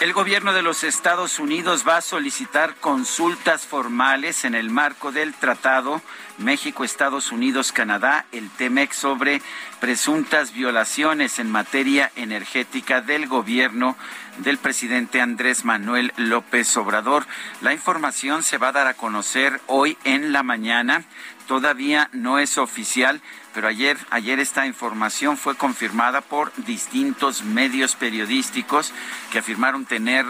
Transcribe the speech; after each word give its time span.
El 0.00 0.12
gobierno 0.12 0.52
de 0.52 0.60
los 0.60 0.84
Estados 0.84 1.38
Unidos 1.38 1.84
va 1.88 1.96
a 1.96 2.02
solicitar 2.02 2.74
consultas 2.76 3.66
formales 3.66 4.44
en 4.44 4.54
el 4.54 4.68
marco 4.68 5.10
del 5.10 5.32
Tratado 5.32 6.02
México, 6.36 6.84
Estados 6.84 7.32
Unidos, 7.32 7.72
Canadá, 7.72 8.26
el 8.30 8.50
TEMEC, 8.50 8.92
sobre 8.92 9.40
presuntas 9.80 10.52
violaciones 10.52 11.38
en 11.38 11.50
materia 11.50 12.12
energética 12.14 13.00
del 13.00 13.26
gobierno 13.26 13.96
del 14.38 14.58
presidente 14.58 15.22
Andrés 15.22 15.64
Manuel 15.64 16.12
López 16.16 16.76
Obrador. 16.76 17.26
La 17.62 17.72
información 17.72 18.42
se 18.42 18.58
va 18.58 18.68
a 18.68 18.72
dar 18.72 18.86
a 18.86 18.94
conocer 18.94 19.62
hoy 19.66 19.96
en 20.04 20.32
la 20.32 20.42
mañana. 20.42 21.04
Todavía 21.46 22.10
no 22.12 22.38
es 22.38 22.58
oficial, 22.58 23.22
pero 23.56 23.68
ayer, 23.68 23.96
ayer 24.10 24.38
esta 24.38 24.66
información 24.66 25.38
fue 25.38 25.56
confirmada 25.56 26.20
por 26.20 26.52
distintos 26.66 27.42
medios 27.42 27.96
periodísticos 27.96 28.92
que 29.32 29.38
afirmaron 29.38 29.86
tener 29.86 30.26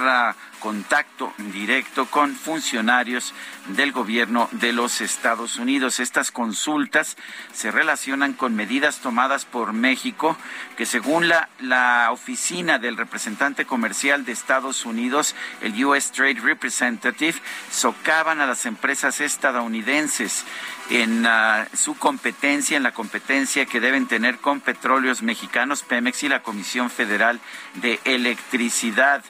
contacto 0.67 1.33
directo 1.53 2.07
con 2.07 2.35
funcionarios 2.35 3.33
del 3.69 3.93
gobierno 3.93 4.49
de 4.51 4.73
los 4.73 5.01
Estados 5.01 5.59
Unidos. 5.59 6.01
Estas 6.01 6.33
consultas 6.33 7.17
se 7.53 7.71
relacionan 7.71 8.33
con 8.33 8.57
medidas 8.57 8.99
tomadas 8.99 9.45
por 9.45 9.73
México 9.73 10.37
que 10.77 10.85
según 10.85 11.29
la, 11.29 11.51
la 11.61 12.09
oficina 12.11 12.81
del 12.81 12.97
representante 12.97 13.65
comercial 13.65 14.25
de 14.25 14.33
Estados 14.33 14.85
Unidos, 14.85 15.37
el 15.63 15.85
US 15.85 16.11
Trade 16.11 16.41
Representative, 16.41 17.41
socavan 17.71 18.41
a 18.41 18.47
las 18.47 18.67
empresas 18.67 19.21
estadounidenses 19.21 20.45
en 20.91 21.27
uh, 21.27 21.65
su 21.77 21.97
competencia, 21.97 22.77
en 22.77 22.83
la 22.83 22.93
competencia 22.93 23.67
que 23.67 23.79
deben 23.79 24.09
tener 24.09 24.39
con 24.39 24.59
petróleos 24.59 25.23
mexicanos, 25.23 25.85
Pemex 25.85 26.25
y 26.25 26.29
la 26.29 26.43
Comisión 26.43 26.91
Federal 26.91 27.39
de 27.75 28.01
Electricidad. 28.05 29.25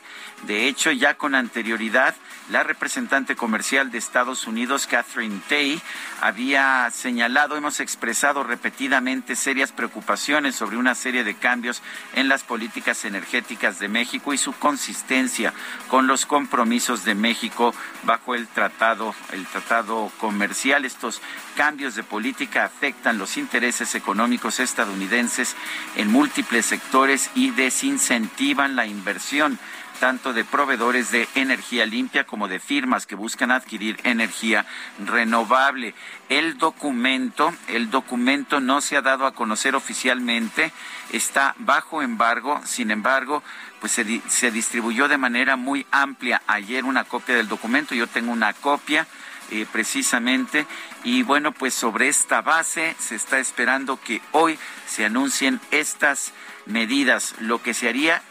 De 0.46 0.68
hecho, 0.68 0.92
ya 0.92 1.14
con 1.14 1.34
anterioridad, 1.34 2.14
la 2.50 2.62
representante 2.62 3.34
comercial 3.34 3.90
de 3.90 3.98
Estados 3.98 4.46
Unidos, 4.46 4.86
Catherine 4.86 5.40
Tay, 5.48 5.82
había 6.20 6.88
señalado, 6.92 7.56
hemos 7.56 7.80
expresado 7.80 8.44
repetidamente 8.44 9.34
serias 9.34 9.72
preocupaciones 9.72 10.54
sobre 10.54 10.76
una 10.76 10.94
serie 10.94 11.24
de 11.24 11.34
cambios 11.34 11.82
en 12.14 12.28
las 12.28 12.44
políticas 12.44 13.04
energéticas 13.04 13.80
de 13.80 13.88
México 13.88 14.32
y 14.32 14.38
su 14.38 14.52
consistencia 14.52 15.52
con 15.88 16.06
los 16.06 16.26
compromisos 16.26 17.04
de 17.04 17.16
México 17.16 17.74
bajo 18.04 18.36
el 18.36 18.46
tratado, 18.46 19.16
el 19.32 19.44
tratado 19.46 20.12
comercial. 20.18 20.84
Estos 20.84 21.20
cambios 21.56 21.96
de 21.96 22.04
política 22.04 22.64
afectan 22.64 23.18
los 23.18 23.36
intereses 23.36 23.96
económicos 23.96 24.60
estadounidenses 24.60 25.56
en 25.96 26.12
múltiples 26.12 26.66
sectores 26.66 27.30
y 27.34 27.50
desincentivan 27.50 28.76
la 28.76 28.86
inversión 28.86 29.58
tanto 29.96 30.32
de 30.32 30.44
proveedores 30.44 31.10
de 31.10 31.28
energía 31.34 31.86
limpia 31.86 32.24
como 32.24 32.48
de 32.48 32.60
firmas 32.60 33.06
que 33.06 33.14
buscan 33.14 33.50
adquirir 33.50 33.98
energía 34.04 34.66
renovable. 35.04 35.94
El 36.28 36.58
documento, 36.58 37.52
el 37.68 37.90
documento 37.90 38.60
no 38.60 38.80
se 38.80 38.96
ha 38.96 39.02
dado 39.02 39.26
a 39.26 39.34
conocer 39.34 39.74
oficialmente, 39.74 40.72
está 41.12 41.54
bajo 41.58 42.02
embargo, 42.02 42.60
sin 42.64 42.90
embargo, 42.90 43.42
pues 43.80 43.92
se, 43.92 44.22
se 44.28 44.50
distribuyó 44.50 45.08
de 45.08 45.18
manera 45.18 45.56
muy 45.56 45.86
amplia 45.90 46.42
ayer 46.46 46.84
una 46.84 47.04
copia 47.04 47.34
del 47.34 47.48
documento, 47.48 47.94
yo 47.94 48.06
tengo 48.06 48.32
una 48.32 48.52
copia. 48.52 49.06
Eh, 49.52 49.64
precisamente. 49.70 50.66
Y 51.04 51.22
bueno, 51.22 51.52
pues 51.52 51.72
sobre 51.72 52.08
esta 52.08 52.42
base 52.42 52.96
se 52.98 53.14
está 53.14 53.38
esperando 53.38 54.00
que 54.00 54.20
hoy 54.32 54.58
se 54.88 55.04
anuncien 55.04 55.60
estas 55.70 56.32
medidas. 56.66 57.36
Lo 57.38 57.62
que 57.62 57.72
se 57.72 57.88
haría 57.88 58.22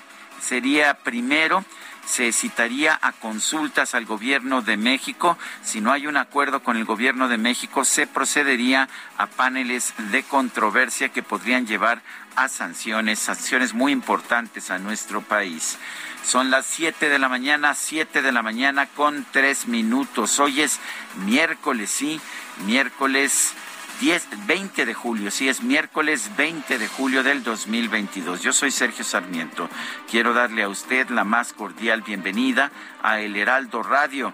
sería 0.45 0.93
primero 0.99 1.65
se 2.05 2.31
citaría 2.31 2.97
a 3.01 3.11
consultas 3.13 3.95
al 3.95 4.05
gobierno 4.05 4.61
de 4.61 4.77
México. 4.77 5.37
Si 5.63 5.81
no 5.81 5.91
hay 5.91 6.07
un 6.07 6.17
acuerdo 6.17 6.61
con 6.61 6.77
el 6.77 6.85
gobierno 6.85 7.27
de 7.27 7.37
México, 7.37 7.83
se 7.83 8.07
procedería 8.07 8.87
a 9.17 9.25
paneles 9.25 9.93
de 10.11 10.23
controversia 10.23 11.09
que 11.09 11.23
podrían 11.23 11.65
llevar 11.65 12.01
a 12.35 12.47
sanciones, 12.47 13.19
sanciones 13.19 13.73
muy 13.73 13.91
importantes 13.91 14.69
a 14.69 14.77
nuestro 14.77 15.21
país. 15.21 15.77
Son 16.23 16.51
las 16.51 16.65
7 16.67 17.09
de 17.09 17.19
la 17.19 17.29
mañana, 17.29 17.73
7 17.73 18.21
de 18.21 18.31
la 18.31 18.41
mañana 18.41 18.87
con 18.87 19.25
3 19.31 19.67
minutos. 19.67 20.39
Hoy 20.39 20.61
es 20.61 20.79
miércoles, 21.25 21.89
sí, 21.89 22.21
miércoles 22.65 23.53
10, 23.99 24.47
20 24.47 24.85
de 24.85 24.93
julio, 24.93 25.31
sí, 25.31 25.47
es 25.47 25.63
miércoles 25.63 26.29
20 26.35 26.77
de 26.77 26.87
julio 26.87 27.23
del 27.23 27.43
2022. 27.43 28.41
Yo 28.41 28.51
soy 28.51 28.71
Sergio 28.71 29.05
Sarmiento. 29.05 29.69
Quiero 30.09 30.33
darle 30.33 30.63
a 30.63 30.69
usted 30.69 31.09
la 31.09 31.23
más 31.23 31.53
cordial 31.53 32.01
bienvenida 32.01 32.71
a 33.01 33.21
El 33.21 33.37
Heraldo 33.37 33.83
Radio. 33.83 34.33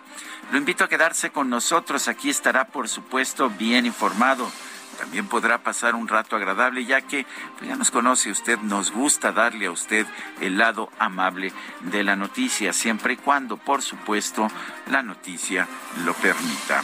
Lo 0.52 0.58
invito 0.58 0.84
a 0.84 0.90
quedarse 0.90 1.30
con 1.30 1.50
nosotros. 1.50 2.08
Aquí 2.08 2.30
estará, 2.30 2.66
por 2.66 2.90
supuesto, 2.90 3.50
bien 3.50 3.86
informado 3.86 4.52
también 4.98 5.28
podrá 5.28 5.58
pasar 5.58 5.96
un 5.96 6.08
rato 6.08 6.36
agradable, 6.36 6.86
ya 6.86 7.02
que 7.02 7.26
pues 7.58 7.68
ya 7.68 7.76
nos 7.76 7.90
conoce 7.90 8.30
usted, 8.30 8.60
nos 8.60 8.92
gusta 8.92 9.32
darle 9.32 9.66
a 9.66 9.72
usted 9.72 10.06
el 10.42 10.60
lado 10.60 10.92
amable 11.00 11.52
de 11.80 12.04
la 12.04 12.16
noticia, 12.16 12.72
siempre 12.72 13.14
y 13.14 13.18
cuando, 13.18 13.58
por 13.58 13.82
supuesto, 13.82 14.48
la 14.92 15.02
noticia 15.02 15.68
lo 16.06 16.14
permita. 16.14 16.84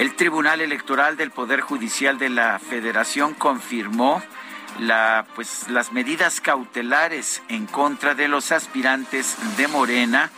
El 0.00 0.14
Tribunal 0.14 0.62
Electoral 0.62 1.18
del 1.18 1.30
Poder 1.30 1.60
Judicial 1.60 2.16
de 2.16 2.30
la 2.30 2.58
Federación 2.58 3.34
confirmó 3.34 4.22
pues, 5.34 5.68
las 5.68 5.92
medidas 5.92 6.40
cautelares 6.40 7.42
en 7.50 7.66
contra 7.66 8.14
de 8.14 8.26
los 8.26 8.50
aspirantes 8.50 9.36
de 9.58 9.68
Morena 9.68 10.30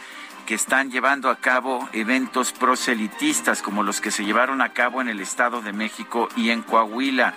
que 0.46 0.56
están 0.56 0.90
llevando 0.90 1.30
a 1.30 1.36
cabo 1.36 1.88
eventos 1.92 2.50
proselitistas 2.50 3.62
como 3.62 3.84
los 3.84 4.00
que 4.00 4.10
se 4.10 4.24
llevaron 4.24 4.62
a 4.62 4.72
cabo 4.72 5.00
en 5.00 5.08
el 5.08 5.20
Estado 5.20 5.62
de 5.62 5.72
México 5.72 6.28
y 6.34 6.50
en 6.50 6.62
Coahuila. 6.62 7.34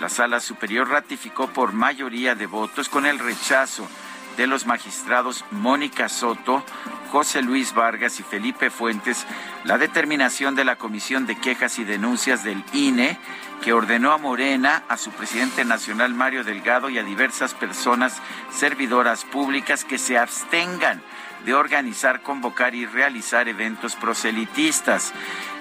La 0.00 0.08
Sala 0.08 0.38
Superior 0.38 0.88
ratificó 0.88 1.48
por 1.48 1.72
mayoría 1.72 2.36
de 2.36 2.46
votos 2.46 2.88
con 2.88 3.04
el 3.04 3.18
rechazo 3.18 3.88
de 4.36 4.46
los 4.46 4.66
magistrados 4.66 5.44
Mónica 5.50 6.08
Soto, 6.08 6.64
José 7.10 7.42
Luis 7.42 7.74
Vargas 7.74 8.18
y 8.20 8.22
Felipe 8.22 8.70
Fuentes 8.70 9.26
la 9.64 9.78
determinación 9.78 10.54
de 10.54 10.64
la 10.64 10.76
Comisión 10.76 11.26
de 11.26 11.36
Quejas 11.36 11.78
y 11.78 11.84
Denuncias 11.84 12.44
del 12.44 12.64
INE 12.72 13.18
que 13.62 13.72
ordenó 13.72 14.12
a 14.12 14.18
Morena, 14.18 14.82
a 14.88 14.96
su 14.96 15.10
presidente 15.10 15.64
nacional 15.64 16.12
Mario 16.12 16.44
Delgado 16.44 16.90
y 16.90 16.98
a 16.98 17.02
diversas 17.02 17.54
personas 17.54 18.20
servidoras 18.52 19.24
públicas 19.24 19.84
que 19.84 19.98
se 19.98 20.18
abstengan 20.18 21.02
de 21.44 21.54
organizar, 21.54 22.22
convocar 22.22 22.74
y 22.74 22.86
realizar 22.86 23.48
eventos 23.48 23.96
proselitistas. 23.96 25.12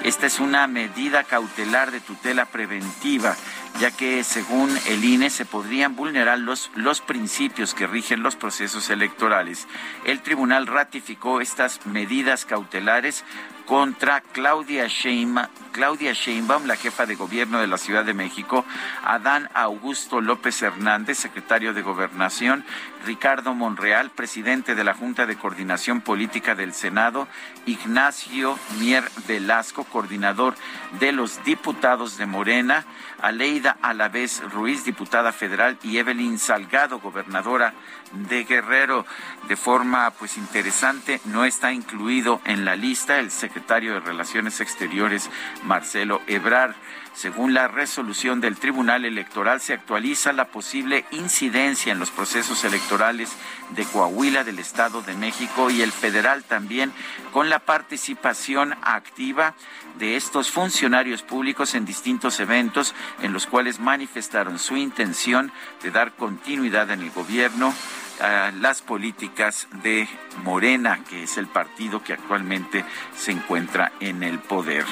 Esta 0.04 0.28
es 0.28 0.40
una 0.40 0.68
medida 0.68 1.24
cautelar 1.24 1.92
de 1.92 2.00
tutela 2.00 2.46
preventiva 2.46 3.36
ya 3.80 3.92
que 3.92 4.24
según 4.24 4.70
el 4.88 5.04
INE 5.04 5.30
se 5.30 5.46
podrían 5.46 5.96
vulnerar 5.96 6.40
los, 6.40 6.72
los 6.76 7.02
principios 7.02 7.74
que 7.74 7.88
rigen 7.88 8.24
los 8.24 8.36
procesos 8.36 8.90
electorales. 8.90 9.68
El 10.06 10.22
tribunal 10.22 10.68
ratificó 10.68 11.42
estas 11.42 11.86
medidas 11.86 12.46
cautelares 12.46 13.24
contra 13.66 14.22
Claudia 14.22 14.88
Sheinbaum, 14.88 15.48
Claudia 15.72 16.14
Sheinbaum, 16.14 16.66
la 16.66 16.76
jefa 16.76 17.06
de 17.06 17.16
gobierno 17.16 17.60
de 17.60 17.68
la 17.68 17.78
Ciudad 17.78 18.04
de 18.06 18.14
México, 18.14 18.66
Adán 19.04 19.50
Augusto 19.54 20.22
López 20.22 20.62
Hernández, 20.62 21.18
secretario 21.18 21.74
de 21.74 21.82
Gobernación, 21.82 22.66
Ricardo 23.06 23.54
Monreal, 23.54 24.12
presidente 24.12 24.76
de 24.76 24.84
la 24.84 24.94
Junta 24.94 25.26
de 25.26 25.38
Coordinación 25.38 26.02
Política 26.02 26.56
del 26.56 26.74
Senado, 26.74 27.28
Ignacio 27.66 28.60
Mier 28.80 29.04
Velasco, 29.28 29.86
coordinador 29.86 30.56
de 31.00 31.12
los 31.12 31.44
diputados 31.44 32.18
de 32.18 32.26
Morena, 32.26 32.86
Aleida 33.24 33.78
Alavés 33.82 34.44
Ruiz, 34.52 34.84
diputada 34.84 35.32
federal, 35.32 35.80
y 35.82 35.98
Evelyn 35.98 36.38
Salgado, 36.38 37.00
gobernadora 37.00 37.74
de 38.12 38.44
Guerrero. 38.44 39.06
De 39.48 39.56
forma 39.56 40.12
pues 40.12 40.38
interesante, 40.38 41.22
no 41.26 41.46
está 41.46 41.72
incluido 41.72 42.42
en 42.44 42.66
la 42.66 42.76
lista 42.76 43.20
el 43.20 43.32
secretario 43.32 43.94
de 43.94 44.02
Relaciones 44.02 44.60
Exteriores, 44.60 45.30
Marcelo 45.64 46.22
Ebrar. 46.28 46.76
Según 47.14 47.54
la 47.54 47.68
resolución 47.68 48.42
del 48.42 48.58
Tribunal 48.58 49.06
Electoral, 49.06 49.62
se 49.62 49.74
actualiza 49.74 50.34
la 50.34 50.46
posible 50.46 51.06
incidencia 51.12 51.92
en 51.92 52.00
los 52.00 52.10
procesos 52.10 52.64
electorales 52.64 53.32
de 53.76 53.86
Coahuila, 53.86 54.44
del 54.44 54.58
Estado 54.58 55.04
de 55.04 55.14
México 55.14 55.70
y 55.70 55.84
el 55.84 55.92
federal 55.92 56.44
también, 56.44 56.92
con 57.32 57.50
la 57.50 57.60
participación 57.60 58.76
activa 58.82 59.54
de 60.00 60.16
estos 60.16 60.50
funcionarios 60.50 61.22
públicos 61.22 61.76
en 61.76 61.86
distintos 61.86 62.40
eventos 62.40 62.96
en 63.22 63.32
los 63.32 63.46
cuales 63.46 63.80
manifestaron 63.80 64.58
su 64.58 64.76
intención 64.76 65.52
de 65.84 65.92
dar 65.92 66.14
continuidad 66.14 66.90
en 66.90 67.02
el 67.02 67.12
gobierno 67.12 67.74
a 68.22 68.52
las 68.60 68.82
políticas 68.82 69.68
de 69.84 70.08
Morena, 70.44 71.04
que 71.10 71.24
es 71.24 71.38
el 71.38 71.48
partido 71.48 72.04
que 72.04 72.14
actualmente 72.14 72.84
se 73.16 73.32
encuentra 73.32 73.92
en 74.00 74.24
el 74.24 74.40
poder. 74.40 74.86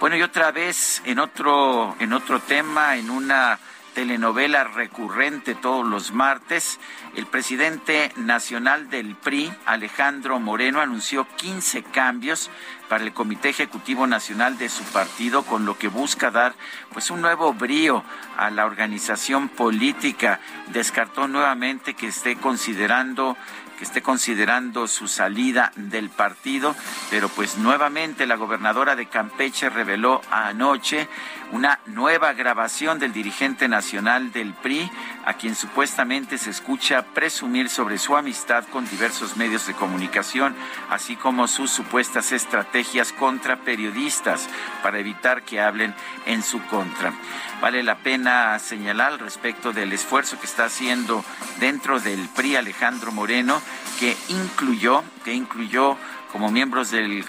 Bueno, 0.00 0.16
y 0.16 0.22
otra 0.22 0.50
vez 0.50 1.02
en 1.04 1.18
otro, 1.18 1.94
en 2.00 2.14
otro 2.14 2.40
tema, 2.40 2.96
en 2.96 3.10
una 3.10 3.58
telenovela 3.94 4.64
recurrente 4.64 5.54
todos 5.54 5.86
los 5.86 6.12
martes, 6.12 6.80
el 7.16 7.26
presidente 7.26 8.10
nacional 8.16 8.88
del 8.88 9.14
PRI, 9.14 9.52
Alejandro 9.66 10.40
Moreno, 10.40 10.80
anunció 10.80 11.26
15 11.36 11.82
cambios 11.82 12.48
para 12.88 13.04
el 13.04 13.12
Comité 13.12 13.50
Ejecutivo 13.50 14.06
Nacional 14.06 14.56
de 14.56 14.70
su 14.70 14.84
partido, 14.84 15.42
con 15.42 15.66
lo 15.66 15.76
que 15.76 15.88
busca 15.88 16.30
dar 16.30 16.54
pues 16.94 17.10
un 17.10 17.20
nuevo 17.20 17.52
brío 17.52 18.02
a 18.38 18.48
la 18.50 18.64
organización 18.64 19.50
política. 19.50 20.40
Descartó 20.68 21.28
nuevamente 21.28 21.92
que 21.92 22.06
esté 22.06 22.36
considerando 22.36 23.36
que 23.80 23.84
esté 23.84 24.02
considerando 24.02 24.86
su 24.86 25.08
salida 25.08 25.72
del 25.74 26.10
partido, 26.10 26.76
pero 27.08 27.30
pues 27.30 27.56
nuevamente 27.56 28.26
la 28.26 28.36
gobernadora 28.36 28.94
de 28.94 29.06
Campeche 29.06 29.70
reveló 29.70 30.20
anoche 30.30 31.08
una 31.50 31.80
nueva 31.86 32.34
grabación 32.34 32.98
del 32.98 33.14
dirigente 33.14 33.68
nacional 33.68 34.32
del 34.32 34.52
PRI, 34.52 34.90
a 35.24 35.32
quien 35.32 35.54
supuestamente 35.54 36.36
se 36.36 36.50
escucha 36.50 37.06
presumir 37.14 37.70
sobre 37.70 37.96
su 37.96 38.18
amistad 38.18 38.66
con 38.68 38.86
diversos 38.86 39.38
medios 39.38 39.66
de 39.66 39.72
comunicación, 39.72 40.54
así 40.90 41.16
como 41.16 41.48
sus 41.48 41.70
supuestas 41.70 42.32
estrategias 42.32 43.14
contra 43.14 43.56
periodistas 43.56 44.46
para 44.82 44.98
evitar 44.98 45.42
que 45.42 45.58
hablen 45.58 45.94
en 46.26 46.42
su 46.42 46.62
contra. 46.66 47.14
Vale 47.60 47.82
la 47.82 47.98
pena 47.98 48.58
señalar 48.58 49.20
respecto 49.20 49.72
del 49.72 49.92
esfuerzo 49.92 50.38
que 50.40 50.46
está 50.46 50.64
haciendo 50.64 51.22
dentro 51.58 52.00
del 52.00 52.26
PRI 52.34 52.56
Alejandro 52.56 53.12
Moreno 53.12 53.60
que 53.98 54.16
incluyó, 54.28 55.04
que 55.24 55.34
incluyó 55.34 55.98
como 56.32 56.50
miembros 56.50 56.90
del, 56.90 57.24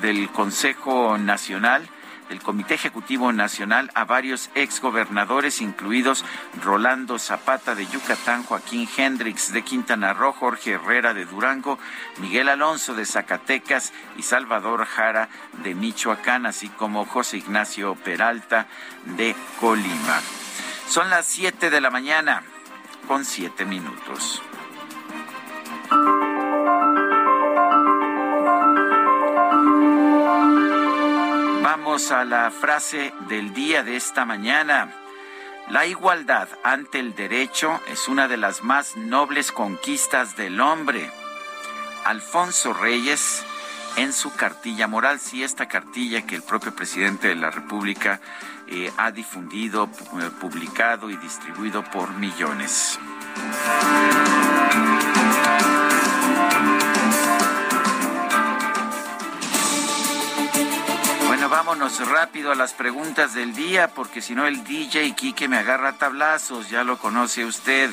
del, 0.00 0.28
Consejo 0.30 1.16
Nacional, 1.16 1.88
del 2.28 2.42
Comité 2.42 2.74
Ejecutivo 2.74 3.32
Nacional, 3.32 3.90
a 3.94 4.04
varios 4.04 4.50
exgobernadores, 4.54 5.60
incluidos 5.60 6.24
Rolando 6.62 7.18
Zapata 7.18 7.74
de 7.74 7.86
Yucatán, 7.86 8.44
Joaquín 8.44 8.88
Hendrix 8.96 9.52
de 9.52 9.62
Quintana 9.62 10.12
Roo, 10.12 10.32
Jorge 10.32 10.72
Herrera 10.72 11.14
de 11.14 11.24
Durango, 11.24 11.78
Miguel 12.18 12.48
Alonso 12.48 12.94
de 12.94 13.06
Zacatecas 13.06 13.92
y 14.16 14.22
Salvador 14.22 14.84
Jara 14.84 15.28
de 15.62 15.74
Michoacán, 15.74 16.46
así 16.46 16.68
como 16.68 17.04
José 17.04 17.38
Ignacio 17.38 17.94
Peralta 17.96 18.66
de 19.16 19.34
Colima. 19.60 20.20
Son 20.88 21.10
las 21.10 21.26
7 21.26 21.70
de 21.70 21.80
la 21.80 21.90
mañana 21.90 22.42
con 23.06 23.24
7 23.24 23.64
minutos. 23.64 24.42
A 31.98 32.24
la 32.24 32.52
frase 32.52 33.12
del 33.28 33.52
día 33.52 33.82
de 33.82 33.96
esta 33.96 34.24
mañana. 34.24 34.94
La 35.68 35.84
igualdad 35.84 36.48
ante 36.62 37.00
el 37.00 37.16
derecho 37.16 37.80
es 37.88 38.06
una 38.06 38.28
de 38.28 38.36
las 38.36 38.62
más 38.62 38.96
nobles 38.96 39.50
conquistas 39.50 40.36
del 40.36 40.60
hombre. 40.60 41.10
Alfonso 42.04 42.72
Reyes 42.72 43.44
en 43.96 44.12
su 44.12 44.32
cartilla 44.32 44.86
moral, 44.86 45.18
sí, 45.18 45.42
esta 45.42 45.66
cartilla 45.66 46.24
que 46.24 46.36
el 46.36 46.42
propio 46.42 46.72
presidente 46.72 47.26
de 47.26 47.34
la 47.34 47.50
República 47.50 48.20
eh, 48.68 48.92
ha 48.96 49.10
difundido, 49.10 49.90
eh, 50.20 50.30
publicado 50.40 51.10
y 51.10 51.16
distribuido 51.16 51.82
por 51.82 52.10
millones. 52.12 52.96
Vámonos 61.50 62.06
rápido 62.06 62.52
a 62.52 62.54
las 62.54 62.74
preguntas 62.74 63.32
del 63.32 63.54
día, 63.54 63.88
porque 63.88 64.20
si 64.20 64.34
no 64.34 64.46
el 64.46 64.64
DJ 64.64 65.14
Kike 65.14 65.48
me 65.48 65.56
agarra 65.56 65.96
tablazos, 65.96 66.68
ya 66.68 66.84
lo 66.84 66.98
conoce 66.98 67.46
usted. 67.46 67.90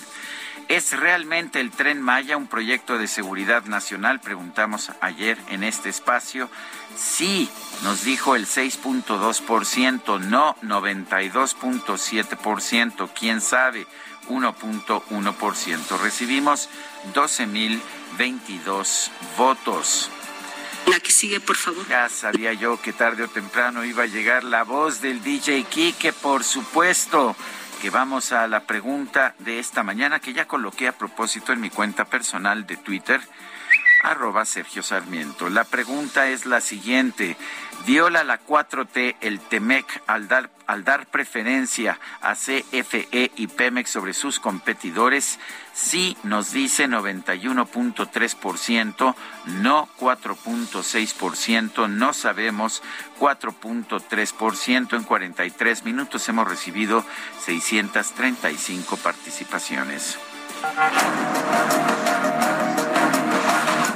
¿Es 0.68 0.92
realmente 0.92 1.62
el 1.62 1.72
tren 1.72 2.02
Maya 2.02 2.36
un 2.36 2.48
proyecto 2.48 2.98
de 2.98 3.08
seguridad 3.08 3.64
nacional? 3.64 4.20
Preguntamos 4.20 4.92
ayer 5.00 5.38
en 5.50 5.64
este 5.64 5.88
espacio. 5.90 6.50
Sí, 6.98 7.50
nos 7.84 8.04
dijo 8.04 8.36
el 8.36 8.46
6.2%, 8.46 10.20
no 10.20 10.58
92.7%, 10.58 13.10
quién 13.18 13.40
sabe. 13.40 13.88
1.1%. 14.28 16.02
Recibimos 16.02 16.68
12.022 17.14 19.12
votos. 19.38 20.12
La 20.88 21.00
que 21.00 21.12
sigue, 21.12 21.40
por 21.40 21.56
favor. 21.56 21.88
Ya 21.88 22.10
sabía 22.10 22.54
yo 22.54 22.82
que 22.82 22.94
tarde 22.94 23.24
o 23.24 23.28
temprano 23.28 23.84
iba 23.84 24.04
a 24.04 24.08
llegar 24.08 24.44
la 24.44 24.64
voz 24.64 25.02
del 25.02 25.24
DJ 25.24 25.64
Kike, 25.64 26.14
por 26.14 26.44
supuesto. 26.44 27.36
Que 27.82 27.90
vamos 27.90 28.32
a 28.32 28.48
la 28.48 28.62
pregunta 28.62 29.36
de 29.40 29.60
esta 29.60 29.84
mañana 29.84 30.20
que 30.20 30.34
ya 30.34 30.48
coloqué 30.48 30.88
a 30.88 30.98
propósito 30.98 31.54
en 31.54 31.62
mi 31.62 31.70
cuenta 31.70 32.06
personal 32.06 32.66
de 32.66 32.78
Twitter 32.78 33.22
arroba 34.06 34.46
Sergio 34.46 34.84
Sarmiento. 34.84 35.50
La 35.50 35.64
pregunta 35.64 36.30
es 36.30 36.46
la 36.46 36.62
siguiente. 36.62 37.36
¿Viola 37.86 38.24
la 38.24 38.40
4T 38.40 39.16
el 39.22 39.40
TEMEC 39.40 40.04
al 40.08 40.28
dar, 40.28 40.50
al 40.68 40.84
dar 40.84 41.08
preferencia 41.08 42.00
a 42.22 42.36
CFE 42.36 43.32
y 43.36 43.48
Pemex 43.48 43.90
sobre 43.90 44.14
sus 44.14 44.40
competidores? 44.40 45.40
Sí, 45.74 46.16
nos 46.24 46.52
dice 46.52 46.88
91.3%, 46.88 49.16
no 49.46 49.90
4.6%, 50.00 51.90
no 51.90 52.14
sabemos 52.14 52.84
4.3%. 53.20 54.96
En 54.96 55.04
43 55.04 55.84
minutos 55.84 56.30
hemos 56.30 56.48
recibido 56.48 57.04
635 57.44 58.96
participaciones. 58.98 60.20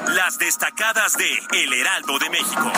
Las 0.07 0.37
destacadas 0.37 1.17
de 1.17 1.39
El 1.63 1.73
Heraldo 1.73 2.19
de 2.19 2.29
México. 2.29 2.71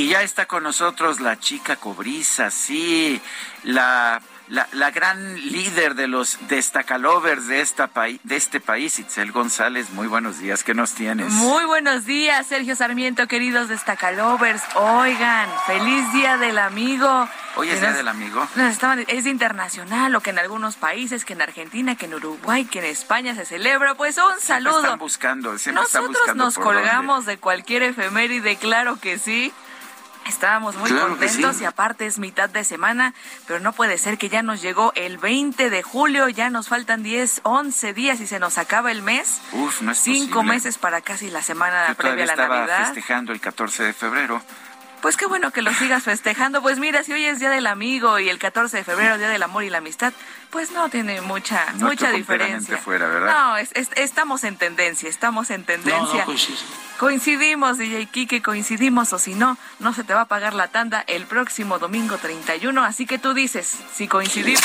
Y 0.00 0.08
ya 0.08 0.22
está 0.22 0.46
con 0.46 0.62
nosotros 0.62 1.20
la 1.20 1.38
chica 1.38 1.76
cobriza, 1.76 2.50
sí, 2.50 3.20
la 3.64 4.22
la, 4.50 4.90
gran 4.90 5.34
líder 5.34 5.94
de 5.94 6.08
los 6.08 6.38
destacalovers 6.48 7.46
de, 7.46 7.60
esta 7.60 7.90
de 7.94 8.36
este 8.36 8.60
país, 8.60 8.98
Itzel 8.98 9.30
González. 9.30 9.90
Muy 9.90 10.08
buenos 10.08 10.38
días, 10.38 10.64
¿qué 10.64 10.74
nos 10.74 10.94
tienes? 10.94 11.30
Muy 11.32 11.64
buenos 11.64 12.04
días, 12.04 12.46
Sergio 12.46 12.74
Sarmiento, 12.74 13.26
queridos 13.28 13.68
destacalovers. 13.68 14.62
Oigan, 14.74 15.48
feliz 15.66 16.12
día 16.12 16.36
del 16.36 16.58
amigo. 16.58 17.28
Hoy 17.56 17.68
es 17.68 17.80
Día 17.80 17.92
del 17.92 18.08
Amigo. 18.08 18.46
es 19.08 19.26
internacional, 19.26 20.14
o 20.14 20.20
que 20.20 20.30
en 20.30 20.38
algunos 20.38 20.76
países, 20.76 21.24
que 21.24 21.32
en 21.32 21.42
Argentina, 21.42 21.96
que 21.96 22.06
en 22.06 22.14
Uruguay, 22.14 22.64
que 22.64 22.78
en 22.78 22.84
España 22.86 23.34
se 23.34 23.44
celebra. 23.44 23.96
Pues 23.96 24.16
un 24.18 24.40
saludo. 24.40 24.82
están 24.82 24.98
buscando, 24.98 25.52
Nosotros 25.52 25.86
están 25.86 26.06
buscando 26.06 26.44
nos 26.44 26.54
colgamos 26.54 27.26
de 27.26 27.38
cualquier 27.38 27.82
efeméride, 27.82 28.56
claro 28.56 28.98
que 29.00 29.18
sí. 29.18 29.52
Estábamos 30.26 30.76
muy 30.76 30.90
contentos 30.90 31.60
y 31.60 31.64
aparte 31.64 32.06
es 32.06 32.18
mitad 32.18 32.48
de 32.48 32.62
semana, 32.64 33.14
pero 33.46 33.58
no 33.58 33.72
puede 33.72 33.98
ser 33.98 34.16
que 34.18 34.28
ya 34.28 34.42
nos 34.42 34.62
llegó 34.62 34.92
el 34.94 35.18
20 35.18 35.70
de 35.70 35.82
julio, 35.82 36.28
ya 36.28 36.50
nos 36.50 36.68
faltan 36.68 37.02
10, 37.02 37.40
11 37.42 37.92
días 37.94 38.20
y 38.20 38.26
se 38.26 38.38
nos 38.38 38.58
acaba 38.58 38.92
el 38.92 39.02
mes. 39.02 39.40
Uf, 39.52 39.82
no 39.82 39.92
es 39.92 39.98
Cinco 39.98 40.42
meses 40.42 40.78
para 40.78 41.00
casi 41.00 41.30
la 41.30 41.42
semana 41.42 41.94
previa 41.96 42.24
a 42.24 42.26
la 42.26 42.32
estaba 42.34 42.56
Navidad. 42.58 42.84
festejando 42.86 43.32
el 43.32 43.40
14 43.40 43.82
de 43.84 43.92
febrero. 43.92 44.42
Pues 45.02 45.16
qué 45.16 45.24
bueno 45.24 45.50
que 45.50 45.62
lo 45.62 45.72
sigas 45.72 46.02
festejando. 46.02 46.60
Pues 46.60 46.78
mira, 46.78 47.02
si 47.02 47.12
hoy 47.12 47.24
es 47.24 47.38
Día 47.38 47.48
del 47.48 47.66
Amigo 47.66 48.18
y 48.18 48.28
el 48.28 48.38
14 48.38 48.78
de 48.78 48.84
febrero 48.84 49.16
Día 49.16 49.30
del 49.30 49.42
Amor 49.42 49.64
y 49.64 49.70
la 49.70 49.78
Amistad, 49.78 50.12
pues 50.50 50.72
no 50.72 50.90
tiene 50.90 51.22
mucha 51.22 51.66
mucha 51.76 52.10
diferencia. 52.10 52.76
Fuera, 52.76 53.08
¿verdad? 53.08 53.32
No, 53.32 53.56
estamos 53.56 54.44
en 54.44 54.56
tendencia, 54.56 55.08
estamos 55.08 55.48
en 55.50 55.64
tendencia. 55.64 56.26
coincidimos, 56.98 57.78
DJ 57.78 58.06
Kike, 58.06 58.42
coincidimos 58.42 59.12
o 59.14 59.18
si 59.18 59.34
no, 59.34 59.56
no 59.78 59.94
se 59.94 60.04
te 60.04 60.12
va 60.12 60.22
a 60.22 60.24
pagar 60.26 60.52
la 60.52 60.68
tanda 60.68 61.02
el 61.06 61.24
próximo 61.24 61.78
domingo 61.78 62.18
31. 62.18 62.84
Así 62.84 63.06
que 63.06 63.18
tú 63.18 63.32
dices, 63.32 63.78
si 63.94 64.06
coincidimos 64.06 64.60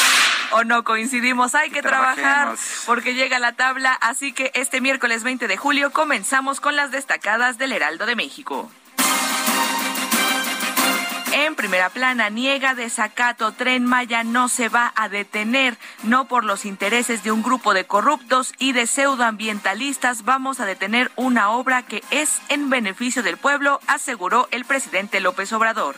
o 0.52 0.66
no 0.66 0.84
coincidimos, 0.84 1.56
hay 1.56 1.70
que 1.70 1.82
trabajar 1.82 2.56
porque 2.86 3.14
llega 3.14 3.40
la 3.40 3.54
tabla. 3.54 3.94
Así 3.94 4.34
que 4.34 4.52
este 4.54 4.82
miércoles 4.82 5.24
20 5.24 5.48
de 5.48 5.56
julio 5.56 5.92
comenzamos 5.92 6.60
con 6.60 6.76
las 6.76 6.92
destacadas 6.92 7.58
del 7.58 7.72
Heraldo 7.72 8.06
de 8.06 8.18
México. 8.18 8.70
En 11.38 11.56
primera 11.56 11.90
plana, 11.90 12.30
niega 12.30 12.76
desacato, 12.76 13.52
Tren 13.52 13.84
Maya 13.84 14.24
no 14.24 14.48
se 14.48 14.70
va 14.70 14.94
a 14.96 15.10
detener, 15.10 15.78
no 16.04 16.30
por 16.30 16.46
los 16.46 16.64
intereses 16.64 17.24
de 17.24 17.32
un 17.34 17.44
grupo 17.44 17.74
de 17.74 17.84
corruptos 17.84 18.54
y 18.58 18.72
de 18.72 18.88
pseudoambientalistas 18.88 20.24
vamos 20.24 20.62
a 20.62 20.66
detener 20.66 21.12
una 21.18 21.50
obra 21.50 21.84
que 21.84 22.06
es 22.10 22.40
en 22.48 22.70
beneficio 22.70 23.22
del 23.22 23.36
pueblo, 23.36 23.82
aseguró 23.86 24.48
el 24.52 24.64
presidente 24.64 25.20
López 25.20 25.52
Obrador. 25.52 25.98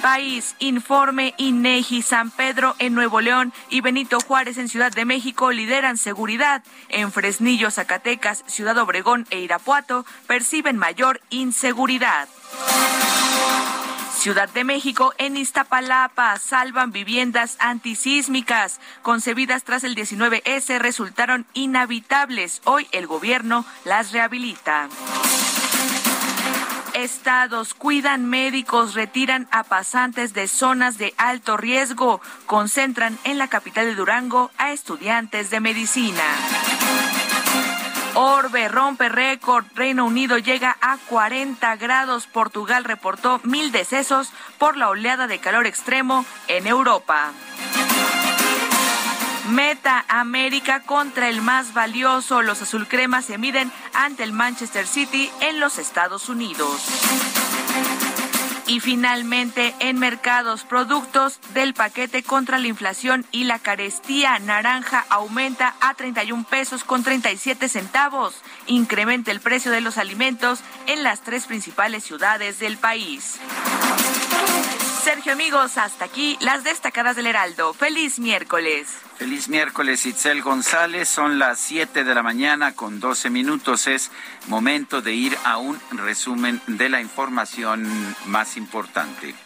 País, 0.00 0.54
informe 0.60 1.34
INEGI, 1.36 2.02
San 2.02 2.30
Pedro 2.30 2.76
en 2.78 2.94
Nuevo 2.94 3.20
León 3.20 3.52
y 3.70 3.80
Benito 3.80 4.20
Juárez 4.20 4.56
en 4.56 4.68
Ciudad 4.68 4.92
de 4.92 5.04
México 5.04 5.50
lideran 5.50 5.96
seguridad. 5.96 6.62
En 6.90 7.10
Fresnillo, 7.10 7.72
Zacatecas, 7.72 8.44
Ciudad 8.46 8.78
Obregón 8.78 9.26
e 9.30 9.40
Irapuato 9.40 10.06
perciben 10.28 10.76
mayor 10.76 11.20
inseguridad. 11.30 12.28
Ciudad 14.26 14.48
de 14.48 14.64
México, 14.64 15.14
en 15.18 15.36
Iztapalapa, 15.36 16.36
salvan 16.38 16.90
viviendas 16.90 17.54
antisísmicas 17.60 18.80
concebidas 19.02 19.62
tras 19.62 19.84
el 19.84 19.94
19S, 19.94 20.80
resultaron 20.80 21.46
inhabitables. 21.54 22.60
Hoy 22.64 22.88
el 22.90 23.06
gobierno 23.06 23.64
las 23.84 24.10
rehabilita. 24.10 24.88
Estados 26.94 27.74
cuidan 27.74 28.24
médicos, 28.24 28.94
retiran 28.94 29.46
a 29.52 29.62
pasantes 29.62 30.32
de 30.32 30.48
zonas 30.48 30.98
de 30.98 31.14
alto 31.18 31.56
riesgo, 31.56 32.20
concentran 32.46 33.18
en 33.22 33.38
la 33.38 33.46
capital 33.46 33.84
de 33.84 33.94
Durango 33.94 34.50
a 34.58 34.72
estudiantes 34.72 35.50
de 35.50 35.60
medicina. 35.60 36.24
Orbe 38.18 38.68
rompe 38.68 39.10
récord. 39.10 39.66
Reino 39.74 40.06
Unido 40.06 40.38
llega 40.38 40.78
a 40.80 40.96
40 40.96 41.76
grados. 41.76 42.26
Portugal 42.26 42.84
reportó 42.84 43.42
mil 43.44 43.72
decesos 43.72 44.32
por 44.56 44.78
la 44.78 44.88
oleada 44.88 45.26
de 45.26 45.38
calor 45.38 45.66
extremo 45.66 46.24
en 46.48 46.66
Europa. 46.66 47.32
Meta 49.50 50.06
América 50.08 50.82
contra 50.84 51.28
el 51.28 51.42
más 51.42 51.74
valioso. 51.74 52.40
Los 52.40 52.62
azulcremas 52.62 53.26
se 53.26 53.36
miden 53.36 53.70
ante 53.92 54.22
el 54.22 54.32
Manchester 54.32 54.86
City 54.86 55.30
en 55.42 55.60
los 55.60 55.76
Estados 55.76 56.30
Unidos. 56.30 56.86
Y 58.66 58.80
finalmente, 58.80 59.74
en 59.78 59.98
mercados, 59.98 60.64
productos 60.64 61.38
del 61.54 61.72
paquete 61.72 62.24
contra 62.24 62.58
la 62.58 62.66
inflación 62.66 63.24
y 63.30 63.44
la 63.44 63.60
carestía, 63.60 64.38
naranja 64.40 65.06
aumenta 65.08 65.76
a 65.80 65.94
31 65.94 66.44
pesos 66.44 66.82
con 66.82 67.04
37 67.04 67.68
centavos. 67.68 68.42
Incrementa 68.66 69.30
el 69.30 69.40
precio 69.40 69.70
de 69.70 69.80
los 69.80 69.98
alimentos 69.98 70.60
en 70.88 71.04
las 71.04 71.20
tres 71.20 71.46
principales 71.46 72.02
ciudades 72.02 72.58
del 72.58 72.76
país. 72.76 73.38
Sergio, 75.06 75.34
amigos, 75.34 75.78
hasta 75.78 76.04
aquí 76.04 76.36
las 76.40 76.64
destacadas 76.64 77.14
del 77.14 77.28
Heraldo. 77.28 77.72
Feliz 77.72 78.18
miércoles. 78.18 78.88
Feliz 79.16 79.48
miércoles, 79.48 80.04
Itzel 80.04 80.42
González. 80.42 81.08
Son 81.08 81.38
las 81.38 81.60
7 81.60 82.02
de 82.02 82.12
la 82.12 82.24
mañana 82.24 82.72
con 82.72 82.98
12 82.98 83.30
minutos. 83.30 83.86
Es 83.86 84.10
momento 84.48 85.02
de 85.02 85.12
ir 85.12 85.38
a 85.44 85.58
un 85.58 85.78
resumen 85.92 86.60
de 86.66 86.88
la 86.88 87.00
información 87.00 87.86
más 88.26 88.56
importante. 88.56 89.36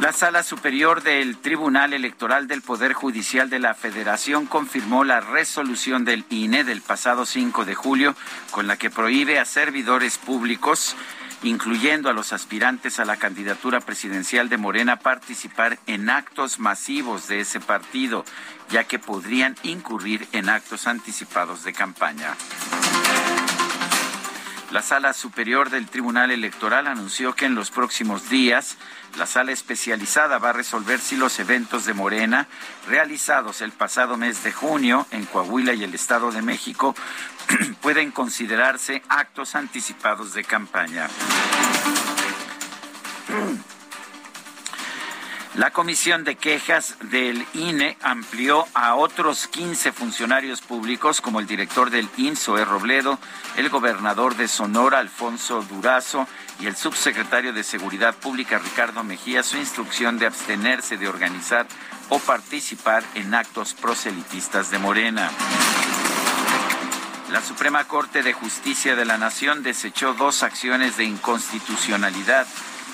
La 0.00 0.12
Sala 0.12 0.42
Superior 0.42 1.02
del 1.02 1.36
Tribunal 1.36 1.92
Electoral 1.92 2.48
del 2.48 2.62
Poder 2.62 2.94
Judicial 2.94 3.50
de 3.50 3.58
la 3.58 3.74
Federación 3.74 4.46
confirmó 4.46 5.04
la 5.04 5.20
resolución 5.20 6.06
del 6.06 6.24
INE 6.30 6.64
del 6.64 6.80
pasado 6.80 7.26
5 7.26 7.64
de 7.66 7.74
julio 7.74 8.14
con 8.50 8.66
la 8.66 8.76
que 8.76 8.90
prohíbe 8.90 9.38
a 9.38 9.44
servidores 9.44 10.16
públicos 10.18 10.96
incluyendo 11.42 12.08
a 12.08 12.12
los 12.12 12.32
aspirantes 12.32 12.98
a 12.98 13.04
la 13.04 13.16
candidatura 13.16 13.80
presidencial 13.80 14.48
de 14.48 14.56
Morena, 14.56 14.96
participar 14.96 15.78
en 15.86 16.10
actos 16.10 16.58
masivos 16.58 17.28
de 17.28 17.40
ese 17.40 17.60
partido, 17.60 18.24
ya 18.70 18.84
que 18.84 18.98
podrían 18.98 19.54
incurrir 19.62 20.26
en 20.32 20.48
actos 20.48 20.86
anticipados 20.86 21.64
de 21.64 21.72
campaña. 21.72 22.34
La 24.72 24.82
Sala 24.82 25.12
Superior 25.12 25.70
del 25.70 25.86
Tribunal 25.86 26.32
Electoral 26.32 26.88
anunció 26.88 27.34
que 27.34 27.46
en 27.46 27.54
los 27.54 27.70
próximos 27.70 28.28
días 28.28 28.76
la 29.16 29.26
sala 29.26 29.52
especializada 29.52 30.38
va 30.38 30.50
a 30.50 30.52
resolver 30.52 31.00
si 31.00 31.16
los 31.16 31.38
eventos 31.38 31.84
de 31.86 31.94
Morena 31.94 32.48
realizados 32.88 33.60
el 33.60 33.72
pasado 33.72 34.16
mes 34.16 34.42
de 34.44 34.52
junio 34.52 35.06
en 35.10 35.24
Coahuila 35.26 35.72
y 35.74 35.84
el 35.84 35.94
Estado 35.94 36.30
de 36.32 36.42
México 36.42 36.94
pueden 37.80 38.10
considerarse 38.10 39.02
actos 39.08 39.54
anticipados 39.54 40.34
de 40.34 40.44
campaña. 40.44 41.08
La 45.56 45.70
comisión 45.70 46.24
de 46.24 46.36
quejas 46.36 46.96
del 47.00 47.46
INE 47.54 47.96
amplió 48.02 48.66
a 48.74 48.94
otros 48.94 49.46
15 49.46 49.90
funcionarios 49.90 50.60
públicos, 50.60 51.22
como 51.22 51.40
el 51.40 51.46
director 51.46 51.88
del 51.88 52.10
INSOE 52.18 52.66
Robledo, 52.66 53.18
el 53.56 53.70
gobernador 53.70 54.36
de 54.36 54.48
Sonora, 54.48 54.98
Alfonso 54.98 55.62
Durazo, 55.62 56.28
y 56.60 56.66
el 56.66 56.76
subsecretario 56.76 57.54
de 57.54 57.64
Seguridad 57.64 58.14
Pública, 58.14 58.58
Ricardo 58.58 59.02
Mejía, 59.02 59.42
su 59.42 59.56
instrucción 59.56 60.18
de 60.18 60.26
abstenerse 60.26 60.98
de 60.98 61.08
organizar 61.08 61.66
o 62.10 62.18
participar 62.18 63.02
en 63.14 63.34
actos 63.34 63.72
proselitistas 63.72 64.70
de 64.70 64.78
Morena. 64.78 65.30
La 67.32 67.40
Suprema 67.40 67.84
Corte 67.84 68.22
de 68.22 68.34
Justicia 68.34 68.94
de 68.94 69.06
la 69.06 69.16
Nación 69.16 69.62
desechó 69.62 70.12
dos 70.12 70.42
acciones 70.42 70.98
de 70.98 71.04
inconstitucionalidad 71.04 72.46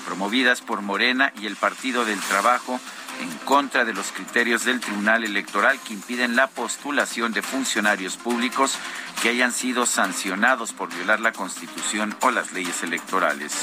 promovidas 0.05 0.61
por 0.61 0.81
Morena 0.81 1.33
y 1.41 1.45
el 1.45 1.55
Partido 1.55 2.05
del 2.05 2.19
Trabajo 2.19 2.79
en 3.21 3.29
contra 3.45 3.85
de 3.85 3.93
los 3.93 4.11
criterios 4.11 4.65
del 4.65 4.79
Tribunal 4.79 5.23
Electoral 5.23 5.79
que 5.85 5.93
impiden 5.93 6.35
la 6.35 6.47
postulación 6.47 7.33
de 7.33 7.41
funcionarios 7.41 8.17
públicos 8.17 8.75
que 9.21 9.29
hayan 9.29 9.51
sido 9.51 9.85
sancionados 9.85 10.73
por 10.73 10.93
violar 10.93 11.19
la 11.19 11.31
Constitución 11.31 12.15
o 12.21 12.31
las 12.31 12.51
leyes 12.53 12.83
electorales. 12.83 13.53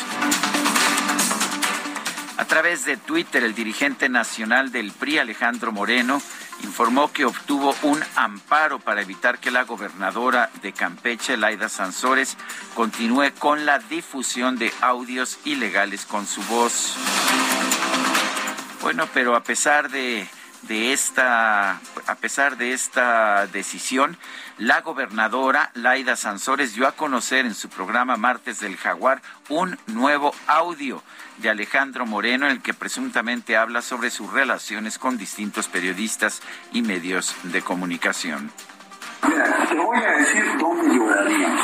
A 2.40 2.46
través 2.46 2.86
de 2.86 2.96
Twitter, 2.96 3.44
el 3.44 3.54
dirigente 3.54 4.08
nacional 4.08 4.72
del 4.72 4.92
PRI, 4.92 5.18
Alejandro 5.18 5.72
Moreno, 5.72 6.22
informó 6.64 7.12
que 7.12 7.26
obtuvo 7.26 7.76
un 7.82 8.02
amparo 8.16 8.78
para 8.78 9.02
evitar 9.02 9.38
que 9.40 9.50
la 9.50 9.64
gobernadora 9.64 10.48
de 10.62 10.72
Campeche, 10.72 11.36
Laida 11.36 11.68
Sansores, 11.68 12.38
continúe 12.74 13.32
con 13.38 13.66
la 13.66 13.78
difusión 13.78 14.56
de 14.56 14.72
audios 14.80 15.38
ilegales 15.44 16.06
con 16.06 16.26
su 16.26 16.40
voz. 16.44 16.96
Bueno, 18.80 19.06
pero 19.12 19.36
a 19.36 19.42
pesar 19.42 19.90
de 19.90 20.26
de 20.62 20.92
esta, 20.92 21.80
a 22.06 22.14
pesar 22.20 22.56
de 22.56 22.72
esta 22.72 23.46
decisión, 23.46 24.16
la 24.58 24.82
gobernadora 24.82 25.70
Laida 25.74 26.16
Sansores 26.16 26.74
dio 26.74 26.86
a 26.86 26.92
conocer 26.92 27.46
en 27.46 27.54
su 27.54 27.68
programa 27.68 28.16
Martes 28.16 28.60
del 28.60 28.76
Jaguar 28.76 29.22
un 29.48 29.78
nuevo 29.86 30.34
audio 30.46 31.02
de 31.38 31.50
Alejandro 31.50 32.04
Moreno 32.06 32.46
en 32.46 32.52
el 32.52 32.62
que 32.62 32.74
presuntamente 32.74 33.56
habla 33.56 33.82
sobre 33.82 34.10
sus 34.10 34.32
relaciones 34.32 34.98
con 34.98 35.16
distintos 35.16 35.68
periodistas 35.68 36.42
y 36.72 36.82
medios 36.82 37.34
de 37.44 37.62
comunicación. 37.62 38.50
Mira, 39.26 39.66
te 39.68 39.74
voy 39.74 39.98
a 39.98 40.10
decir 40.12 40.44
dónde 40.58 40.94
lloraría. 40.94 41.56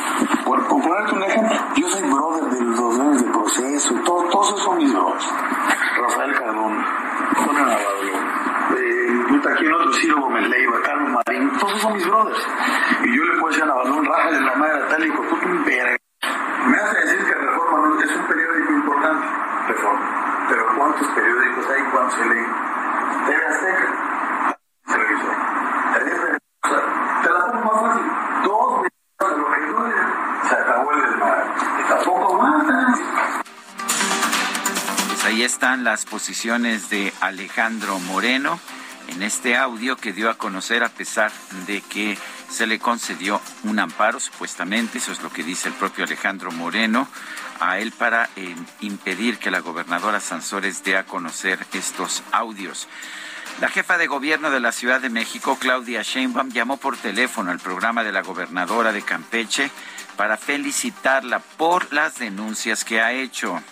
Por, 0.45 0.67
por 0.69 0.83
ponerte 0.83 1.12
un 1.12 1.23
ejemplo, 1.23 1.59
yo 1.76 1.88
soy 1.88 2.03
brother 2.03 2.45
de 2.50 2.65
los 2.65 2.99
años 2.99 3.23
de 3.23 3.31
proceso, 3.31 3.95
todos, 4.05 4.31
todos 4.31 4.49
esos 4.49 4.62
son 4.62 4.79
mis 4.79 4.93
brothers. 4.93 5.25
Rafael 6.00 6.35
Cardona, 6.35 7.33
Juan 7.35 7.57
Navarro, 7.57 8.15
en 9.65 9.73
otro 9.73 9.93
Ciro 9.95 10.21
Gómez 10.21 10.49
Leiva, 10.49 10.81
Carlos 10.83 11.11
Marín, 11.11 11.51
todos 11.59 11.81
son 11.81 11.95
mis 11.95 12.07
brothers. 12.07 12.47
Y 13.05 13.17
yo 13.17 13.25
le 13.25 13.33
puedo 13.39 13.49
decir 13.49 13.63
a 13.63 13.67
Navarro, 13.67 14.03
raja 14.03 14.31
de 14.31 14.41
la 14.41 14.55
madre 14.57 14.83
tal 14.89 15.07
y 15.07 15.11
pues 15.11 15.33
un 15.33 15.65
verga. 15.65 15.97
Me 16.67 16.77
hace 16.77 17.01
decir 17.01 17.25
que 17.25 17.35
Reforma 17.35 17.89
no, 17.89 18.01
es 18.01 18.17
un 18.17 18.27
periódico 18.27 18.73
importante, 18.73 19.27
Reforma. 19.69 20.47
Pero 20.49 20.67
¿cuántos 20.77 21.09
periódicos 21.09 21.67
hay? 21.71 21.83
¿Cuántos 21.93 22.15
se 22.15 22.25
leen? 22.27 22.47
TV 23.27 23.47
Azteca, 23.47 24.59
televisor. 24.87 25.37
Te 27.23 27.31
la 27.31 27.47
pongo 27.47 27.65
más 27.65 27.81
fácil. 27.83 28.03
Dos 28.45 28.83
de 28.83 29.39
los 29.39 29.51
regidores 29.51 29.95
se 30.49 30.55
acabó 30.55 30.93
el. 30.93 31.89
Tampoco 31.89 32.35
más. 32.43 33.01
Pues 35.09 35.25
ahí 35.25 35.43
están 35.43 35.85
las 35.85 36.05
posiciones 36.05 36.91
de 36.91 37.13
Alejandro 37.21 37.99
Moreno 38.01 38.59
en 39.09 39.23
este 39.23 39.57
audio 39.57 39.97
que 39.97 40.13
dio 40.13 40.31
a 40.31 40.39
conocer 40.39 40.83
a 40.83 40.89
pesar 40.89 41.31
de 41.67 41.81
que 41.81 42.19
se 42.49 42.67
le 42.67 42.79
concedió 42.79 43.41
un 43.65 43.79
amparo, 43.79 44.21
supuestamente, 44.21 44.99
eso 44.99 45.13
es 45.13 45.23
lo 45.23 45.31
que 45.31 45.43
dice 45.43 45.69
el 45.69 45.75
propio 45.75 46.05
Alejandro 46.05 46.51
Moreno, 46.53 47.09
a 47.61 47.79
él 47.79 47.93
para 47.93 48.29
eh, 48.37 48.55
impedir 48.81 49.39
que 49.39 49.51
la 49.51 49.61
gobernadora 49.61 50.21
Sansores 50.21 50.85
dé 50.85 50.97
a 50.97 51.05
conocer 51.05 51.59
estos 51.73 52.23
audios. 52.33 52.89
La 53.61 53.69
jefa 53.69 53.97
de 53.97 54.07
gobierno 54.07 54.51
de 54.51 54.61
la 54.61 54.71
Ciudad 54.71 55.01
de 55.01 55.09
México, 55.09 55.57
Claudia 55.59 56.03
Sheinbaum, 56.03 56.51
llamó 56.51 56.77
por 56.77 56.97
teléfono 56.99 57.51
al 57.51 57.59
programa 57.59 58.05
de 58.05 58.13
la 58.13 58.21
gobernadora 58.21 58.93
de 58.93 59.03
Campeche 59.03 59.71
para 60.17 60.37
felicitarla 60.37 61.39
por 61.39 61.93
las 61.93 62.19
denuncias 62.19 62.85
que 62.85 63.01
ha 63.01 63.13
hecho. 63.13 63.63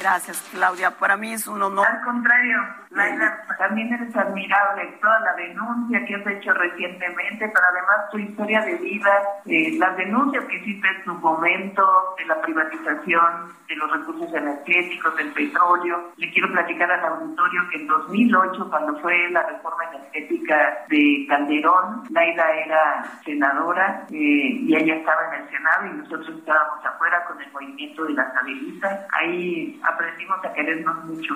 Gracias, 0.00 0.42
Claudia. 0.50 0.92
Para 0.92 1.16
mí 1.16 1.32
es 1.32 1.46
un 1.46 1.62
honor. 1.62 1.86
Al 1.86 2.02
contrario, 2.02 2.58
Laila, 2.90 3.46
también 3.56 3.92
eres 3.92 4.14
admirable 4.16 4.98
toda 5.00 5.20
la 5.20 5.32
denuncia 5.34 6.04
que 6.04 6.14
has 6.16 6.26
hecho 6.26 6.52
recientemente, 6.54 7.48
pero 7.48 7.66
además 7.68 8.10
tu 8.10 8.18
historia 8.18 8.60
de 8.62 8.74
vida, 8.76 9.22
eh, 9.46 9.76
las 9.78 9.96
denuncias 9.96 10.44
que 10.46 10.56
hiciste 10.56 10.88
en 10.88 11.04
su 11.04 11.14
momento 11.14 11.82
de 12.18 12.24
la 12.24 12.40
privatización 12.40 13.54
de 13.68 13.76
los 13.76 13.92
recursos 13.92 14.34
energéticos, 14.34 15.14
del 15.16 15.28
petróleo. 15.32 16.10
Le 16.16 16.32
quiero 16.32 16.50
platicar 16.50 16.90
al 16.90 17.04
auditorio 17.04 17.60
que 17.70 17.76
en 17.76 17.86
2008, 17.86 18.68
cuando 18.68 18.98
fue 19.00 19.30
la 19.30 19.44
reforma 19.44 19.84
energética 19.92 20.84
de 20.88 21.26
Calderón, 21.28 22.02
Laila 22.10 22.50
era 22.64 23.04
senadora 23.24 24.04
eh, 24.10 24.14
y 24.14 24.74
ella 24.74 24.96
estaba 24.96 25.28
en 25.28 25.42
el 25.42 25.50
Senado 25.50 25.86
y 25.86 25.98
nosotros 25.98 26.36
estábamos 26.38 26.84
afuera 26.84 27.24
con 27.26 27.40
el 27.40 27.52
movimiento 27.52 28.04
de 28.04 28.14
la 28.14 28.24
estabilidad. 28.24 29.06
Ahí 29.12 29.80
aprendimos 29.84 30.44
a 30.44 30.52
querernos 30.52 31.04
mucho. 31.04 31.34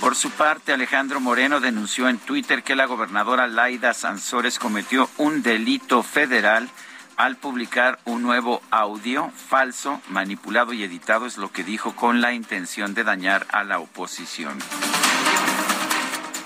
Por 0.00 0.14
su 0.14 0.30
parte, 0.30 0.72
Alejandro 0.72 1.20
Moreno 1.20 1.60
denunció 1.60 2.08
en 2.08 2.18
Twitter 2.18 2.62
que 2.62 2.76
la 2.76 2.86
gobernadora 2.86 3.48
Laida 3.48 3.92
Sansores 3.92 4.58
cometió 4.58 5.10
un 5.16 5.42
delito 5.42 6.02
federal 6.02 6.70
al 7.16 7.36
publicar 7.36 7.98
un 8.04 8.22
nuevo 8.22 8.62
audio 8.70 9.30
falso, 9.30 10.00
manipulado 10.08 10.72
y 10.72 10.84
editado, 10.84 11.26
es 11.26 11.38
lo 11.38 11.50
que 11.50 11.64
dijo 11.64 11.96
con 11.96 12.20
la 12.20 12.32
intención 12.32 12.94
de 12.94 13.04
dañar 13.04 13.46
a 13.50 13.64
la 13.64 13.78
oposición. 13.78 14.58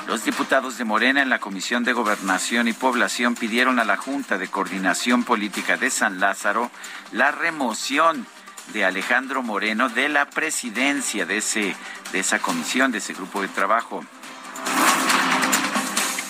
Los 0.06 0.24
diputados 0.24 0.78
de 0.78 0.84
Morena 0.84 1.22
en 1.22 1.28
la 1.28 1.38
Comisión 1.38 1.84
de 1.84 1.92
Gobernación 1.92 2.66
y 2.66 2.72
Población 2.72 3.34
pidieron 3.34 3.78
a 3.78 3.84
la 3.84 3.96
Junta 3.96 4.38
de 4.38 4.48
Coordinación 4.48 5.22
Política 5.22 5.76
de 5.76 5.90
San 5.90 6.18
Lázaro 6.18 6.70
la 7.12 7.30
remoción 7.30 8.26
de 8.72 8.84
Alejandro 8.84 9.42
Moreno 9.42 9.88
de 9.88 10.08
la 10.08 10.28
presidencia 10.28 11.26
de, 11.26 11.38
ese, 11.38 11.74
de 12.12 12.20
esa 12.20 12.38
comisión, 12.38 12.92
de 12.92 12.98
ese 12.98 13.14
grupo 13.14 13.42
de 13.42 13.48
trabajo. 13.48 14.04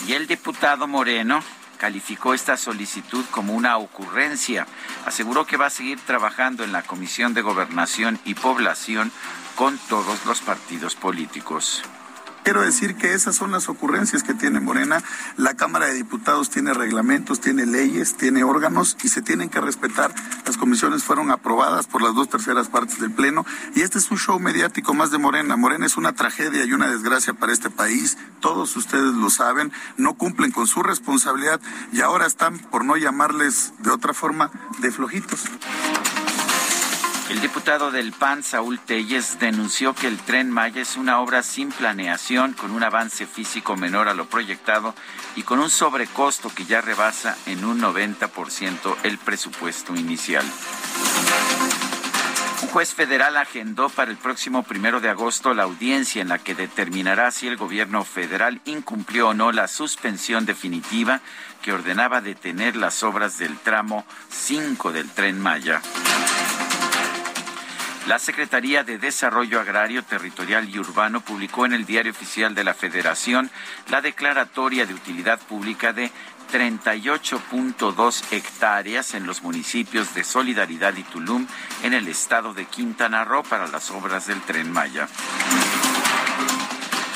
Y 0.06 0.14
el 0.14 0.26
diputado 0.26 0.86
Moreno 0.86 1.42
calificó 1.78 2.34
esta 2.34 2.56
solicitud 2.56 3.24
como 3.30 3.54
una 3.54 3.78
ocurrencia. 3.78 4.66
Aseguró 5.06 5.46
que 5.46 5.56
va 5.56 5.66
a 5.66 5.70
seguir 5.70 5.98
trabajando 6.00 6.62
en 6.62 6.72
la 6.72 6.82
Comisión 6.82 7.32
de 7.32 7.42
Gobernación 7.42 8.18
y 8.24 8.34
Población 8.34 9.10
con 9.54 9.78
todos 9.88 10.26
los 10.26 10.40
partidos 10.40 10.94
políticos. 10.94 11.82
Quiero 12.42 12.62
decir 12.62 12.96
que 12.96 13.12
esas 13.12 13.36
son 13.36 13.52
las 13.52 13.68
ocurrencias 13.68 14.22
que 14.22 14.34
tiene 14.34 14.60
Morena. 14.60 15.02
La 15.36 15.54
Cámara 15.54 15.86
de 15.86 15.94
Diputados 15.94 16.48
tiene 16.48 16.72
reglamentos, 16.72 17.40
tiene 17.40 17.66
leyes, 17.66 18.16
tiene 18.16 18.44
órganos 18.44 18.96
y 19.02 19.08
se 19.08 19.20
tienen 19.20 19.50
que 19.50 19.60
respetar. 19.60 20.14
Las 20.46 20.56
comisiones 20.56 21.04
fueron 21.04 21.30
aprobadas 21.30 21.86
por 21.86 22.02
las 22.02 22.14
dos 22.14 22.28
terceras 22.28 22.68
partes 22.68 22.98
del 22.98 23.10
Pleno 23.10 23.44
y 23.74 23.82
este 23.82 23.98
es 23.98 24.10
un 24.10 24.18
show 24.18 24.40
mediático 24.40 24.94
más 24.94 25.10
de 25.10 25.18
Morena. 25.18 25.56
Morena 25.56 25.86
es 25.86 25.96
una 25.96 26.14
tragedia 26.14 26.64
y 26.64 26.72
una 26.72 26.88
desgracia 26.88 27.34
para 27.34 27.52
este 27.52 27.68
país. 27.68 28.16
Todos 28.40 28.74
ustedes 28.76 29.14
lo 29.14 29.28
saben, 29.28 29.70
no 29.98 30.14
cumplen 30.14 30.50
con 30.50 30.66
su 30.66 30.82
responsabilidad 30.82 31.60
y 31.92 32.00
ahora 32.00 32.26
están, 32.26 32.58
por 32.58 32.84
no 32.84 32.96
llamarles 32.96 33.74
de 33.80 33.90
otra 33.90 34.14
forma, 34.14 34.50
de 34.78 34.90
flojitos. 34.90 35.44
El 37.30 37.40
diputado 37.40 37.92
del 37.92 38.10
PAN, 38.12 38.42
Saúl 38.42 38.80
Telles, 38.80 39.38
denunció 39.38 39.94
que 39.94 40.08
el 40.08 40.18
tren 40.18 40.50
Maya 40.50 40.82
es 40.82 40.96
una 40.96 41.20
obra 41.20 41.44
sin 41.44 41.70
planeación, 41.70 42.54
con 42.54 42.72
un 42.72 42.82
avance 42.82 43.24
físico 43.24 43.76
menor 43.76 44.08
a 44.08 44.14
lo 44.14 44.26
proyectado 44.26 44.96
y 45.36 45.44
con 45.44 45.60
un 45.60 45.70
sobrecosto 45.70 46.52
que 46.52 46.64
ya 46.64 46.80
rebasa 46.80 47.38
en 47.46 47.64
un 47.64 47.80
90% 47.80 48.96
el 49.04 49.16
presupuesto 49.18 49.94
inicial. 49.94 50.44
Un 52.62 52.68
juez 52.68 52.94
federal 52.94 53.36
agendó 53.36 53.88
para 53.90 54.10
el 54.10 54.16
próximo 54.16 54.64
primero 54.64 55.00
de 55.00 55.08
agosto 55.08 55.54
la 55.54 55.62
audiencia 55.62 56.20
en 56.22 56.28
la 56.30 56.38
que 56.38 56.56
determinará 56.56 57.30
si 57.30 57.46
el 57.46 57.56
gobierno 57.56 58.04
federal 58.04 58.60
incumplió 58.64 59.28
o 59.28 59.34
no 59.34 59.52
la 59.52 59.68
suspensión 59.68 60.46
definitiva 60.46 61.20
que 61.62 61.72
ordenaba 61.72 62.20
detener 62.20 62.74
las 62.74 63.04
obras 63.04 63.38
del 63.38 63.56
tramo 63.56 64.04
5 64.30 64.90
del 64.90 65.08
tren 65.10 65.40
Maya. 65.40 65.80
La 68.06 68.18
Secretaría 68.18 68.82
de 68.82 68.98
Desarrollo 68.98 69.60
Agrario, 69.60 70.02
Territorial 70.02 70.68
y 70.68 70.78
Urbano 70.78 71.20
publicó 71.20 71.66
en 71.66 71.74
el 71.74 71.84
Diario 71.84 72.12
Oficial 72.12 72.54
de 72.54 72.64
la 72.64 72.74
Federación 72.74 73.50
la 73.88 74.00
declaratoria 74.00 74.86
de 74.86 74.94
utilidad 74.94 75.38
pública 75.38 75.92
de 75.92 76.10
38.2 76.50 78.32
hectáreas 78.32 79.14
en 79.14 79.26
los 79.26 79.42
municipios 79.42 80.14
de 80.14 80.24
Solidaridad 80.24 80.96
y 80.96 81.04
Tulum 81.04 81.46
en 81.82 81.92
el 81.92 82.08
estado 82.08 82.54
de 82.54 82.64
Quintana 82.64 83.24
Roo 83.24 83.42
para 83.44 83.68
las 83.68 83.90
obras 83.90 84.26
del 84.26 84.40
tren 84.42 84.72
Maya. 84.72 85.06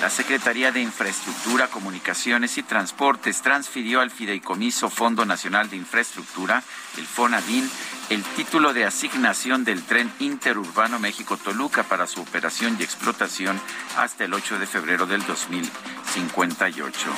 La 0.05 0.11
Secretaría 0.11 0.71
de 0.71 0.83
Infraestructura, 0.83 1.69
Comunicaciones 1.69 2.59
y 2.59 2.63
Transportes 2.63 3.41
transfirió 3.41 4.03
al 4.03 4.11
Fideicomiso 4.11 4.91
Fondo 4.91 5.25
Nacional 5.25 5.71
de 5.71 5.77
Infraestructura, 5.77 6.63
el 6.99 7.07
FONADIN, 7.07 7.67
el 8.11 8.23
título 8.23 8.75
de 8.75 8.85
asignación 8.85 9.65
del 9.65 9.83
tren 9.83 10.13
interurbano 10.21 10.99
México-Toluca 10.99 11.85
para 11.85 12.07
su 12.07 12.21
operación 12.21 12.77
y 12.79 12.83
explotación 12.83 13.59
hasta 13.97 14.25
el 14.25 14.35
8 14.35 14.59
de 14.59 14.67
febrero 14.67 15.07
del 15.07 15.25
2058. 15.25 17.09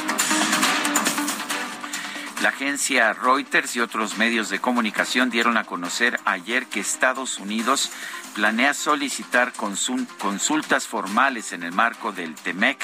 La 2.43 2.51
agencia 2.51 3.13
Reuters 3.15 3.75
y 3.75 3.81
otros 3.81 4.19
medios 4.19 4.49
de 4.49 4.61
comunicación 4.61 5.31
dieron 5.31 5.57
a 5.57 5.65
conocer 5.65 6.21
ayer 6.25 6.67
que 6.67 6.79
Estados 6.79 7.39
Unidos 7.39 7.91
planea 8.37 8.75
solicitar 8.75 9.55
consultas 9.55 10.87
formales 10.87 11.55
en 11.55 11.63
el 11.63 11.73
marco 11.73 12.13
del 12.13 12.35
TEMEC 12.35 12.77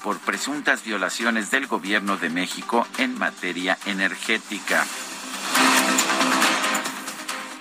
por 0.00 0.20
presuntas 0.20 0.84
violaciones 0.84 1.50
del 1.50 1.66
gobierno 1.66 2.18
de 2.18 2.30
México 2.30 2.86
en 2.98 3.18
materia 3.18 3.76
energética. 3.86 4.86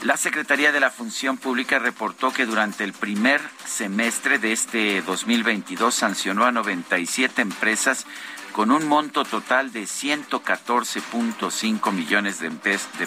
La 0.04 0.18
Secretaría 0.18 0.72
de 0.72 0.80
la 0.80 0.92
Función 0.92 1.38
Pública 1.38 1.80
reportó 1.80 2.32
que 2.32 2.46
durante 2.46 2.84
el 2.84 2.94
primer 2.94 3.42
semestre 3.66 4.38
de 4.38 4.52
este 4.52 5.02
2022 5.02 5.96
sancionó 5.96 6.46
a 6.46 6.52
97 6.52 7.42
empresas 7.42 8.06
con 8.52 8.72
un 8.72 8.88
monto 8.88 9.24
total 9.24 9.72
de 9.72 9.84
114.5 9.84 11.92
millones 11.92 12.40
de, 12.40 12.50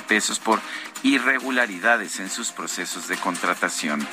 pesos 0.00 0.38
por 0.38 0.60
irregularidades 1.02 2.20
en 2.20 2.30
sus 2.30 2.52
procesos 2.52 3.08
de 3.08 3.16
contratación. 3.16 4.06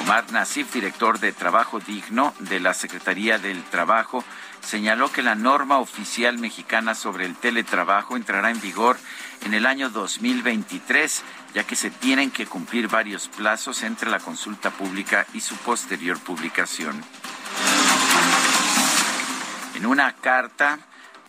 Omar 0.00 0.32
Nasif, 0.32 0.72
director 0.72 1.20
de 1.20 1.32
Trabajo 1.32 1.80
Digno 1.80 2.34
de 2.40 2.60
la 2.60 2.74
Secretaría 2.74 3.38
del 3.38 3.62
Trabajo, 3.64 4.22
señaló 4.60 5.10
que 5.12 5.22
la 5.22 5.34
norma 5.34 5.78
oficial 5.78 6.38
mexicana 6.38 6.94
sobre 6.94 7.26
el 7.26 7.36
teletrabajo 7.36 8.16
entrará 8.16 8.50
en 8.50 8.60
vigor 8.60 8.98
en 9.44 9.54
el 9.54 9.66
año 9.66 9.90
2023, 9.90 11.22
ya 11.54 11.64
que 11.64 11.76
se 11.76 11.90
tienen 11.90 12.30
que 12.30 12.46
cumplir 12.46 12.88
varios 12.88 13.28
plazos 13.28 13.82
entre 13.82 14.10
la 14.10 14.18
consulta 14.18 14.70
pública 14.70 15.26
y 15.34 15.40
su 15.40 15.56
posterior 15.56 16.18
publicación. 16.18 17.02
En 19.78 19.86
una 19.86 20.12
carta, 20.12 20.80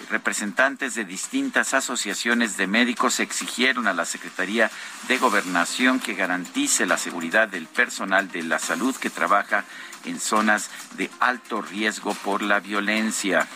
representantes 0.09 0.95
de 0.95 1.05
distintas 1.05 1.75
asociaciones 1.75 2.57
de 2.57 2.65
médicos 2.65 3.19
exigieron 3.19 3.85
a 3.88 3.93
la 3.93 4.05
Secretaría 4.05 4.71
de 5.07 5.19
Gobernación 5.19 5.99
que 5.99 6.15
garantice 6.15 6.88
la 6.88 6.97
seguridad 6.97 7.47
del 7.47 7.67
personal 7.67 8.31
de 8.31 8.41
la 8.41 8.57
salud 8.57 8.95
que 8.95 9.12
trabaja 9.12 9.65
en 10.03 10.19
zonas 10.19 10.71
de 10.97 11.12
alto 11.19 11.62
riesgo 11.62 12.15
por 12.15 12.41
la 12.41 12.59
violencia. 12.59 13.47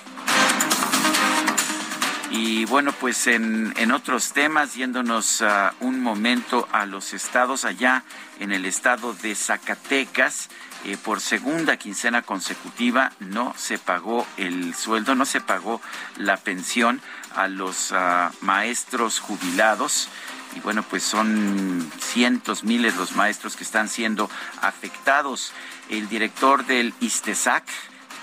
Y 2.30 2.66
bueno, 2.66 2.92
pues 2.92 3.26
en, 3.26 3.74
en 3.78 3.92
otros 3.92 4.32
temas, 4.32 4.76
yéndonos 4.76 5.44
un 5.80 6.02
momento 6.02 6.70
a 6.72 6.86
los 6.86 7.14
estados 7.14 7.66
allá, 7.66 8.04
en 8.40 8.52
el 8.52 8.66
estado 8.66 9.16
de 9.16 9.34
Zacatecas, 9.34 10.50
eh, 10.86 10.98
por 10.98 11.22
segunda 11.22 11.78
quincena 11.78 12.22
consecutiva 12.22 13.12
no 13.20 13.54
se 13.58 13.78
pagó 13.78 14.28
el 14.38 14.76
sueldo, 14.76 15.16
no 15.16 15.26
se 15.26 15.40
pagó 15.40 15.82
la 16.18 16.38
pensión 16.38 17.02
a 17.36 17.48
los 17.48 17.92
uh, 17.92 18.30
maestros 18.42 19.20
jubilados 19.20 20.10
y 20.56 20.60
bueno, 20.60 20.84
pues 20.84 21.04
son 21.04 21.90
cientos, 22.00 22.64
miles 22.64 22.96
los 22.98 23.16
maestros 23.16 23.56
que 23.56 23.64
están 23.64 23.90
siendo 23.90 24.30
afectados. 24.62 25.52
El 25.90 26.08
director 26.10 26.66
del 26.66 26.94
ISTESAC, 27.00 27.64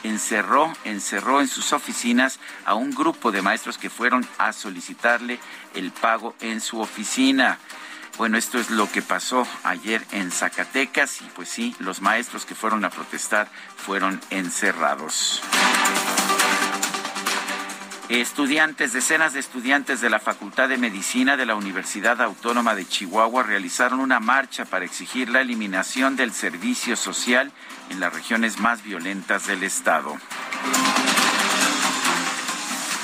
encerró, 0.02 0.72
encerró 0.84 1.40
en 1.40 1.48
sus 1.48 1.72
oficinas 1.72 2.38
a 2.64 2.74
un 2.74 2.90
grupo 2.90 3.32
de 3.32 3.42
maestros 3.42 3.78
que 3.78 3.90
fueron 3.90 4.26
a 4.38 4.52
solicitarle 4.52 5.38
el 5.74 5.90
pago 5.92 6.34
en 6.40 6.60
su 6.60 6.80
oficina. 6.80 7.58
Bueno, 8.18 8.36
esto 8.36 8.58
es 8.58 8.70
lo 8.70 8.90
que 8.90 9.02
pasó 9.02 9.46
ayer 9.64 10.04
en 10.12 10.30
Zacatecas 10.30 11.22
y 11.22 11.24
pues 11.34 11.48
sí, 11.48 11.74
los 11.78 12.02
maestros 12.02 12.44
que 12.44 12.54
fueron 12.54 12.84
a 12.84 12.90
protestar 12.90 13.48
fueron 13.76 14.20
encerrados. 14.30 15.42
Estudiantes, 18.10 18.92
decenas 18.92 19.34
de 19.34 19.40
estudiantes 19.40 20.00
de 20.00 20.10
la 20.10 20.18
Facultad 20.18 20.68
de 20.68 20.76
Medicina 20.76 21.36
de 21.36 21.46
la 21.46 21.54
Universidad 21.54 22.20
Autónoma 22.20 22.74
de 22.74 22.84
Chihuahua 22.84 23.44
realizaron 23.44 24.00
una 24.00 24.18
marcha 24.18 24.64
para 24.64 24.84
exigir 24.84 25.28
la 25.28 25.42
eliminación 25.42 26.16
del 26.16 26.32
servicio 26.32 26.96
social 26.96 27.52
en 27.88 28.00
las 28.00 28.12
regiones 28.12 28.58
más 28.58 28.82
violentas 28.82 29.46
del 29.46 29.62
estado. 29.62 30.16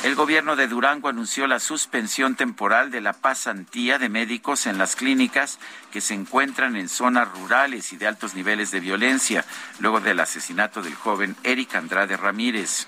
El 0.07 0.15
gobierno 0.15 0.55
de 0.55 0.69
Durango 0.69 1.09
anunció 1.09 1.49
la 1.49 1.59
suspensión 1.59 2.37
temporal 2.37 2.93
de 2.93 3.01
la 3.01 3.13
pasantía 3.13 3.99
de 3.99 4.09
médicos 4.09 4.67
en 4.67 4.79
las 4.79 4.95
clínicas 4.95 5.59
que 5.91 6.01
se 6.01 6.15
encuentran 6.15 6.77
en 6.77 6.89
zonas 6.89 7.29
rurales 7.33 7.93
y 7.93 7.97
de 7.97 8.07
altos 8.07 8.37
niveles 8.37 8.71
de 8.71 8.79
violencia, 8.79 9.45
luego 9.81 9.99
del 9.99 10.21
asesinato 10.21 10.81
del 10.81 10.95
joven 10.95 11.35
Eric 11.43 11.75
Andrade 11.75 12.17
Ramírez. 12.17 12.87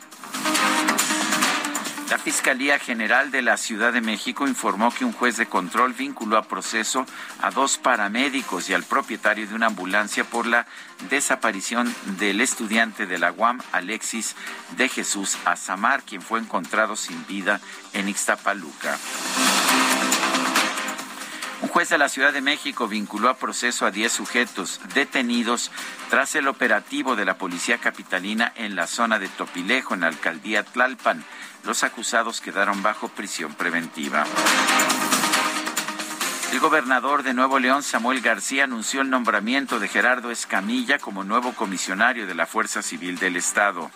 La 2.11 2.16
Fiscalía 2.16 2.79
General 2.79 3.31
de 3.31 3.42
la 3.42 3.59
Ciudad 3.59 3.92
de 3.92 4.01
México 4.01 4.49
informó 4.49 4.90
que 4.90 5.05
un 5.05 5.12
juez 5.12 5.37
de 5.37 5.44
control 5.44 5.92
vinculó 5.92 6.38
a 6.38 6.42
proceso 6.42 7.05
a 7.42 7.51
dos 7.51 7.77
paramédicos 7.77 8.71
y 8.71 8.75
al 8.75 8.83
propietario 8.83 9.47
de 9.47 9.55
una 9.55 9.66
ambulancia 9.66 10.25
por 10.25 10.47
la 10.47 10.66
desaparición 11.11 11.94
del 12.18 12.40
estudiante 12.40 13.05
de 13.05 13.18
la 13.18 13.31
UAM, 13.33 13.61
Alexis 13.73 14.37
de 14.79 14.88
Jesús 14.88 15.37
Azamar, 15.44 16.03
quien 16.03 16.23
fue 16.23 16.40
encontrado 16.40 16.97
sin 16.97 17.27
vida 17.27 17.61
en 17.92 18.09
Ixtapaluca. 18.09 18.97
Un 21.61 21.68
juez 21.68 21.88
de 21.88 21.99
la 21.99 22.09
Ciudad 22.09 22.33
de 22.33 22.40
México 22.40 22.88
vinculó 22.88 23.29
a 23.29 23.37
proceso 23.37 23.85
a 23.85 23.90
10 23.90 24.11
sujetos 24.11 24.81
detenidos 24.94 25.71
tras 26.09 26.35
el 26.37 26.49
operativo 26.49 27.16
de 27.16 27.25
la 27.25 27.37
Policía 27.37 27.79
Capitalina 27.79 28.53
en 28.57 28.77
la 28.77 28.87
zona 28.87 29.18
de 29.18 29.29
Topilejo, 29.29 29.92
en 29.92 30.01
la 30.01 30.07
alcaldía 30.07 30.62
Tlalpan. 30.62 31.25
Los 31.68 31.85
acusados 31.85 32.40
quedaron 32.40 32.83
bajo 32.83 33.09
prisión 33.09 33.52
preventiva. 33.52 34.24
El 36.50 36.61
gobernador 36.61 37.22
de 37.22 37.35
Nuevo 37.35 37.59
León, 37.59 37.83
Samuel 37.83 38.22
García, 38.22 38.64
anunció 38.64 39.02
el 39.02 39.11
nombramiento 39.11 39.78
de 39.78 39.87
Gerardo 39.87 40.31
Escamilla 40.31 40.98
como 40.98 41.24
nuevo 41.24 41.52
comisionario 41.52 42.26
de 42.26 42.35
la 42.35 42.46
Fuerza 42.46 42.81
Civil 42.81 43.18
del 43.18 43.37
Estado 43.37 43.90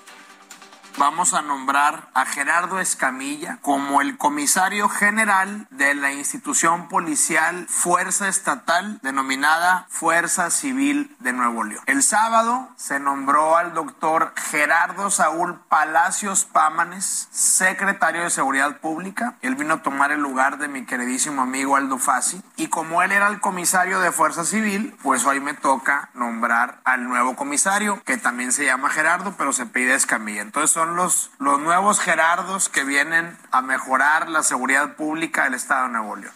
vamos 0.98 1.34
a 1.34 1.42
nombrar 1.42 2.08
a 2.14 2.24
Gerardo 2.26 2.80
Escamilla 2.80 3.58
como 3.62 4.00
el 4.00 4.16
comisario 4.16 4.88
general 4.88 5.66
de 5.70 5.94
la 5.94 6.12
institución 6.12 6.88
policial 6.88 7.66
Fuerza 7.68 8.28
Estatal 8.28 8.98
denominada 9.02 9.86
Fuerza 9.88 10.50
Civil 10.50 11.14
de 11.20 11.32
Nuevo 11.32 11.64
León. 11.64 11.82
El 11.86 12.02
sábado 12.02 12.68
se 12.76 13.00
nombró 13.00 13.56
al 13.56 13.74
doctor 13.74 14.34
Gerardo 14.36 15.10
Saúl 15.10 15.58
Palacios 15.68 16.44
Pámanes, 16.44 17.28
secretario 17.30 18.22
de 18.22 18.30
Seguridad 18.30 18.78
Pública. 18.78 19.34
Él 19.42 19.54
vino 19.54 19.74
a 19.74 19.82
tomar 19.82 20.12
el 20.12 20.20
lugar 20.20 20.58
de 20.58 20.68
mi 20.68 20.84
queridísimo 20.84 21.42
amigo 21.42 21.76
Aldo 21.76 21.98
Fassi. 21.98 22.42
Y 22.56 22.68
como 22.68 23.02
él 23.02 23.12
era 23.12 23.28
el 23.28 23.40
comisario 23.40 24.00
de 24.00 24.12
Fuerza 24.12 24.44
Civil, 24.44 24.96
pues 25.02 25.24
hoy 25.24 25.40
me 25.40 25.54
toca 25.54 26.10
nombrar 26.14 26.80
al 26.84 27.08
nuevo 27.08 27.36
comisario, 27.36 28.02
que 28.04 28.16
también 28.16 28.52
se 28.52 28.64
llama 28.64 28.90
Gerardo, 28.90 29.34
pero 29.36 29.52
se 29.52 29.66
pide 29.66 29.94
Escamilla. 29.94 30.42
Entonces 30.42 30.76
son 30.82 30.96
los, 30.96 31.30
los 31.38 31.60
nuevos 31.60 32.00
Gerardos 32.00 32.68
que 32.68 32.82
vienen 32.82 33.38
a 33.52 33.62
mejorar 33.62 34.28
la 34.28 34.42
seguridad 34.42 34.96
pública 34.96 35.44
del 35.44 35.54
Estado 35.54 35.86
de 35.86 35.92
Nuevo 35.92 36.16
León. 36.16 36.34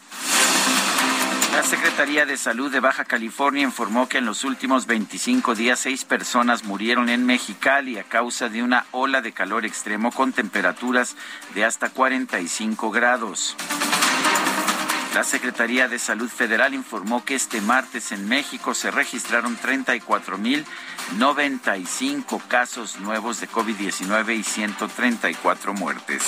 La 1.53 1.65
Secretaría 1.65 2.27
de 2.27 2.37
Salud 2.37 2.71
de 2.71 2.79
Baja 2.79 3.05
California 3.05 3.65
informó 3.65 4.09
que 4.09 4.19
en 4.19 4.25
los 4.25 4.45
últimos 4.45 4.87
25 4.87 5.57
días 5.57 5.81
seis 5.81 6.05
personas 6.05 6.63
murieron 6.63 7.09
en 7.09 7.27
Mexicali 7.27 7.99
a 7.99 8.05
causa 8.05 8.49
de 8.49 8.63
una 8.63 8.87
ola 8.93 9.21
de 9.21 9.33
calor 9.33 9.67
extremo 9.67 10.13
con 10.13 10.33
temperaturas 10.33 11.17
de 11.57 11.65
hasta 11.65 11.89
45 11.91 12.93
grados. 12.93 13.57
La 15.17 15.25
Secretaría 15.25 15.89
de 15.89 15.99
Salud 15.99 16.29
Federal 16.29 16.75
informó 16.75 17.25
que 17.25 17.35
este 17.37 17.63
martes 17.63 18.13
en 18.13 18.29
México 18.29 18.75
se 18.75 18.91
registraron 18.91 19.59
34.095 19.59 22.43
casos 22.49 23.01
nuevos 23.01 23.41
de 23.41 23.49
COVID-19 23.49 24.37
y 24.37 24.43
134 24.43 25.73
muertes. 25.73 26.23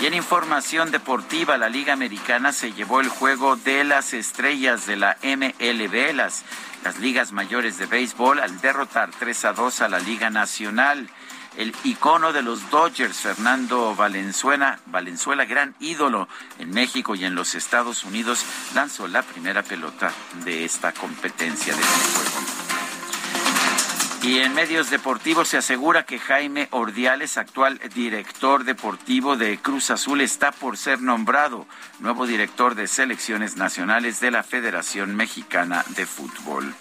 Y 0.00 0.06
en 0.06 0.14
información 0.14 0.92
deportiva, 0.92 1.58
la 1.58 1.68
Liga 1.68 1.94
Americana 1.94 2.52
se 2.52 2.72
llevó 2.72 3.00
el 3.00 3.08
juego 3.08 3.56
de 3.56 3.82
las 3.82 4.14
estrellas 4.14 4.86
de 4.86 4.98
la 4.98 5.16
MLB, 5.24 6.14
las, 6.14 6.44
las 6.84 7.00
ligas 7.00 7.32
mayores 7.32 7.78
de 7.78 7.86
béisbol, 7.86 8.38
al 8.38 8.60
derrotar 8.60 9.10
3 9.18 9.46
a 9.46 9.52
2 9.52 9.80
a 9.80 9.88
la 9.88 9.98
Liga 9.98 10.30
Nacional 10.30 11.10
el 11.58 11.74
icono 11.82 12.32
de 12.32 12.42
los 12.42 12.70
Dodgers, 12.70 13.18
Fernando 13.18 13.94
Valenzuela, 13.96 14.78
Valenzuela, 14.86 15.44
gran 15.44 15.74
ídolo 15.80 16.28
en 16.60 16.70
México 16.70 17.16
y 17.16 17.24
en 17.24 17.34
los 17.34 17.56
Estados 17.56 18.04
Unidos, 18.04 18.44
lanzó 18.76 19.08
la 19.08 19.22
primera 19.22 19.64
pelota 19.64 20.12
de 20.44 20.64
esta 20.64 20.92
competencia 20.92 21.74
de 21.74 21.82
este 21.82 22.14
juego. 22.14 22.68
Y 24.22 24.38
en 24.38 24.54
medios 24.54 24.88
deportivos 24.90 25.48
se 25.48 25.56
asegura 25.56 26.04
que 26.04 26.20
Jaime 26.20 26.68
Ordiales, 26.70 27.36
actual 27.36 27.80
director 27.92 28.62
deportivo 28.62 29.36
de 29.36 29.58
Cruz 29.58 29.90
Azul, 29.90 30.20
está 30.20 30.52
por 30.52 30.76
ser 30.76 31.00
nombrado 31.00 31.66
nuevo 31.98 32.26
director 32.26 32.76
de 32.76 32.86
selecciones 32.86 33.56
nacionales 33.56 34.20
de 34.20 34.30
la 34.30 34.44
Federación 34.44 35.16
Mexicana 35.16 35.84
de 35.96 36.06
Fútbol. 36.06 36.72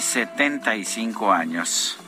Hoy 0.00 0.02
75 0.02 1.30
años. 1.30 1.98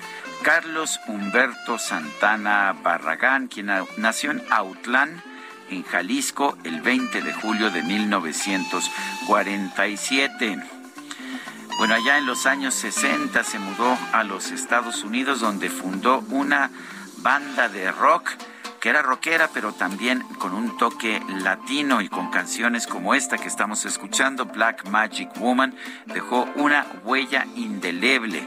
Carlos 0.42 0.98
Humberto 1.07 1.78
Santana 1.78 2.74
Barragán, 2.83 3.48
quien 3.48 3.70
nació 3.98 4.31
en 4.31 4.42
Autlán, 4.50 5.22
en 5.68 5.83
Jalisco, 5.83 6.57
el 6.64 6.81
20 6.81 7.20
de 7.20 7.35
julio 7.35 7.70
de 7.70 7.83
1947. 7.83 10.57
Bueno, 11.76 11.94
allá 11.94 12.16
en 12.16 12.24
los 12.24 12.46
años 12.46 12.72
60 12.74 13.44
se 13.44 13.59
mudó 13.59 13.98
a 14.12 14.24
los 14.24 14.52
Estados 14.52 15.05
Unidos, 15.05 15.40
donde 15.40 15.68
fundó 15.68 16.24
una 16.31 16.70
banda 17.18 17.68
de 17.68 17.92
rock 17.92 18.31
que 18.83 18.88
era 18.88 19.01
rockera, 19.01 19.49
pero 19.55 19.73
también 19.73 20.25
con 20.40 20.53
un 20.53 20.77
toque 20.77 21.23
latino 21.29 22.01
y 22.01 22.09
con 22.09 22.31
canciones 22.31 22.88
como 22.88 23.14
esta 23.14 23.38
que 23.38 23.47
estamos 23.47 23.85
escuchando, 23.85 24.47
Black 24.47 24.88
Magic 24.88 25.31
Woman, 25.38 25.73
dejó 26.07 26.49
una 26.57 26.85
huella 27.05 27.47
indeleble 27.55 28.42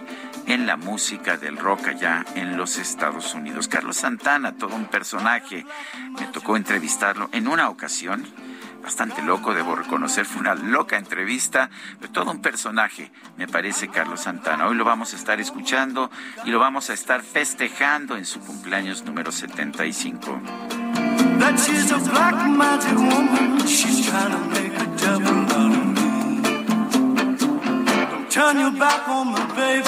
en 0.46 0.68
la 0.68 0.76
música 0.76 1.38
del 1.38 1.56
rock 1.56 1.88
allá 1.88 2.26
en 2.36 2.58
los 2.58 2.78
Estados 2.78 3.34
Unidos. 3.34 3.70
Carlos 3.70 3.96
Santana, 3.96 4.58
todo 4.58 4.76
un 4.76 4.88
personaje, 4.88 5.66
me 6.20 6.28
tocó 6.28 6.58
entrevistarlo 6.58 7.30
en 7.32 7.48
una 7.48 7.70
ocasión 7.70 8.26
bastante 8.86 9.24
loco, 9.24 9.56
debo 9.56 9.76
reconocer, 9.76 10.26
fue 10.28 10.42
una 10.42 10.54
loca 10.54 10.96
entrevista, 10.96 11.72
pero 12.00 12.12
todo 12.12 12.30
un 12.30 12.40
personaje, 12.40 13.12
me 13.36 13.48
parece 13.48 13.88
Carlos 13.88 14.22
Santana. 14.22 14.68
Hoy 14.68 14.76
lo 14.76 14.86
vamos 14.86 15.14
a 15.14 15.16
estar 15.16 15.40
escuchando 15.40 16.12
y 16.46 16.52
lo 16.52 16.60
vamos 16.60 16.92
a 16.92 16.94
estar 16.94 17.24
festejando 17.24 18.16
en 18.16 18.26
su 18.26 18.40
cumpleaños 18.42 19.04
número 19.04 19.32
75. 19.32 20.40
turn 28.30 28.60
your 28.60 28.72
back 28.72 29.08
on 29.08 29.34
baby. 29.56 29.84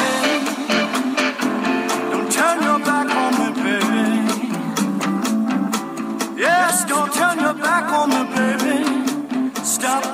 Don't 2.11 2.31
turn 2.31 2.63
your 2.63 2.79
back 2.79 3.09
on 3.09 3.53
baby. 3.63 4.17
Yes, 6.37 6.85
don't 6.85 7.11
turn 7.11 7.39
your 7.39 7.55
back 7.55 7.91
on 7.91 8.09
me, 8.09 8.23
baby. 8.35 8.66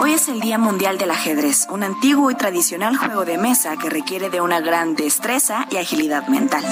Hoy 0.00 0.14
es 0.14 0.28
el 0.28 0.40
Día 0.40 0.58
Mundial 0.58 0.98
del 0.98 1.10
Ajedrez, 1.10 1.66
un 1.70 1.82
antiguo 1.82 2.30
y 2.30 2.34
tradicional 2.34 2.96
juego 2.96 3.24
de 3.24 3.38
mesa 3.38 3.76
que 3.76 3.90
requiere 3.90 4.30
de 4.30 4.40
una 4.40 4.60
gran 4.60 4.94
destreza 4.94 5.66
y 5.70 5.76
agilidad 5.76 6.26
mental. 6.28 6.64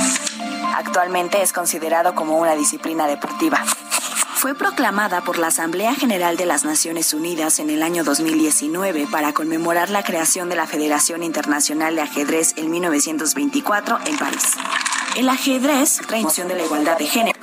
Actualmente 0.76 1.42
es 1.42 1.52
considerado 1.52 2.14
como 2.14 2.38
una 2.38 2.54
disciplina 2.54 3.06
deportiva. 3.06 3.62
Fue 4.34 4.54
proclamada 4.54 5.22
por 5.22 5.38
la 5.38 5.48
Asamblea 5.48 5.94
General 5.94 6.36
de 6.36 6.46
las 6.46 6.64
Naciones 6.64 7.14
Unidas 7.14 7.58
en 7.58 7.70
el 7.70 7.82
año 7.82 8.04
2019 8.04 9.08
para 9.10 9.32
conmemorar 9.32 9.90
la 9.90 10.02
creación 10.02 10.48
de 10.48 10.56
la 10.56 10.66
Federación 10.66 11.22
Internacional 11.22 11.96
de 11.96 12.02
Ajedrez 12.02 12.52
en 12.56 12.70
1924 12.70 13.98
en 14.06 14.18
París. 14.18 14.52
El 15.16 15.28
ajedrez, 15.28 16.00
promoción 16.06 16.48
de 16.48 16.56
la 16.56 16.64
igualdad 16.64 16.98
de 16.98 17.06
género. 17.06 17.38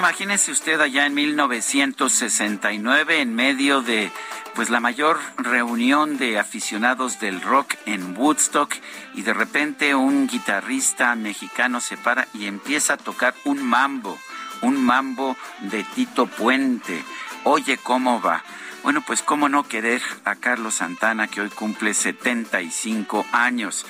Imagínese 0.00 0.50
usted 0.50 0.80
allá 0.80 1.04
en 1.04 1.12
1969 1.12 3.20
en 3.20 3.34
medio 3.34 3.82
de 3.82 4.10
pues 4.54 4.70
la 4.70 4.80
mayor 4.80 5.20
reunión 5.36 6.16
de 6.16 6.38
aficionados 6.38 7.20
del 7.20 7.42
rock 7.42 7.74
en 7.84 8.16
Woodstock 8.16 8.74
y 9.14 9.20
de 9.20 9.34
repente 9.34 9.94
un 9.94 10.26
guitarrista 10.26 11.14
mexicano 11.16 11.82
se 11.82 11.98
para 11.98 12.26
y 12.32 12.46
empieza 12.46 12.94
a 12.94 12.96
tocar 12.96 13.34
un 13.44 13.62
mambo, 13.62 14.18
un 14.62 14.82
mambo 14.82 15.36
de 15.70 15.84
Tito 15.84 16.26
Puente. 16.26 17.04
Oye, 17.44 17.76
¿cómo 17.76 18.22
va? 18.22 18.42
Bueno, 18.82 19.02
pues 19.06 19.22
cómo 19.22 19.50
no 19.50 19.68
querer 19.68 20.00
a 20.24 20.36
Carlos 20.36 20.76
Santana, 20.76 21.28
que 21.28 21.42
hoy 21.42 21.50
cumple 21.50 21.92
75 21.92 23.26
años. 23.30 23.84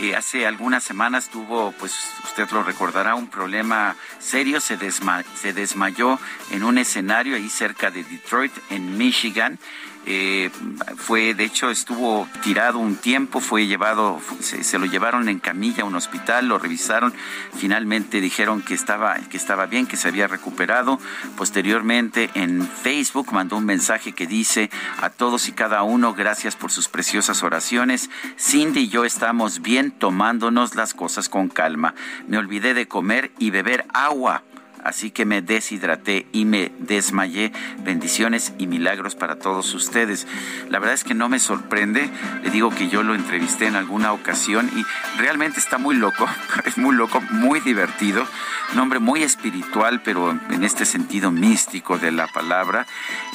Eh, 0.00 0.14
hace 0.14 0.46
algunas 0.46 0.84
semanas 0.84 1.30
tuvo, 1.30 1.72
pues 1.72 1.94
usted 2.24 2.50
lo 2.50 2.62
recordará, 2.62 3.14
un 3.14 3.28
problema 3.28 3.96
serio, 4.18 4.60
se, 4.60 4.76
se 4.90 5.52
desmayó 5.54 6.18
en 6.50 6.62
un 6.62 6.76
escenario 6.76 7.36
ahí 7.36 7.48
cerca 7.48 7.90
de 7.90 8.04
Detroit, 8.04 8.52
en 8.68 8.98
Michigan. 8.98 9.58
Eh, 10.06 10.50
fue, 10.96 11.34
de 11.34 11.44
hecho, 11.44 11.70
estuvo 11.70 12.28
tirado 12.42 12.78
un 12.78 12.96
tiempo, 12.96 13.40
fue 13.40 13.66
llevado, 13.66 14.20
se, 14.40 14.78
lo 14.78 14.86
llevaron 14.86 15.28
en 15.28 15.38
camilla 15.38 15.82
a 15.82 15.86
un 15.86 15.94
hospital, 15.94 16.48
lo 16.48 16.58
revisaron, 16.58 17.14
finalmente 17.56 18.20
dijeron 18.20 18.62
que 18.62 18.74
estaba, 18.74 19.16
que 19.16 19.36
estaba 19.36 19.66
bien, 19.66 19.86
que 19.86 19.96
se 19.96 20.08
había 20.08 20.26
recuperado. 20.26 20.98
Posteriormente 21.36 22.30
en 22.34 22.66
Facebook 22.66 23.32
mandó 23.32 23.56
un 23.56 23.64
mensaje 23.64 24.12
que 24.12 24.26
dice 24.26 24.70
a 25.00 25.10
todos 25.10 25.48
y 25.48 25.52
cada 25.52 25.82
uno, 25.82 26.14
gracias 26.14 26.56
por 26.56 26.70
sus 26.70 26.88
preciosas 26.88 27.42
oraciones. 27.42 28.10
Cindy 28.38 28.80
y 28.80 28.88
yo 28.88 29.04
estamos 29.04 29.62
bien 29.62 29.90
tomándonos 29.90 30.74
las 30.74 30.94
cosas 30.94 31.28
con 31.28 31.48
calma. 31.48 31.94
Me 32.28 32.36
olvidé 32.36 32.74
de 32.74 32.88
comer 32.88 33.30
y 33.38 33.50
beber 33.50 33.86
agua 33.92 34.42
así 34.84 35.10
que 35.10 35.24
me 35.24 35.42
deshidraté 35.42 36.26
y 36.32 36.44
me 36.44 36.70
desmayé. 36.78 37.52
Bendiciones 37.78 38.52
y 38.58 38.66
milagros 38.66 39.14
para 39.14 39.36
todos 39.36 39.74
ustedes. 39.74 40.26
La 40.68 40.78
verdad 40.78 40.94
es 40.94 41.04
que 41.04 41.14
no 41.14 41.28
me 41.28 41.38
sorprende, 41.38 42.10
le 42.42 42.50
digo 42.50 42.70
que 42.70 42.88
yo 42.88 43.02
lo 43.02 43.14
entrevisté 43.14 43.66
en 43.66 43.76
alguna 43.76 44.12
ocasión 44.12 44.70
y 44.76 44.84
realmente 45.18 45.58
está 45.58 45.78
muy 45.78 45.96
loco, 45.96 46.26
es 46.64 46.78
muy 46.78 46.94
loco, 46.94 47.20
muy 47.30 47.60
divertido, 47.60 48.26
un 48.72 48.78
hombre 48.78 48.98
muy 48.98 49.22
espiritual, 49.22 50.02
pero 50.02 50.30
en 50.30 50.64
este 50.64 50.84
sentido 50.84 51.30
místico 51.30 51.98
de 51.98 52.12
la 52.12 52.26
palabra, 52.28 52.86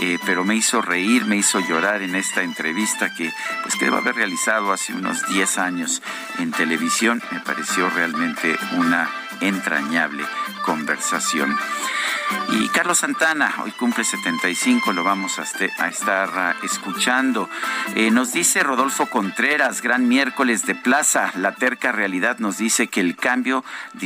eh, 0.01 0.17
pero 0.25 0.43
me 0.43 0.55
hizo 0.55 0.81
reír, 0.81 1.25
me 1.25 1.37
hizo 1.37 1.59
llorar 1.59 2.01
en 2.01 2.15
esta 2.15 2.43
entrevista 2.43 3.13
que 3.13 3.31
pues 3.63 3.75
que 3.75 3.85
debo 3.85 3.97
haber 3.97 4.15
realizado 4.15 4.71
hace 4.71 4.93
unos 4.93 5.27
10 5.27 5.57
años 5.57 6.01
en 6.37 6.51
televisión, 6.51 7.21
me 7.31 7.39
pareció 7.39 7.89
realmente 7.89 8.55
una 8.77 9.09
entrañable 9.41 10.23
conversación. 10.61 11.57
Y 12.51 12.67
Carlos 12.69 12.99
Santana, 12.99 13.53
hoy 13.63 13.71
cumple 13.71 14.03
75, 14.03 14.93
lo 14.93 15.03
vamos 15.03 15.39
a, 15.39 15.43
este, 15.43 15.71
estar 15.89 16.29
ah, 16.33 16.55
escuchando. 16.63 17.49
Eh, 17.95 18.11
nos 18.11 18.33
dice 18.33 18.61
Rodolfo 18.61 19.07
Contreras, 19.07 19.81
gran 19.81 20.07
miércoles 20.07 20.65
de 20.65 20.75
plaza, 20.75 21.31
la 21.35 21.53
terca 21.53 21.91
realidad 21.91 22.39
nos 22.39 22.57
dice 22.57 22.87
que 22.87 23.01
el 23.01 23.15
cambio 23.15 23.63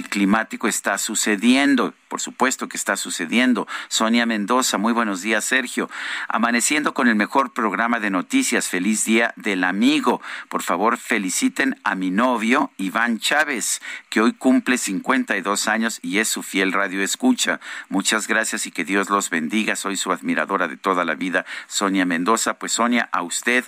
climático 0.09 0.67
está 0.67 0.97
sucediendo. 0.97 1.93
Por 2.13 2.21
supuesto 2.21 2.69
que 2.69 2.77
está 2.77 2.95
sucediendo. 2.95 3.67
Sonia 3.87 4.27
Mendoza, 4.27 4.77
muy 4.77 4.93
buenos 4.93 5.23
días, 5.23 5.45
Sergio. 5.45 5.89
Amaneciendo 6.27 6.93
con 6.93 7.07
el 7.07 7.15
mejor 7.15 7.53
programa 7.53 7.99
de 7.99 8.11
noticias. 8.11 8.67
Feliz 8.67 9.03
día 9.03 9.33
del 9.35 9.63
amigo. 9.63 10.21
Por 10.47 10.61
favor, 10.61 10.97
feliciten 10.97 11.75
a 11.83 11.95
mi 11.95 12.11
novio, 12.11 12.69
Iván 12.77 13.17
Chávez, 13.17 13.81
que 14.11 14.21
hoy 14.21 14.33
cumple 14.33 14.77
52 14.77 15.67
años 15.67 15.99
y 16.03 16.19
es 16.19 16.29
su 16.29 16.42
fiel 16.43 16.71
radio 16.71 17.01
escucha. 17.01 17.59
Muchas 17.89 18.27
gracias 18.27 18.67
y 18.67 18.71
que 18.71 18.83
Dios 18.83 19.09
los 19.09 19.29
bendiga. 19.29 19.75
Soy 19.75 19.97
su 19.97 20.11
admiradora 20.11 20.67
de 20.67 20.77
toda 20.77 21.05
la 21.05 21.15
vida, 21.15 21.45
Sonia 21.67 22.05
Mendoza. 22.05 22.55
Pues 22.55 22.73
Sonia, 22.73 23.09
a 23.11 23.23
usted 23.23 23.65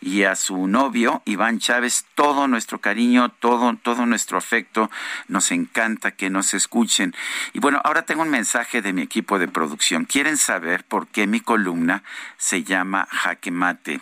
y 0.00 0.24
a 0.24 0.34
su 0.34 0.66
novio, 0.66 1.22
Iván 1.24 1.58
Chávez, 1.58 2.06
todo 2.14 2.48
nuestro 2.48 2.80
cariño, 2.80 3.28
todo, 3.28 3.76
todo 3.82 4.06
nuestro 4.06 4.38
afecto. 4.38 4.90
Nos 5.28 5.52
encanta 5.52 6.12
que 6.12 6.30
nos 6.30 6.54
escuchen. 6.54 7.14
Y 7.52 7.60
bueno, 7.60 7.80
ahora 7.84 8.02
tengo 8.02 8.22
un 8.22 8.30
mensaje 8.30 8.82
de 8.82 8.92
mi 8.92 9.02
equipo 9.02 9.38
de 9.38 9.48
producción. 9.48 10.04
¿Quieren 10.04 10.36
saber 10.36 10.84
por 10.84 11.06
qué 11.08 11.26
mi 11.26 11.40
columna 11.40 12.02
se 12.36 12.64
llama 12.64 13.06
Jaque 13.10 13.50
Mate? 13.50 14.00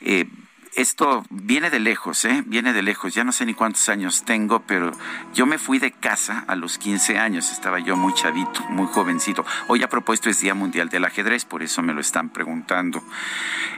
Eh, 0.00 0.26
esto 0.74 1.24
viene 1.30 1.70
de 1.70 1.80
lejos, 1.80 2.24
¿eh? 2.24 2.42
Viene 2.46 2.72
de 2.72 2.82
lejos. 2.82 3.14
Ya 3.14 3.24
no 3.24 3.32
sé 3.32 3.44
ni 3.44 3.54
cuántos 3.54 3.88
años 3.88 4.24
tengo, 4.24 4.60
pero 4.60 4.92
yo 5.34 5.46
me 5.46 5.58
fui 5.58 5.78
de 5.78 5.92
casa 5.92 6.44
a 6.46 6.56
los 6.56 6.78
15 6.78 7.18
años. 7.18 7.52
Estaba 7.52 7.78
yo 7.78 7.96
muy 7.96 8.14
chavito, 8.14 8.62
muy 8.70 8.86
jovencito. 8.86 9.44
Hoy 9.68 9.82
a 9.82 9.88
propósito 9.88 10.30
es 10.30 10.40
Día 10.40 10.54
Mundial 10.54 10.88
del 10.88 11.04
Ajedrez, 11.04 11.44
por 11.44 11.62
eso 11.62 11.82
me 11.82 11.92
lo 11.92 12.00
están 12.00 12.30
preguntando. 12.30 13.02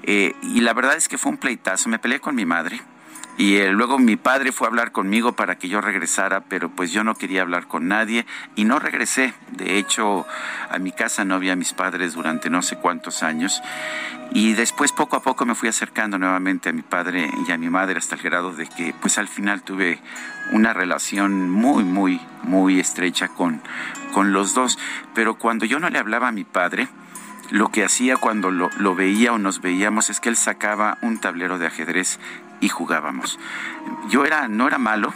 Eh, 0.02 0.34
y 0.42 0.60
la 0.60 0.72
verdad 0.72 0.96
es 0.96 1.08
que 1.08 1.18
fue 1.18 1.32
un 1.32 1.38
pleitazo. 1.38 1.88
Me 1.88 1.98
peleé 1.98 2.20
con 2.20 2.34
mi 2.34 2.44
madre 2.44 2.80
y 3.36 3.56
eh, 3.56 3.72
luego 3.72 3.98
mi 3.98 4.16
padre 4.16 4.52
fue 4.52 4.66
a 4.66 4.70
hablar 4.70 4.92
conmigo 4.92 5.32
para 5.32 5.56
que 5.56 5.68
yo 5.68 5.80
regresara, 5.80 6.42
pero 6.42 6.68
pues 6.68 6.92
yo 6.92 7.02
no 7.02 7.16
quería 7.16 7.42
hablar 7.42 7.66
con 7.66 7.88
nadie 7.88 8.26
y 8.54 8.64
no 8.64 8.78
regresé. 8.78 9.34
De 9.50 9.76
hecho, 9.78 10.24
a 10.70 10.78
mi 10.78 10.92
casa 10.92 11.24
no 11.24 11.34
había 11.34 11.56
mis 11.56 11.72
padres 11.72 12.14
durante 12.14 12.48
no 12.48 12.62
sé 12.62 12.76
cuántos 12.76 13.24
años. 13.24 13.60
Y 14.32 14.52
después 14.54 14.92
poco 14.92 15.16
a 15.16 15.22
poco 15.22 15.46
me 15.46 15.56
fui 15.56 15.68
acercando 15.68 16.16
nuevamente 16.16 16.68
a 16.68 16.72
mi 16.72 16.82
padre 16.82 17.28
y 17.46 17.50
a 17.50 17.58
mi 17.58 17.68
madre 17.70 17.98
hasta 17.98 18.14
el 18.14 18.22
grado 18.22 18.52
de 18.52 18.66
que 18.66 18.94
pues 19.00 19.18
al 19.18 19.28
final 19.28 19.62
tuve 19.62 19.98
una 20.52 20.72
relación 20.72 21.50
muy, 21.50 21.82
muy, 21.82 22.20
muy 22.44 22.78
estrecha 22.78 23.28
con, 23.28 23.62
con 24.12 24.32
los 24.32 24.54
dos. 24.54 24.78
Pero 25.12 25.34
cuando 25.34 25.66
yo 25.66 25.80
no 25.80 25.90
le 25.90 25.98
hablaba 25.98 26.28
a 26.28 26.32
mi 26.32 26.44
padre, 26.44 26.88
lo 27.50 27.70
que 27.70 27.84
hacía 27.84 28.16
cuando 28.16 28.50
lo, 28.50 28.70
lo, 28.78 28.94
veía 28.94 29.32
o 29.32 29.38
nos 29.38 29.60
veíamos 29.60 30.08
es 30.08 30.20
que 30.20 30.28
él 30.28 30.36
sacaba 30.36 30.98
un 31.02 31.18
tablero 31.18 31.58
de 31.58 31.66
ajedrez 31.66 32.18
y 32.64 32.68
jugábamos. 32.70 33.38
Yo 34.08 34.24
era, 34.24 34.48
no 34.48 34.66
era 34.66 34.78
malo, 34.78 35.12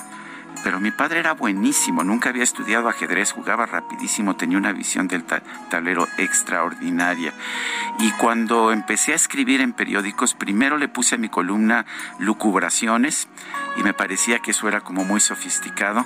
pero 0.62 0.80
mi 0.80 0.90
padre 0.90 1.20
era 1.20 1.32
buenísimo, 1.32 2.04
nunca 2.04 2.28
había 2.28 2.42
estudiado 2.42 2.88
ajedrez, 2.88 3.32
jugaba 3.32 3.64
rapidísimo, 3.64 4.36
tenía 4.36 4.58
una 4.58 4.72
visión 4.72 5.08
del 5.08 5.24
tablero 5.24 6.06
extraordinaria. 6.18 7.32
Y 8.00 8.10
cuando 8.12 8.70
empecé 8.70 9.12
a 9.12 9.16
escribir 9.16 9.62
en 9.62 9.72
periódicos, 9.72 10.34
primero 10.34 10.76
le 10.76 10.88
puse 10.88 11.14
a 11.14 11.18
mi 11.18 11.30
columna 11.30 11.86
lucubraciones 12.18 13.28
y 13.78 13.82
me 13.82 13.94
parecía 13.94 14.40
que 14.40 14.50
eso 14.50 14.68
era 14.68 14.82
como 14.82 15.04
muy 15.04 15.20
sofisticado. 15.20 16.04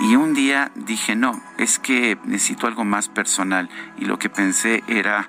Y 0.00 0.16
un 0.16 0.34
día 0.34 0.72
dije, 0.74 1.14
no, 1.14 1.40
es 1.58 1.78
que 1.78 2.18
necesito 2.24 2.66
algo 2.66 2.84
más 2.84 3.08
personal. 3.08 3.68
Y 3.98 4.06
lo 4.06 4.18
que 4.18 4.30
pensé 4.30 4.82
era, 4.88 5.28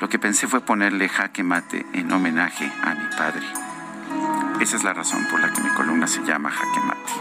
lo 0.00 0.08
que 0.08 0.18
pensé 0.18 0.46
fue 0.46 0.60
ponerle 0.60 1.10
jaque 1.10 1.42
mate 1.42 1.84
en 1.92 2.10
homenaje 2.10 2.72
a 2.82 2.94
mi 2.94 3.16
padre. 3.18 3.63
Esa 4.64 4.76
es 4.76 4.82
la 4.82 4.94
razón 4.94 5.26
por 5.30 5.40
la 5.40 5.52
que 5.52 5.60
mi 5.60 5.68
columna 5.74 6.06
se 6.06 6.22
llama 6.22 6.50
Jaque 6.50 6.80
Mate. 6.80 7.12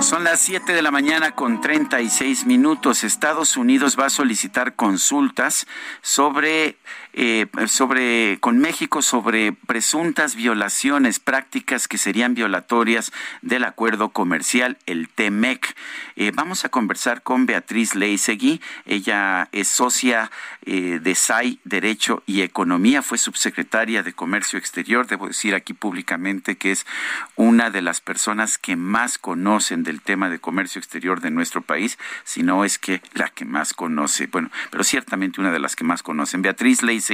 Son 0.00 0.22
las 0.22 0.38
7 0.42 0.74
de 0.74 0.80
la 0.80 0.92
mañana 0.92 1.32
con 1.32 1.60
36 1.60 2.46
minutos. 2.46 3.02
Estados 3.02 3.56
Unidos 3.56 3.96
va 3.98 4.06
a 4.06 4.10
solicitar 4.10 4.76
consultas 4.76 5.66
sobre 6.02 6.76
eh, 7.20 8.36
con 8.38 8.58
México 8.58 9.02
sobre 9.02 9.52
presuntas 9.52 10.36
violaciones, 10.36 11.18
prácticas 11.18 11.88
que 11.88 11.98
serían 11.98 12.34
violatorias 12.34 13.12
del 13.42 13.64
acuerdo 13.64 14.10
comercial, 14.10 14.78
el 14.86 15.08
TEMEC. 15.08 15.74
Eh, 16.14 16.30
vamos 16.32 16.64
a 16.64 16.68
conversar 16.68 17.22
con 17.22 17.44
Beatriz 17.44 17.96
Leisegui. 17.96 18.60
Ella 18.86 19.48
es 19.50 19.66
socia 19.66 20.30
eh, 20.64 21.00
de 21.02 21.14
SAI 21.16 21.58
Derecho 21.64 22.22
y 22.24 22.42
Economía, 22.42 23.02
fue 23.02 23.18
subsecretaria 23.18 24.04
de 24.04 24.12
Comercio 24.12 24.56
Exterior. 24.56 25.08
Debo 25.08 25.26
decir 25.26 25.56
aquí 25.56 25.72
públicamente 25.72 26.56
que 26.56 26.70
es 26.70 26.86
una 27.34 27.70
de 27.70 27.82
las 27.82 28.00
personas 28.00 28.58
que 28.58 28.76
más 28.76 29.18
conocen 29.18 29.82
del 29.82 30.02
tema 30.02 30.30
de 30.30 30.38
comercio 30.38 30.78
exterior 30.78 31.20
de 31.20 31.32
nuestro 31.32 31.62
país, 31.62 31.98
si 32.22 32.44
no 32.44 32.64
es 32.64 32.78
que 32.78 33.02
la 33.14 33.28
que 33.28 33.44
más 33.44 33.74
conoce. 33.74 34.28
Bueno, 34.28 34.52
pero 34.70 34.84
ciertamente 34.84 35.40
una 35.40 35.50
de 35.50 35.58
las 35.58 35.74
que 35.74 35.82
más 35.82 36.04
conocen. 36.04 36.42
Beatriz 36.42 36.82
Leisegui 36.82 37.07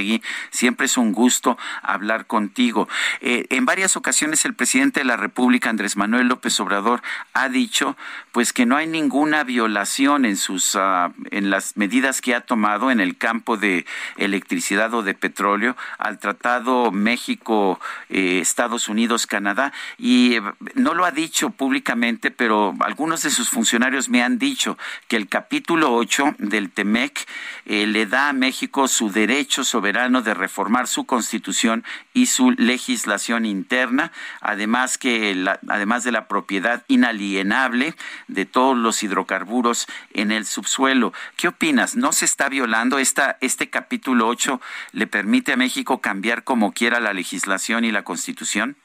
Siempre 0.51 0.85
es 0.87 0.97
un 0.97 1.13
gusto 1.13 1.57
hablar 1.81 2.27
contigo. 2.27 2.87
Eh, 3.21 3.45
en 3.49 3.65
varias 3.65 3.95
ocasiones 3.95 4.45
el 4.45 4.53
presidente 4.53 4.99
de 4.99 5.05
la 5.05 5.17
República, 5.17 5.69
Andrés 5.69 5.95
Manuel 5.95 6.27
López 6.27 6.59
Obrador, 6.59 7.01
ha 7.33 7.49
dicho 7.49 7.95
pues 8.31 8.51
que 8.51 8.65
no 8.65 8.75
hay 8.75 8.87
ninguna 8.87 9.43
violación 9.43 10.25
en 10.25 10.37
sus 10.37 10.75
ah, 10.75 11.11
en 11.31 11.49
las 11.49 11.77
medidas 11.77 12.21
que 12.21 12.35
ha 12.35 12.41
tomado 12.41 12.91
en 12.91 12.99
el 12.99 13.17
campo 13.17 13.57
de 13.57 13.85
electricidad 14.17 14.93
o 14.93 15.03
de 15.03 15.13
petróleo 15.13 15.75
al 15.97 16.19
tratado 16.19 16.91
México 16.91 17.79
eh, 18.09 18.39
Estados 18.39 18.87
Unidos 18.89 19.27
Canadá 19.27 19.71
y 19.97 20.35
eh, 20.35 20.41
no 20.75 20.93
lo 20.93 21.05
ha 21.05 21.11
dicho 21.11 21.49
públicamente 21.51 22.31
pero 22.31 22.75
algunos 22.81 23.23
de 23.23 23.31
sus 23.31 23.49
funcionarios 23.49 24.09
me 24.09 24.21
han 24.21 24.37
dicho 24.37 24.77
que 25.07 25.15
el 25.15 25.27
capítulo 25.27 25.93
8 25.93 26.35
del 26.39 26.71
TEMEC 26.71 27.25
le 27.65 28.05
da 28.05 28.29
a 28.29 28.33
México 28.33 28.87
su 28.87 29.09
derecho 29.09 29.63
soberano 29.75 30.21
de 30.21 30.33
reformar 30.33 30.87
su 30.87 31.05
constitución 31.05 31.83
y 32.13 32.27
su 32.27 32.51
legislación 32.51 33.45
interna, 33.45 34.13
además 34.39 34.97
que 34.97 35.35
además 35.67 36.05
de 36.05 36.13
la 36.13 36.29
propiedad 36.29 36.83
inalienable 36.87 37.93
de 38.29 38.45
todos 38.45 38.77
los 38.77 39.03
hidrocarburos 39.03 39.87
en 40.13 40.31
el 40.31 40.45
subsuelo. 40.45 41.11
¿Qué 41.35 41.49
opinas? 41.49 41.97
¿No 41.97 42.13
se 42.13 42.23
está 42.23 42.47
violando 42.47 42.99
esta 42.99 43.37
este 43.41 43.69
capítulo 43.69 44.29
8 44.29 44.61
le 44.93 45.07
permite 45.07 45.51
a 45.51 45.57
México 45.57 45.99
cambiar 45.99 46.45
como 46.45 46.71
quiera 46.71 47.01
la 47.01 47.11
legislación 47.11 47.83
y 47.83 47.91
la 47.91 48.03
constitución? 48.03 48.77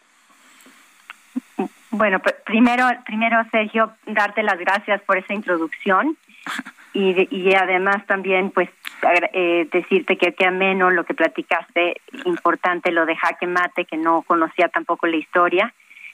Bueno, 1.92 2.20
primero, 2.44 2.88
primero 3.07 3.46
Sergio, 3.53 3.92
darte 4.07 4.42
las 4.42 4.59
gracias 4.59 5.00
por 5.03 5.18
esa 5.18 5.35
introducción 5.35 6.16
y, 6.92 7.29
y 7.31 7.55
además 7.55 8.05
también 8.07 8.50
pues 8.50 8.68
eh, 9.33 9.68
decirte 9.72 10.16
que 10.16 10.35
qué 10.35 10.46
ameno 10.46 10.90
lo 10.90 11.05
que 11.05 11.14
platicaste, 11.14 12.00
importante 12.24 12.92
lo 12.92 13.07
de 13.07 13.16
Jaque 13.16 13.46
Mate, 13.46 13.85
que 13.85 13.96
no 13.96 14.22
conocía 14.22 14.68
tampoco 14.68 15.07
la 15.07 15.16
historia, 15.16 15.72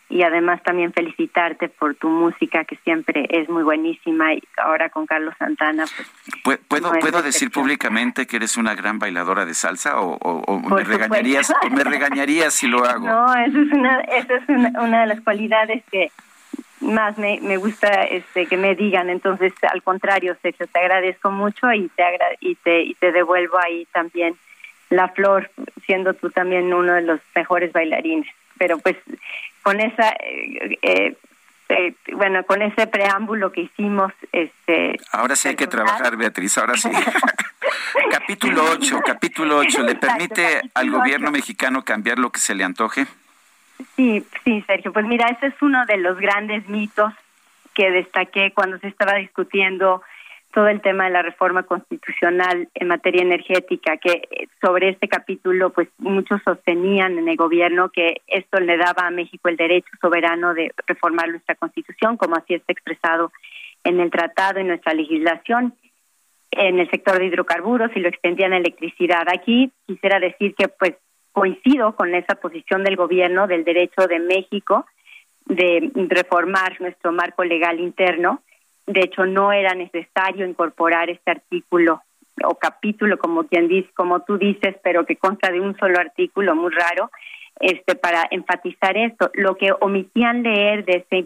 y 0.08 0.22
además 0.22 0.62
también 0.62 0.92
felicitarte 0.92 1.68
por 1.68 1.96
tu 1.96 2.08
música 2.08 2.64
que 2.64 2.76
siempre 2.84 3.26
es 3.28 3.48
muy 3.48 3.64
buenísima 3.64 4.34
y 4.34 4.42
ahora 4.56 4.88
con 4.88 5.04
Carlos 5.04 5.34
Santana 5.36 5.84
pues 6.44 6.58
puedo 6.68 6.92
puedo 7.00 7.22
decir 7.22 7.50
públicamente 7.50 8.26
que 8.26 8.36
eres 8.36 8.56
una 8.56 8.74
gran 8.76 9.00
bailadora 9.00 9.44
de 9.44 9.54
salsa 9.54 10.00
o, 10.00 10.60
me 10.60 10.84
regañarías 10.84 11.52
me 11.72 11.82
regañarías 11.82 12.54
si 12.54 12.68
lo 12.68 12.84
hago 12.84 13.06
no 13.06 13.34
esa 13.34 13.58
es 13.58 13.72
una 13.72 14.00
esa 14.02 14.34
es 14.36 14.48
una 14.48 15.00
de 15.00 15.06
las 15.06 15.20
cualidades 15.22 15.82
que 15.90 16.12
más 16.80 17.16
me, 17.18 17.40
me 17.40 17.56
gusta 17.56 18.04
este 18.04 18.46
que 18.46 18.56
me 18.56 18.74
digan. 18.74 19.10
Entonces 19.10 19.52
al 19.70 19.82
contrario 19.82 20.36
Sergio 20.42 20.66
te 20.66 20.78
agradezco 20.78 21.30
mucho 21.30 21.72
y 21.72 21.88
te 21.88 22.04
y 22.40 22.54
te 22.56 22.82
y 22.82 22.94
te 22.94 23.12
devuelvo 23.12 23.58
ahí 23.58 23.86
también 23.92 24.36
la 24.90 25.08
flor 25.08 25.50
siendo 25.84 26.14
tú 26.14 26.30
también 26.30 26.72
uno 26.72 26.94
de 26.94 27.02
los 27.02 27.20
mejores 27.34 27.72
bailarines. 27.72 28.26
Pero 28.58 28.78
pues 28.78 28.96
con 29.62 29.80
esa 29.80 30.10
eh, 30.10 30.78
eh, 30.82 31.16
eh, 31.68 31.94
bueno 32.12 32.44
con 32.44 32.62
ese 32.62 32.86
preámbulo 32.86 33.50
que 33.50 33.62
hicimos 33.62 34.12
este 34.30 34.96
ahora 35.10 35.34
sí 35.34 35.48
hay 35.48 35.56
que 35.56 35.66
trabajar 35.66 36.16
Beatriz 36.16 36.56
ahora 36.58 36.74
sí. 36.76 36.88
Capítulo 38.10 38.62
8 38.72 39.00
capítulo 39.04 39.58
8 39.58 39.82
le 39.82 39.94
permite 39.96 40.60
al 40.74 40.90
gobierno 40.90 41.30
mexicano 41.30 41.84
cambiar 41.84 42.18
lo 42.18 42.30
que 42.30 42.38
se 42.38 42.54
le 42.54 42.62
antoje 42.62 43.06
Sí, 43.94 44.24
sí, 44.44 44.62
Sergio. 44.66 44.92
Pues 44.92 45.06
mira, 45.06 45.26
ese 45.28 45.48
es 45.48 45.62
uno 45.62 45.84
de 45.86 45.98
los 45.98 46.18
grandes 46.18 46.68
mitos 46.68 47.12
que 47.74 47.90
destaqué 47.90 48.52
cuando 48.54 48.78
se 48.78 48.88
estaba 48.88 49.14
discutiendo 49.14 50.02
todo 50.52 50.68
el 50.68 50.80
tema 50.80 51.04
de 51.04 51.10
la 51.10 51.20
reforma 51.20 51.64
constitucional 51.64 52.70
en 52.72 52.88
materia 52.88 53.20
energética, 53.20 53.98
que 53.98 54.22
eh, 54.30 54.48
sobre 54.62 54.88
este 54.88 55.06
capítulo, 55.06 55.68
pues 55.70 55.88
muchos 55.98 56.40
sostenían 56.42 57.18
en 57.18 57.28
el 57.28 57.36
gobierno 57.36 57.90
que 57.90 58.22
esto 58.26 58.58
le 58.60 58.78
daba 58.78 59.06
a 59.06 59.10
México 59.10 59.50
el 59.50 59.58
derecho 59.58 59.90
soberano 60.00 60.54
de 60.54 60.72
reformar 60.86 61.28
nuestra 61.28 61.56
constitución, 61.56 62.16
como 62.16 62.36
así 62.36 62.54
está 62.54 62.72
expresado 62.72 63.32
en 63.84 64.00
el 64.00 64.10
tratado 64.10 64.58
y 64.58 64.64
nuestra 64.64 64.94
legislación 64.94 65.74
en 66.52 66.78
el 66.78 66.88
sector 66.90 67.18
de 67.18 67.26
hidrocarburos 67.26 67.90
y 67.94 68.00
lo 68.00 68.08
extendían 68.08 68.54
a 68.54 68.56
electricidad. 68.56 69.26
Aquí 69.28 69.70
quisiera 69.86 70.18
decir 70.20 70.54
que 70.54 70.68
pues 70.68 70.94
coincido 71.36 71.94
con 71.94 72.14
esa 72.14 72.36
posición 72.36 72.82
del 72.82 72.96
gobierno 72.96 73.46
del 73.46 73.62
derecho 73.62 74.06
de 74.08 74.20
México 74.20 74.86
de 75.44 75.90
reformar 76.08 76.80
nuestro 76.80 77.12
marco 77.12 77.44
legal 77.44 77.78
interno. 77.78 78.40
De 78.86 79.00
hecho, 79.00 79.26
no 79.26 79.52
era 79.52 79.74
necesario 79.74 80.46
incorporar 80.46 81.10
este 81.10 81.32
artículo 81.32 82.00
o 82.42 82.54
capítulo, 82.54 83.18
como 83.18 83.44
quien 83.44 83.68
dice, 83.68 83.90
como 83.94 84.20
tú 84.20 84.38
dices, 84.38 84.76
pero 84.82 85.04
que 85.04 85.16
consta 85.16 85.52
de 85.52 85.60
un 85.60 85.76
solo 85.76 85.98
artículo 86.00 86.56
muy 86.56 86.72
raro, 86.72 87.10
este 87.60 87.96
para 87.96 88.26
enfatizar 88.30 88.96
esto. 88.96 89.30
Lo 89.34 89.56
que 89.56 89.72
omitían 89.80 90.42
leer 90.42 90.86
de 90.86 91.04
este 91.04 91.16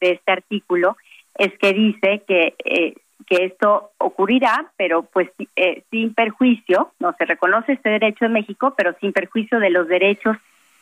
de 0.00 0.10
este 0.10 0.32
artículo 0.32 0.96
es 1.38 1.56
que 1.58 1.72
dice 1.72 2.24
que 2.26 2.56
eh, 2.64 2.94
que 3.24 3.44
esto 3.44 3.90
ocurrirá, 3.98 4.70
pero 4.76 5.02
pues 5.02 5.30
eh, 5.56 5.82
sin 5.90 6.14
perjuicio, 6.14 6.92
no 6.98 7.14
se 7.18 7.24
reconoce 7.24 7.72
este 7.72 7.90
derecho 7.90 8.24
en 8.24 8.32
México, 8.32 8.74
pero 8.76 8.94
sin 9.00 9.12
perjuicio 9.12 9.58
de 9.58 9.70
los 9.70 9.88
derechos 9.88 10.36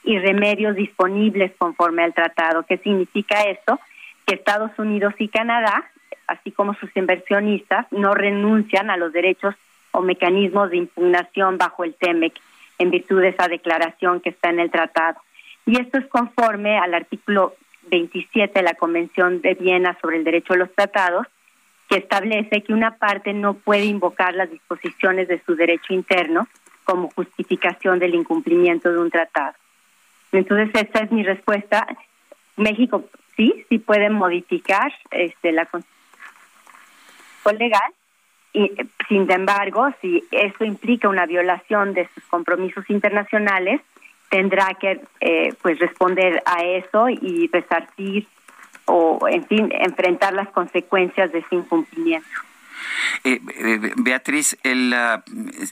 y 0.04 0.18
remedios 0.18 0.76
disponibles 0.76 1.52
conforme 1.58 2.02
al 2.02 2.14
tratado. 2.14 2.64
¿Qué 2.64 2.78
significa 2.78 3.42
esto? 3.42 3.78
Que 4.26 4.34
Estados 4.34 4.70
Unidos 4.78 5.14
y 5.18 5.28
Canadá, 5.28 5.90
así 6.26 6.50
como 6.50 6.74
sus 6.74 6.94
inversionistas, 6.96 7.86
no 7.90 8.14
renuncian 8.14 8.90
a 8.90 8.96
los 8.96 9.12
derechos 9.12 9.54
o 9.92 10.00
mecanismos 10.00 10.70
de 10.70 10.78
impugnación 10.78 11.58
bajo 11.58 11.84
el 11.84 11.94
TEMEC 11.94 12.34
en 12.78 12.90
virtud 12.90 13.20
de 13.20 13.28
esa 13.28 13.48
declaración 13.48 14.20
que 14.20 14.30
está 14.30 14.50
en 14.50 14.60
el 14.60 14.70
tratado. 14.70 15.20
Y 15.66 15.80
esto 15.80 15.98
es 15.98 16.06
conforme 16.06 16.78
al 16.78 16.94
artículo 16.94 17.54
27 17.90 18.58
de 18.58 18.64
la 18.64 18.74
Convención 18.74 19.40
de 19.42 19.54
Viena 19.54 19.98
sobre 20.00 20.16
el 20.16 20.24
Derecho 20.24 20.54
a 20.54 20.56
los 20.56 20.72
Tratados, 20.74 21.26
que 21.90 21.98
establece 21.98 22.62
que 22.62 22.72
una 22.72 22.96
parte 22.98 23.32
no 23.32 23.54
puede 23.54 23.84
invocar 23.84 24.32
las 24.34 24.48
disposiciones 24.48 25.26
de 25.26 25.42
su 25.44 25.56
derecho 25.56 25.92
interno 25.92 26.46
como 26.84 27.10
justificación 27.10 27.98
del 27.98 28.14
incumplimiento 28.14 28.92
de 28.92 28.98
un 28.98 29.10
tratado. 29.10 29.54
Entonces, 30.30 30.70
esta 30.72 31.00
es 31.00 31.10
mi 31.10 31.24
respuesta. 31.24 31.86
México 32.56 33.04
sí, 33.36 33.66
sí 33.68 33.80
puede 33.80 34.08
modificar 34.08 34.92
este, 35.10 35.50
la 35.50 35.66
constitución 35.66 35.98
legal, 37.58 37.92
y 38.52 38.70
sin 39.08 39.30
embargo, 39.30 39.88
si 40.00 40.22
eso 40.30 40.64
implica 40.64 41.08
una 41.08 41.26
violación 41.26 41.94
de 41.94 42.08
sus 42.14 42.22
compromisos 42.24 42.88
internacionales, 42.88 43.80
tendrá 44.28 44.74
que 44.80 45.00
eh, 45.20 45.54
pues 45.62 45.78
responder 45.80 46.42
a 46.46 46.62
eso 46.62 47.08
y 47.08 47.48
resarcir 47.52 48.26
o, 48.90 49.28
en 49.28 49.44
fin, 49.44 49.70
enfrentar 49.72 50.32
las 50.34 50.48
consecuencias 50.48 51.32
de 51.32 51.38
ese 51.38 51.54
incumplimiento. 51.54 52.28
Eh, 53.24 53.40
eh, 53.54 53.92
Beatriz, 53.96 54.56
el, 54.62 54.94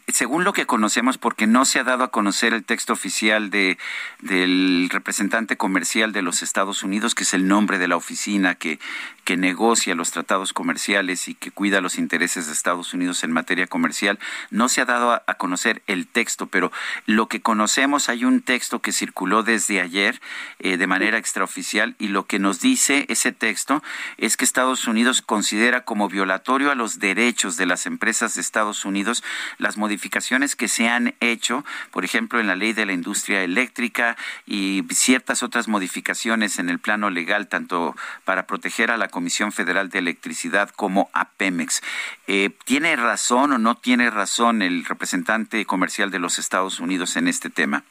según 0.08 0.44
lo 0.44 0.52
que 0.52 0.66
conocemos, 0.66 1.18
porque 1.18 1.46
no 1.46 1.64
se 1.64 1.78
ha 1.78 1.84
dado 1.84 2.04
a 2.04 2.10
conocer 2.10 2.54
el 2.54 2.64
texto 2.64 2.92
oficial 2.92 3.50
de, 3.50 3.78
del 4.20 4.88
representante 4.90 5.56
comercial 5.56 6.12
de 6.12 6.22
los 6.22 6.42
Estados 6.42 6.82
Unidos, 6.82 7.14
que 7.14 7.24
es 7.24 7.34
el 7.34 7.48
nombre 7.48 7.78
de 7.78 7.88
la 7.88 7.96
oficina 7.96 8.54
que, 8.54 8.78
que 9.24 9.36
negocia 9.36 9.94
los 9.94 10.10
tratados 10.10 10.52
comerciales 10.52 11.28
y 11.28 11.34
que 11.34 11.50
cuida 11.50 11.80
los 11.80 11.98
intereses 11.98 12.46
de 12.46 12.52
Estados 12.52 12.94
Unidos 12.94 13.24
en 13.24 13.32
materia 13.32 13.66
comercial, 13.66 14.18
no 14.50 14.68
se 14.68 14.80
ha 14.80 14.86
dado 14.86 15.12
a, 15.12 15.34
conocer 15.34 15.82
el 15.86 16.06
texto, 16.06 16.46
pero 16.46 16.72
lo 17.06 17.28
que 17.28 17.42
conocemos, 17.42 18.08
hay 18.08 18.24
un 18.24 18.40
texto 18.40 18.80
que 18.80 18.92
circuló 18.92 19.42
desde 19.42 19.80
ayer 19.80 20.20
eh, 20.58 20.76
de 20.78 20.86
manera 20.86 21.18
extraoficial 21.18 21.94
y 21.98 22.08
lo 22.08 22.26
que 22.26 22.38
nos 22.38 22.60
dice 22.60 23.06
ese 23.08 23.32
texto 23.32 23.82
es 24.16 24.36
que 24.36 24.44
Estados 24.44 24.88
Unidos 24.88 25.22
considera 25.22 25.84
como 25.84 26.08
violatorio 26.08 26.70
a 26.70 26.74
los 26.74 26.98
derechos 26.98 27.07
de 27.14 27.66
las 27.66 27.86
empresas 27.86 28.34
de 28.34 28.40
Estados 28.40 28.84
Unidos 28.84 29.24
las 29.58 29.76
modificaciones 29.76 30.56
que 30.56 30.68
se 30.68 30.88
han 30.88 31.14
hecho, 31.20 31.64
por 31.90 32.04
ejemplo, 32.04 32.40
en 32.40 32.46
la 32.46 32.56
ley 32.56 32.72
de 32.72 32.86
la 32.86 32.92
industria 32.92 33.42
eléctrica 33.42 34.16
y 34.46 34.84
ciertas 34.90 35.42
otras 35.42 35.68
modificaciones 35.68 36.58
en 36.58 36.68
el 36.68 36.78
plano 36.78 37.10
legal, 37.10 37.48
tanto 37.48 37.94
para 38.24 38.46
proteger 38.46 38.90
a 38.90 38.96
la 38.96 39.08
Comisión 39.08 39.52
Federal 39.52 39.88
de 39.88 39.98
Electricidad 39.98 40.70
como 40.70 41.10
a 41.12 41.30
Pemex. 41.30 41.82
Eh, 42.26 42.50
¿Tiene 42.64 42.96
razón 42.96 43.52
o 43.52 43.58
no 43.58 43.74
tiene 43.76 44.10
razón 44.10 44.62
el 44.62 44.84
representante 44.84 45.64
comercial 45.64 46.10
de 46.10 46.18
los 46.18 46.38
Estados 46.38 46.80
Unidos 46.80 47.16
en 47.16 47.28
este 47.28 47.50
tema? 47.50 47.84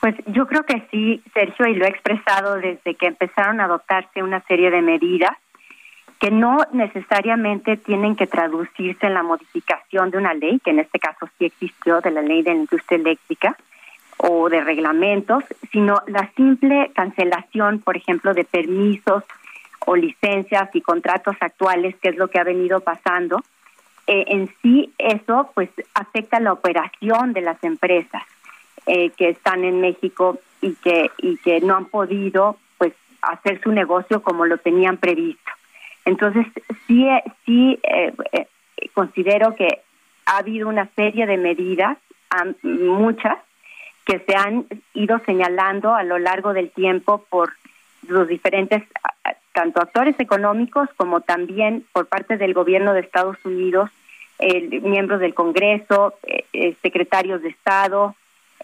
Pues 0.00 0.14
yo 0.26 0.46
creo 0.46 0.64
que 0.64 0.86
sí, 0.90 1.22
Sergio, 1.34 1.66
y 1.66 1.74
lo 1.74 1.84
he 1.84 1.90
expresado 1.90 2.54
desde 2.56 2.94
que 2.94 3.06
empezaron 3.06 3.60
a 3.60 3.64
adoptarse 3.64 4.22
una 4.22 4.40
serie 4.46 4.70
de 4.70 4.80
medidas 4.80 5.36
que 6.20 6.30
no 6.30 6.58
necesariamente 6.72 7.78
tienen 7.78 8.14
que 8.14 8.26
traducirse 8.26 9.06
en 9.06 9.14
la 9.14 9.22
modificación 9.22 10.10
de 10.10 10.18
una 10.18 10.34
ley, 10.34 10.60
que 10.60 10.70
en 10.70 10.80
este 10.80 10.98
caso 10.98 11.26
sí 11.38 11.46
existió, 11.46 12.02
de 12.02 12.10
la 12.10 12.20
ley 12.20 12.42
de 12.42 12.52
la 12.52 12.60
industria 12.60 12.98
eléctrica 12.98 13.56
o 14.18 14.50
de 14.50 14.60
reglamentos, 14.60 15.42
sino 15.72 16.02
la 16.06 16.30
simple 16.36 16.90
cancelación, 16.94 17.80
por 17.80 17.96
ejemplo, 17.96 18.34
de 18.34 18.44
permisos 18.44 19.24
o 19.86 19.96
licencias 19.96 20.68
y 20.74 20.82
contratos 20.82 21.36
actuales, 21.40 21.96
que 22.02 22.10
es 22.10 22.16
lo 22.16 22.28
que 22.28 22.38
ha 22.38 22.44
venido 22.44 22.80
pasando. 22.80 23.42
Eh, 24.06 24.24
en 24.28 24.54
sí, 24.60 24.92
eso 24.98 25.50
pues 25.54 25.70
afecta 25.94 26.38
la 26.38 26.52
operación 26.52 27.32
de 27.32 27.40
las 27.40 27.64
empresas 27.64 28.22
eh, 28.84 29.08
que 29.16 29.30
están 29.30 29.64
en 29.64 29.80
México 29.80 30.38
y 30.60 30.74
que 30.74 31.10
y 31.16 31.38
que 31.38 31.60
no 31.60 31.76
han 31.76 31.86
podido 31.86 32.58
pues 32.76 32.92
hacer 33.22 33.58
su 33.62 33.72
negocio 33.72 34.22
como 34.22 34.44
lo 34.44 34.58
tenían 34.58 34.98
previsto. 34.98 35.50
Entonces, 36.04 36.46
sí, 36.86 37.06
sí 37.44 37.78
eh, 37.82 38.12
eh, 38.32 38.46
considero 38.94 39.54
que 39.54 39.80
ha 40.26 40.38
habido 40.38 40.68
una 40.68 40.88
serie 40.96 41.26
de 41.26 41.36
medidas, 41.36 41.98
muchas, 42.62 43.38
que 44.04 44.20
se 44.20 44.36
han 44.36 44.66
ido 44.94 45.20
señalando 45.26 45.94
a 45.94 46.04
lo 46.04 46.18
largo 46.18 46.52
del 46.52 46.70
tiempo 46.70 47.24
por 47.28 47.52
los 48.06 48.28
diferentes, 48.28 48.84
tanto 49.52 49.80
actores 49.80 50.18
económicos 50.20 50.88
como 50.96 51.20
también 51.20 51.84
por 51.92 52.06
parte 52.06 52.36
del 52.36 52.54
gobierno 52.54 52.92
de 52.92 53.00
Estados 53.00 53.36
Unidos, 53.44 53.90
miembros 54.82 55.20
del 55.20 55.34
Congreso, 55.34 56.14
eh, 56.22 56.76
secretarios 56.82 57.42
de 57.42 57.48
Estado, 57.48 58.14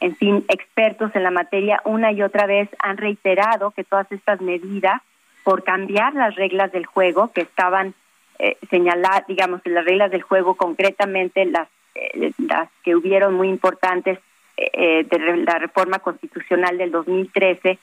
en 0.00 0.16
fin, 0.16 0.44
expertos 0.48 1.10
en 1.14 1.22
la 1.22 1.30
materia, 1.30 1.80
una 1.84 2.12
y 2.12 2.22
otra 2.22 2.46
vez 2.46 2.68
han 2.78 2.96
reiterado 2.96 3.70
que 3.70 3.84
todas 3.84 4.10
estas 4.12 4.40
medidas 4.40 5.00
por 5.46 5.62
cambiar 5.62 6.12
las 6.14 6.34
reglas 6.34 6.72
del 6.72 6.86
juego 6.86 7.30
que 7.32 7.42
estaban 7.42 7.94
eh, 8.40 8.56
señaladas, 8.68 9.28
digamos, 9.28 9.60
las 9.64 9.84
reglas 9.84 10.10
del 10.10 10.22
juego, 10.22 10.56
concretamente 10.56 11.44
las, 11.44 11.68
eh, 11.94 12.32
las 12.38 12.68
que 12.82 12.96
hubieron 12.96 13.34
muy 13.34 13.48
importantes 13.48 14.18
eh, 14.56 15.06
de 15.08 15.18
la 15.44 15.60
reforma 15.60 16.00
constitucional 16.00 16.76
del 16.78 16.90
2013, 16.90 17.78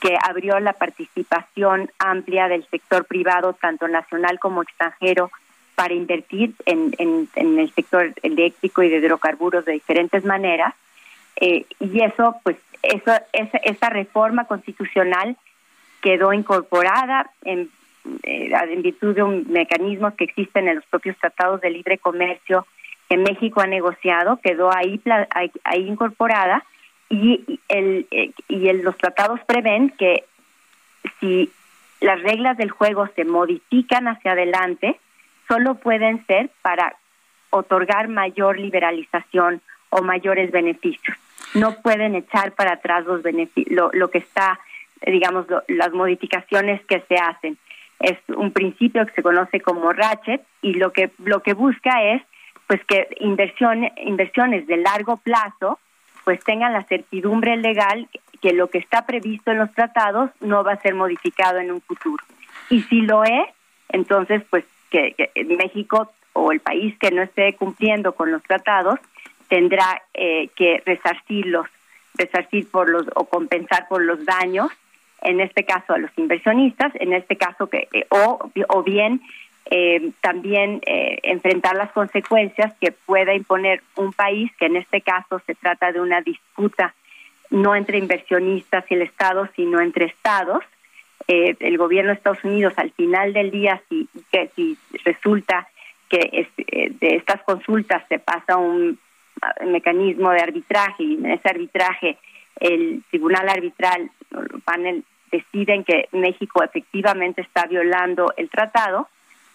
que 0.00 0.16
abrió 0.28 0.60
la 0.60 0.74
participación 0.74 1.90
amplia 1.98 2.46
del 2.46 2.64
sector 2.68 3.04
privado, 3.04 3.52
tanto 3.52 3.88
nacional 3.88 4.38
como 4.38 4.62
extranjero, 4.62 5.32
para 5.74 5.94
invertir 5.94 6.54
en, 6.66 6.94
en, 6.98 7.58
el 7.58 7.74
sector 7.74 8.12
eléctrico 8.22 8.84
y 8.84 8.90
de 8.90 8.98
hidrocarburos 8.98 9.64
de 9.64 9.72
diferentes 9.72 10.24
maneras. 10.24 10.72
y 11.40 12.00
eso, 12.00 12.36
pues, 12.44 12.58
eso, 12.84 13.10
esa, 13.32 13.58
esa 13.58 13.90
reforma 13.90 14.44
constitucional 14.44 15.36
quedó 16.02 16.32
incorporada 16.32 17.30
en, 17.44 17.70
eh, 18.22 18.50
en 18.52 18.82
virtud 18.82 19.14
de 19.14 19.22
un 19.22 19.46
mecanismo 19.50 20.14
que 20.16 20.24
existen 20.24 20.68
en 20.68 20.76
los 20.76 20.86
propios 20.86 21.16
tratados 21.18 21.60
de 21.60 21.70
libre 21.70 21.98
comercio 21.98 22.66
que 23.08 23.16
México 23.16 23.60
ha 23.60 23.66
negociado, 23.66 24.38
quedó 24.42 24.70
ahí, 24.74 25.00
ahí, 25.64 25.88
incorporada 25.88 26.64
y, 27.08 27.60
el, 27.68 28.06
eh, 28.10 28.32
y 28.48 28.68
el, 28.68 28.82
los 28.82 28.96
tratados 28.98 29.40
prevén 29.46 29.90
que 29.90 30.24
si 31.18 31.50
las 32.00 32.20
reglas 32.22 32.56
del 32.58 32.70
juego 32.70 33.08
se 33.16 33.24
modifican 33.24 34.08
hacia 34.08 34.32
adelante, 34.32 35.00
solo 35.48 35.76
pueden 35.76 36.24
ser 36.26 36.50
para 36.62 36.96
otorgar 37.50 38.08
mayor 38.08 38.58
liberalización 38.58 39.62
o 39.90 40.02
mayores 40.02 40.50
beneficios. 40.50 41.16
No 41.54 41.80
pueden 41.80 42.14
echar 42.14 42.52
para 42.52 42.74
atrás 42.74 43.06
los 43.06 43.22
lo, 43.70 43.90
lo 43.94 44.10
que 44.10 44.18
está 44.18 44.60
digamos, 45.06 45.46
las 45.68 45.92
modificaciones 45.92 46.84
que 46.86 47.00
se 47.08 47.16
hacen. 47.16 47.58
Es 48.00 48.18
un 48.28 48.52
principio 48.52 49.04
que 49.06 49.12
se 49.12 49.22
conoce 49.22 49.60
como 49.60 49.92
ratchet 49.92 50.42
y 50.62 50.74
lo 50.74 50.92
que, 50.92 51.10
lo 51.18 51.42
que 51.42 51.54
busca 51.54 52.02
es 52.02 52.22
pues 52.66 52.84
que 52.84 53.08
inversiones, 53.20 53.92
inversiones 53.96 54.66
de 54.66 54.76
largo 54.76 55.16
plazo 55.16 55.78
pues 56.24 56.44
tengan 56.44 56.74
la 56.74 56.84
certidumbre 56.84 57.56
legal 57.56 58.06
que 58.42 58.52
lo 58.52 58.68
que 58.68 58.78
está 58.78 59.06
previsto 59.06 59.50
en 59.50 59.58
los 59.58 59.72
tratados 59.72 60.30
no 60.40 60.62
va 60.62 60.72
a 60.72 60.80
ser 60.80 60.94
modificado 60.94 61.58
en 61.58 61.72
un 61.72 61.80
futuro. 61.80 62.22
Y 62.68 62.82
si 62.82 63.00
lo 63.00 63.24
es, 63.24 63.48
entonces 63.88 64.42
pues 64.50 64.64
que, 64.90 65.30
México 65.46 66.12
o 66.34 66.52
el 66.52 66.60
país 66.60 66.96
que 66.98 67.10
no 67.10 67.22
esté 67.22 67.54
cumpliendo 67.54 68.12
con 68.12 68.30
los 68.30 68.42
tratados 68.42 69.00
tendrá 69.48 70.02
eh, 70.12 70.50
que 70.54 70.82
resarcirlos, 70.84 71.66
resarcir 72.14 72.70
por 72.70 72.90
los 72.90 73.06
o 73.14 73.24
compensar 73.24 73.88
por 73.88 74.02
los 74.02 74.24
daños 74.24 74.70
en 75.22 75.40
este 75.40 75.64
caso 75.64 75.94
a 75.94 75.98
los 75.98 76.10
inversionistas, 76.16 76.92
en 76.96 77.12
este 77.12 77.36
caso 77.36 77.68
que 77.68 77.88
eh, 77.92 78.06
o, 78.10 78.82
bien 78.82 79.20
eh, 79.70 80.12
también 80.20 80.80
eh, 80.86 81.18
enfrentar 81.22 81.76
las 81.76 81.90
consecuencias 81.92 82.72
que 82.80 82.92
pueda 82.92 83.34
imponer 83.34 83.82
un 83.96 84.12
país, 84.12 84.50
que 84.58 84.66
en 84.66 84.76
este 84.76 85.00
caso 85.00 85.40
se 85.46 85.54
trata 85.54 85.92
de 85.92 86.00
una 86.00 86.20
disputa 86.22 86.94
no 87.50 87.74
entre 87.74 87.98
inversionistas 87.98 88.84
y 88.90 88.94
el 88.94 89.02
Estado, 89.02 89.48
sino 89.56 89.80
entre 89.80 90.06
Estados. 90.06 90.62
el 91.26 91.78
gobierno 91.78 92.10
de 92.10 92.16
Estados 92.16 92.44
Unidos, 92.44 92.74
al 92.76 92.90
final 92.92 93.32
del 93.32 93.50
día, 93.50 93.82
si, 93.88 94.06
que, 94.30 94.50
si 94.54 94.76
resulta 95.04 95.66
que 96.10 96.46
de 97.00 97.16
estas 97.16 97.42
consultas 97.42 98.02
se 98.08 98.18
pasa 98.18 98.56
un 98.58 98.98
mecanismo 99.66 100.30
de 100.30 100.40
arbitraje 100.40 101.02
y 101.02 101.14
en 101.14 101.26
ese 101.26 101.48
arbitraje 101.48 102.18
el 102.60 103.02
tribunal 103.10 103.48
arbitral, 103.48 104.10
panel 104.64 105.04
deciden 105.30 105.84
que 105.84 106.08
México 106.12 106.62
efectivamente 106.62 107.42
está 107.42 107.66
violando 107.66 108.32
el 108.36 108.48
tratado, 108.48 109.08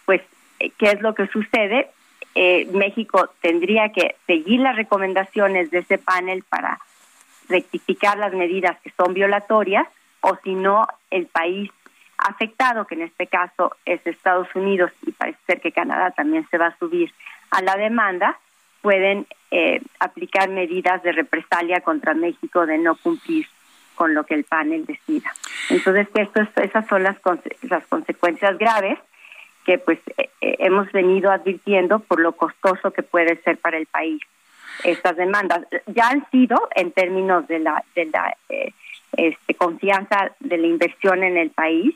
pues, 0.04 0.20
eh, 0.60 0.70
¿qué 0.78 0.90
es 0.90 1.00
lo 1.00 1.14
que 1.14 1.26
sucede? 1.28 1.88
Eh, 2.34 2.68
México 2.72 3.30
tendría 3.40 3.90
que 3.90 4.16
seguir 4.26 4.60
las 4.60 4.76
recomendaciones 4.76 5.70
de 5.70 5.78
ese 5.78 5.98
panel 5.98 6.42
para 6.48 6.80
rectificar 7.48 8.18
las 8.18 8.32
medidas 8.32 8.78
que 8.80 8.90
son 8.96 9.14
violatorias, 9.14 9.86
o 10.20 10.36
si 10.42 10.54
no, 10.54 10.86
el 11.10 11.26
país 11.26 11.70
afectado, 12.16 12.86
que 12.86 12.94
en 12.94 13.02
este 13.02 13.26
caso 13.26 13.76
es 13.84 14.04
Estados 14.06 14.48
Unidos 14.54 14.90
y 15.06 15.12
parece 15.12 15.38
ser 15.46 15.60
que 15.60 15.72
Canadá 15.72 16.10
también 16.12 16.46
se 16.50 16.58
va 16.58 16.68
a 16.68 16.78
subir 16.78 17.12
a 17.50 17.60
la 17.62 17.76
demanda, 17.76 18.38
pueden 18.80 19.26
eh, 19.50 19.80
aplicar 19.98 20.48
medidas 20.48 21.02
de 21.02 21.12
represalia 21.12 21.80
contra 21.80 22.14
México 22.14 22.66
de 22.66 22.78
no 22.78 22.96
cumplir 22.96 23.46
con 23.94 24.14
lo 24.14 24.24
que 24.24 24.34
el 24.34 24.44
panel 24.44 24.84
decida. 24.86 25.32
Entonces, 25.70 26.08
esto 26.14 26.42
esas 26.60 26.86
son 26.86 27.02
las, 27.02 27.16
las 27.62 27.86
consecuencias 27.86 28.58
graves 28.58 28.98
que 29.64 29.78
pues 29.78 29.98
eh, 30.18 30.28
eh, 30.40 30.56
hemos 30.60 30.90
venido 30.92 31.30
advirtiendo 31.30 32.00
por 32.00 32.20
lo 32.20 32.32
costoso 32.32 32.90
que 32.90 33.02
puede 33.02 33.40
ser 33.42 33.56
para 33.58 33.78
el 33.78 33.86
país 33.86 34.20
estas 34.82 35.16
demandas. 35.16 35.60
Ya 35.86 36.08
han 36.08 36.28
sido 36.30 36.68
en 36.74 36.92
términos 36.92 37.46
de 37.48 37.60
la 37.60 37.82
de 37.94 38.06
la 38.06 38.36
este, 39.16 39.54
confianza 39.54 40.32
de 40.40 40.58
la 40.58 40.66
inversión 40.66 41.22
en 41.22 41.36
el 41.36 41.50
país, 41.50 41.94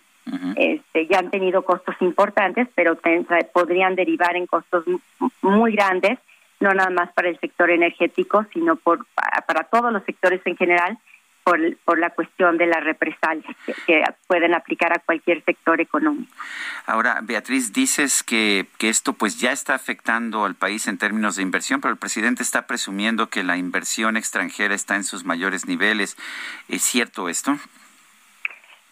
este, 0.57 1.07
ya 1.07 1.21
han 1.21 1.31
tenido 1.31 1.63
costos 1.63 1.97
importantes, 2.01 2.69
pero 2.75 2.99
podrían 3.53 3.95
derivar 3.95 4.37
en 4.37 4.47
costos 4.47 4.85
muy 5.41 5.73
grandes, 5.73 6.19
no 6.61 6.73
nada 6.75 6.91
más 6.91 7.11
para 7.15 7.31
el 7.31 7.41
sector 7.41 7.71
energético, 7.71 8.45
sino 8.53 8.77
por 8.77 9.07
para 9.47 9.65
todos 9.65 9.91
los 9.93 10.05
sectores 10.05 10.43
en 10.45 10.57
general, 10.57 10.99
por, 11.49 11.59
por 11.85 11.99
la 11.99 12.11
cuestión 12.11 12.59
de 12.59 12.67
las 12.67 12.85
represalias 12.85 13.57
que, 13.87 14.05
pueden 14.27 14.53
aplicar 14.53 14.93
a 14.93 14.99
cualquier 14.99 15.43
sector 15.45 15.81
económico. 15.81 16.31
Ahora, 16.85 17.21
Beatriz, 17.23 17.73
dices 17.73 18.23
que, 18.23 18.67
que 18.77 18.91
esto 18.91 19.15
pues 19.15 19.41
ya 19.41 19.53
está 19.53 19.75
afectando 19.75 20.45
al 20.45 20.55
país 20.55 20.87
en 20.87 20.99
términos 20.99 21.37
de 21.37 21.43
inversión, 21.43 21.81
pero 21.81 21.93
el 21.93 21.99
presidente 21.99 22.43
está 22.43 22.67
presumiendo 22.67 23.29
que 23.29 23.43
la 23.43 23.57
inversión 23.57 24.19
extranjera 24.19 24.75
está 24.75 24.97
en 24.97 25.05
sus 25.05 25.25
mayores 25.25 25.67
niveles. 25.67 26.19
¿Es 26.69 26.83
cierto 26.83 27.31
esto? 27.31 27.57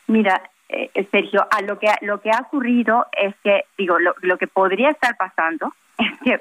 Mira, 0.07 0.51
eh, 0.71 0.91
Sergio, 1.11 1.47
a 1.51 1.61
lo 1.61 1.79
que 1.79 1.89
lo 2.01 2.21
que 2.23 2.31
ha 2.31 2.41
ocurrido 2.41 3.07
es 3.13 3.35
que 3.45 3.65
digo 3.77 3.99
lo, 3.99 4.15
lo 4.23 4.39
que 4.39 4.47
podría 4.47 4.91
estar 4.91 5.17
pasando 5.19 5.75
es 5.99 6.19
que 6.21 6.41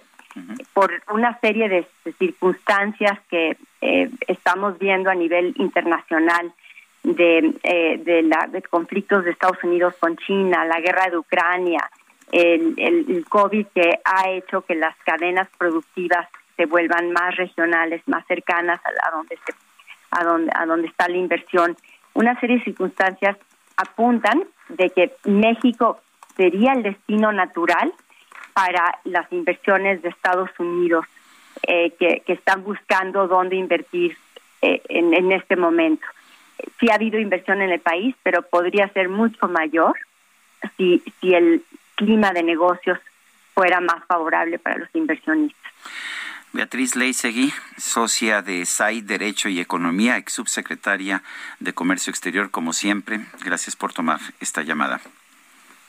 por 0.73 0.91
una 1.11 1.39
serie 1.39 1.69
de, 1.69 1.87
circunstancias 2.17 3.19
que 3.29 3.57
eh, 3.81 4.09
estamos 4.27 4.77
viendo 4.77 5.09
a 5.09 5.15
nivel 5.15 5.53
internacional 5.57 6.53
de, 7.03 7.53
eh, 7.63 8.01
de, 8.03 8.23
la, 8.23 8.47
de 8.47 8.61
conflictos 8.63 9.23
de 9.23 9.31
Estados 9.31 9.63
Unidos 9.63 9.95
con 9.99 10.17
China, 10.17 10.65
la 10.65 10.79
guerra 10.79 11.09
de 11.09 11.17
Ucrania, 11.17 11.89
el, 12.31 13.25
COVID 13.29 13.67
que 13.73 13.99
ha 14.03 14.29
hecho 14.29 14.61
que 14.61 14.75
las 14.75 14.95
cadenas 15.05 15.47
productivas 15.57 16.27
se 16.57 16.65
vuelvan 16.65 17.11
más 17.11 17.35
regionales, 17.35 18.01
más 18.07 18.25
cercanas 18.27 18.79
a, 18.83 19.07
a 19.07 19.11
donde 19.11 19.37
se, 19.45 19.53
a 20.11 20.23
donde 20.23 20.51
a 20.55 20.65
donde 20.65 20.87
está 20.87 21.07
la 21.07 21.17
inversión. 21.17 21.77
Una 22.13 22.39
serie 22.39 22.57
de 22.57 22.63
circunstancias 22.63 23.37
apuntan 23.77 24.43
de 24.69 24.89
que 24.89 25.13
México 25.25 25.99
sería 26.35 26.73
el 26.73 26.83
destino 26.83 27.31
natural 27.31 27.93
para 28.55 28.99
las 29.03 29.29
inversiones 29.33 30.01
de 30.01 30.07
Estados 30.07 30.49
Unidos 30.57 31.05
eh, 31.67 31.93
que, 31.99 32.23
están 32.27 32.63
buscando 32.63 33.27
dónde 33.27 33.57
invertir 33.57 34.17
eh, 34.61 34.81
en, 34.87 35.29
este 35.33 35.57
momento. 35.57 36.07
Sí 36.79 36.89
ha 36.89 36.95
habido 36.95 37.19
inversión 37.19 37.61
en 37.61 37.71
el 37.71 37.81
país, 37.81 38.15
pero 38.23 38.43
podría 38.43 38.87
ser 38.93 39.09
mucho 39.09 39.49
mayor 39.49 39.93
si, 40.77 41.03
si 41.19 41.33
el 41.33 41.65
clima 41.95 42.31
de 42.31 42.43
negocios 42.43 42.97
fuera 43.53 43.81
más 43.81 44.05
favorable 44.05 44.57
para 44.57 44.77
los 44.77 44.89
inversionistas. 44.93 45.71
Beatriz 46.53 46.95
Leisegui, 46.95 47.53
socia 47.77 48.41
de 48.41 48.65
SAI 48.65 49.01
Derecho 49.01 49.49
y 49.49 49.59
Economía, 49.59 50.15
ex 50.15 50.31
subsecretaria 50.31 51.23
de 51.59 51.73
Comercio 51.73 52.09
Exterior, 52.09 52.49
como 52.51 52.71
siempre. 52.71 53.19
Gracias 53.43 53.75
por 53.75 53.91
tomar 53.91 54.21
esta 54.39 54.61
llamada. 54.61 55.01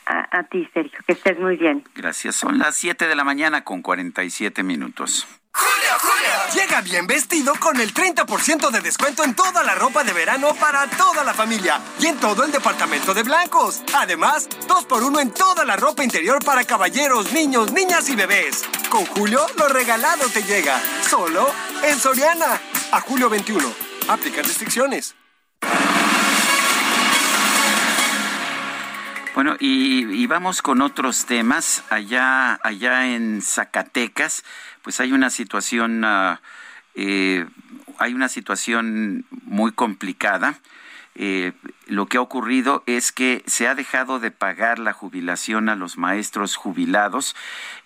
A, 0.07 0.45
ti, 0.45 0.69
Sergio, 0.73 1.01
que 1.05 1.15
estés 1.15 1.37
muy 1.39 1.57
bien. 1.57 1.83
Gracias. 1.97 2.37
Son 2.37 2.59
las 2.59 2.77
7 2.77 3.09
de 3.09 3.17
la 3.17 3.25
mañana 3.25 3.65
con 3.65 3.83
47 3.83 4.63
minutos. 4.63 5.27
¡Julio, 5.51 5.91
Julio! 6.01 6.63
Llega 6.63 6.81
bien 6.81 7.09
vestido 7.09 7.55
con 7.59 7.81
el 7.81 7.93
30% 7.93 8.71
de 8.71 8.81
descuento 8.83 9.25
en 9.25 9.35
toda 9.35 9.65
la 9.65 9.75
ropa 9.75 10.05
de 10.05 10.13
verano 10.13 10.55
para 10.61 10.87
toda 10.87 11.25
la 11.25 11.35
familia 11.35 11.81
y 11.99 12.07
en 12.07 12.19
todo 12.19 12.45
el 12.45 12.53
departamento 12.53 13.15
de 13.15 13.25
blancos. 13.25 13.83
Además, 13.95 14.49
2 14.69 14.85
por 14.85 15.03
1 15.03 15.19
en 15.19 15.33
toda 15.33 15.65
la 15.65 15.77
ropa 15.77 16.05
interior 16.05 16.45
para 16.45 16.63
caballeros, 16.65 17.33
niños, 17.33 17.73
niñas 17.73 18.09
y 18.09 18.15
bebés. 18.15 18.63
Con 18.89 19.07
Julio, 19.07 19.45
lo 19.59 19.69
regalado 19.69 20.29
te 20.29 20.43
llega. 20.45 20.81
Solo 21.03 21.51
en 21.83 21.99
Soriana. 21.99 22.61
A 22.93 23.01
julio 23.01 23.29
21. 23.29 23.67
Aplica 24.09 24.43
restricciones. 24.43 25.17
Bueno, 29.37 29.55
y, 29.61 30.27
vamos 30.29 30.63
con 30.63 30.81
otros 30.81 31.27
temas. 31.27 31.85
Allá, 31.91 32.59
allá 32.63 33.15
en 33.15 33.43
Zacatecas, 33.43 34.43
pues 34.81 34.99
hay 34.99 35.13
una 35.13 35.29
situación, 35.29 36.03
eh, 36.95 37.45
hay 37.99 38.15
una 38.15 38.31
situación 38.31 39.27
muy 39.45 39.73
complicada. 39.73 40.59
Eh, 41.17 41.53
lo 41.87 42.07
que 42.07 42.17
ha 42.17 42.21
ocurrido 42.21 42.83
es 42.87 43.13
que 43.13 43.45
se 43.47 43.69
ha 43.69 43.77
dejado 43.77 44.19
de 44.19 44.33
pagar 44.33 44.81
la 44.81 44.93
jubilación 44.93 45.69
a 45.69 45.77
los 45.77 45.97
maestros 45.99 46.57
jubilados. 46.57 47.37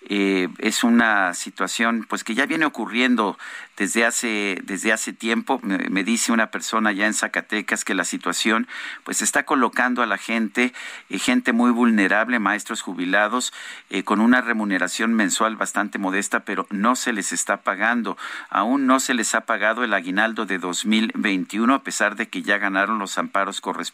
Eh, 0.09 0.49
es 0.57 0.83
una 0.83 1.35
situación 1.35 2.07
pues 2.09 2.23
que 2.23 2.33
ya 2.33 2.47
viene 2.47 2.65
ocurriendo 2.65 3.37
desde 3.77 4.03
hace 4.03 4.59
desde 4.63 4.91
hace 4.91 5.13
tiempo. 5.13 5.59
Me, 5.61 6.03
dice 6.03 6.31
una 6.31 6.49
persona 6.49 6.91
ya 6.91 7.05
en 7.05 7.13
Zacatecas 7.13 7.85
que 7.85 7.93
la 7.93 8.03
situación 8.03 8.67
pues 9.03 9.21
está 9.21 9.43
colocando 9.43 10.01
a 10.01 10.07
la 10.07 10.17
gente, 10.17 10.73
eh, 11.09 11.19
gente 11.19 11.53
muy 11.53 11.69
vulnerable, 11.69 12.39
maestros 12.39 12.81
jubilados, 12.81 13.53
eh, 13.91 14.03
con 14.03 14.19
una 14.19 14.41
remuneración 14.41 15.13
mensual 15.13 15.57
bastante 15.57 15.99
modesta, 15.99 16.39
pero 16.39 16.65
no 16.71 16.95
se 16.95 17.13
les 17.13 17.31
está 17.31 17.57
pagando. 17.57 18.17
Aún 18.49 18.87
no 18.87 18.99
se 18.99 19.13
les 19.13 19.35
ha 19.35 19.41
pagado 19.41 19.83
el 19.83 19.93
aguinaldo 19.93 20.47
de 20.47 20.57
2021 20.57 21.75
a 21.75 21.83
pesar 21.83 22.15
de 22.15 22.29
que 22.29 22.41
ya 22.41 22.57
ganaron 22.57 22.97
los 22.97 23.19
amparos 23.19 23.61
correspondientes 23.61 23.90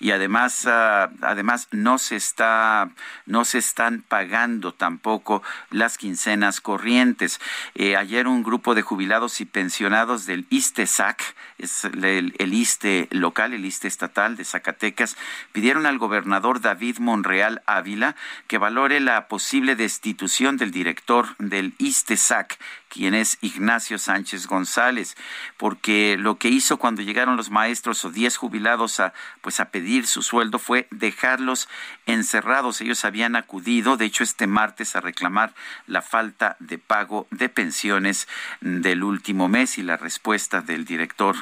y 0.00 0.10
además 0.10 0.66
ah, 0.66 1.10
además 1.22 1.68
no 1.70 1.98
se 1.98 2.16
está 2.16 2.90
no 3.26 3.44
se 3.44 3.58
están 3.58 4.02
pagando 4.06 4.72
tampoco 4.72 5.42
las 5.70 5.98
quincenas 5.98 6.60
corrientes. 6.60 7.40
Eh, 7.74 7.96
ayer 7.96 8.28
un 8.28 8.42
grupo 8.42 8.74
de 8.74 8.82
jubilados 8.82 9.40
y 9.40 9.44
pensionados 9.44 10.26
del 10.26 10.46
ISTESAC, 10.50 11.34
es 11.58 11.84
el, 11.84 12.34
el 12.38 12.54
ISTE 12.54 13.08
local, 13.10 13.52
el 13.52 13.64
ISTE 13.64 13.88
estatal 13.88 14.36
de 14.36 14.44
Zacatecas, 14.44 15.16
pidieron 15.52 15.86
al 15.86 15.98
gobernador 15.98 16.60
David 16.60 16.98
Monreal 16.98 17.62
Ávila 17.66 18.16
que 18.46 18.58
valore 18.58 19.00
la 19.00 19.28
posible 19.28 19.76
destitución 19.76 20.56
del 20.56 20.70
director 20.70 21.36
del 21.38 21.74
ISTESAC 21.78 22.58
quien 22.94 23.14
es 23.14 23.38
Ignacio 23.40 23.98
Sánchez 23.98 24.46
González, 24.46 25.16
porque 25.56 26.16
lo 26.16 26.38
que 26.38 26.48
hizo 26.48 26.76
cuando 26.76 27.02
llegaron 27.02 27.36
los 27.36 27.50
maestros 27.50 28.04
o 28.04 28.10
10 28.10 28.36
jubilados 28.36 29.00
a 29.00 29.12
pues 29.40 29.58
a 29.58 29.70
pedir 29.70 30.06
su 30.06 30.22
sueldo 30.22 30.60
fue 30.60 30.86
dejarlos 30.92 31.68
encerrados. 32.06 32.80
Ellos 32.80 33.04
habían 33.04 33.34
acudido, 33.34 33.96
de 33.96 34.04
hecho 34.04 34.22
este 34.22 34.46
martes 34.46 34.94
a 34.94 35.00
reclamar 35.00 35.54
la 35.88 36.02
falta 36.02 36.56
de 36.60 36.78
pago 36.78 37.26
de 37.32 37.48
pensiones 37.48 38.28
del 38.60 39.02
último 39.02 39.48
mes 39.48 39.76
y 39.78 39.82
la 39.82 39.96
respuesta 39.96 40.60
del 40.60 40.84
director 40.84 41.34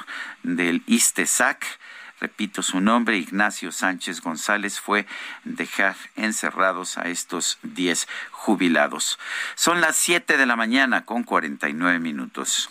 del 0.43 0.83
ISTESAC 0.87 1.67
repito 2.23 2.63
su 2.63 2.81
nombre, 2.81 3.19
Ignacio 3.19 3.73
Sánchez 3.73 4.21
González, 4.21 4.79
fue 4.79 5.07
dejar 5.43 5.97
encerrados 6.15 6.97
a 6.97 7.09
estos 7.09 7.59
10 7.65 8.07
jubilados. 8.31 9.19
Son 9.57 9.81
las 9.81 9.97
7 9.97 10.37
de 10.37 10.47
la 10.47 10.55
mañana 10.55 11.05
con 11.05 11.25
49 11.25 11.99
minutos. 11.99 12.71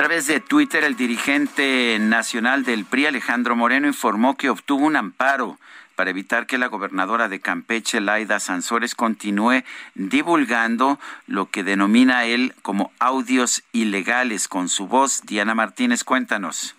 Través 0.00 0.26
de 0.26 0.40
Twitter, 0.40 0.82
el 0.82 0.96
dirigente 0.96 1.98
nacional 2.00 2.64
del 2.64 2.86
PRI, 2.86 3.04
Alejandro 3.04 3.54
Moreno, 3.54 3.86
informó 3.86 4.34
que 4.34 4.48
obtuvo 4.48 4.86
un 4.86 4.96
amparo 4.96 5.58
para 5.94 6.08
evitar 6.08 6.46
que 6.46 6.56
la 6.56 6.68
gobernadora 6.68 7.28
de 7.28 7.40
Campeche, 7.40 8.00
Laida 8.00 8.40
Sansores, 8.40 8.94
continúe 8.94 9.62
divulgando 9.94 10.98
lo 11.26 11.50
que 11.50 11.64
denomina 11.64 12.24
él 12.24 12.54
como 12.62 12.92
audios 12.98 13.62
ilegales 13.72 14.48
con 14.48 14.70
su 14.70 14.86
voz. 14.86 15.20
Diana 15.26 15.54
Martínez, 15.54 16.02
cuéntanos. 16.02 16.76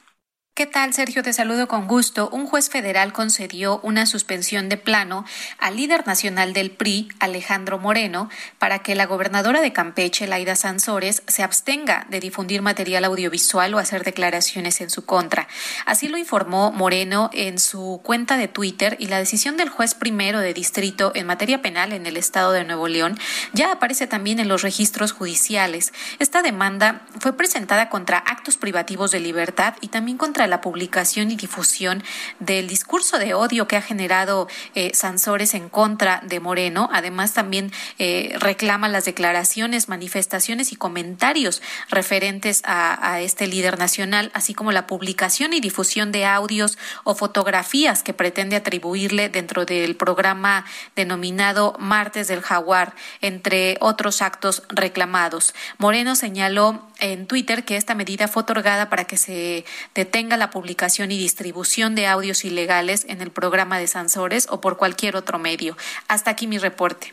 ¿Qué 0.54 0.66
tal, 0.66 0.94
Sergio? 0.94 1.24
Te 1.24 1.32
saludo 1.32 1.70
con 1.70 1.88
gusto. 1.88 2.28
Un 2.30 2.46
juez 2.46 2.70
federal 2.70 3.14
concedió 3.14 3.80
una 3.84 4.06
suspensión 4.06 4.68
de 4.68 4.76
plano 4.76 5.24
al 5.58 5.78
líder 5.78 6.06
nacional 6.06 6.52
del 6.52 6.72
PRI, 6.72 7.08
Alejandro 7.22 7.80
Moreno, 7.80 8.30
para 8.60 8.80
que 8.80 8.94
la 8.94 9.06
gobernadora 9.06 9.62
de 9.62 9.72
Campeche, 9.72 10.28
Laida 10.28 10.58
Sansores, 10.58 11.24
se 11.26 11.44
abstenga 11.44 12.06
de 12.10 12.20
difundir 12.20 12.62
material 12.62 13.06
audiovisual 13.06 13.74
o 13.74 13.80
hacer 13.80 14.04
declaraciones 14.04 14.82
en 14.82 14.90
su 14.90 15.06
contra. 15.06 15.48
Así 15.86 16.10
lo 16.10 16.18
informó 16.18 16.74
Moreno 16.74 17.30
en 17.32 17.58
su 17.58 18.02
cuenta 18.04 18.36
de 18.36 18.50
Twitter 18.50 18.98
y 19.00 19.08
la 19.08 19.20
decisión 19.20 19.56
del 19.56 19.70
juez 19.70 19.96
primero 19.96 20.42
de 20.42 20.54
distrito 20.54 21.14
en 21.16 21.28
materia 21.28 21.62
penal 21.62 21.94
en 21.94 22.06
el 22.06 22.18
estado 22.18 22.52
de 22.52 22.66
Nuevo 22.66 22.90
León 22.90 23.18
ya 23.54 23.72
aparece 23.72 24.06
también 24.06 24.38
en 24.40 24.50
los 24.50 24.64
registros 24.64 25.14
judiciales. 25.14 25.94
Esta 26.20 26.42
demanda 26.42 27.04
fue 27.22 27.38
presentada 27.38 27.88
contra 27.88 28.18
actos 28.18 28.58
privativos 28.58 29.12
de 29.12 29.22
libertad 29.22 29.76
y 29.80 29.88
también 29.88 30.18
contra 30.18 30.41
la 30.48 30.62
publicación 30.62 31.32
y 31.32 31.36
difusión 31.36 32.04
del 32.40 32.68
discurso 32.68 33.20
de 33.20 33.34
odio 33.34 33.68
que 33.68 33.78
ha 33.78 33.82
generado 33.82 34.48
eh, 34.76 34.92
Sansores 34.94 35.54
en 35.54 35.70
contra 35.70 36.22
de 36.26 36.40
Moreno. 36.40 36.90
Además, 36.94 37.34
también 37.34 37.72
eh, 38.00 38.36
reclama 38.40 38.90
las 38.90 39.06
declaraciones, 39.06 39.90
manifestaciones 39.90 40.72
y 40.72 40.76
comentarios 40.76 41.62
referentes 41.90 42.62
a, 42.66 43.14
a 43.14 43.22
este 43.22 43.48
líder 43.48 43.78
nacional, 43.80 44.32
así 44.34 44.54
como 44.54 44.72
la 44.72 44.88
publicación 44.88 45.54
y 45.54 45.60
difusión 45.60 46.12
de 46.12 46.26
audios 46.26 46.78
o 47.04 47.16
fotografías 47.16 48.04
que 48.04 48.14
pretende 48.14 48.56
atribuirle 48.56 49.30
dentro 49.30 49.66
del 49.66 49.96
programa 49.96 50.66
denominado 50.96 51.76
Martes 51.80 52.28
del 52.28 52.42
Jaguar, 52.42 52.96
entre 53.22 53.78
otros 53.80 54.22
actos 54.22 54.64
reclamados. 54.70 55.54
Moreno 55.78 56.16
señaló 56.16 56.88
en 57.02 57.28
Twitter 57.28 57.66
que 57.66 57.76
esta 57.76 57.96
medida 57.96 58.28
fue 58.28 58.44
otorgada 58.44 58.90
para 58.90 59.04
que 59.04 59.18
se 59.18 59.66
detenga 59.94 60.38
la 60.38 60.50
publicación 60.50 61.12
y 61.12 61.18
distribución 61.18 61.96
de 61.96 62.08
audios 62.08 62.46
ilegales 62.46 63.06
en 63.10 63.22
el 63.22 63.32
programa 63.32 63.78
de 63.78 63.88
Sansores 63.88 64.48
o 64.50 64.62
por 64.62 64.78
cualquier 64.78 65.18
otro 65.18 65.40
medio. 65.40 65.76
Hasta 66.08 66.32
aquí 66.32 66.48
mi 66.48 66.58
reporte. 66.58 67.12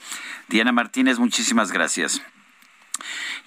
Diana 0.49 0.73
Martínez, 0.73 1.19
muchísimas 1.19 1.73
gracias. 1.73 2.23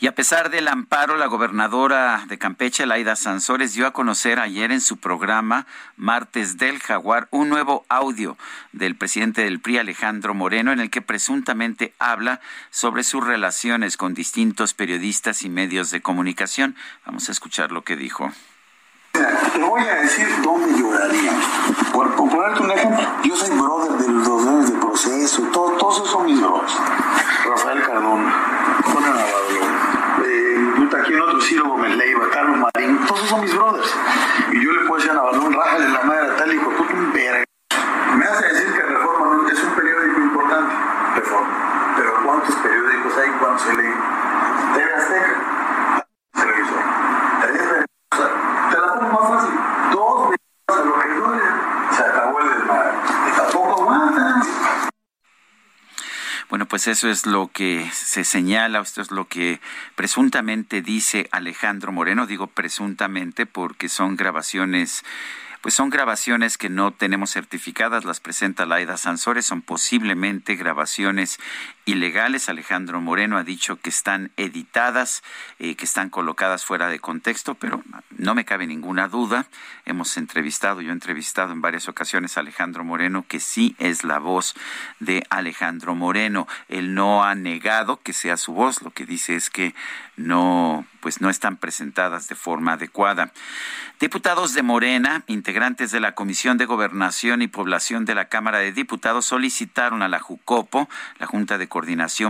Y 0.02 0.08
a 0.08 0.16
pesar 0.16 0.50
del 0.50 0.68
amparo, 0.68 1.16
la 1.16 1.28
gobernadora 1.28 2.24
de 2.28 2.40
Campeche, 2.40 2.88
Laida 2.88 3.16
Sansores, 3.16 3.76
dio 3.76 3.86
a 3.86 3.94
conocer 3.94 4.40
ayer 4.40 4.72
en 4.72 4.82
su 4.82 4.98
programa 4.98 5.68
Martes 5.96 6.58
del 6.58 6.80
Jaguar 6.80 7.28
un 7.30 7.50
nuevo 7.50 7.86
audio 7.88 8.36
del 8.72 8.96
presidente 8.96 9.44
del 9.44 9.60
PRI, 9.60 9.78
Alejandro 9.78 10.34
Moreno, 10.34 10.72
en 10.72 10.80
el 10.80 10.90
que 10.90 11.04
presuntamente 11.04 11.94
habla 12.00 12.42
sobre 12.72 13.04
sus 13.04 13.24
relaciones 13.24 13.96
con 13.96 14.16
distintos 14.16 14.74
periodistas 14.74 15.44
y 15.44 15.50
medios 15.50 15.92
de 15.92 16.02
comunicación. 16.02 16.76
Vamos 17.06 17.30
a 17.30 17.32
escuchar 17.32 17.72
lo 17.72 17.84
que 17.84 17.96
dijo. 17.96 18.32
Te 19.12 19.60
voy 19.60 19.84
a 19.84 20.02
decir 20.02 20.28
dónde 20.42 20.80
lloraría. 20.80 21.34
Por, 21.94 22.16
ponerte 22.16 22.60
un 22.60 22.72
ejemplo, 22.72 23.08
yo 23.24 23.36
soy 23.36 23.56
brother 23.56 23.92
de 24.00 24.12
los 24.12 24.26
dos 24.26 24.72
de 24.72 24.80
proceso, 24.80 25.44
todo, 25.54 25.74
todos 25.74 25.98
esos 25.98 26.10
son 26.10 26.26
mis 26.26 26.42
brothers. 26.42 26.74
Rafael 27.46 27.84
Cardona, 27.84 28.82
Juan 28.84 29.04
Navarro, 29.04 29.41
Ciro 31.42 31.68
Gómez 31.68 31.96
Leiva, 31.98 32.30
Carlos 32.32 32.58
Marín, 32.58 33.00
todos 33.08 33.28
son 33.28 33.42
mis 33.42 33.56
brothers. 33.56 33.94
Y 34.52 34.64
yo 34.64 34.72
le 34.72 34.82
puedo 34.82 34.96
decir 34.96 35.12
a 35.12 35.16
Navarro, 35.16 35.50
rájale 35.50 35.90
la 35.90 36.02
madre 36.04 36.32
a 36.32 36.36
tal 36.38 36.54
hijo, 36.54 36.72
tú 36.78 36.86
un 36.94 37.14
verga. 37.14 37.44
Me 38.16 38.26
hace 38.26 38.48
decir 38.48 38.74
que 38.74 38.82
Reforma 38.82 39.50
es 39.52 39.64
un 39.64 39.72
periódico 39.72 40.20
importante, 40.20 40.74
Reforma. 41.16 41.94
Pero 41.98 42.14
¿cuántos 42.24 42.56
periódicos 42.56 43.18
hay? 43.18 43.30
¿Cuántos 43.40 43.62
se 43.64 43.76
leen? 43.76 43.94
TV 44.76 44.94
Azteca, 44.96 46.08
televisor. 46.34 47.86
Te 48.72 48.78
la 48.78 48.94
pongo 48.94 49.22
más 49.22 49.30
fácil. 49.30 49.60
Dos 49.92 50.30
millones 50.30 50.40
a 50.68 50.86
lo 50.86 51.00
que 51.00 51.10
duele. 51.10 51.44
Se 51.98 52.04
acabó 52.04 52.40
el 52.40 52.50
desmadre. 52.50 52.92
Tampoco 53.36 53.82
aguantan. 53.82 54.42
Bueno, 56.52 56.66
pues 56.66 56.88
eso 56.88 57.10
es 57.10 57.26
lo 57.26 57.48
que 57.48 57.90
se 57.94 58.26
señala, 58.26 58.82
esto 58.82 59.02
es 59.02 59.10
lo 59.10 59.26
que 59.26 59.62
presuntamente 59.96 60.82
dice 60.82 61.30
Alejandro 61.32 61.94
Moreno. 61.94 62.28
Digo 62.28 62.48
presuntamente 62.48 63.46
porque 63.46 63.88
son 63.88 64.18
grabaciones 64.18 65.06
pues 65.62 65.76
son 65.76 65.92
grabaciones 65.92 66.58
que 66.58 66.70
no 66.70 66.92
tenemos 66.92 67.32
certificadas, 67.32 68.04
las 68.04 68.20
presenta 68.20 68.66
Laida 68.66 68.98
Sansores, 68.98 69.46
son 69.46 69.62
posiblemente 69.62 70.56
grabaciones 70.56 71.40
ilegales. 71.92 72.50
Alejandro 72.50 73.02
Moreno 73.02 73.38
ha 73.38 73.44
dicho 73.44 73.76
que 73.76 73.90
están 73.90 74.32
editadas, 74.38 75.22
eh, 75.60 75.76
que 75.76 75.86
están 75.86 76.10
colocadas 76.10 76.66
fuera 76.66 76.88
de 76.88 77.00
contexto, 77.00 77.56
pero 77.56 77.84
no 78.18 78.34
me 78.34 78.46
cabe 78.46 78.66
ninguna 78.66 79.08
duda. 79.08 79.48
Hemos 79.86 80.18
entrevistado, 80.18 80.82
yo 80.82 80.90
he 80.90 80.94
entrevistado 80.94 81.52
en 81.52 81.62
varias 81.62 81.88
ocasiones 81.90 82.38
a 82.38 82.40
Alejandro 82.40 82.84
Moreno, 82.84 83.26
que 83.28 83.40
sí 83.40 83.76
es 83.78 84.04
la 84.04 84.20
voz 84.20 84.56
de 85.00 85.24
Alejandro 85.30 85.94
Moreno. 85.94 86.48
Él 86.70 86.96
no 86.96 87.24
ha 87.24 87.36
negado 87.36 88.00
que 88.02 88.14
sea 88.14 88.38
su 88.38 88.54
voz, 88.54 88.82
lo 88.82 88.92
que 88.92 89.06
dice 89.06 89.36
es 89.36 89.50
que 89.50 89.76
no, 90.16 90.86
pues 91.02 91.20
no 91.20 91.30
están 91.30 91.58
presentadas 91.58 92.28
de 92.28 92.36
forma 92.36 92.74
adecuada. 92.74 93.32
Diputados 94.00 94.54
de 94.54 94.64
Morena, 94.64 95.24
integrantes 95.28 95.92
de 95.92 96.00
la 96.00 96.16
Comisión 96.16 96.58
de 96.58 96.66
Gobernación 96.66 97.42
y 97.42 97.48
Población 97.48 98.06
de 98.06 98.16
la 98.16 98.30
Cámara 98.30 98.60
de 98.60 98.72
Diputados, 98.72 99.26
solicitaron 99.26 100.02
a 100.02 100.08
la 100.08 100.20
JUCOPO, 100.20 100.90
la 101.20 101.28
Junta 101.28 101.58
de 101.58 101.68
Coordinación 101.68 101.81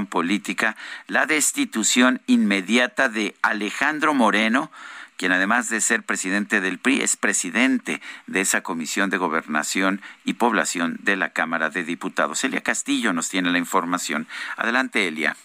Política, 0.08 0.76
la 1.08 1.26
destitución 1.26 2.22
inmediata 2.28 3.10
de 3.10 3.36
Alejandro 3.42 4.14
Moreno, 4.14 4.72
quien 5.18 5.32
además 5.32 5.70
de 5.70 5.82
ser 5.82 6.04
presidente 6.04 6.62
del 6.62 6.80
PRI, 6.80 7.02
es 7.02 7.16
presidente 7.16 8.02
de 8.28 8.42
esa 8.42 8.62
Comisión 8.62 9.10
de 9.10 9.18
Gobernación 9.18 10.02
y 10.26 10.34
Población 10.34 10.98
de 11.04 11.16
la 11.16 11.30
Cámara 11.30 11.70
de 11.70 11.84
Diputados. 11.84 12.44
Elia 12.44 12.62
Castillo 12.62 13.14
nos 13.14 13.30
tiene 13.30 13.52
la 13.52 13.60
información. 13.60 14.28
Adelante, 14.58 15.08
Elia. 15.08 15.36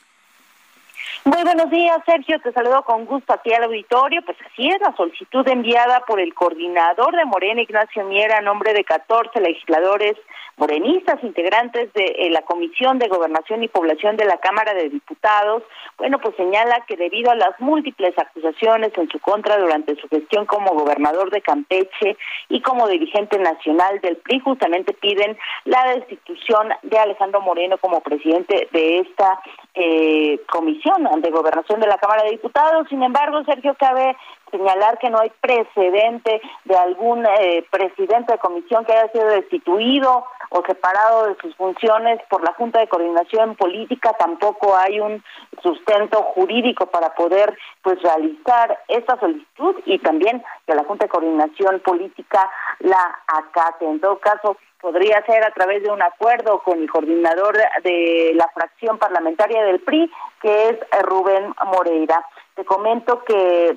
Muy 1.24 1.42
buenos 1.42 1.70
días, 1.70 1.98
Sergio. 2.07 2.40
Te 2.40 2.52
saludo 2.52 2.82
con 2.84 3.04
gusto 3.04 3.32
aquí 3.32 3.52
al 3.52 3.64
auditorio. 3.64 4.22
Pues 4.22 4.36
así 4.50 4.68
es, 4.68 4.80
la 4.80 4.94
solicitud 4.96 5.46
enviada 5.48 6.00
por 6.07 6.20
el 6.20 6.34
coordinador 6.34 7.16
de 7.16 7.24
Morena, 7.24 7.62
Ignacio 7.62 8.04
Miera, 8.04 8.38
a 8.38 8.42
nombre 8.42 8.72
de 8.72 8.84
14 8.84 9.40
legisladores 9.40 10.16
morenistas, 10.57 11.22
integrantes 11.22 11.92
de 11.92 12.04
eh, 12.04 12.30
la 12.30 12.42
Comisión 12.42 12.98
de 12.98 13.09
Gobernación 13.09 13.62
y 13.62 13.68
Población 13.68 14.16
de 14.16 14.24
la 14.24 14.38
Cámara 14.38 14.72
de 14.72 14.88
Diputados, 14.88 15.62
bueno, 15.98 16.18
pues 16.18 16.34
señala 16.36 16.84
que 16.86 16.96
debido 16.96 17.30
a 17.30 17.34
las 17.34 17.61
múltiples 17.61 18.18
acusaciones 18.18 18.92
en 18.96 19.09
su 19.11 19.18
contra 19.18 19.59
durante 19.59 19.96
su 19.96 20.09
gestión 20.09 20.46
como 20.46 20.72
gobernador 20.72 21.30
de 21.30 21.42
Campeche 21.42 22.16
y 22.48 22.61
como 22.62 22.88
dirigente 22.88 23.38
nacional 23.38 24.00
del 24.00 24.16
PRI, 24.16 24.40
justamente 24.40 24.94
piden 24.94 25.36
la 25.64 25.94
destitución 25.94 26.68
de 26.82 26.98
Alejandro 26.98 27.40
Moreno 27.42 27.76
como 27.78 28.00
presidente 28.00 28.68
de 28.72 28.98
esta 29.00 29.40
eh, 29.74 30.40
comisión 30.50 30.95
de 30.97 31.30
gobernación 31.30 31.78
de 31.80 31.86
la 31.86 31.99
Cámara 31.99 32.22
de 32.22 32.30
Diputados. 32.30 32.88
Sin 32.88 33.03
embargo, 33.03 33.44
Sergio, 33.44 33.74
cabe 33.78 34.16
señalar 34.51 34.99
que 34.99 35.11
no 35.11 35.18
hay 35.18 35.30
precedente 35.40 36.40
de 36.64 36.76
algún 36.76 37.26
eh, 37.26 37.66
presidente 37.70 38.32
de 38.32 38.38
comisión 38.38 38.84
que 38.86 38.92
haya 38.92 39.12
sido 39.12 39.26
destituido 39.26 40.24
o 40.49 40.62
separado 40.64 41.26
de 41.26 41.36
sus 41.36 41.55
funciones 41.57 42.20
por 42.30 42.42
la 42.42 42.55
Junta 42.55 42.80
de 42.80 42.88
Coordinación 42.88 43.57
Política, 43.57 44.14
tampoco 44.18 44.74
hay 44.74 45.01
un 45.01 45.22
sustento 45.62 46.22
jurídico 46.34 46.86
para 46.86 47.14
poder 47.14 47.59
pues 47.82 48.01
realizar 48.01 48.78
esta 48.88 49.18
solicitud 49.20 49.74
y 49.84 49.99
también 49.99 50.42
que 50.66 50.74
la 50.74 50.84
Junta 50.84 51.05
de 51.05 51.11
Coordinación 51.11 51.80
Política 51.80 52.51
la 52.78 53.18
acate. 53.26 53.84
En 53.84 54.01
todo 54.01 54.18
caso, 54.18 54.57
podría 54.87 55.20
ser 55.26 55.43
a 55.43 55.51
través 55.51 55.82
de 55.82 55.91
un 55.91 56.01
acuerdo 56.01 56.61
con 56.61 56.78
el 56.78 56.89
coordinador 56.89 57.59
de 57.82 58.30
la 58.37 58.49
fracción 58.55 58.99
parlamentaria 58.99 59.64
del 59.64 59.80
PRI, 59.80 60.09
que 60.41 60.68
es 60.68 60.78
Rubén 61.03 61.53
Moreira. 61.64 62.24
Te 62.55 62.64
comento 62.64 63.24
que 63.24 63.76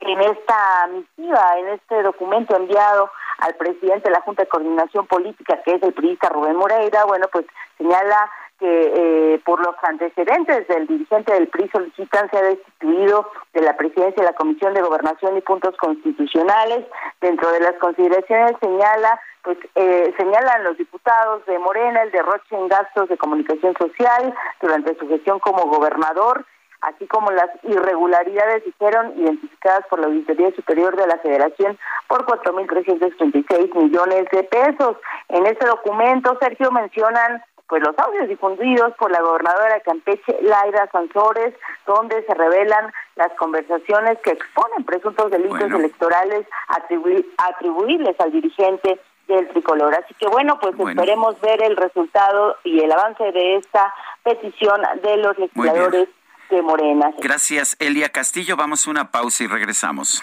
en 0.00 0.20
esta 0.20 0.86
misiva, 0.88 1.54
en 1.56 1.68
este 1.68 2.02
documento 2.02 2.54
enviado 2.54 3.10
al 3.38 3.54
presidente 3.54 4.10
de 4.10 4.16
la 4.16 4.20
Junta 4.20 4.42
de 4.42 4.50
Coordinación 4.50 5.06
Política, 5.06 5.62
que 5.62 5.76
es 5.76 5.82
el 5.82 5.94
periodista 5.94 6.28
Rubén 6.28 6.56
Moreira, 6.56 7.06
bueno, 7.06 7.26
pues 7.32 7.46
señala 7.78 8.30
que 8.58 9.34
eh, 9.34 9.40
por 9.44 9.64
los 9.64 9.74
antecedentes 9.82 10.66
del 10.68 10.86
dirigente 10.86 11.32
del 11.32 11.48
PRI 11.48 11.68
solicitan 11.68 12.30
ser 12.30 12.44
destituido 12.44 13.30
de 13.54 13.62
la 13.62 13.76
presidencia 13.76 14.22
de 14.22 14.30
la 14.30 14.36
Comisión 14.36 14.74
de 14.74 14.82
Gobernación 14.82 15.36
y 15.36 15.40
Puntos 15.40 15.76
Constitucionales. 15.76 16.86
Dentro 17.20 17.50
de 17.52 17.60
las 17.60 17.74
consideraciones 17.74 18.56
señala, 18.60 19.20
pues 19.42 19.58
eh, 19.76 20.12
señalan 20.16 20.64
los 20.64 20.76
diputados 20.76 21.46
de 21.46 21.58
Morena 21.58 22.02
el 22.02 22.10
derroche 22.10 22.56
en 22.56 22.68
gastos 22.68 23.08
de 23.08 23.16
comunicación 23.16 23.74
social 23.78 24.34
durante 24.60 24.96
su 24.98 25.08
gestión 25.08 25.38
como 25.38 25.66
gobernador 25.66 26.44
así 26.80 27.06
como 27.06 27.30
las 27.30 27.50
irregularidades 27.64 28.62
fueron 28.78 29.18
identificadas 29.18 29.84
por 29.88 30.00
la 30.00 30.06
Auditoría 30.06 30.50
Superior 30.54 30.96
de 30.96 31.06
la 31.06 31.18
Federación 31.18 31.78
por 32.06 32.24
4.336 32.26 33.74
millones 33.74 34.26
de 34.30 34.44
pesos. 34.44 34.96
En 35.28 35.46
este 35.46 35.66
documento, 35.66 36.38
Sergio, 36.40 36.70
mencionan 36.70 37.42
pues 37.68 37.82
los 37.82 37.96
audios 37.98 38.28
difundidos 38.28 38.94
por 38.94 39.10
la 39.10 39.20
gobernadora 39.20 39.74
de 39.74 39.82
Campeche, 39.82 40.38
Laida 40.42 40.88
Sansores, 40.90 41.54
donde 41.86 42.24
se 42.24 42.34
revelan 42.34 42.92
las 43.16 43.30
conversaciones 43.34 44.18
que 44.24 44.30
exponen 44.30 44.84
presuntos 44.84 45.30
delitos 45.30 45.70
electorales 45.70 46.46
atribuibles 46.68 48.18
al 48.18 48.32
dirigente 48.32 48.98
del 49.28 49.48
tricolor. 49.48 49.94
Así 49.94 50.14
que 50.14 50.26
bueno, 50.28 50.58
pues 50.58 50.74
esperemos 50.78 51.38
ver 51.42 51.62
el 51.62 51.76
resultado 51.76 52.56
y 52.64 52.80
el 52.80 52.90
avance 52.90 53.30
de 53.32 53.56
esta 53.56 53.92
petición 54.22 54.80
de 55.02 55.16
los 55.18 55.38
legisladores 55.38 56.08
de 56.50 56.62
Morena. 56.62 57.12
Gracias, 57.18 57.76
Elia 57.78 58.08
Castillo. 58.08 58.56
Vamos 58.56 58.86
a 58.86 58.90
una 58.90 59.10
pausa 59.10 59.44
y 59.44 59.46
regresamos. 59.46 60.22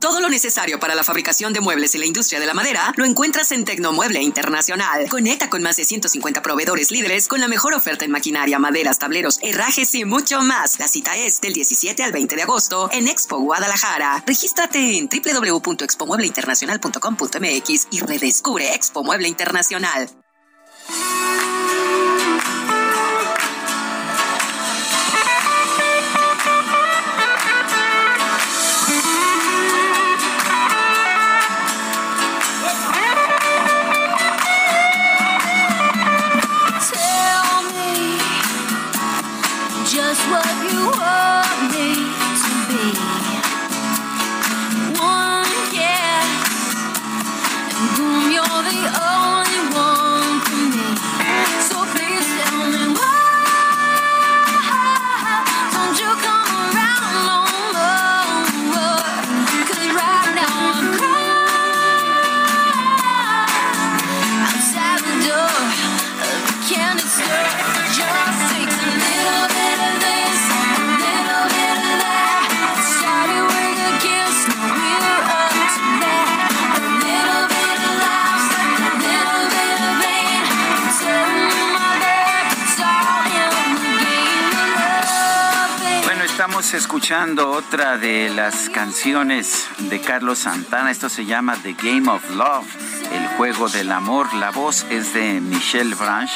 Todo 0.00 0.20
lo 0.20 0.28
necesario 0.28 0.78
para 0.78 0.94
la 0.94 1.02
fabricación 1.02 1.52
de 1.52 1.60
muebles 1.60 1.96
y 1.96 1.98
la 1.98 2.06
industria 2.06 2.38
de 2.38 2.46
la 2.46 2.54
madera 2.54 2.92
lo 2.96 3.04
encuentras 3.04 3.50
en 3.50 3.64
Tecnomueble 3.64 4.22
Internacional. 4.22 5.08
Conecta 5.08 5.50
con 5.50 5.60
más 5.62 5.74
de 5.76 5.84
150 5.84 6.40
proveedores 6.40 6.92
líderes 6.92 7.26
con 7.26 7.40
la 7.40 7.48
mejor 7.48 7.74
oferta 7.74 8.04
en 8.04 8.12
maquinaria, 8.12 8.60
maderas, 8.60 9.00
tableros, 9.00 9.40
herrajes 9.42 9.92
y 9.96 10.04
mucho 10.04 10.40
más. 10.42 10.78
La 10.78 10.86
cita 10.86 11.16
es 11.16 11.40
del 11.40 11.52
17 11.52 12.04
al 12.04 12.12
20 12.12 12.36
de 12.36 12.42
agosto 12.42 12.88
en 12.92 13.08
Expo 13.08 13.38
Guadalajara. 13.38 14.22
Regístrate 14.24 14.98
en 14.98 15.08
www.expomuebleinternacional.com.mx 15.08 17.88
y 17.90 18.00
redescubre 18.00 18.74
Expo 18.74 19.02
Mueble 19.02 19.26
Internacional. 19.26 20.08
Escuchando 86.74 87.50
otra 87.50 87.96
de 87.96 88.28
las 88.30 88.68
canciones 88.68 89.66
de 89.78 90.00
Carlos 90.00 90.40
Santana. 90.40 90.90
Esto 90.90 91.08
se 91.08 91.24
llama 91.24 91.56
The 91.62 91.74
Game 91.74 92.10
of 92.10 92.28
Love, 92.30 92.66
el 93.12 93.26
juego 93.36 93.68
del 93.68 93.90
amor. 93.92 94.32
La 94.34 94.50
voz 94.50 94.84
es 94.90 95.14
de 95.14 95.40
Michelle 95.40 95.94
Branch. 95.94 96.30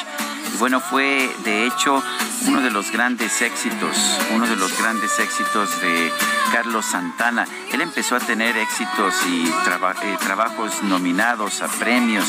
Bueno, 0.59 0.79
fue 0.79 1.29
de 1.43 1.67
hecho 1.67 2.01
uno 2.47 2.61
de 2.61 2.71
los 2.71 2.91
grandes 2.91 3.41
éxitos, 3.41 3.97
uno 4.33 4.47
de 4.47 4.55
los 4.55 4.77
grandes 4.79 5.19
éxitos 5.19 5.81
de 5.81 6.11
Carlos 6.51 6.85
Santana. 6.85 7.45
Él 7.71 7.81
empezó 7.81 8.15
a 8.15 8.19
tener 8.19 8.55
éxitos 8.57 9.13
y 9.27 9.47
eh, 9.47 10.17
trabajos 10.19 10.83
nominados 10.83 11.61
a 11.61 11.67
premios 11.67 12.25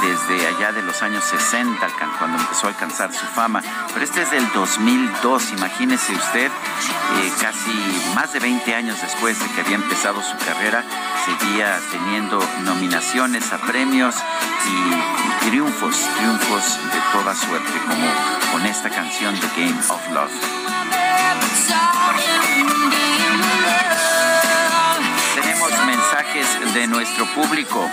desde 0.00 0.46
allá 0.46 0.72
de 0.72 0.82
los 0.82 1.02
años 1.02 1.24
60, 1.24 1.86
cuando 2.18 2.38
empezó 2.38 2.66
a 2.66 2.70
alcanzar 2.70 3.12
su 3.12 3.26
fama. 3.26 3.62
Pero 3.92 4.04
este 4.04 4.22
es 4.22 4.30
del 4.30 4.50
2002, 4.52 5.52
imagínese 5.52 6.14
usted, 6.14 6.46
eh, 6.46 7.32
casi 7.40 7.70
más 8.14 8.32
de 8.32 8.40
20 8.40 8.74
años 8.74 9.00
después 9.00 9.38
de 9.38 9.46
que 9.54 9.60
había 9.60 9.76
empezado 9.76 10.22
su 10.22 10.36
carrera, 10.44 10.84
seguía 11.24 11.78
teniendo 11.90 12.42
nominaciones 12.62 13.52
a 13.52 13.58
premios 13.58 14.14
y 14.66 15.46
triunfos, 15.46 15.96
triunfos 16.16 16.78
de 16.92 17.00
toda 17.12 17.34
suerte, 17.34 17.72
como 17.86 18.52
con 18.52 18.66
esta 18.66 18.90
canción 18.90 19.38
The 19.38 19.48
Game 19.56 19.80
of 19.88 20.08
Love. 20.12 20.32
Tenemos 25.34 25.86
mensajes 25.86 26.74
de 26.74 26.86
nuestro 26.86 27.26
público. 27.34 27.88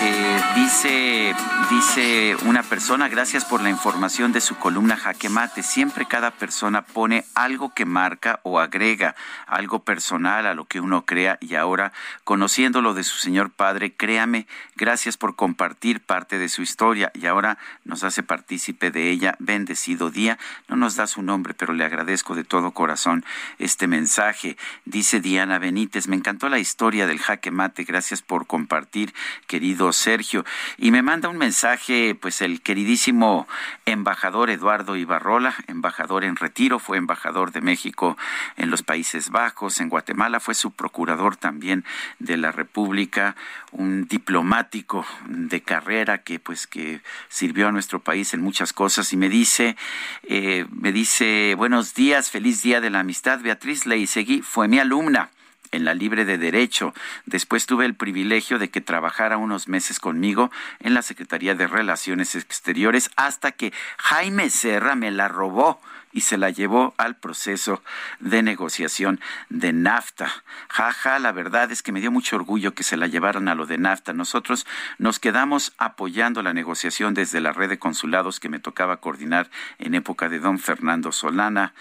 Eh, 0.00 0.42
dice, 0.56 1.34
dice 1.70 2.36
una 2.46 2.62
persona, 2.62 3.08
gracias 3.08 3.44
por 3.44 3.62
la 3.62 3.70
información 3.70 4.32
de 4.32 4.40
su 4.40 4.56
columna 4.56 4.96
Jaque 4.96 5.28
Mate. 5.28 5.62
Siempre 5.62 6.06
cada 6.06 6.30
persona 6.30 6.82
pone 6.82 7.24
algo 7.34 7.72
que 7.72 7.84
marca 7.84 8.40
o 8.42 8.58
agrega 8.58 9.14
algo 9.46 9.84
personal 9.84 10.46
a 10.46 10.54
lo 10.54 10.64
que 10.64 10.80
uno 10.80 11.04
crea 11.04 11.38
y 11.40 11.54
ahora, 11.54 11.92
conociéndolo 12.24 12.94
de 12.94 13.04
su 13.04 13.16
señor 13.16 13.50
padre, 13.50 13.94
créame, 13.94 14.46
gracias 14.76 15.16
por 15.16 15.36
compartir 15.36 16.00
parte 16.00 16.38
de 16.38 16.48
su 16.48 16.62
historia 16.62 17.10
y 17.14 17.26
ahora 17.26 17.58
nos 17.84 18.04
hace 18.04 18.22
partícipe 18.22 18.90
de 18.90 19.10
ella. 19.10 19.36
Bendecido 19.38 20.10
día. 20.10 20.38
No 20.68 20.76
nos 20.76 20.96
da 20.96 21.06
su 21.06 21.22
nombre, 21.22 21.54
pero 21.54 21.72
le 21.72 21.84
agradezco 21.84 22.34
de 22.34 22.44
todo 22.44 22.72
corazón 22.72 23.24
este 23.58 23.86
mensaje. 23.86 24.56
Dice 24.84 25.20
Diana 25.20 25.58
Benítez, 25.58 26.08
me 26.08 26.16
encantó 26.16 26.48
la 26.48 26.58
historia 26.58 27.06
del 27.06 27.20
Jaque 27.20 27.50
Mate. 27.50 27.84
Gracias 27.84 28.22
por 28.22 28.46
compartir, 28.46 29.14
querido 29.46 29.83
Sergio. 29.92 30.44
Y 30.78 30.90
me 30.90 31.02
manda 31.02 31.28
un 31.28 31.38
mensaje, 31.38 32.14
pues 32.14 32.40
el 32.40 32.62
queridísimo 32.62 33.46
embajador 33.86 34.50
Eduardo 34.50 34.96
Ibarrola, 34.96 35.54
embajador 35.66 36.24
en 36.24 36.36
retiro, 36.36 36.78
fue 36.78 36.96
embajador 36.96 37.52
de 37.52 37.60
México 37.60 38.16
en 38.56 38.70
los 38.70 38.82
Países 38.82 39.30
Bajos, 39.30 39.80
en 39.80 39.88
Guatemala, 39.88 40.40
fue 40.40 40.54
su 40.54 40.70
procurador 40.70 41.36
también 41.36 41.84
de 42.18 42.36
la 42.36 42.52
República, 42.52 43.36
un 43.72 44.06
diplomático 44.06 45.06
de 45.26 45.62
carrera 45.62 46.18
que 46.18 46.38
pues 46.38 46.66
que 46.66 47.00
sirvió 47.28 47.68
a 47.68 47.72
nuestro 47.72 48.00
país 48.00 48.34
en 48.34 48.40
muchas 48.40 48.72
cosas 48.72 49.12
y 49.12 49.16
me 49.16 49.28
dice, 49.28 49.76
eh, 50.24 50.66
me 50.70 50.92
dice, 50.92 51.54
buenos 51.56 51.94
días, 51.94 52.30
feliz 52.30 52.62
día 52.62 52.80
de 52.80 52.90
la 52.90 53.00
amistad, 53.00 53.40
Beatriz 53.40 53.84
seguí 54.06 54.42
fue 54.42 54.68
mi 54.68 54.78
alumna 54.78 55.30
en 55.74 55.84
la 55.84 55.94
Libre 55.94 56.24
de 56.24 56.38
Derecho. 56.38 56.94
Después 57.26 57.66
tuve 57.66 57.84
el 57.84 57.94
privilegio 57.94 58.58
de 58.58 58.70
que 58.70 58.80
trabajara 58.80 59.36
unos 59.36 59.68
meses 59.68 60.00
conmigo 60.00 60.50
en 60.80 60.94
la 60.94 61.02
Secretaría 61.02 61.54
de 61.54 61.66
Relaciones 61.66 62.34
Exteriores 62.34 63.10
hasta 63.16 63.52
que 63.52 63.72
Jaime 63.98 64.50
Serra 64.50 64.94
me 64.94 65.10
la 65.10 65.28
robó 65.28 65.80
y 66.14 66.22
se 66.22 66.38
la 66.38 66.48
llevó 66.48 66.94
al 66.96 67.16
proceso 67.16 67.82
de 68.20 68.42
negociación 68.42 69.20
de 69.50 69.72
NAFTA. 69.72 70.32
Jaja, 70.68 71.18
la 71.18 71.32
verdad 71.32 71.70
es 71.72 71.82
que 71.82 71.92
me 71.92 72.00
dio 72.00 72.12
mucho 72.12 72.36
orgullo 72.36 72.72
que 72.72 72.84
se 72.84 72.96
la 72.96 73.08
llevaran 73.08 73.48
a 73.48 73.56
lo 73.56 73.66
de 73.66 73.76
NAFTA. 73.78 74.12
Nosotros 74.12 74.64
nos 74.98 75.18
quedamos 75.18 75.74
apoyando 75.76 76.42
la 76.42 76.54
negociación 76.54 77.14
desde 77.14 77.40
la 77.40 77.52
red 77.52 77.68
de 77.68 77.80
consulados 77.80 78.38
que 78.38 78.48
me 78.48 78.60
tocaba 78.60 78.98
coordinar 78.98 79.50
en 79.78 79.94
época 79.94 80.28
de 80.28 80.38
don 80.38 80.60
Fernando 80.60 81.10
Solana. 81.10 81.74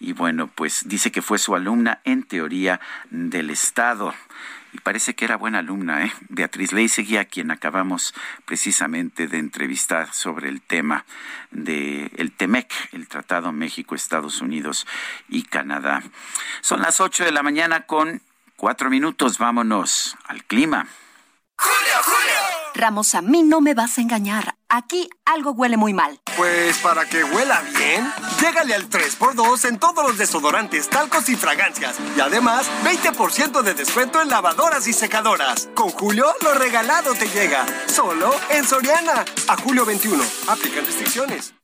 Y 0.00 0.12
bueno, 0.12 0.48
pues 0.48 0.88
dice 0.88 1.12
que 1.12 1.22
fue 1.22 1.38
su 1.38 1.54
alumna 1.54 2.00
en 2.04 2.24
teoría 2.24 2.80
del 3.10 3.50
Estado 3.50 4.12
y 4.72 4.78
parece 4.80 5.14
que 5.14 5.24
era 5.24 5.36
buena 5.36 5.60
alumna, 5.60 6.04
¿eh? 6.04 6.12
Beatriz 6.28 6.72
Ley 6.72 6.88
seguía 6.88 7.24
quien 7.24 7.50
acabamos 7.50 8.14
precisamente 8.44 9.28
de 9.28 9.38
entrevistar 9.38 10.12
sobre 10.12 10.48
el 10.48 10.60
tema 10.60 11.04
del 11.50 12.10
el 12.16 12.32
TEMEC, 12.32 12.72
el 12.92 13.08
Tratado 13.08 13.52
México, 13.52 13.94
Estados 13.94 14.40
Unidos 14.40 14.86
y 15.28 15.44
Canadá. 15.44 16.02
Son 16.60 16.82
las 16.82 17.00
8 17.00 17.24
de 17.24 17.32
la 17.32 17.42
mañana 17.42 17.86
con 17.86 18.22
cuatro 18.56 18.90
minutos. 18.90 19.38
Vámonos 19.38 20.16
al 20.26 20.44
clima. 20.44 20.86
¡Julio, 21.56 22.02
Julio! 22.04 22.45
Ramos, 22.76 23.14
a 23.14 23.22
mí 23.22 23.42
no 23.42 23.60
me 23.60 23.74
vas 23.74 23.96
a 23.96 24.02
engañar. 24.02 24.54
Aquí 24.68 25.08
algo 25.24 25.52
huele 25.52 25.76
muy 25.76 25.94
mal. 25.94 26.20
Pues 26.36 26.76
para 26.78 27.06
que 27.06 27.24
huela 27.24 27.62
bien, 27.76 28.12
llégale 28.40 28.74
al 28.74 28.90
3x2 28.90 29.68
en 29.68 29.78
todos 29.78 30.06
los 30.06 30.18
desodorantes, 30.18 30.88
talcos 30.88 31.28
y 31.28 31.36
fragancias. 31.36 31.96
Y 32.16 32.20
además, 32.20 32.70
20% 32.84 33.62
de 33.62 33.74
descuento 33.74 34.20
en 34.20 34.28
lavadoras 34.28 34.86
y 34.88 34.92
secadoras. 34.92 35.68
Con 35.74 35.88
Julio, 35.90 36.26
lo 36.42 36.54
regalado 36.54 37.14
te 37.14 37.28
llega. 37.28 37.64
Solo 37.86 38.34
en 38.50 38.66
Soriana. 38.66 39.24
A 39.48 39.56
julio 39.56 39.86
21. 39.86 40.22
Aplican 40.48 40.84
restricciones. 40.84 41.54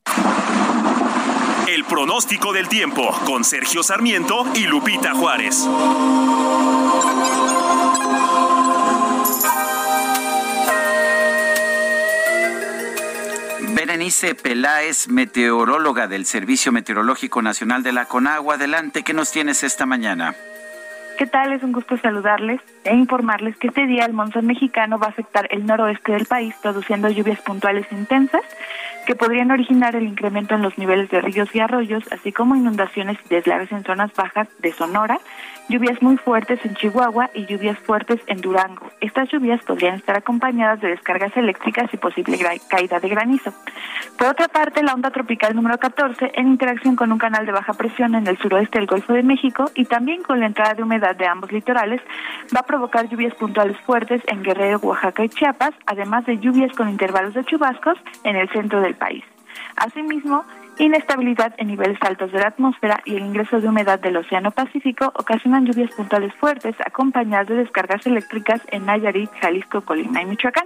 El 1.67 1.85
pronóstico 1.85 2.53
del 2.53 2.67
tiempo 2.67 3.09
con 3.25 3.43
Sergio 3.43 3.83
Sarmiento 3.83 4.45
y 4.55 4.61
Lupita 4.61 5.13
Juárez. 5.13 5.67
Berenice 14.03 14.35
Peláez, 14.35 15.07
meteoróloga 15.07 16.07
del 16.07 16.25
Servicio 16.25 16.73
Meteorológico 16.73 17.41
Nacional 17.41 17.83
de 17.83 17.93
la 17.93 18.03
Conagua. 18.03 18.55
Adelante, 18.55 19.01
¿qué 19.01 19.13
nos 19.13 19.31
tienes 19.31 19.63
esta 19.63 19.85
mañana? 19.85 20.35
¿Qué 21.17 21.25
tal? 21.25 21.53
Es 21.53 21.63
un 21.63 21.71
gusto 21.71 21.95
saludarles 21.97 22.59
e 22.83 22.93
informarles 22.93 23.55
que 23.55 23.67
este 23.67 23.87
día 23.87 24.03
el 24.03 24.11
monzón 24.11 24.45
mexicano 24.45 24.99
va 24.99 25.05
a 25.05 25.09
afectar 25.11 25.47
el 25.51 25.65
noroeste 25.65 26.11
del 26.11 26.25
país, 26.25 26.53
produciendo 26.61 27.09
lluvias 27.09 27.39
puntuales 27.39 27.85
intensas 27.93 28.41
que 29.05 29.15
podrían 29.15 29.51
originar 29.51 29.95
el 29.95 30.03
incremento 30.03 30.55
en 30.55 30.63
los 30.63 30.77
niveles 30.77 31.09
de 31.09 31.21
ríos 31.21 31.55
y 31.55 31.61
arroyos, 31.61 32.03
así 32.11 32.33
como 32.33 32.57
inundaciones 32.57 33.17
y 33.25 33.29
deslaves 33.29 33.71
en 33.71 33.85
zonas 33.85 34.11
bajas 34.13 34.49
de 34.59 34.73
Sonora, 34.73 35.21
lluvias 35.69 36.01
muy 36.01 36.17
fuertes 36.17 36.59
en 36.65 36.75
Chihuahua 36.75 37.29
y 37.33 37.45
lluvias 37.45 37.77
fuertes 37.79 38.19
en 38.27 38.41
Durango. 38.41 38.89
Estas 39.01 39.29
lluvias 39.29 39.63
podrían 39.63 39.95
estar 39.95 40.15
acompañadas 40.15 40.81
de 40.81 40.89
descargas 40.89 41.35
eléctricas 41.35 41.93
y 41.93 41.97
posible 41.97 42.37
caída 42.67 42.99
de 42.99 43.09
granizo. 43.09 43.53
Por 44.17 44.27
otra 44.27 44.47
parte, 44.47 44.83
la 44.83 44.93
onda 44.93 45.11
tropical 45.11 45.55
número 45.55 45.77
14, 45.77 46.31
en 46.35 46.47
interacción 46.47 46.95
con 46.95 47.11
un 47.11 47.17
canal 47.17 47.45
de 47.45 47.51
baja 47.51 47.73
presión 47.73 48.15
en 48.15 48.27
el 48.27 48.37
suroeste 48.37 48.79
del 48.79 48.87
Golfo 48.87 49.13
de 49.13 49.23
México 49.23 49.71
y 49.75 49.85
también 49.85 50.23
con 50.23 50.39
la 50.39 50.47
entrada 50.47 50.73
de 50.73 50.83
humedad 50.83 51.15
de 51.15 51.27
ambos 51.27 51.51
litorales, 51.51 52.01
va 52.55 52.61
a 52.61 52.65
provocar 52.65 53.07
lluvias 53.09 53.33
puntuales 53.35 53.77
fuertes 53.81 54.21
en 54.27 54.43
Guerrero, 54.43 54.79
Oaxaca 54.79 55.23
y 55.23 55.29
Chiapas, 55.29 55.73
además 55.85 56.25
de 56.25 56.37
lluvias 56.39 56.75
con 56.75 56.89
intervalos 56.89 57.33
de 57.33 57.43
chubascos 57.45 57.97
en 58.23 58.35
el 58.35 58.49
centro 58.49 58.81
del 58.81 58.95
país. 58.95 59.23
Asimismo, 59.75 60.45
Inestabilidad 60.79 61.53
en 61.57 61.67
niveles 61.67 61.99
altos 62.01 62.31
de 62.31 62.39
la 62.39 62.47
atmósfera 62.47 62.99
y 63.05 63.15
el 63.15 63.25
ingreso 63.25 63.61
de 63.61 63.67
humedad 63.67 63.99
del 63.99 64.17
Océano 64.17 64.49
Pacífico 64.49 65.11
ocasionan 65.15 65.65
lluvias 65.65 65.91
puntuales 65.91 66.33
fuertes 66.33 66.75
acompañadas 66.83 67.47
de 67.47 67.57
descargas 67.57 68.05
eléctricas 68.07 68.59
en 68.71 68.87
Nayarit, 68.87 69.29
Jalisco, 69.39 69.81
Colima 69.81 70.23
y 70.23 70.25
Michoacán. 70.25 70.65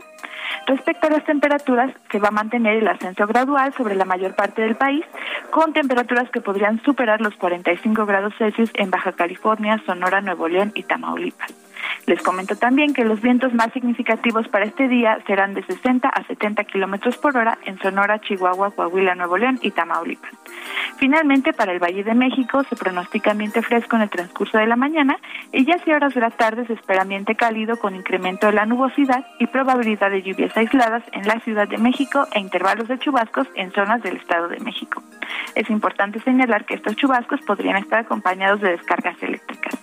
Respecto 0.66 1.08
a 1.08 1.10
las 1.10 1.26
temperaturas, 1.26 1.94
se 2.10 2.20
va 2.20 2.30
a 2.30 2.32
mantener 2.32 2.78
el 2.78 2.88
ascenso 2.88 3.28
gradual 3.28 3.74
sobre 3.74 3.96
la 3.96 4.06
mayor 4.06 4.34
parte 4.34 4.62
del 4.62 4.76
país, 4.76 5.04
con 5.52 5.74
temperaturas 5.74 6.30
que 6.30 6.40
podrían 6.40 6.82
superar 6.84 7.20
los 7.20 7.36
45 7.36 8.06
grados 8.06 8.34
Celsius 8.38 8.72
en 8.76 8.90
Baja 8.90 9.12
California, 9.12 9.82
Sonora, 9.86 10.22
Nuevo 10.22 10.48
León 10.48 10.72
y 10.74 10.84
Tamaulipas. 10.84 11.67
Les 12.08 12.24
comento 12.24 12.56
también 12.56 12.94
que 12.94 13.04
los 13.04 13.20
vientos 13.20 13.54
más 13.54 13.74
significativos 13.74 14.48
para 14.48 14.64
este 14.64 14.88
día 14.88 15.20
serán 15.28 15.54
de 15.54 15.62
60 15.64 16.08
a 16.08 16.24
70 16.24 16.64
kilómetros 16.64 17.18
por 17.18 17.36
hora 17.36 17.58
en 17.66 17.78
Sonora, 17.80 18.22
Chihuahua, 18.22 18.72
Coahuila, 18.72 19.14
Nuevo 19.14 19.38
León 19.38 19.60
y 19.62 19.72
Tamaulipas. 19.72 20.32
Finalmente, 21.00 21.52
para 21.52 21.74
el 21.74 21.80
Valle 21.80 22.06
de 22.06 22.16
México 22.16 22.64
se 22.64 22.78
pronostica 22.78 23.32
ambiente 23.32 23.62
fresco 23.62 23.98
en 23.98 24.04
el 24.04 24.10
transcurso 24.10 24.58
de 24.58 24.68
la 24.68 24.78
mañana 24.78 25.18
y 25.52 25.66
ya 25.66 25.76
hacia 25.76 25.98
horas 25.98 26.14
de 26.14 26.22
la 26.22 26.32
tarde 26.32 26.66
se 26.66 26.74
espera 26.74 27.02
ambiente 27.02 27.36
cálido 27.36 27.78
con 27.78 27.94
incremento 27.94 28.48
de 28.48 28.54
la 28.54 28.66
nubosidad 28.66 29.26
y 29.38 29.48
probabilidad 29.48 30.10
de 30.10 30.24
lluvias 30.24 30.56
aisladas 30.56 31.04
en 31.12 31.28
la 31.28 31.42
Ciudad 31.42 31.68
de 31.68 31.78
México 31.78 32.26
e 32.32 32.40
intervalos 32.40 32.88
de 32.88 33.00
chubascos 33.00 33.50
en 33.56 33.74
zonas 33.74 34.02
del 34.02 34.16
Estado 34.16 34.48
de 34.48 34.62
México. 34.62 35.04
Es 35.56 35.70
importante 35.70 36.22
señalar 36.22 36.64
que 36.64 36.76
estos 36.76 36.96
chubascos 36.96 37.42
podrían 37.42 37.76
estar 37.76 38.00
acompañados 38.00 38.62
de 38.62 38.72
descargas 38.72 39.22
eléctricas. 39.22 39.78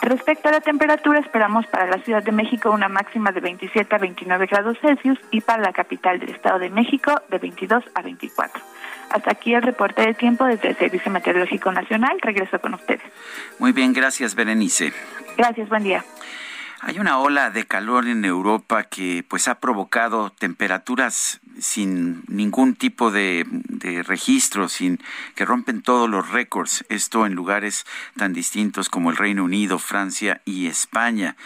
Respecto 0.00 0.48
a 0.48 0.52
la 0.52 0.60
temperatura, 0.60 1.18
esperamos 1.18 1.66
para 1.66 1.86
la 1.86 1.98
Ciudad 2.04 2.22
de 2.22 2.30
México 2.30 2.70
una 2.70 2.88
máxima 2.88 3.32
de 3.32 3.40
27 3.40 3.94
a 3.94 3.98
29 3.98 4.46
grados 4.46 4.78
Celsius 4.80 5.18
y 5.30 5.40
para 5.40 5.62
la 5.62 5.72
capital 5.72 6.20
del 6.20 6.30
Estado 6.30 6.58
de 6.60 6.70
México 6.70 7.12
de 7.28 7.38
22 7.38 7.84
a 7.94 8.02
24. 8.02 8.62
Hasta 9.10 9.30
aquí 9.30 9.54
el 9.54 9.62
reporte 9.62 10.02
de 10.02 10.14
tiempo 10.14 10.44
desde 10.44 10.68
el 10.68 10.76
Servicio 10.76 11.10
Meteorológico 11.10 11.72
Nacional. 11.72 12.18
Regreso 12.22 12.60
con 12.60 12.74
ustedes. 12.74 13.02
Muy 13.58 13.72
bien, 13.72 13.92
gracias 13.92 14.34
Berenice. 14.34 14.92
Gracias, 15.36 15.68
buen 15.68 15.82
día. 15.82 16.04
Hay 16.80 17.00
una 17.00 17.18
ola 17.18 17.50
de 17.50 17.66
calor 17.66 18.06
en 18.06 18.24
Europa 18.24 18.84
que 18.84 19.24
pues 19.28 19.48
ha 19.48 19.58
provocado 19.58 20.30
temperaturas 20.30 21.40
sin 21.58 22.22
ningún 22.28 22.74
tipo 22.74 23.10
de, 23.10 23.46
registro, 24.06 24.68
sin 24.68 25.00
que 25.34 25.44
rompen 25.44 25.82
todos 25.82 26.08
los 26.08 26.30
récords. 26.30 26.84
Esto 26.88 27.26
en 27.26 27.34
lugares 27.34 27.86
tan 28.16 28.32
distintos 28.32 28.88
como 28.88 29.10
el 29.10 29.16
Reino 29.16 29.44
Unido, 29.44 29.78
Francia 29.78 30.40
y 30.44 30.66
España. 30.66 31.36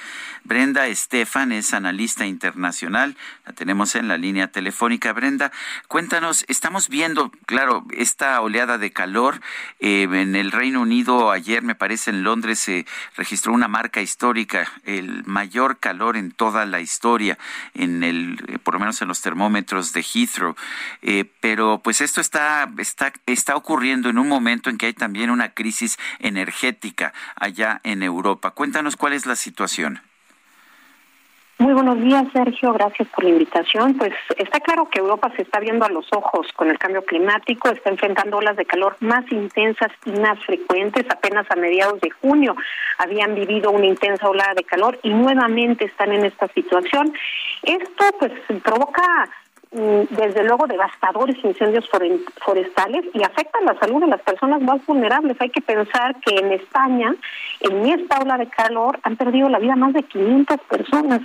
Brenda 0.45 0.87
Estefan 0.87 1.53
es 1.53 1.73
analista 1.73 2.27
internacional. 2.27 3.17
La 3.47 3.53
tenemos 3.53 3.95
en 3.95 4.09
la 4.09 4.19
línea 4.19 4.49
telefónica. 4.49 5.13
Brenda, 5.13 5.53
cuéntanos, 5.89 6.45
estamos 6.49 6.89
viendo, 6.89 7.31
claro, 7.47 7.85
esta 7.97 8.41
oleada 8.41 8.79
de 8.79 8.93
calor 8.93 9.41
eh, 9.81 10.03
en 10.11 10.37
el 10.37 10.53
Reino 10.53 10.83
Unido. 10.83 11.31
Ayer, 11.31 11.63
me 11.63 11.75
parece, 11.75 12.11
en 12.11 12.23
Londres 12.23 12.59
se 12.59 12.87
registró 13.17 13.53
una 13.53 13.69
marca 13.69 14.03
histórica, 14.03 14.71
el 14.85 15.25
mayor 15.25 15.79
calor 15.79 16.17
en 16.17 16.33
toda 16.33 16.67
la 16.67 16.81
historia, 16.81 17.39
en 17.75 18.03
el, 18.03 18.45
eh, 18.49 18.59
por 18.59 18.75
lo 18.75 18.81
menos 18.81 19.01
en 19.01 19.09
los 19.09 19.21
termómetros 19.21 19.93
de 19.93 20.02
Heathrow. 20.03 20.55
Eh, 21.03 21.25
pero 21.41 21.81
pues 21.83 22.01
esto 22.01 22.21
está, 22.21 22.69
está, 22.79 23.13
está 23.27 23.57
ocurriendo 23.57 24.11
en 24.11 24.19
un 24.19 24.29
momento 24.29 24.71
en 24.71 24.79
que 24.79 24.87
hay 24.87 24.95
también 24.95 25.31
una 25.31 25.55
crisis 25.55 25.99
energética 26.19 27.13
allá 27.37 27.81
en 27.85 28.03
Europa. 28.03 28.51
Cuéntanos 28.51 28.97
cuál 28.97 29.13
es 29.13 29.27
la 29.27 29.37
situación. 29.37 30.01
Muy 31.63 31.75
buenos 31.75 32.01
días, 32.01 32.25
Sergio. 32.33 32.73
Gracias 32.73 33.07
por 33.11 33.23
la 33.23 33.31
invitación. 33.31 33.95
Pues 33.95 34.13
está 34.37 34.59
claro 34.59 34.89
que 34.91 34.99
Europa 34.99 35.31
se 35.37 35.43
está 35.43 35.61
viendo 35.61 35.85
a 35.85 35.91
los 35.91 36.05
ojos 36.13 36.49
con 36.57 36.69
el 36.69 36.77
cambio 36.77 37.05
climático, 37.05 37.69
está 37.69 37.89
enfrentando 37.89 38.39
olas 38.39 38.57
de 38.57 38.65
calor 38.65 38.97
más 38.99 39.31
intensas 39.31 39.93
y 40.05 40.11
más 40.11 40.45
frecuentes. 40.45 41.07
Apenas 41.09 41.47
a 41.51 41.55
mediados 41.55 42.01
de 42.01 42.11
junio 42.11 42.57
habían 42.99 43.37
vivido 43.37 43.71
una 43.71 43.87
intensa 43.87 44.29
ola 44.29 44.55
de 44.57 44.65
calor 44.65 44.99
y 45.05 45.11
nuevamente 45.11 45.85
están 45.85 46.11
en 46.13 46.25
esta 46.25 46.49
situación. 46.49 47.15
Esto 47.63 48.05
pues 48.19 48.33
provoca 48.61 49.29
desde 49.73 50.45
luego 50.45 50.67
devastadores 50.67 51.43
incendios 51.43 51.89
forestales 52.45 53.07
y 53.15 53.23
afectan 53.23 53.65
la 53.65 53.79
salud 53.79 54.01
de 54.01 54.07
las 54.07 54.21
personas 54.21 54.61
más 54.61 54.85
vulnerables. 54.85 55.41
Hay 55.41 55.49
que 55.49 55.63
pensar 55.63 56.15
que 56.21 56.37
en 56.37 56.53
España, 56.53 57.15
en 57.61 57.87
esta 57.87 58.19
ola 58.19 58.37
de 58.37 58.49
calor, 58.49 58.99
han 59.03 59.17
perdido 59.17 59.49
la 59.49 59.59
vida 59.59 59.75
más 59.75 59.95
de 59.95 60.03
500 60.03 60.61
personas. 60.69 61.21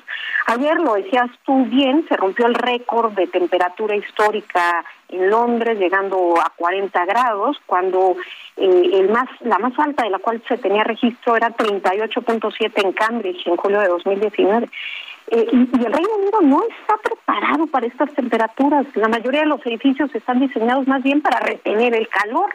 Ayer, 0.46 0.80
lo 0.80 0.94
decías 0.94 1.30
tú 1.46 1.66
bien, 1.66 2.06
se 2.08 2.16
rompió 2.16 2.48
el 2.48 2.56
récord 2.56 3.12
de 3.14 3.28
temperatura 3.28 3.98
histórica 3.98 4.86
en 5.10 5.30
Londres, 5.30 5.78
llegando 5.78 6.36
a 6.40 6.50
40 6.56 7.06
grados, 7.06 7.58
cuando 7.66 8.16
eh, 8.56 8.90
el 8.94 9.10
más, 9.10 9.28
la 9.42 9.58
más 9.60 9.78
alta 9.78 10.04
de 10.04 10.10
la 10.10 10.20
cual 10.20 10.42
se 10.48 10.58
tenía 10.58 10.86
registro 10.86 11.36
era 11.36 11.50
38.7 11.50 12.72
en 12.84 12.92
Cambridge 12.94 13.46
en 13.46 13.58
julio 13.58 13.82
de 13.82 13.88
2019. 13.90 14.70
Eh, 15.30 15.46
y, 15.52 15.86
el 15.86 15.94
Reino 15.94 16.16
Unido 16.18 16.42
no 16.42 16.64
está 16.64 16.98
preparado 17.04 17.68
para 17.68 17.88
estas 17.88 18.14
temperaturas. 18.14 18.86
La 18.96 19.10
mayoría 19.10 19.42
de 19.42 19.48
los 19.48 19.66
edificios 19.66 20.14
están 20.16 20.40
diseñados 20.40 20.88
más 20.88 21.04
bien 21.04 21.22
para 21.22 21.40
retener 21.40 21.96
el 21.96 22.08
calor. 22.08 22.50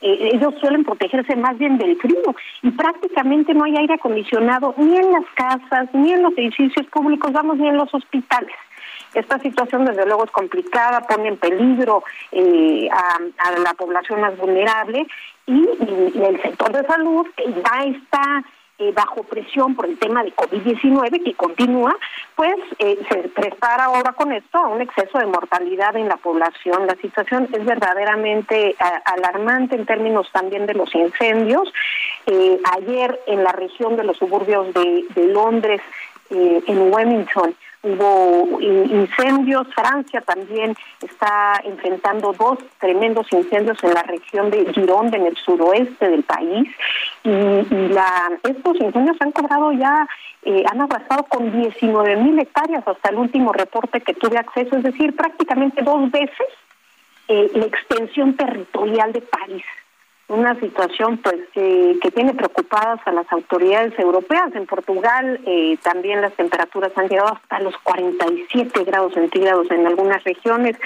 Eh, 0.00 0.30
ellos 0.34 0.54
suelen 0.60 0.84
protegerse 0.84 1.34
más 1.36 1.58
bien 1.58 1.78
del 1.78 1.96
frío 1.96 2.34
y 2.62 2.70
prácticamente 2.72 3.54
no 3.54 3.64
hay 3.64 3.76
aire 3.76 3.94
acondicionado 3.94 4.74
ni 4.76 4.96
en 4.96 5.12
las 5.12 5.24
casas 5.34 5.88
ni 5.92 6.12
en 6.12 6.22
los 6.22 6.32
edificios 6.36 6.86
públicos, 6.86 7.32
vamos 7.32 7.58
ni 7.58 7.68
en 7.68 7.76
los 7.76 7.92
hospitales. 7.94 8.54
esta 9.14 9.38
situación 9.38 9.84
desde 9.84 10.06
luego 10.06 10.24
es 10.24 10.30
complicada, 10.32 11.02
pone 11.02 11.28
en 11.28 11.36
peligro 11.36 12.02
eh, 12.32 12.88
a, 12.90 13.58
la 13.58 13.74
población 13.74 14.22
más 14.22 14.36
vulnerable 14.38 15.06
y, 15.46 15.68
el 16.20 16.42
sector 16.42 16.72
de 16.72 16.84
salud 16.84 17.26
ya 17.36 17.84
está 17.84 18.44
eh, 18.82 18.92
bajo 18.92 19.22
presión 19.22 19.76
por 19.76 19.86
el 19.86 19.96
tema 19.96 20.24
de 20.24 20.34
COVID-19 20.34 21.22
que 21.22 21.34
continúa, 21.34 21.96
pues 22.34 22.56
eh, 22.80 22.98
se 23.08 23.28
prepara 23.28 23.84
ahora 23.84 24.12
con 24.12 24.32
esto 24.32 24.58
a 24.58 24.66
un 24.66 24.80
exceso 24.80 25.18
de 25.20 25.26
mortalidad 25.26 25.94
en 25.96 26.08
la 26.08 26.16
población. 26.16 26.88
La 26.88 26.96
situación 26.96 27.48
es 27.52 27.64
verdaderamente 27.64 28.74
alarmante 29.04 29.76
en 29.76 29.86
términos 29.86 30.26
también 30.32 30.66
de 30.66 30.74
los 30.74 30.92
incendios. 30.94 31.72
ayer 32.76 33.20
en 33.26 33.44
la 33.44 33.52
región 33.52 33.96
de 33.96 34.04
los 34.04 34.16
suburbios 34.16 34.74
de, 34.74 35.04
Londres, 35.28 35.80
en 36.30 36.92
Wellington, 36.92 37.54
hubo 37.82 38.60
incendios, 38.60 39.66
Francia 39.74 40.20
también 40.20 40.76
está 41.00 41.60
enfrentando 41.64 42.32
dos 42.32 42.58
tremendos 42.78 43.26
incendios 43.32 43.82
en 43.82 43.94
la 43.94 44.02
región 44.02 44.50
de 44.50 44.72
Gironde, 44.72 45.16
en 45.16 45.26
el 45.26 45.36
suroeste 45.36 46.08
del 46.08 46.22
país, 46.22 46.68
y, 47.24 47.88
la, 47.88 48.30
estos 48.44 48.80
incendios 48.80 49.16
han 49.20 49.32
cobrado 49.32 49.72
ya, 49.72 50.06
eh, 50.44 50.64
han 50.70 50.80
arrasado 50.80 51.24
con 51.24 51.50
19 51.50 52.16
mil 52.16 52.38
hectáreas 52.38 52.86
hasta 52.86 53.10
el 53.10 53.16
último 53.16 53.52
reporte 53.52 54.00
que 54.00 54.14
tuve 54.14 54.38
acceso, 54.38 54.76
es 54.76 54.84
decir, 54.84 55.14
prácticamente 55.16 55.82
dos 55.82 56.10
veces 56.10 56.46
eh, 57.28 57.50
la 57.54 57.66
extensión 57.66 58.36
territorial 58.36 59.12
de 59.12 59.22
París 59.22 59.64
una 60.28 60.58
situación 60.60 61.18
pues 61.18 61.36
que 61.52 62.10
tiene 62.14 62.34
preocupadas 62.34 63.00
a 63.04 63.12
las 63.12 63.30
autoridades 63.30 63.98
europeas. 63.98 64.54
En 64.54 64.66
Portugal 64.66 65.40
eh, 65.44 65.76
también 65.82 66.20
las 66.20 66.32
temperaturas 66.34 66.92
han 66.96 67.08
llegado 67.08 67.34
hasta 67.34 67.60
los 67.60 67.76
47 67.78 68.84
grados 68.84 69.12
centígrados 69.14 69.70
en 69.70 69.86
algunas 69.86 70.24
regiones. 70.24 70.76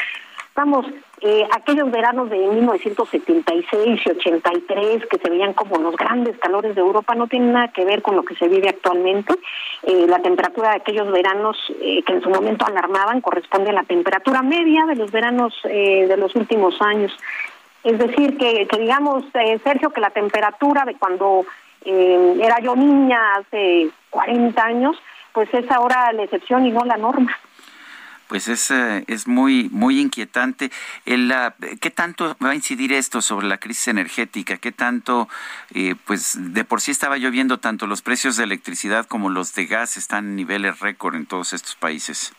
Vamos, 0.54 0.86
eh, 1.20 1.46
aquellos 1.52 1.90
veranos 1.90 2.30
de 2.30 2.38
1976 2.38 4.00
y 4.04 4.10
83 4.10 5.06
que 5.06 5.18
se 5.18 5.30
veían 5.30 5.52
como 5.52 5.76
los 5.78 5.94
grandes 5.96 6.38
calores 6.38 6.74
de 6.74 6.80
Europa 6.80 7.14
no 7.14 7.26
tienen 7.26 7.52
nada 7.52 7.68
que 7.68 7.84
ver 7.84 8.00
con 8.00 8.16
lo 8.16 8.24
que 8.24 8.34
se 8.36 8.48
vive 8.48 8.70
actualmente. 8.70 9.34
Eh, 9.82 10.06
la 10.08 10.20
temperatura 10.20 10.70
de 10.70 10.76
aquellos 10.76 11.12
veranos 11.12 11.58
que 11.78 12.12
en 12.12 12.22
su 12.22 12.30
momento 12.30 12.64
alarmaban 12.66 13.20
corresponde 13.20 13.70
a 13.70 13.74
la 13.74 13.84
temperatura 13.84 14.40
media 14.40 14.86
de 14.86 14.96
los 14.96 15.12
veranos 15.12 15.54
de 15.62 16.16
los 16.16 16.34
últimos 16.34 16.80
años. 16.80 17.12
Es 17.86 18.00
decir, 18.00 18.36
que, 18.36 18.66
digamos, 18.80 19.24
eh, 19.34 19.60
Sergio, 19.62 19.90
que 19.90 20.00
la 20.00 20.10
temperatura 20.10 20.84
de 20.84 20.96
cuando 20.96 21.46
eh, 21.84 22.36
era 22.42 22.58
yo 22.58 22.74
niña 22.74 23.36
hace 23.36 23.90
40 24.10 24.60
años, 24.60 24.96
pues 25.32 25.48
es 25.54 25.70
ahora 25.70 26.12
la 26.12 26.24
excepción 26.24 26.66
y 26.66 26.72
no 26.72 26.84
la 26.84 26.96
norma. 26.96 27.38
Pues 28.26 28.48
es, 28.48 28.72
eh, 28.72 29.04
es 29.06 29.28
muy, 29.28 29.68
muy 29.70 30.00
inquietante. 30.00 30.72
El, 31.04 31.32
¿Qué 31.80 31.92
tanto 31.92 32.36
va 32.44 32.50
a 32.50 32.54
incidir 32.56 32.92
esto 32.92 33.22
sobre 33.22 33.46
la 33.46 33.58
crisis 33.58 33.86
energética? 33.86 34.56
¿Qué 34.56 34.72
tanto, 34.72 35.28
pues 36.06 36.36
de 36.36 36.64
por 36.64 36.80
sí 36.80 36.90
estaba 36.90 37.18
lloviendo 37.18 37.60
tanto 37.60 37.86
los 37.86 38.02
precios 38.02 38.36
de 38.36 38.42
electricidad 38.42 39.06
como 39.06 39.30
los 39.30 39.54
de 39.54 39.66
gas 39.66 39.96
están 39.96 40.24
en 40.24 40.34
niveles 40.34 40.80
récord 40.80 41.14
en 41.14 41.26
todos 41.26 41.52
estos 41.52 41.76
países? 41.76 42.32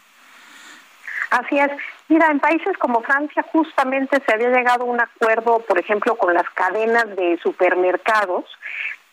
Así 1.32 1.58
es. 1.58 1.72
Mira, 2.10 2.28
en 2.28 2.40
países 2.40 2.78
como 2.78 3.02
Francia 3.02 3.46
justamente 3.52 4.22
se 4.26 4.34
había 4.34 4.50
llegado 4.50 4.84
a 4.84 4.88
un 4.88 5.02
acuerdo, 5.02 5.60
por 5.60 5.78
ejemplo, 5.78 6.16
con 6.16 6.34
las 6.34 6.50
cadenas 6.52 7.06
de 7.16 7.38
supermercados 7.44 8.46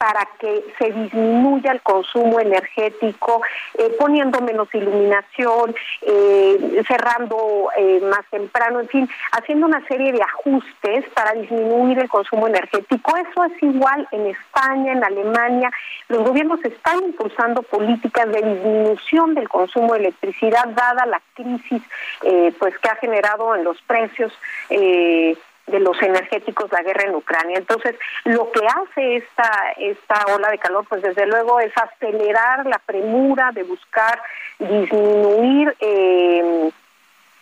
para 0.05 0.29
que 0.39 0.63
se 0.79 0.93
disminuya 0.93 1.73
el 1.73 1.81
consumo 1.81 2.39
energético, 2.39 3.41
eh, 3.79 3.89
poniendo 3.99 4.39
menos 4.43 4.69
iluminación, 4.75 5.75
eh, 6.03 6.83
cerrando 6.87 7.71
eh, 7.79 8.01
más 8.03 8.21
temprano, 8.31 8.81
en 8.81 8.89
fin, 8.89 9.09
haciendo 9.33 9.65
una 9.65 9.83
serie 9.87 10.13
de 10.13 10.21
ajustes 10.21 11.07
para 11.15 11.33
disminuir 11.33 12.01
el 12.01 12.11
consumo 12.11 12.49
energético. 12.49 13.17
Eso 13.17 13.45
es 13.45 13.63
igual 13.63 14.07
en 14.13 14.27
España, 14.27 14.93
en 14.93 15.05
Alemania. 15.05 15.71
Los 16.09 16.23
gobiernos 16.23 16.63
están 16.67 17.03
impulsando 17.03 17.63
políticas 17.63 18.31
de 18.31 18.43
disminución 18.43 19.35
del 19.35 19.49
consumo 19.49 19.95
de 19.95 20.01
electricidad 20.01 20.69
dada 20.69 21.07
la 21.07 21.23
crisis 21.33 21.83
pues 22.59 22.79
que 22.79 22.89
ha 22.89 22.97
generado 22.97 23.55
en 23.55 23.65
los 23.65 23.81
precios 23.83 24.33
de 25.67 25.81
los 25.81 26.01
energéticos 26.03 26.71
la 26.73 26.83
guerra 26.83 27.05
en 27.05 27.15
Ucrania. 27.15 27.59
Entonces, 27.59 27.97
lo 28.25 28.51
que 28.53 28.61
hace 28.67 29.17
esta 29.17 29.73
esta 29.77 30.27
ola 30.35 30.51
de 30.51 30.59
calor, 30.59 30.85
pues 30.89 31.03
desde 31.03 31.27
luego 31.27 31.61
es 31.61 31.73
acelerar 31.77 32.67
la 32.67 32.79
premura 32.79 33.51
de 33.53 33.63
buscar 33.63 34.21
disminuir 34.59 35.75
eh, 35.81 36.71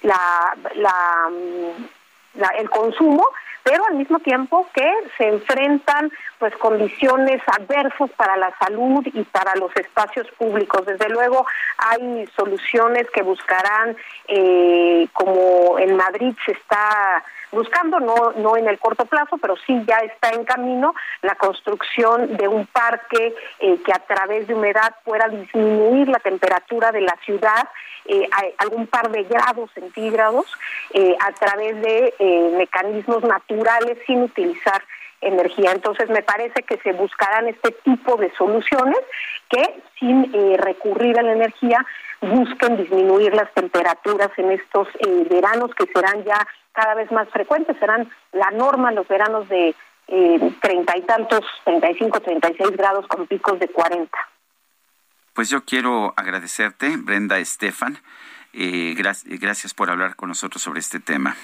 la, 0.02 0.56
la, 0.74 2.48
el 2.58 2.70
consumo, 2.70 3.28
pero 3.62 3.84
al 3.86 3.94
mismo 3.94 4.18
tiempo 4.20 4.66
que 4.74 4.90
se 5.16 5.28
enfrentan 5.28 6.10
pues 6.38 6.56
condiciones 6.56 7.40
adversas 7.46 8.10
para 8.16 8.36
la 8.36 8.52
salud 8.58 9.06
y 9.06 9.22
para 9.24 9.54
los 9.56 9.74
espacios 9.76 10.26
públicos. 10.38 10.84
Desde 10.86 11.08
luego 11.08 11.46
hay 11.78 12.26
soluciones 12.36 13.08
que 13.10 13.22
buscarán, 13.22 13.96
eh, 14.26 15.06
como 15.12 15.78
en 15.78 15.96
Madrid 15.96 16.34
se 16.44 16.52
está 16.52 17.24
buscando, 17.52 18.00
no, 18.00 18.32
no 18.32 18.56
en 18.56 18.66
el 18.66 18.78
corto 18.78 19.04
plazo, 19.04 19.36
pero 19.38 19.54
sí 19.66 19.84
ya 19.86 19.98
está 19.98 20.30
en 20.30 20.44
camino 20.44 20.94
la 21.20 21.34
construcción 21.36 22.36
de 22.36 22.48
un 22.48 22.66
parque 22.66 23.34
eh, 23.60 23.78
que 23.84 23.92
a 23.92 24.00
través 24.00 24.48
de 24.48 24.54
humedad 24.54 24.94
pueda 25.04 25.28
disminuir 25.28 26.08
la 26.08 26.18
temperatura 26.18 26.90
de 26.90 27.02
la 27.02 27.16
ciudad 27.24 27.68
eh, 28.06 28.28
algún 28.58 28.86
par 28.86 29.10
de 29.10 29.22
grados 29.24 29.70
centígrados 29.74 30.46
eh, 30.92 31.16
a 31.20 31.32
través 31.32 31.80
de 31.80 32.14
eh, 32.18 32.54
mecanismos 32.56 33.22
naturales 33.22 33.98
sin 34.06 34.22
utilizar 34.22 34.82
energía. 35.20 35.72
Entonces 35.72 36.08
me 36.10 36.22
parece 36.22 36.62
que 36.64 36.78
se 36.78 36.92
buscarán 36.92 37.46
este 37.46 37.70
tipo 37.84 38.16
de 38.16 38.32
soluciones 38.34 38.98
que 39.48 39.82
sin 39.98 40.32
recurrir 40.58 41.18
a 41.18 41.22
la 41.22 41.32
energía 41.32 41.86
busquen 42.20 42.76
disminuir 42.76 43.32
las 43.34 43.52
temperaturas 43.54 44.30
en 44.36 44.50
estos 44.50 44.88
veranos 45.30 45.70
que 45.76 45.86
serán 45.94 46.24
ya 46.24 46.44
cada 46.72 46.94
vez 46.94 47.12
más 47.12 47.28
frecuentes, 47.28 47.76
serán 47.78 48.10
la 48.32 48.50
norma 48.50 48.88
en 48.88 48.96
los 48.96 49.06
veranos 49.06 49.48
de 49.48 49.76
treinta 50.60 50.96
y 50.96 51.02
tantos, 51.02 51.44
treinta 51.64 51.90
y 51.90 51.94
treinta 51.94 52.50
y 52.50 52.56
seis 52.56 52.70
grados 52.72 53.06
con 53.06 53.28
picos 53.28 53.60
de 53.60 53.68
cuarenta. 53.68 54.18
Pues 55.34 55.48
yo 55.48 55.64
quiero 55.64 56.14
agradecerte, 56.16 56.96
Brenda 56.96 57.38
Estefan. 57.38 57.98
Eh, 58.52 58.94
gracias 58.96 59.74
por 59.74 59.90
hablar 59.90 60.14
con 60.16 60.28
nosotros 60.28 60.62
sobre 60.62 60.80
este 60.80 61.00
tema. 61.00 61.36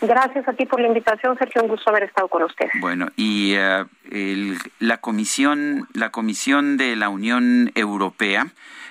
Gracias 0.00 0.46
a 0.46 0.52
ti 0.52 0.66
por 0.66 0.80
la 0.80 0.88
invitación, 0.88 1.36
Sergio. 1.38 1.62
Un 1.62 1.68
gusto 1.68 1.90
haber 1.90 2.04
estado 2.04 2.28
con 2.28 2.42
usted. 2.42 2.66
Bueno, 2.80 3.08
y 3.16 3.54
eh, 3.54 4.58
la 4.78 4.98
comisión, 4.98 5.88
la 5.94 6.10
comisión 6.10 6.76
de 6.76 6.96
la 6.96 7.08
Unión 7.08 7.72
Europea 7.74 8.48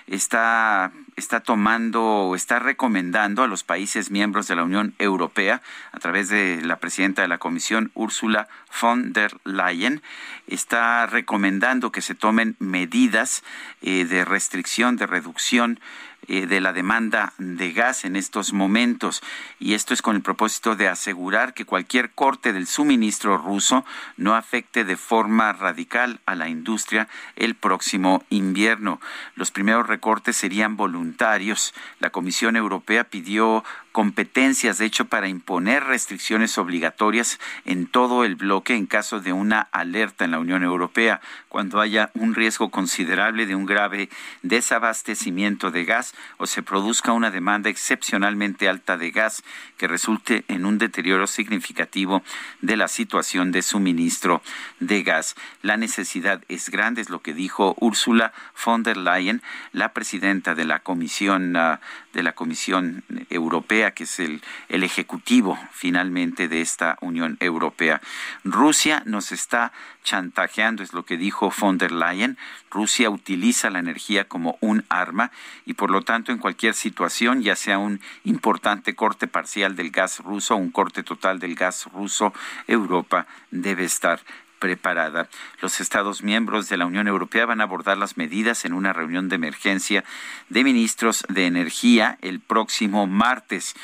está 0.07 0.91
está 1.16 1.39
tomando, 1.39 2.34
está 2.36 2.59
recomendando 2.59 3.43
a 3.43 3.47
los 3.47 3.63
países 3.63 4.11
miembros 4.11 4.47
de 4.47 4.55
la 4.55 4.63
Unión 4.63 4.93
Europea, 4.99 5.61
a 5.91 5.99
través 5.99 6.30
de 6.30 6.61
la 6.61 6.78
presidenta 6.78 7.22
de 7.22 7.28
la 7.28 7.38
Comisión, 7.38 7.91
Ursula 7.93 8.47
von 8.82 9.13
der 9.13 9.38
Leyen, 9.45 10.01
está 10.47 11.05
recomendando 11.05 11.91
que 11.91 12.01
se 12.01 12.16
tomen 12.16 12.55
medidas 12.59 13.43
eh, 13.82 14.05
de 14.05 14.26
restricción, 14.26 14.97
de 14.97 15.07
reducción 15.07 15.80
eh, 16.28 16.47
de 16.47 16.61
la 16.61 16.73
demanda 16.73 17.34
de 17.38 17.71
gas 17.73 18.05
en 18.05 18.15
estos 18.15 18.53
momentos. 18.53 19.21
Y 19.59 19.73
esto 19.73 19.93
es 19.93 20.01
con 20.01 20.15
el 20.15 20.21
propósito 20.21 20.76
de 20.76 20.88
asegurar 20.88 21.53
que 21.53 21.65
cualquier 21.65 22.11
corte 22.11 22.53
del 22.53 22.67
suministro 22.67 23.38
ruso 23.38 23.86
no 24.17 24.36
afecte 24.36 24.84
de 24.84 24.97
forma 24.97 25.53
radical 25.53 26.19
a 26.26 26.36
la 26.36 26.49
industria 26.49 27.07
el 27.36 27.55
próximo 27.55 28.23
invierno. 28.30 28.99
Los 29.36 29.51
primeros 29.51 29.88
recortes 29.88 30.38
serían 30.38 30.78
voluntarios. 30.78 31.73
La 31.99 32.09
Comisión 32.09 32.55
Europea 32.55 33.03
pidió 33.03 33.63
competencias, 33.95 34.77
de 34.77 34.87
hecho, 34.87 35.05
para 35.05 35.29
imponer 35.29 35.85
restricciones 35.85 36.57
obligatorias 36.57 37.39
en 37.63 37.87
todo 37.87 38.25
el 38.25 38.35
bloque 38.35 38.75
en 38.75 38.87
caso 38.87 39.21
de 39.21 39.31
una 39.31 39.61
alerta 39.71 40.25
en 40.25 40.31
la 40.31 40.39
Unión 40.39 40.63
Europea, 40.63 41.21
cuando 41.47 41.79
haya 41.79 42.11
un 42.13 42.35
riesgo 42.35 42.69
considerable 42.71 43.45
de 43.45 43.55
un 43.55 43.65
grave 43.65 44.09
desabastecimiento 44.41 45.71
de 45.71 45.85
gas 45.85 46.13
o 46.35 46.45
se 46.45 46.61
produzca 46.61 47.13
una 47.13 47.31
demanda 47.31 47.69
excepcionalmente 47.69 48.67
alta 48.67 48.97
de 48.97 49.11
gas 49.11 49.45
que 49.77 49.87
resulte 49.87 50.43
en 50.49 50.65
un 50.65 50.77
deterioro 50.77 51.25
significativo 51.25 52.21
de 52.59 52.75
la 52.75 52.89
situación 52.89 53.53
de 53.53 53.61
suministro 53.61 54.41
de 54.81 55.03
gas. 55.03 55.35
La 55.61 55.77
necesidad 55.77 56.43
es 56.49 56.69
grande, 56.69 56.99
es 56.99 57.09
lo 57.09 57.21
que 57.21 57.33
dijo 57.33 57.77
Ursula 57.79 58.33
von 58.65 58.83
der 58.83 58.97
Leyen, 58.97 59.41
la 59.71 59.93
presidenta 59.93 60.53
de 60.53 60.65
la 60.65 60.79
Comisión 60.79 61.55
ah, 61.55 61.79
de 62.16 62.24
la 62.24 62.32
Comisión 62.34 63.03
Europea, 63.30 63.91
que 63.91 64.05
es 64.05 64.20
el, 64.20 64.41
el 64.70 64.84
ejecutivo 64.84 65.59
finalmente 65.72 66.47
de 66.47 66.61
esta 66.61 66.97
Unión 67.01 67.38
Europea. 67.41 68.01
Rusia 68.43 69.03
nos 69.05 69.32
está 69.32 69.74
chantajeando, 70.03 70.82
es 70.82 70.93
lo 70.93 71.03
que 71.03 71.18
dijo 71.18 71.53
von 71.59 71.78
der 71.78 71.91
Leyen. 71.91 72.38
Rusia 72.72 73.09
utiliza 73.09 73.70
la 73.70 73.80
energía 73.80 74.28
como 74.28 74.57
un 74.61 74.86
arma 74.88 75.32
y 75.66 75.74
por 75.74 75.91
lo 75.91 76.03
tanto 76.03 76.32
en 76.32 76.38
cualquier 76.38 76.74
situación, 76.74 77.41
ya 77.41 77.55
sea 77.55 77.78
un 77.78 77.99
importante 78.24 78.95
corte 78.95 79.28
parcial 79.28 79.76
del 79.76 79.91
gas 79.91 80.20
ruso 80.20 80.55
o 80.55 80.57
un 80.57 80.72
corte 80.72 81.03
total 81.03 81.39
del 81.39 81.55
gas 81.55 81.86
ruso, 81.91 82.34
Europa 82.68 83.28
debe 83.51 83.84
estar 83.84 84.22
preparada. 84.60 85.30
Los 85.62 85.80
Estados 85.80 86.24
miembros 86.24 86.70
de 86.70 86.78
la 86.78 86.86
Unión 86.86 87.08
Europea 87.08 87.45
van 87.45 87.62
a 87.62 87.66
abordar 87.66 87.97
las 87.97 88.18
medidas 88.18 88.66
en 88.66 88.74
una 88.74 88.93
reunión 88.93 89.30
de 89.30 89.36
emergencia 89.36 90.03
de 90.49 90.64
ministros 90.64 91.26
de 91.30 91.45
energía 91.45 92.18
el 92.22 92.39
próximo 92.39 93.08
martes 93.08 93.76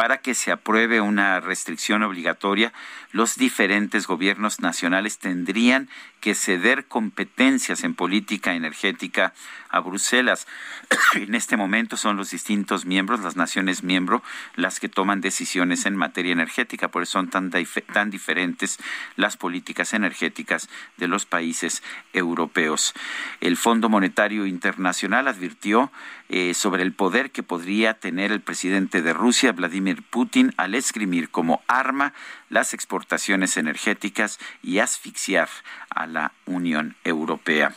para 0.00 0.22
que 0.22 0.34
se 0.34 0.50
apruebe 0.50 1.02
una 1.02 1.40
restricción 1.40 2.02
obligatoria, 2.02 2.72
los 3.12 3.36
diferentes 3.36 4.06
gobiernos 4.06 4.58
nacionales 4.58 5.18
tendrían 5.18 5.90
que 6.20 6.34
ceder 6.34 6.86
competencias 6.86 7.84
en 7.84 7.94
política 7.94 8.54
energética 8.54 9.34
a 9.68 9.80
Bruselas. 9.80 10.46
en 11.16 11.34
este 11.34 11.58
momento 11.58 11.98
son 11.98 12.16
los 12.16 12.30
distintos 12.30 12.86
miembros, 12.86 13.20
las 13.20 13.36
naciones 13.36 13.84
miembro, 13.84 14.22
las 14.56 14.80
que 14.80 14.88
toman 14.88 15.20
decisiones 15.20 15.84
en 15.84 15.96
materia 15.96 16.32
energética, 16.32 16.88
por 16.88 17.02
eso 17.02 17.12
son 17.12 17.28
tan, 17.28 17.50
tan 17.50 18.08
diferentes 18.08 18.78
las 19.16 19.36
políticas 19.36 19.92
energéticas 19.92 20.70
de 20.96 21.08
los 21.08 21.26
países 21.26 21.82
europeos. 22.14 22.94
El 23.42 23.58
Fondo 23.58 23.90
Monetario 23.90 24.46
Internacional 24.46 25.28
advirtió 25.28 25.92
eh, 26.32 26.54
sobre 26.54 26.84
el 26.84 26.92
poder 26.92 27.32
que 27.32 27.42
podría 27.42 27.94
tener 27.94 28.30
el 28.30 28.40
presidente 28.40 29.02
de 29.02 29.12
Rusia, 29.12 29.50
Vladimir 29.50 30.04
Putin, 30.04 30.54
al 30.56 30.76
esgrimir 30.76 31.28
como 31.28 31.60
arma 31.66 32.14
las 32.48 32.72
exportaciones 32.72 33.56
energéticas 33.56 34.38
y 34.62 34.78
asfixiar 34.78 35.48
a 35.90 36.06
la 36.06 36.30
Unión 36.46 36.94
Europea. 37.02 37.74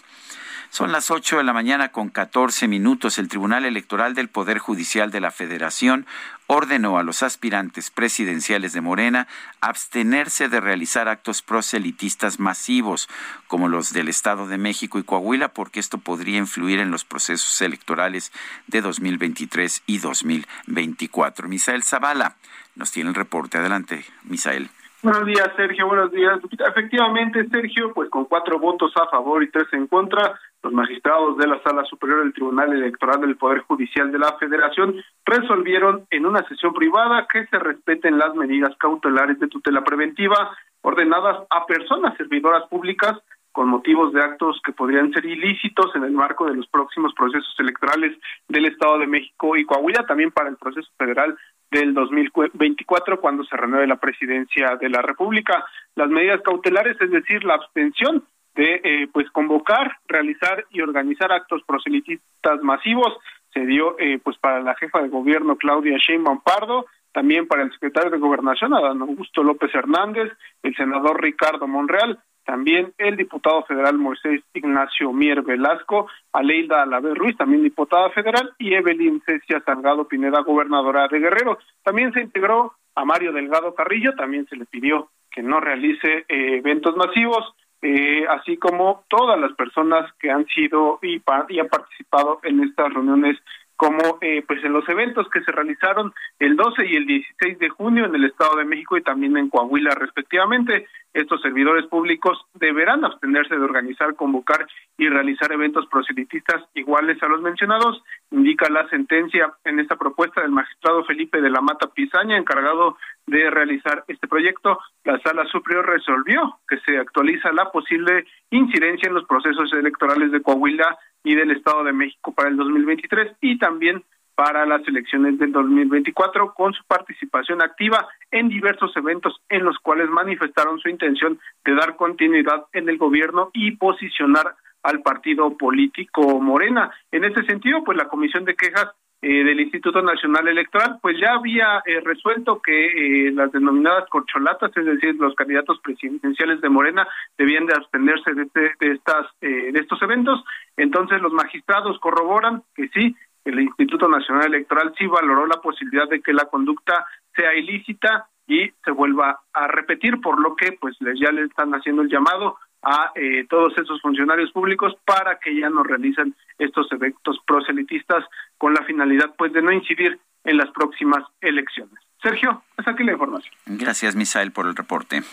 Son 0.74 0.92
las 0.92 1.12
8 1.12 1.38
de 1.38 1.44
la 1.44 1.54
mañana 1.54 1.90
con 1.90 2.10
14 2.10 2.68
minutos. 2.68 3.20
El 3.20 3.28
Tribunal 3.28 3.64
Electoral 3.64 4.16
del 4.16 4.28
Poder 4.28 4.58
Judicial 4.58 5.12
de 5.12 5.22
la 5.22 5.30
Federación 5.30 6.08
ordenó 6.48 6.98
a 6.98 7.04
los 7.04 7.22
aspirantes 7.22 7.92
presidenciales 7.92 8.74
de 8.74 8.82
Morena 8.82 9.28
abstenerse 9.62 10.50
de 10.50 10.60
realizar 10.60 11.10
actos 11.10 11.44
proselitistas 11.44 12.40
masivos 12.40 13.08
como 13.48 13.70
los 13.70 13.94
del 13.94 14.10
Estado 14.10 14.48
de 14.48 14.58
México 14.58 14.98
y 14.98 15.04
Coahuila 15.04 15.50
porque 15.50 15.80
esto 15.80 16.00
podría 16.00 16.40
influir 16.40 16.80
en 16.80 16.90
los 16.90 17.06
procesos 17.06 17.62
electorales 17.62 18.32
de 18.66 18.82
2023 18.82 19.84
y 19.86 20.00
2024. 20.00 21.48
Misael 21.50 21.84
Zavala 21.84 22.36
nos 22.74 22.90
tiene 22.90 23.10
el 23.10 23.16
reporte. 23.16 23.60
Adelante, 23.60 24.04
Misael. 24.24 24.72
Buenos 25.04 25.26
días, 25.26 25.50
Sergio. 25.58 25.86
Buenos 25.86 26.14
días. 26.14 26.40
Efectivamente, 26.66 27.46
Sergio, 27.50 27.94
pues 27.94 28.10
con 28.10 28.24
cuatro 28.24 28.58
votos 28.58 28.94
a 28.96 29.10
favor 29.10 29.44
y 29.44 29.52
tres 29.52 29.68
en 29.74 29.88
contra, 29.88 30.40
los 30.64 30.72
magistrados 30.72 31.38
de 31.38 31.46
la 31.46 31.62
Sala 31.62 31.84
Superior 31.84 32.24
del 32.24 32.32
Tribunal 32.32 32.72
Electoral 32.72 33.20
del 33.20 33.36
Poder 33.36 33.64
Judicial 33.64 34.14
de 34.14 34.20
la 34.20 34.38
Federación 34.38 34.96
resolvieron 35.26 36.08
en 36.10 36.26
una 36.26 36.48
sesión 36.48 36.74
privada 36.74 37.28
que 37.30 37.46
se 37.48 37.60
respeten 37.60 38.18
las 38.18 38.34
medidas 38.34 38.78
cautelares 38.78 39.38
de 39.42 39.50
tutela 39.50 39.84
preventiva 39.84 40.56
ordenadas 40.84 41.48
a 41.50 41.66
personas 41.66 42.16
servidoras 42.16 42.64
públicas 42.70 43.20
con 43.52 43.68
motivos 43.68 44.14
de 44.14 44.22
actos 44.22 44.60
que 44.66 44.72
podrían 44.72 45.12
ser 45.12 45.26
ilícitos 45.26 45.94
en 45.96 46.04
el 46.04 46.12
marco 46.12 46.46
de 46.46 46.56
los 46.56 46.68
próximos 46.68 47.14
procesos 47.14 47.54
electorales 47.60 48.18
del 48.48 48.66
Estado 48.66 49.00
de 49.00 49.08
México 49.08 49.58
y 49.58 49.66
Coahuila, 49.66 50.06
también 50.06 50.32
para 50.32 50.50
el 50.50 50.56
proceso 50.56 50.90
federal 50.98 51.38
del 51.74 51.94
2024 51.94 53.20
cuando 53.20 53.44
se 53.44 53.58
renueve 53.58 53.88
la 53.88 53.98
presidencia 53.98 54.78
de 54.80 54.90
la 54.90 55.02
República. 55.02 55.66
Las 55.96 56.08
medidas 56.10 56.42
cautelares, 56.42 56.96
es 57.02 57.12
decir, 57.12 57.44
la 57.44 57.56
abstención 57.56 58.24
de 58.56 58.82
eh, 58.84 59.08
pues 59.12 59.30
convocar, 59.32 59.98
realizar 60.08 60.66
y 60.70 60.82
organizar 60.82 61.32
actos 61.32 61.64
proselitistas 61.66 62.62
masivos 62.62 63.18
se 63.52 63.66
dio 63.66 63.96
eh, 64.00 64.20
pues 64.24 64.38
para 64.38 64.62
la 64.62 64.76
jefa 64.76 65.02
de 65.02 65.10
gobierno 65.10 65.56
Claudia 65.56 65.98
Sheinbaum 65.98 66.42
Pardo, 66.42 66.86
también 67.12 67.48
para 67.48 67.64
el 67.64 67.72
secretario 67.72 68.10
de 68.10 68.18
Gobernación 68.18 68.74
Adán 68.74 69.02
Augusto 69.02 69.44
López 69.44 69.74
Hernández, 69.74 70.32
el 70.64 70.76
senador 70.76 71.22
Ricardo 71.22 71.68
Monreal, 71.68 72.20
también 72.46 72.94
el 72.98 73.16
diputado 73.16 73.64
federal 73.64 73.98
Moisés 73.98 74.42
Ignacio 74.54 75.12
Mier 75.14 75.42
Velasco, 75.42 76.08
Aleida 76.32 76.84
Alavé 76.84 77.14
Ruiz, 77.14 77.38
también 77.38 77.64
diputada 77.64 78.10
federal, 78.10 78.54
y 78.58 78.74
Evelyn 78.74 79.22
Cecia 79.26 79.62
Salgado 79.66 80.08
Pineda, 80.08 80.42
gobernadora 80.42 81.08
de 81.08 81.20
Guerrero. 81.20 81.58
También 81.84 82.12
se 82.14 82.22
integró 82.22 82.74
a 82.96 83.06
Mario 83.06 83.32
Delgado 83.32 83.74
Carrillo, 83.74 84.14
también 84.16 84.46
se 84.48 84.56
le 84.56 84.66
pidió 84.66 85.10
que 85.32 85.42
no 85.42 85.60
realice 85.60 86.26
eh, 86.28 86.58
eventos 86.58 86.96
masivos 86.96 87.54
eh, 87.86 88.26
así 88.30 88.56
como 88.56 89.04
todas 89.10 89.38
las 89.38 89.52
personas 89.56 90.10
que 90.18 90.32
han 90.32 90.46
sido 90.48 91.00
y, 91.02 91.22
y 91.50 91.60
han 91.60 91.68
participado 91.68 92.40
en 92.44 92.64
estas 92.64 92.94
reuniones 92.94 93.38
como 93.84 94.18
eh, 94.22 94.42
pues 94.48 94.64
en 94.64 94.72
los 94.72 94.88
eventos 94.88 95.28
que 95.28 95.42
se 95.42 95.52
realizaron 95.52 96.14
el 96.40 96.56
12 96.56 96.86
y 96.86 96.96
el 96.96 97.06
16 97.06 97.60
de 97.60 97.68
junio 97.68 98.06
en 98.06 98.16
el 98.16 98.24
Estado 98.24 98.56
de 98.56 98.64
México 98.64 98.96
y 98.96 99.04
también 99.04 99.36
en 99.36 99.50
Coahuila 99.50 99.94
respectivamente. 99.94 100.88
Estos 101.14 101.42
servidores 101.42 101.86
públicos 101.88 102.40
deberán 102.54 103.04
abstenerse 103.04 103.56
de 103.56 103.62
organizar, 103.62 104.16
convocar 104.16 104.66
y 104.98 105.10
realizar 105.10 105.52
eventos 105.52 105.86
proselitistas 105.88 106.64
iguales 106.76 107.22
a 107.22 107.28
los 107.28 107.42
mencionados, 107.42 108.02
indica 108.32 108.70
la 108.70 108.88
sentencia 108.88 109.52
en 109.66 109.82
esta 109.82 109.98
propuesta 109.98 110.42
del 110.42 110.52
magistrado 110.52 111.04
Felipe 111.04 111.42
de 111.42 111.50
la 111.50 111.60
Mata 111.60 111.88
Pizaña, 111.88 112.38
encargado 112.38 112.98
de 113.28 113.50
realizar 113.50 114.06
este 114.08 114.30
proyecto. 114.30 114.80
La 115.04 115.20
Sala 115.20 115.46
Superior 115.52 115.86
resolvió 115.86 116.58
que 116.70 116.80
se 116.80 116.98
actualiza 116.98 117.52
la 117.52 117.70
posible 117.70 118.26
incidencia 118.50 119.10
en 119.10 119.16
los 119.16 119.26
procesos 119.26 119.74
electorales 119.74 120.32
de 120.32 120.42
Coahuila 120.42 120.98
y 121.24 121.36
del 121.36 121.52
Estado 121.52 121.84
de 121.84 121.94
México 121.94 122.34
para 122.34 122.50
el 122.50 122.58
2023 122.58 123.38
y 123.42 123.58
también 123.58 124.04
para 124.36 124.66
las 124.66 124.86
elecciones 124.88 125.38
del 125.38 125.52
2024 125.52 126.54
con 126.54 126.74
su 126.74 126.84
participación 126.86 127.62
activa 127.62 128.08
en 128.32 128.50
diversos 128.50 128.96
eventos 128.98 129.40
en 129.50 129.64
los 129.64 129.78
cuales 129.78 130.10
manifestaron 130.10 130.80
su 130.80 130.90
intención 130.90 131.40
de 131.64 131.76
dar 131.76 131.96
continuidad 131.96 132.66
en 132.74 132.90
el 132.90 132.98
gobierno 132.98 133.52
y 133.54 133.72
posicionar 133.76 134.56
al 134.82 135.02
partido 135.02 135.56
político 135.58 136.40
Morena. 136.42 136.92
En 137.12 137.24
este 137.24 137.46
sentido, 137.46 137.84
pues 137.84 137.98
la 137.98 138.08
Comisión 138.08 138.44
de 138.44 138.56
Quejas 138.56 138.92
eh, 139.24 139.44
del 139.46 139.62
Instituto 139.62 140.02
Nacional 140.02 140.50
Electoral, 140.50 141.00
pues 141.02 141.18
ya 141.18 141.34
había 141.34 141.82
eh, 141.86 142.02
resuelto 142.02 142.62
que 142.62 143.28
eh, 143.28 143.32
las 143.32 143.54
denominadas 143.54 144.10
corcholatas, 144.10 144.76
es 144.76 144.86
decir, 144.86 145.16
los 145.16 145.34
candidatos 145.34 145.80
presidenciales 145.80 146.60
de 146.60 146.68
Morena, 146.68 147.08
debían 147.38 147.66
de 147.66 147.74
abstenerse 147.74 148.34
de, 148.34 148.48
de, 148.54 148.72
de 148.80 148.92
estas 148.92 149.28
de 149.40 149.80
estos 149.80 150.02
eventos. 150.02 150.44
Entonces 150.76 151.22
los 151.22 151.32
magistrados 151.32 151.98
corroboran 152.00 152.64
que 152.76 152.90
sí, 152.90 153.16
el 153.46 153.62
Instituto 153.62 154.10
Nacional 154.10 154.48
Electoral 154.48 154.94
sí 154.98 155.08
valoró 155.08 155.48
la 155.48 155.62
posibilidad 155.62 156.10
de 156.10 156.22
que 156.22 156.34
la 156.34 156.46
conducta 156.46 157.06
sea 157.34 157.56
ilícita 157.56 158.28
y 158.46 158.70
se 158.84 158.92
vuelva 158.92 159.40
a 159.54 159.68
repetir, 159.68 160.20
por 160.20 160.42
lo 160.42 160.56
que 160.56 160.74
pues 160.74 160.98
ya 161.00 161.32
le 161.32 161.44
están 161.44 161.72
haciendo 161.72 162.02
el 162.02 162.10
llamado 162.10 162.58
a 162.84 163.12
eh, 163.16 163.46
todos 163.50 163.78
esos 163.78 164.02
funcionarios 164.02 164.52
públicos 164.52 164.94
para 165.06 165.40
que 165.40 165.58
ya 165.58 165.70
no 165.70 165.84
realicen 165.84 166.36
estos 166.58 166.92
eventos 166.92 167.40
proselitistas 167.46 168.26
con 168.58 168.74
la 168.74 168.84
finalidad 168.84 169.34
pues 169.38 169.54
de 169.54 169.62
no 169.62 169.72
incidir 169.72 170.20
en 170.44 170.58
las 170.58 170.70
próximas 170.72 171.24
elecciones. 171.42 171.96
Sergio, 172.22 172.64
hasta 172.78 172.92
aquí 172.92 173.04
la 173.04 173.14
información. 173.14 173.54
Gracias, 173.66 174.16
Misael, 174.16 174.52
por 174.52 174.68
el 174.68 174.76
reporte. 174.76 175.24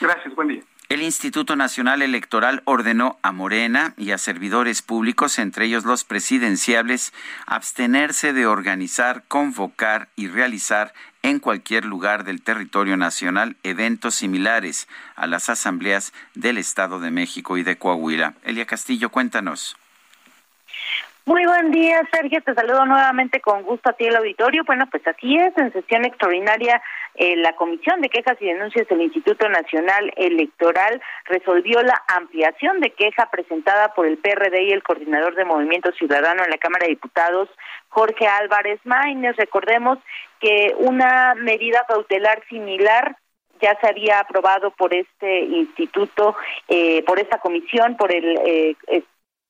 Gracias, 0.00 0.34
buen 0.34 0.48
día. 0.48 0.62
El 0.90 1.02
Instituto 1.02 1.54
Nacional 1.54 2.00
Electoral 2.00 2.62
ordenó 2.64 3.18
a 3.20 3.30
Morena 3.30 3.92
y 3.98 4.12
a 4.12 4.16
servidores 4.16 4.80
públicos, 4.80 5.38
entre 5.38 5.66
ellos 5.66 5.84
los 5.84 6.04
presidenciables, 6.04 7.12
abstenerse 7.46 8.32
de 8.32 8.46
organizar, 8.46 9.22
convocar 9.28 10.08
y 10.16 10.28
realizar 10.28 10.94
en 11.22 11.40
cualquier 11.40 11.84
lugar 11.84 12.24
del 12.24 12.40
territorio 12.42 12.96
nacional 12.96 13.56
eventos 13.64 14.14
similares 14.14 14.88
a 15.14 15.26
las 15.26 15.50
asambleas 15.50 16.14
del 16.34 16.56
Estado 16.56 17.00
de 17.00 17.10
México 17.10 17.58
y 17.58 17.62
de 17.62 17.76
Coahuila. 17.76 18.32
Elia 18.42 18.64
Castillo, 18.64 19.10
cuéntanos. 19.10 19.76
Muy 21.28 21.44
buen 21.44 21.70
día, 21.70 22.00
Sergio. 22.10 22.40
Te 22.40 22.54
saludo 22.54 22.86
nuevamente 22.86 23.42
con 23.42 23.62
gusto 23.62 23.90
a 23.90 23.92
ti 23.92 24.06
el 24.06 24.16
auditorio. 24.16 24.64
Bueno, 24.64 24.86
pues 24.90 25.06
así 25.06 25.36
es, 25.36 25.52
en 25.58 25.70
sesión 25.74 26.06
extraordinaria, 26.06 26.80
eh, 27.18 27.34
la 27.36 27.54
Comisión 27.56 28.00
de 28.00 28.08
Quejas 28.08 28.36
y 28.40 28.46
Denuncias 28.46 28.86
del 28.86 29.02
Instituto 29.02 29.48
Nacional 29.48 30.12
Electoral 30.16 31.02
resolvió 31.24 31.82
la 31.82 32.00
ampliación 32.16 32.78
de 32.78 32.90
queja 32.90 33.28
presentada 33.28 33.92
por 33.94 34.06
el 34.06 34.18
PRD 34.18 34.62
y 34.62 34.70
el 34.70 34.84
coordinador 34.84 35.34
de 35.34 35.44
Movimiento 35.44 35.90
Ciudadano 35.92 36.44
en 36.44 36.50
la 36.50 36.58
Cámara 36.58 36.84
de 36.84 36.90
Diputados, 36.90 37.48
Jorge 37.88 38.28
Álvarez 38.28 38.78
Maínez. 38.84 39.34
Recordemos 39.36 39.98
que 40.40 40.74
una 40.78 41.34
medida 41.34 41.84
cautelar 41.88 42.40
similar 42.48 43.16
ya 43.60 43.76
se 43.80 43.88
había 43.88 44.20
aprobado 44.20 44.70
por 44.70 44.94
este 44.94 45.40
instituto, 45.40 46.36
eh, 46.68 47.02
por 47.02 47.18
esta 47.18 47.38
comisión, 47.38 47.96
por 47.96 48.14
el 48.14 48.38
eh, 48.44 49.02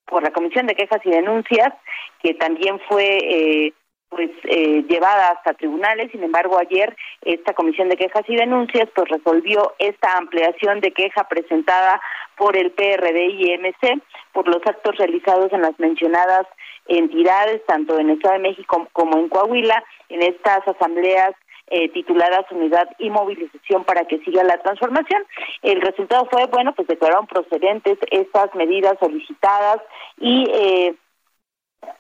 por 0.08 0.22
la 0.22 0.30
Comisión 0.30 0.66
de 0.66 0.74
Quejas 0.74 1.00
y 1.04 1.10
Denuncias, 1.10 1.74
que 2.22 2.34
también 2.34 2.80
fue 2.88 3.18
eh, 3.18 3.72
pues 4.09 4.30
eh, 4.44 4.84
llevada 4.88 5.30
hasta 5.30 5.54
tribunales. 5.54 6.11
Sin 6.11 6.22
embargo, 6.22 6.59
ayer 6.59 6.96
esta 7.22 7.52
Comisión 7.54 7.88
de 7.88 7.96
Quejas 7.96 8.24
y 8.28 8.36
Denuncias 8.36 8.88
pues 8.94 9.09
resolvió 9.09 9.74
esta 9.78 10.16
ampliación 10.16 10.80
de 10.80 10.92
queja 10.92 11.24
presentada 11.24 12.00
por 12.36 12.56
el 12.56 12.70
PRD 12.70 13.26
y 13.26 13.59
MC 13.59 14.01
por 14.32 14.48
los 14.48 14.64
actos 14.66 14.97
realizados 14.97 15.52
en 15.52 15.62
las 15.62 15.78
mencionadas 15.78 16.47
entidades, 16.86 17.64
tanto 17.66 17.98
en 17.98 18.10
el 18.10 18.16
Estado 18.16 18.35
de 18.35 18.48
México 18.48 18.89
como 18.93 19.18
en 19.18 19.28
Coahuila, 19.28 19.85
en 20.09 20.22
estas 20.22 20.66
asambleas 20.66 21.35
eh, 21.70 21.90
tituladas 21.90 22.51
Unidad 22.51 22.89
y 22.98 23.10
Movilización 23.10 23.85
para 23.85 24.06
que 24.06 24.18
siga 24.20 24.43
la 24.43 24.56
transformación. 24.59 25.22
El 25.62 25.82
resultado 25.82 26.26
fue, 26.30 26.47
bueno, 26.47 26.74
pues 26.74 26.89
declararon 26.89 27.26
procedentes 27.26 27.98
estas 28.10 28.55
medidas 28.55 28.97
solicitadas 28.98 29.78
y 30.18 30.48
eh, 30.51 30.94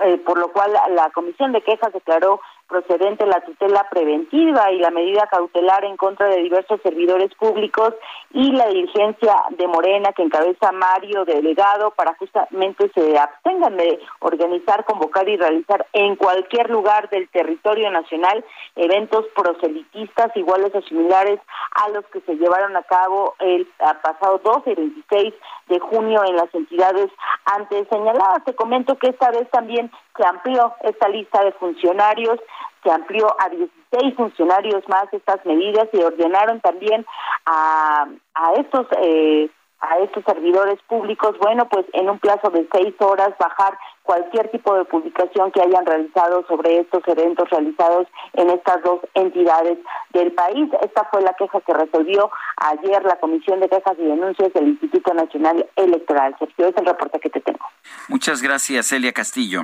eh, 0.00 0.18
por 0.18 0.38
lo 0.38 0.52
cual 0.52 0.72
la 0.90 1.10
Comisión 1.10 1.52
de 1.52 1.62
Quejas 1.62 1.92
declaró 1.92 2.40
procedente 2.68 3.26
la 3.26 3.40
tutela 3.40 3.86
preventiva 3.90 4.70
y 4.70 4.78
la 4.78 4.90
medida 4.90 5.26
cautelar 5.30 5.84
en 5.84 5.96
contra 5.96 6.28
de 6.28 6.42
diversos 6.42 6.80
servidores 6.82 7.34
públicos 7.34 7.94
y 8.30 8.52
la 8.52 8.68
dirigencia 8.68 9.34
de 9.50 9.66
Morena 9.66 10.12
que 10.12 10.22
encabeza 10.22 10.70
Mario 10.72 11.24
Delegado 11.24 11.90
para 11.92 12.14
justamente 12.16 12.90
se 12.94 13.18
abstengan 13.18 13.76
de 13.76 13.98
organizar, 14.20 14.84
convocar 14.84 15.28
y 15.28 15.36
realizar 15.36 15.86
en 15.92 16.16
cualquier 16.16 16.70
lugar 16.70 17.08
del 17.08 17.28
territorio 17.30 17.90
nacional 17.90 18.44
eventos 18.76 19.24
proselitistas 19.34 20.36
iguales 20.36 20.70
o 20.74 20.82
similares 20.82 21.40
a 21.74 21.88
los 21.88 22.04
que 22.06 22.20
se 22.20 22.36
llevaron 22.36 22.76
a 22.76 22.82
cabo 22.82 23.34
el 23.38 23.66
pasado 24.02 24.38
12 24.44 24.72
y 24.72 24.74
26 24.74 25.34
de 25.68 25.80
junio 25.80 26.22
en 26.24 26.36
las 26.36 26.54
entidades 26.54 27.10
antes 27.44 27.86
señaladas. 27.88 28.44
Te 28.44 28.54
comento 28.54 28.96
que 28.98 29.08
esta 29.08 29.30
vez 29.30 29.48
también 29.50 29.90
se 30.16 30.26
amplió 30.26 30.74
esta 30.82 31.08
lista 31.08 31.42
de 31.44 31.52
funcionarios 31.52 32.38
se 32.82 32.90
amplió 32.90 33.34
a 33.40 33.48
16 33.48 34.14
funcionarios 34.16 34.88
más 34.88 35.12
estas 35.12 35.44
medidas 35.44 35.88
y 35.92 35.98
ordenaron 35.98 36.60
también 36.60 37.04
a, 37.46 38.06
a 38.34 38.52
estos 38.54 38.86
eh, 39.02 39.50
a 39.80 39.98
estos 39.98 40.24
servidores 40.24 40.78
públicos, 40.88 41.36
bueno, 41.40 41.68
pues 41.68 41.86
en 41.92 42.10
un 42.10 42.18
plazo 42.18 42.50
de 42.50 42.66
seis 42.72 42.94
horas 42.98 43.30
bajar 43.38 43.78
cualquier 44.02 44.50
tipo 44.50 44.74
de 44.74 44.84
publicación 44.84 45.52
que 45.52 45.60
hayan 45.60 45.86
realizado 45.86 46.44
sobre 46.48 46.80
estos 46.80 47.02
eventos 47.06 47.48
realizados 47.50 48.08
en 48.32 48.50
estas 48.50 48.82
dos 48.82 49.00
entidades 49.14 49.78
del 50.12 50.32
país. 50.32 50.68
Esta 50.82 51.04
fue 51.12 51.22
la 51.22 51.32
queja 51.34 51.60
que 51.60 51.74
resolvió 51.74 52.30
ayer 52.56 53.04
la 53.04 53.20
Comisión 53.20 53.60
de 53.60 53.68
Quejas 53.68 53.96
y 53.98 54.04
Denuncias 54.04 54.52
del 54.52 54.68
Instituto 54.68 55.14
Nacional 55.14 55.64
Electoral. 55.76 56.34
Sergio, 56.38 56.68
es 56.68 56.76
el 56.76 56.86
reporte 56.86 57.20
que 57.20 57.30
te 57.30 57.40
tengo. 57.40 57.64
Muchas 58.08 58.42
gracias, 58.42 58.86
Celia 58.88 59.12
Castillo. 59.12 59.62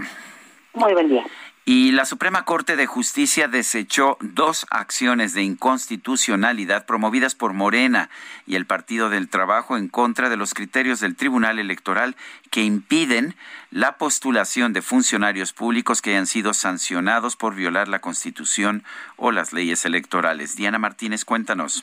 Muy 0.74 0.92
buen 0.92 1.08
día. 1.08 1.24
Y 1.66 1.92
la 1.92 2.04
Suprema 2.04 2.44
Corte 2.44 2.76
de 2.76 2.84
Justicia 2.84 3.48
desechó 3.48 4.18
dos 4.20 4.66
acciones 4.70 5.32
de 5.32 5.42
inconstitucionalidad 5.42 6.84
promovidas 6.84 7.34
por 7.34 7.54
Morena 7.54 8.10
y 8.46 8.56
el 8.56 8.66
Partido 8.66 9.08
del 9.08 9.30
Trabajo 9.30 9.78
en 9.78 9.88
contra 9.88 10.28
de 10.28 10.36
los 10.36 10.52
criterios 10.52 11.00
del 11.00 11.16
Tribunal 11.16 11.58
Electoral 11.58 12.16
que 12.50 12.62
impiden 12.62 13.34
la 13.70 13.96
postulación 13.96 14.74
de 14.74 14.82
funcionarios 14.82 15.54
públicos 15.54 16.02
que 16.02 16.10
hayan 16.10 16.26
sido 16.26 16.52
sancionados 16.52 17.34
por 17.34 17.54
violar 17.54 17.88
la 17.88 18.00
Constitución 18.00 18.84
o 19.16 19.32
las 19.32 19.54
leyes 19.54 19.86
electorales. 19.86 20.56
Diana 20.56 20.78
Martínez, 20.78 21.24
cuéntanos. 21.24 21.82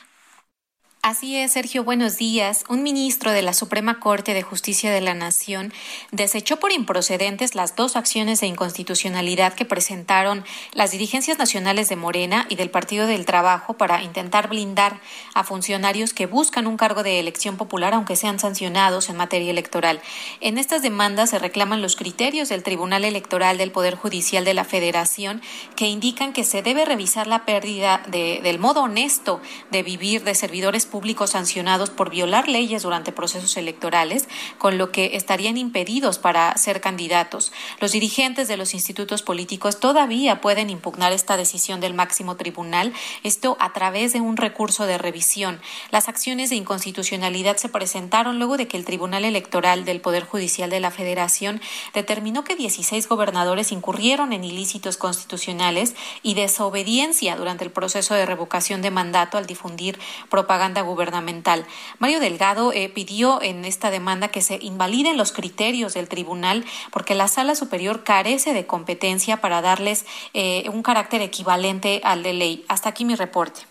Así 1.04 1.36
es, 1.36 1.54
Sergio, 1.54 1.82
buenos 1.82 2.16
días. 2.16 2.64
Un 2.68 2.84
ministro 2.84 3.32
de 3.32 3.42
la 3.42 3.54
Suprema 3.54 3.98
Corte 3.98 4.34
de 4.34 4.44
Justicia 4.44 4.92
de 4.92 5.00
la 5.00 5.14
Nación 5.14 5.72
desechó 6.12 6.60
por 6.60 6.70
improcedentes 6.70 7.56
las 7.56 7.74
dos 7.74 7.96
acciones 7.96 8.40
de 8.40 8.46
inconstitucionalidad 8.46 9.54
que 9.54 9.64
presentaron 9.64 10.44
las 10.72 10.92
dirigencias 10.92 11.38
nacionales 11.38 11.88
de 11.88 11.96
Morena 11.96 12.46
y 12.48 12.54
del 12.54 12.70
Partido 12.70 13.08
del 13.08 13.26
Trabajo 13.26 13.74
para 13.74 14.00
intentar 14.04 14.48
blindar 14.48 15.00
a 15.34 15.42
funcionarios 15.42 16.14
que 16.14 16.26
buscan 16.26 16.68
un 16.68 16.76
cargo 16.76 17.02
de 17.02 17.18
elección 17.18 17.56
popular 17.56 17.94
aunque 17.94 18.14
sean 18.14 18.38
sancionados 18.38 19.08
en 19.08 19.16
materia 19.16 19.50
electoral. 19.50 20.00
En 20.40 20.56
estas 20.56 20.82
demandas 20.82 21.30
se 21.30 21.40
reclaman 21.40 21.82
los 21.82 21.96
criterios 21.96 22.48
del 22.48 22.62
Tribunal 22.62 23.04
Electoral 23.04 23.58
del 23.58 23.72
Poder 23.72 23.96
Judicial 23.96 24.44
de 24.44 24.54
la 24.54 24.62
Federación 24.62 25.42
que 25.74 25.88
indican 25.88 26.32
que 26.32 26.44
se 26.44 26.62
debe 26.62 26.84
revisar 26.84 27.26
la 27.26 27.44
pérdida 27.44 28.04
de, 28.06 28.38
del 28.44 28.60
modo 28.60 28.82
honesto 28.82 29.40
de 29.72 29.82
vivir 29.82 30.22
de 30.22 30.36
servidores 30.36 30.91
públicos 30.92 31.30
sancionados 31.30 31.88
por 31.88 32.10
violar 32.10 32.48
leyes 32.48 32.82
durante 32.82 33.12
procesos 33.12 33.56
electorales, 33.56 34.28
con 34.58 34.76
lo 34.76 34.92
que 34.92 35.16
estarían 35.16 35.56
impedidos 35.56 36.18
para 36.18 36.54
ser 36.58 36.82
candidatos. 36.82 37.50
Los 37.80 37.92
dirigentes 37.92 38.46
de 38.46 38.58
los 38.58 38.74
institutos 38.74 39.22
políticos 39.22 39.80
todavía 39.80 40.42
pueden 40.42 40.68
impugnar 40.68 41.12
esta 41.12 41.38
decisión 41.38 41.80
del 41.80 41.94
máximo 41.94 42.36
tribunal, 42.36 42.92
esto 43.22 43.56
a 43.58 43.72
través 43.72 44.12
de 44.12 44.20
un 44.20 44.36
recurso 44.36 44.84
de 44.84 44.98
revisión. 44.98 45.62
Las 45.90 46.10
acciones 46.10 46.50
de 46.50 46.56
inconstitucionalidad 46.56 47.56
se 47.56 47.70
presentaron 47.70 48.38
luego 48.38 48.58
de 48.58 48.68
que 48.68 48.76
el 48.76 48.84
Tribunal 48.84 49.24
Electoral 49.24 49.86
del 49.86 50.02
Poder 50.02 50.24
Judicial 50.24 50.68
de 50.68 50.80
la 50.80 50.90
Federación 50.90 51.62
determinó 51.94 52.44
que 52.44 52.54
16 52.54 53.08
gobernadores 53.08 53.72
incurrieron 53.72 54.34
en 54.34 54.44
ilícitos 54.44 54.98
constitucionales 54.98 55.94
y 56.22 56.34
desobediencia 56.34 57.34
durante 57.36 57.64
el 57.64 57.70
proceso 57.70 58.12
de 58.14 58.26
revocación 58.26 58.82
de 58.82 58.90
mandato 58.90 59.38
al 59.38 59.46
difundir 59.46 59.98
propaganda 60.28 60.81
gubernamental. 60.82 61.66
Mario 61.98 62.20
Delgado 62.20 62.72
eh, 62.72 62.88
pidió 62.88 63.42
en 63.42 63.64
esta 63.64 63.90
demanda 63.90 64.28
que 64.28 64.42
se 64.42 64.58
invaliden 64.60 65.16
los 65.16 65.32
criterios 65.32 65.94
del 65.94 66.08
tribunal 66.08 66.64
porque 66.90 67.14
la 67.14 67.28
sala 67.28 67.54
superior 67.54 68.04
carece 68.04 68.52
de 68.52 68.66
competencia 68.66 69.40
para 69.40 69.62
darles 69.62 70.06
eh, 70.34 70.68
un 70.72 70.82
carácter 70.82 71.22
equivalente 71.22 72.00
al 72.04 72.22
de 72.22 72.32
ley. 72.32 72.64
Hasta 72.68 72.90
aquí 72.90 73.04
mi 73.04 73.14
reporte. 73.14 73.62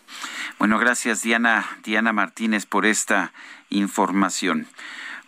Bueno, 0.60 0.78
gracias 0.78 1.22
Diana, 1.22 1.78
Diana 1.84 2.14
Martínez 2.14 2.66
por 2.66 2.86
esta 2.86 3.34
información. 3.70 4.68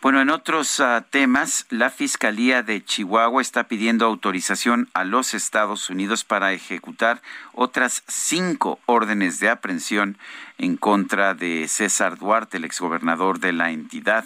Bueno, 0.03 0.19
en 0.19 0.29
otros 0.31 0.81
ah, 0.81 1.05
temas, 1.09 1.65
la 1.69 1.89
Fiscalía 1.89 2.61
de 2.61 2.83
Chihuahua 2.83 3.41
está 3.41 3.69
pidiendo 3.69 4.05
autorización 4.05 4.89
a 4.93 5.05
los 5.05 5.33
Estados 5.33 5.89
Unidos 5.89 6.25
para 6.25 6.51
ejecutar 6.51 7.21
otras 7.53 8.03
cinco 8.09 8.79
órdenes 8.85 9.39
de 9.39 9.49
aprehensión 9.49 10.17
en 10.57 10.77
contra 10.77 11.33
de 11.33 11.67
César 11.67 12.17
Duarte, 12.17 12.57
el 12.57 12.65
exgobernador 12.65 13.39
de 13.39 13.53
la 13.53 13.71
entidad. 13.71 14.25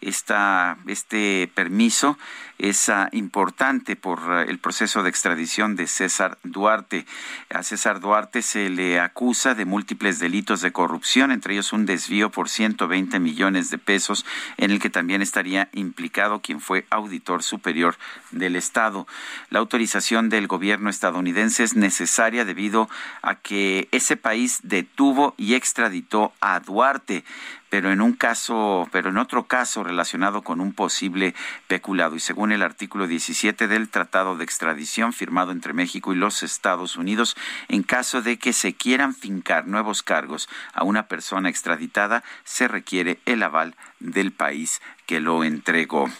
Esta, 0.00 0.78
este 0.86 1.50
permiso 1.54 2.16
es 2.60 2.88
ah, 2.88 3.08
importante 3.12 3.96
por 3.96 4.20
ah, 4.30 4.42
el 4.42 4.58
proceso 4.58 5.02
de 5.02 5.10
extradición 5.10 5.76
de 5.76 5.86
César 5.86 6.38
Duarte. 6.42 7.06
A 7.50 7.62
César 7.62 8.00
Duarte 8.00 8.42
se 8.42 8.70
le 8.70 9.00
acusa 9.00 9.54
de 9.54 9.64
múltiples 9.64 10.18
delitos 10.18 10.60
de 10.60 10.72
corrupción, 10.72 11.32
entre 11.32 11.54
ellos 11.54 11.72
un 11.72 11.86
desvío 11.86 12.30
por 12.30 12.48
120 12.48 13.18
millones 13.18 13.70
de 13.70 13.78
pesos, 13.78 14.24
en 14.56 14.70
el 14.70 14.80
que 14.80 14.90
también 14.90 15.22
estaría 15.22 15.68
implicado 15.72 16.40
quien 16.40 16.60
fue 16.60 16.86
auditor 16.90 17.42
superior 17.42 17.96
del 18.30 18.56
Estado. 18.56 19.06
La 19.48 19.58
autorización 19.58 20.28
del 20.28 20.46
gobierno 20.46 20.90
estadounidense 20.90 21.64
es 21.64 21.76
necesaria 21.76 22.44
debido 22.44 22.88
a 23.22 23.36
que 23.36 23.88
ese 23.92 24.16
país 24.16 24.60
detuvo 24.62 25.34
y 25.36 25.54
extraditó 25.60 26.32
a 26.40 26.58
Duarte 26.60 27.24
pero 27.70 27.92
en 27.92 28.02
un 28.02 28.12
caso, 28.12 28.88
pero 28.90 29.08
en 29.08 29.16
otro 29.16 29.44
caso 29.44 29.84
relacionado 29.84 30.42
con 30.42 30.60
un 30.60 30.74
posible 30.74 31.34
peculado. 31.68 32.16
Y 32.16 32.20
según 32.20 32.50
el 32.52 32.62
artículo 32.62 33.06
17 33.06 33.68
del 33.68 33.88
Tratado 33.88 34.36
de 34.36 34.44
Extradición 34.44 35.12
firmado 35.12 35.52
entre 35.52 35.72
México 35.72 36.12
y 36.12 36.16
los 36.16 36.42
Estados 36.42 36.96
Unidos, 36.96 37.36
en 37.68 37.84
caso 37.84 38.20
de 38.20 38.38
que 38.38 38.52
se 38.52 38.74
quieran 38.74 39.14
fincar 39.14 39.68
nuevos 39.68 40.02
cargos 40.02 40.48
a 40.74 40.82
una 40.82 41.06
persona 41.06 41.48
extraditada, 41.48 42.24
se 42.44 42.66
requiere 42.66 43.20
el 43.24 43.42
aval 43.42 43.76
del 44.00 44.32
país 44.32 44.82
que 45.06 45.20
lo 45.20 45.44
entregó. 45.44 46.10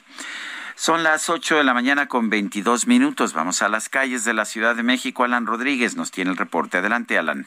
Son 0.77 1.03
las 1.03 1.29
8 1.29 1.57
de 1.57 1.65
la 1.65 1.75
mañana 1.75 2.07
con 2.07 2.31
22 2.31 2.87
minutos. 2.87 3.35
Vamos 3.35 3.61
a 3.61 3.69
las 3.69 3.89
calles 3.89 4.25
de 4.25 4.35
la 4.35 4.45
Ciudad 4.45 4.77
de 4.77 4.83
México. 4.85 5.25
Alan 5.25 5.47
Rodríguez 5.47 5.97
nos 5.97 6.13
tiene 6.13 6.31
el 6.31 6.37
reporte. 6.39 6.79
Adelante, 6.79 7.19
Alan. 7.19 7.47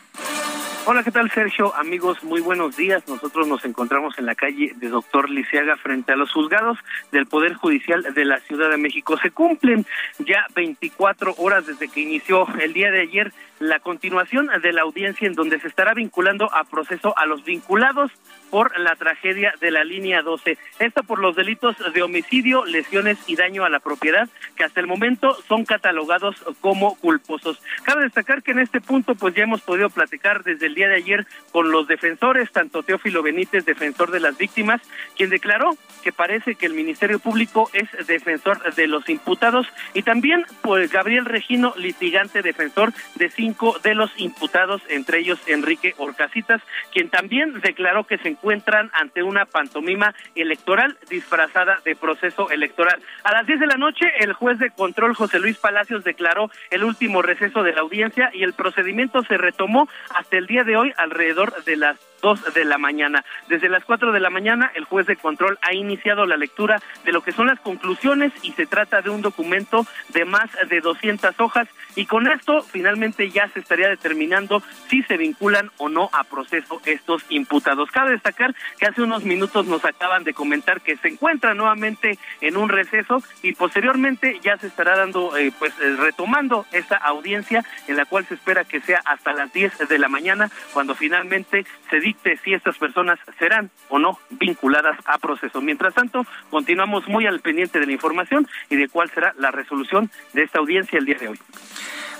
Hola, 0.85 1.01
¿qué 1.01 1.11
tal 1.11 1.31
Sergio? 1.31 1.73
Amigos, 1.75 2.21
muy 2.25 2.41
buenos 2.41 2.75
días. 2.75 3.07
Nosotros 3.07 3.47
nos 3.47 3.63
encontramos 3.63 4.19
en 4.19 4.25
la 4.25 4.35
calle 4.35 4.73
de 4.75 4.89
Doctor 4.89 5.29
Liceaga 5.29 5.77
frente 5.77 6.11
a 6.11 6.17
los 6.17 6.29
juzgados 6.33 6.77
del 7.09 7.25
Poder 7.25 7.53
Judicial 7.53 8.03
de 8.13 8.25
la 8.25 8.41
Ciudad 8.41 8.69
de 8.69 8.75
México. 8.75 9.17
Se 9.17 9.31
cumplen 9.31 9.85
ya 10.19 10.45
24 10.53 11.35
horas 11.37 11.65
desde 11.67 11.87
que 11.87 12.01
inició 12.01 12.45
el 12.59 12.73
día 12.73 12.91
de 12.91 12.99
ayer 12.99 13.31
la 13.63 13.79
continuación 13.79 14.49
de 14.61 14.73
la 14.73 14.81
audiencia 14.81 15.27
en 15.27 15.33
donde 15.33 15.59
se 15.59 15.67
estará 15.67 15.93
vinculando 15.93 16.53
a 16.53 16.63
proceso 16.65 17.17
a 17.17 17.25
los 17.25 17.43
vinculados 17.43 18.11
por 18.49 18.77
la 18.79 18.95
tragedia 18.95 19.53
de 19.59 19.71
la 19.71 19.83
línea 19.83 20.21
12. 20.21 20.57
Esto 20.79 21.03
por 21.03 21.19
los 21.19 21.35
delitos 21.35 21.75
de 21.93 22.03
homicidio, 22.03 22.65
lesiones 22.65 23.17
y 23.25 23.35
daño 23.35 23.63
a 23.63 23.69
la 23.69 23.79
propiedad, 23.79 24.29
que 24.55 24.63
hasta 24.63 24.79
el 24.79 24.85
momento 24.85 25.35
son 25.47 25.65
catalogados 25.65 26.35
como 26.61 26.95
culposos. 26.95 27.59
Cabe 27.83 28.03
destacar 28.03 28.43
que 28.43 28.51
en 28.51 28.59
este 28.59 28.81
punto, 28.81 29.15
pues 29.15 29.33
ya 29.33 29.43
hemos 29.43 29.61
podido 29.61 29.89
platicar 29.89 30.43
desde 30.43 30.67
el 30.67 30.75
día 30.75 30.87
de 30.87 30.97
ayer 30.97 31.25
con 31.51 31.71
los 31.71 31.87
defensores, 31.87 32.51
tanto 32.51 32.83
Teófilo 32.83 33.23
Benítez, 33.23 33.65
defensor 33.65 34.11
de 34.11 34.19
las 34.19 34.37
víctimas, 34.37 34.81
quien 35.15 35.29
declaró 35.29 35.75
que 36.03 36.11
parece 36.11 36.55
que 36.55 36.65
el 36.65 36.73
Ministerio 36.73 37.19
Público 37.19 37.69
es 37.73 37.89
defensor 38.05 38.75
de 38.75 38.87
los 38.87 39.07
imputados, 39.09 39.65
y 39.93 40.03
también 40.03 40.45
pues 40.61 40.91
Gabriel 40.91 41.25
Regino, 41.25 41.73
litigante 41.77 42.41
defensor 42.41 42.93
de 43.15 43.29
cinco 43.29 43.52
de 43.83 43.95
los 43.95 44.11
imputados, 44.17 44.81
entre 44.89 45.19
ellos 45.19 45.39
Enrique 45.47 45.93
Orcasitas, 45.97 46.61
quien 46.91 47.09
también 47.09 47.59
declaró 47.61 48.05
que 48.05 48.17
se 48.17 48.29
encuentran 48.29 48.89
ante 48.93 49.23
una 49.23 49.45
pantomima 49.45 50.13
electoral 50.35 50.97
disfrazada 51.09 51.79
de 51.85 51.95
proceso 51.95 52.49
electoral. 52.51 53.01
A 53.23 53.31
las 53.31 53.47
10 53.47 53.59
de 53.59 53.67
la 53.67 53.77
noche, 53.77 54.05
el 54.19 54.33
juez 54.33 54.59
de 54.59 54.71
control 54.71 55.15
José 55.15 55.39
Luis 55.39 55.57
Palacios 55.57 56.03
declaró 56.03 56.49
el 56.71 56.83
último 56.83 57.21
receso 57.21 57.63
de 57.63 57.73
la 57.73 57.81
audiencia 57.81 58.29
y 58.33 58.43
el 58.43 58.53
procedimiento 58.53 59.23
se 59.23 59.37
retomó 59.37 59.87
hasta 60.13 60.37
el 60.37 60.47
día 60.47 60.63
de 60.63 60.77
hoy 60.77 60.93
alrededor 60.97 61.63
de 61.63 61.77
las 61.77 62.12
dos 62.23 62.41
de 62.55 62.65
la 62.65 62.79
mañana. 62.79 63.23
Desde 63.49 63.69
las 63.69 63.83
cuatro 63.83 64.11
de 64.11 64.19
la 64.19 64.31
mañana, 64.31 64.71
el 64.73 64.85
juez 64.85 65.05
de 65.05 65.17
control 65.17 65.59
ha 65.61 65.73
iniciado 65.75 66.25
la 66.25 66.37
lectura 66.37 66.81
de 67.03 67.11
lo 67.11 67.21
que 67.21 67.33
son 67.33 67.47
las 67.47 67.59
conclusiones 67.59 68.31
y 68.41 68.53
se 68.53 68.65
trata 68.65 69.01
de 69.01 69.11
un 69.11 69.21
documento 69.21 69.85
de 70.09 70.25
más 70.25 70.49
de 70.69 70.79
200 70.79 71.39
hojas 71.39 71.67
y 71.95 72.05
con 72.05 72.27
esto 72.27 72.63
finalmente 72.63 73.29
ya 73.29 73.47
se 73.49 73.59
estaría 73.59 73.89
determinando 73.89 74.63
si 74.89 75.03
se 75.03 75.17
vinculan 75.17 75.69
o 75.77 75.89
no 75.89 76.09
a 76.13 76.23
proceso 76.23 76.81
estos 76.85 77.23
imputados. 77.29 77.91
Cabe 77.91 78.11
destacar 78.11 78.55
que 78.79 78.87
hace 78.87 79.01
unos 79.01 79.23
minutos 79.23 79.65
nos 79.67 79.83
acaban 79.85 80.23
de 80.23 80.33
comentar 80.33 80.81
que 80.81 80.95
se 80.97 81.09
encuentra 81.09 81.53
nuevamente 81.53 82.17
en 82.41 82.57
un 82.57 82.69
receso 82.69 83.21
y 83.41 83.53
posteriormente 83.53 84.39
ya 84.41 84.57
se 84.57 84.67
estará 84.67 84.97
dando, 84.97 85.35
eh, 85.37 85.51
pues 85.59 85.73
eh, 85.81 85.95
retomando 85.99 86.65
esta 86.71 86.95
audiencia 86.95 87.65
en 87.87 87.97
la 87.97 88.05
cual 88.05 88.25
se 88.25 88.35
espera 88.35 88.63
que 88.63 88.79
sea 88.79 89.01
hasta 89.05 89.33
las 89.33 89.51
10 89.51 89.89
de 89.89 89.99
la 89.99 90.07
mañana 90.07 90.49
cuando 90.73 90.95
finalmente 90.95 91.65
se 91.89 91.99
dicte 92.13 92.39
si 92.43 92.53
estas 92.53 92.77
personas 92.77 93.19
serán 93.39 93.69
o 93.89 93.99
no 93.99 94.19
vinculadas 94.29 94.97
a 95.05 95.17
proceso. 95.17 95.61
Mientras 95.61 95.93
tanto, 95.93 96.25
continuamos 96.49 97.07
muy 97.07 97.25
al 97.25 97.39
pendiente 97.39 97.79
de 97.79 97.85
la 97.85 97.91
información 97.91 98.47
y 98.69 98.75
de 98.75 98.87
cuál 98.87 99.09
será 99.11 99.33
la 99.37 99.51
resolución 99.51 100.09
de 100.33 100.43
esta 100.43 100.59
audiencia 100.59 100.99
el 100.99 101.05
día 101.05 101.17
de 101.17 101.29
hoy. 101.29 101.39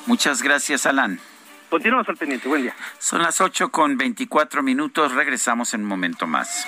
Muchas 0.06 0.42
gracias, 0.42 0.86
Alan. 0.86 1.20
Continuamos 1.70 2.08
al 2.10 2.18
pendiente. 2.18 2.48
Buen 2.48 2.64
día. 2.64 2.76
Son 3.00 3.22
las 3.22 3.42
8 3.42 3.70
con 3.70 3.98
24 3.98 4.62
minutos. 4.62 5.14
Regresamos 5.14 5.74
en 5.74 5.82
un 5.82 5.88
momento 5.88 6.28
más. 6.28 6.68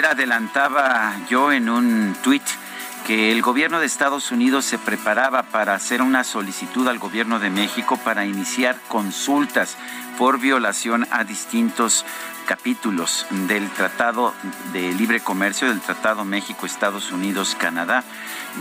Ayer 0.00 0.12
adelantaba 0.12 1.14
yo 1.28 1.52
en 1.52 1.68
un 1.68 2.16
tuit 2.22 2.42
que 3.06 3.32
el 3.32 3.42
gobierno 3.42 3.80
de 3.80 3.84
Estados 3.84 4.30
Unidos 4.30 4.64
se 4.64 4.78
preparaba 4.78 5.42
para 5.42 5.74
hacer 5.74 6.00
una 6.00 6.24
solicitud 6.24 6.88
al 6.88 6.98
gobierno 6.98 7.38
de 7.38 7.50
México 7.50 7.98
para 8.02 8.24
iniciar 8.24 8.80
consultas 8.88 9.76
por 10.16 10.38
violación 10.40 11.06
a 11.10 11.24
distintos 11.24 12.06
capítulos 12.46 13.26
del 13.46 13.68
Tratado 13.68 14.32
de 14.72 14.90
Libre 14.94 15.20
Comercio, 15.20 15.68
del 15.68 15.82
Tratado 15.82 16.24
México-Estados 16.24 17.12
Unidos-Canadá. 17.12 18.02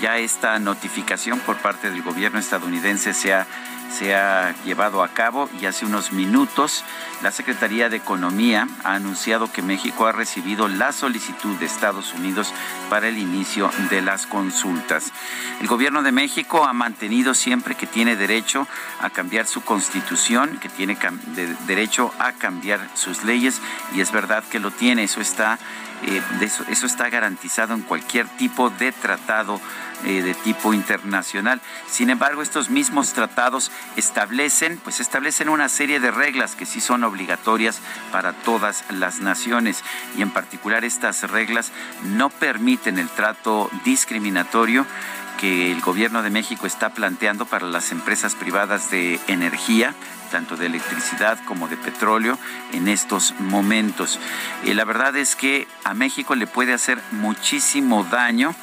Ya 0.02 0.18
esta 0.18 0.60
notificación 0.60 1.40
por 1.40 1.56
parte 1.56 1.90
del 1.90 2.02
gobierno 2.02 2.40
estadounidense 2.40 3.14
se 3.14 3.34
ha 3.34 3.48
se 3.91 4.16
ha 4.16 4.56
llevado 4.64 5.03
a 5.03 5.10
cabo 5.10 5.49
y 5.60 5.66
hace 5.66 5.86
unos 5.86 6.11
minutos 6.11 6.84
la 7.22 7.32
Secretaría 7.32 7.90
de 7.90 7.98
Economía 7.98 8.68
ha 8.84 8.94
anunciado 8.94 9.52
que 9.52 9.61
México 9.61 10.06
ha 10.06 10.11
recibido 10.11 10.68
la 10.68 10.91
solicitud 10.91 11.56
de 11.57 11.66
Estados 11.66 12.14
Unidos 12.14 12.53
para 12.90 13.07
el 13.07 13.18
inicio 13.18 13.70
de 13.90 14.02
las 14.02 14.26
consultas. 14.26 15.11
El 15.60 15.68
gobierno 15.68 16.03
de 16.03 16.11
México 16.11 16.64
ha 16.66 16.74
mantenido 16.74 17.34
siempre 17.34 17.76
que 17.76 17.88
tiene 17.88 18.16
derecho 18.16 18.68
a 19.02 19.10
cambiar 19.10 19.48
su 19.48 19.61
constitución, 19.61 20.57
que 20.60 20.70
tiene 20.70 20.98
derecho 21.68 22.14
a 22.20 22.32
cambiar 22.34 22.80
sus 22.94 23.24
leyes 23.24 23.61
y 23.94 24.02
es 24.02 24.11
verdad 24.11 24.44
que 24.49 24.60
lo 24.60 24.72
tiene, 24.72 25.03
eso 25.03 25.22
está, 25.22 25.60
eh, 26.03 26.22
eso, 26.41 26.86
está 26.86 27.10
garantizado 27.10 27.74
en 27.74 27.82
cualquier 27.82 28.28
tipo 28.38 28.70
de 28.70 28.91
tratado 28.91 29.60
eh, 30.06 30.22
de 30.22 30.34
tipo 30.34 30.74
internacional. 30.74 31.62
Sin 31.90 32.10
embargo, 32.10 32.42
estos 32.42 32.70
mismos 32.70 33.14
tratados 33.14 33.72
establecen, 33.96 34.78
pues 34.84 35.00
establecen 35.00 35.50
una 35.50 35.70
serie 35.70 36.00
de 36.00 36.12
reglas 36.12 36.56
que 36.56 36.66
sí 36.66 36.82
son 36.82 37.04
obligatorias 37.04 37.80
para 38.12 38.34
todas 38.34 38.84
las 38.90 39.20
naciones 39.20 39.84
y 40.18 40.22
en 40.22 40.32
particular 40.32 40.86
estas 40.86 41.30
reglas 41.30 41.72
no 42.04 42.30
permiten 42.30 42.98
el 42.98 43.10
trato 43.10 43.70
discriminatorio 43.84 44.86
que 45.40 45.72
el 45.72 45.80
gobierno 45.80 46.22
de 46.22 46.30
México 46.30 46.68
está 46.68 46.90
planteando 46.90 47.46
para 47.46 47.66
las 47.66 47.94
empresas 47.94 48.36
privadas 48.36 48.92
de 48.92 49.22
energía, 49.28 49.96
tanto 50.32 50.58
de 50.58 50.66
electricidad 50.66 51.40
como 51.46 51.70
de 51.70 51.78
petróleo, 51.78 52.38
en 52.74 52.90
estos 52.90 53.34
momentos. 53.40 54.20
Y 54.66 54.74
la 54.74 54.84
verdad 54.84 55.16
es 55.16 55.38
que 55.38 55.66
a 55.86 55.94
México 55.94 56.36
le 56.36 56.46
puede 56.46 56.74
hacer 56.74 57.02
muchísimo 57.12 58.04
daño 58.04 58.54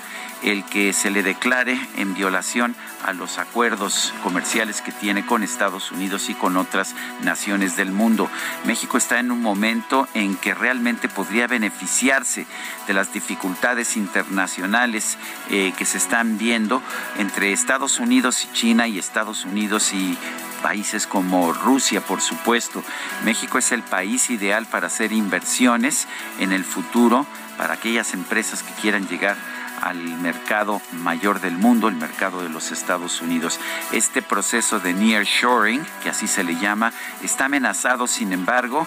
el 0.43 0.65
que 0.65 0.93
se 0.93 1.11
le 1.11 1.23
declare 1.23 1.79
en 1.97 2.15
violación 2.15 2.75
a 3.05 3.13
los 3.13 3.39
acuerdos 3.39 4.13
comerciales 4.23 4.83
que 4.83 4.93
tiene 4.93 5.25
con 5.25 5.43
Estados 5.43 5.93
Unidos 5.93 6.29
y 6.29 6.35
con 6.35 6.57
otras 6.57 6.95
naciones 7.23 7.77
del 7.77 7.93
mundo. 7.93 8.29
México 8.65 8.99
está 8.99 9.19
en 9.19 9.31
un 9.31 9.43
momento 9.43 10.09
en 10.15 10.37
que 10.37 10.55
realmente 10.55 11.09
podría 11.09 11.47
beneficiarse 11.47 12.47
de 12.87 12.95
las 12.95 13.13
dificultades 13.13 13.97
internacionales 13.97 15.19
eh, 15.51 15.73
que 15.77 15.85
se 15.85 15.99
están 15.99 16.39
viendo 16.39 16.83
entre 17.19 17.53
Estados 17.53 17.99
Unidos 17.99 18.45
y 18.45 18.53
China 18.53 18.89
y 18.89 18.99
Estados 18.99 19.45
Unidos 19.45 19.93
y 19.93 20.17
países 20.63 21.07
como 21.07 21.53
Rusia, 21.53 22.01
por 22.01 22.21
supuesto. 22.21 22.83
México 23.25 23.59
es 23.59 23.73
el 23.73 23.83
país 23.83 24.31
ideal 24.31 24.67
para 24.67 24.89
hacer 24.89 25.13
inversiones 25.13 26.09
en 26.41 26.53
el 26.53 26.65
futuro 26.65 27.27
para 27.57 27.75
aquellas 27.75 28.15
empresas 28.15 28.63
que 28.63 28.73
quieran 28.81 29.07
llegar 29.09 29.37
al 29.83 29.97
mercado 30.21 30.81
mayor 30.93 31.41
del 31.41 31.57
mundo, 31.57 31.89
el 31.89 31.97
mercado 31.97 32.43
de 32.43 32.49
los 32.49 32.73
Estados 32.73 33.21
Unidos. 33.21 33.61
Este 33.93 34.23
proceso 34.23 34.79
de 34.79 34.95
nearshoring, 34.95 35.85
que 36.03 36.11
así 36.11 36.27
se 36.27 36.45
le 36.45 36.57
llama, 36.57 36.93
está 37.23 37.47
amenazado, 37.47 38.07
sin 38.07 38.33
embargo, 38.33 38.87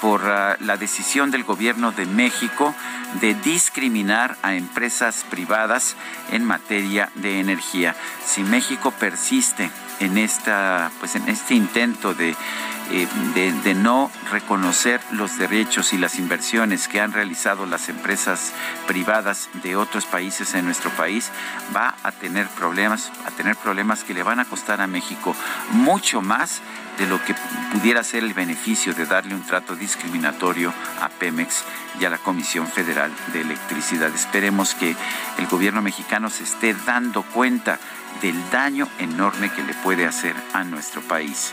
por 0.00 0.20
uh, 0.22 0.64
la 0.64 0.76
decisión 0.76 1.30
del 1.30 1.44
gobierno 1.44 1.92
de 1.92 2.06
México 2.06 2.74
de 3.20 3.34
discriminar 3.34 4.36
a 4.42 4.54
empresas 4.54 5.24
privadas 5.28 5.96
en 6.30 6.44
materia 6.44 7.10
de 7.16 7.40
energía. 7.40 7.96
Si 8.24 8.42
México 8.42 8.90
persiste 8.92 9.70
en 10.00 10.18
esta 10.18 10.90
pues 11.00 11.16
en 11.16 11.28
este 11.28 11.54
intento 11.54 12.14
de 12.14 12.36
de, 12.90 13.52
de, 13.52 13.74
no 13.74 14.10
reconocer 14.30 15.00
los 15.12 15.38
derechos 15.38 15.92
y 15.92 15.98
las 15.98 16.18
inversiones 16.18 16.88
que 16.88 17.00
han 17.00 17.12
realizado 17.12 17.66
las 17.66 17.88
empresas 17.88 18.52
privadas 18.86 19.48
de 19.62 19.76
otros 19.76 20.06
países 20.06 20.54
en 20.54 20.64
nuestro 20.64 20.90
país, 20.90 21.30
va 21.76 21.94
a 22.02 22.12
tener 22.12 22.46
problemas, 22.48 23.12
a 23.26 23.30
tener 23.30 23.56
problemas 23.56 24.04
que 24.04 24.14
le 24.14 24.22
van 24.22 24.40
a 24.40 24.44
costar 24.44 24.80
a 24.80 24.86
México 24.86 25.34
mucho 25.70 26.22
más 26.22 26.62
de 26.98 27.06
lo 27.06 27.22
que 27.24 27.34
pudiera 27.72 28.02
ser 28.02 28.24
el 28.24 28.34
beneficio 28.34 28.92
de 28.92 29.06
darle 29.06 29.34
un 29.34 29.46
trato 29.46 29.76
discriminatorio 29.76 30.72
a 31.00 31.08
Pemex 31.08 31.64
y 32.00 32.04
a 32.04 32.10
la 32.10 32.18
Comisión 32.18 32.66
Federal 32.66 33.12
de 33.32 33.42
Electricidad. 33.42 34.12
Esperemos 34.14 34.74
que 34.74 34.96
el 35.38 35.46
gobierno 35.46 35.80
mexicano 35.80 36.28
se 36.30 36.44
esté 36.44 36.74
dando 36.86 37.22
cuenta 37.22 37.78
del 38.20 38.36
daño 38.50 38.88
enorme 38.98 39.50
que 39.50 39.62
le 39.62 39.74
puede 39.74 40.06
hacer 40.06 40.34
a 40.52 40.64
nuestro 40.64 41.00
país. 41.02 41.52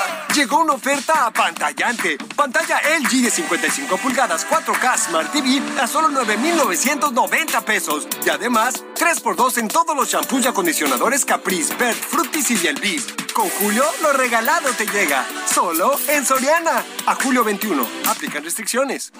Llegó 0.35 0.61
una 0.61 0.73
oferta 0.73 1.25
apantallante. 1.25 2.17
Pantalla 2.37 2.79
LG 2.99 3.23
de 3.23 3.29
55 3.29 3.97
pulgadas 3.97 4.47
4K 4.47 4.97
Smart 4.97 5.31
TV 5.31 5.61
a 5.79 5.87
solo 5.87 6.07
9,990 6.07 7.61
pesos. 7.61 8.07
Y 8.25 8.29
además, 8.29 8.83
3x2 8.95 9.57
en 9.57 9.67
todos 9.67 9.95
los 9.95 10.09
shampoos 10.09 10.45
y 10.45 10.47
acondicionadores 10.47 11.25
Caprice, 11.25 11.75
Bert, 11.75 11.97
Fructis 11.97 12.49
y 12.51 12.55
Bielvis. 12.55 13.07
Con 13.33 13.49
Julio, 13.49 13.83
lo 14.01 14.13
regalado 14.13 14.69
te 14.71 14.85
llega. 14.85 15.25
Solo 15.53 15.99
en 16.07 16.25
Soriana. 16.25 16.83
A 17.07 17.15
julio 17.15 17.43
21. 17.43 17.85
Aplican 18.07 18.43
restricciones. 18.43 19.11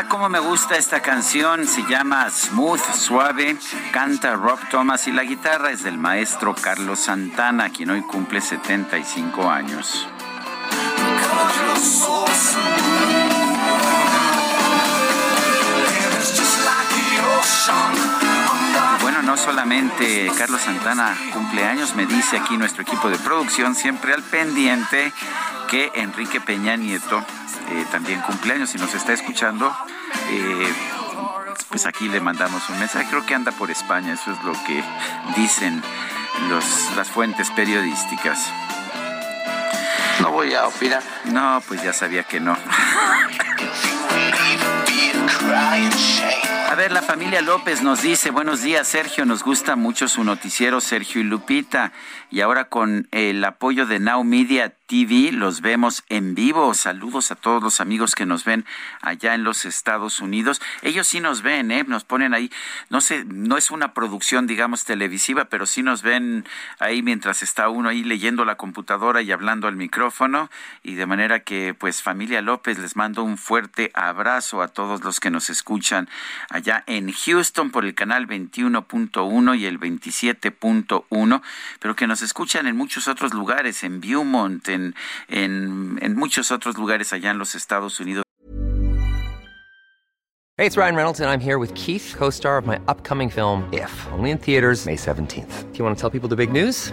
Ah, 0.00 0.04
cómo 0.08 0.28
me 0.28 0.38
gusta 0.38 0.76
esta 0.76 1.00
canción. 1.02 1.66
Se 1.66 1.82
llama 1.82 2.30
Smooth, 2.30 2.94
Suave. 2.94 3.56
Canta 3.90 4.34
Rob 4.34 4.60
Thomas 4.70 5.08
y 5.08 5.12
la 5.12 5.24
guitarra 5.24 5.72
es 5.72 5.82
del 5.82 5.98
maestro 5.98 6.54
Carlos 6.54 7.00
Santana, 7.00 7.70
quien 7.70 7.90
hoy 7.90 8.02
cumple 8.02 8.40
75 8.40 9.50
años. 9.50 10.06
Bueno, 19.02 19.22
no 19.22 19.36
solamente 19.36 20.30
Carlos 20.38 20.60
Santana 20.60 21.18
cumple 21.32 21.64
años, 21.64 21.96
me 21.96 22.06
dice 22.06 22.36
aquí 22.36 22.56
nuestro 22.56 22.82
equipo 22.82 23.10
de 23.10 23.18
producción, 23.18 23.74
siempre 23.74 24.14
al 24.14 24.22
pendiente, 24.22 25.12
que 25.68 25.90
Enrique 25.96 26.40
Peña 26.40 26.76
Nieto 26.76 27.24
eh, 27.70 27.86
también 27.90 28.20
cumpleaños 28.20 28.74
y 28.74 28.78
nos 28.78 28.94
está 28.94 29.12
escuchando. 29.12 29.74
Eh, 30.30 30.72
pues 31.68 31.86
aquí 31.86 32.08
le 32.08 32.20
mandamos 32.20 32.68
un 32.70 32.78
mensaje, 32.78 33.06
creo 33.10 33.26
que 33.26 33.34
anda 33.34 33.52
por 33.52 33.70
España, 33.70 34.14
eso 34.14 34.32
es 34.32 34.42
lo 34.42 34.52
que 34.64 34.82
dicen 35.36 35.82
los, 36.48 36.64
las 36.96 37.08
fuentes 37.10 37.50
periodísticas. 37.50 38.38
No 40.20 40.32
voy 40.32 40.54
a 40.54 40.66
opinar. 40.66 41.02
No, 41.26 41.62
pues 41.68 41.82
ya 41.82 41.92
sabía 41.92 42.24
que 42.24 42.40
no. 42.40 42.56
A 46.70 46.74
ver, 46.74 46.92
la 46.92 47.02
familia 47.02 47.40
López 47.40 47.82
nos 47.82 48.02
dice, 48.02 48.30
buenos 48.30 48.60
días 48.60 48.86
Sergio, 48.86 49.24
nos 49.24 49.42
gusta 49.42 49.74
mucho 49.74 50.06
su 50.06 50.22
noticiero 50.22 50.80
Sergio 50.80 51.20
y 51.20 51.24
Lupita. 51.24 51.92
Y 52.30 52.40
ahora 52.42 52.68
con 52.68 53.08
el 53.10 53.42
apoyo 53.44 53.86
de 53.86 53.98
Now 53.98 54.22
Media 54.22 54.74
TV 54.88 55.32
los 55.32 55.60
vemos 55.60 56.02
en 56.08 56.34
vivo. 56.34 56.72
Saludos 56.72 57.30
a 57.30 57.34
todos 57.34 57.62
los 57.62 57.82
amigos 57.82 58.14
que 58.14 58.24
nos 58.24 58.44
ven 58.44 58.64
allá 59.02 59.34
en 59.34 59.44
los 59.44 59.66
Estados 59.66 60.20
Unidos. 60.20 60.62
Ellos 60.80 61.06
sí 61.06 61.20
nos 61.20 61.42
ven, 61.42 61.70
¿eh? 61.70 61.84
nos 61.86 62.04
ponen 62.04 62.32
ahí, 62.32 62.50
no 62.88 63.02
sé, 63.02 63.26
no 63.26 63.58
es 63.58 63.70
una 63.70 63.92
producción, 63.92 64.46
digamos, 64.46 64.86
televisiva, 64.86 65.44
pero 65.44 65.66
sí 65.66 65.82
nos 65.82 66.00
ven 66.00 66.46
ahí 66.78 67.02
mientras 67.02 67.42
está 67.42 67.68
uno 67.68 67.90
ahí 67.90 68.02
leyendo 68.02 68.46
la 68.46 68.54
computadora 68.54 69.20
y 69.20 69.30
hablando 69.30 69.68
al 69.68 69.76
micrófono. 69.76 70.50
Y 70.82 70.94
de 70.94 71.04
manera 71.04 71.40
que, 71.40 71.74
pues, 71.74 72.02
familia 72.02 72.40
López, 72.40 72.78
les 72.78 72.96
mando 72.96 73.22
un 73.24 73.36
fuerte 73.36 73.90
abrazo 73.92 74.62
a 74.62 74.68
todos 74.68 75.04
los 75.04 75.20
que 75.20 75.30
nos 75.30 75.50
escuchan 75.50 76.08
allá 76.48 76.82
en 76.86 77.12
Houston 77.12 77.70
por 77.70 77.84
el 77.84 77.94
canal 77.94 78.26
21.1 78.26 79.58
y 79.58 79.66
el 79.66 79.78
27.1, 79.78 81.42
pero 81.78 81.94
que 81.94 82.06
nos 82.06 82.22
escuchan 82.22 82.66
en 82.66 82.74
muchos 82.74 83.06
otros 83.06 83.34
lugares, 83.34 83.84
en 83.84 84.00
Beaumont, 84.00 84.66
en, 84.68 84.77
en, 85.28 85.98
en 86.00 86.16
muchos 86.16 86.50
otros 86.50 86.76
lugares 86.76 87.12
allá 87.12 87.30
en 87.30 87.38
los 87.38 87.54
Estados 87.54 88.00
Unidos. 88.00 88.24
Hey, 90.58 90.66
it's 90.66 90.76
Ryan 90.76 90.96
Reynolds, 90.96 91.20
and 91.20 91.30
I'm 91.30 91.38
here 91.38 91.60
with 91.60 91.72
Keith, 91.76 92.16
co 92.18 92.30
star 92.30 92.58
of 92.58 92.66
my 92.66 92.80
upcoming 92.88 93.30
film, 93.30 93.62
If, 93.72 93.92
only 94.10 94.32
in 94.32 94.38
theaters, 94.38 94.86
May 94.86 94.96
17th. 94.96 95.72
Do 95.72 95.78
you 95.78 95.84
want 95.84 95.96
to 95.96 96.00
tell 96.00 96.10
people 96.10 96.28
the 96.28 96.34
big 96.34 96.50
news? 96.50 96.92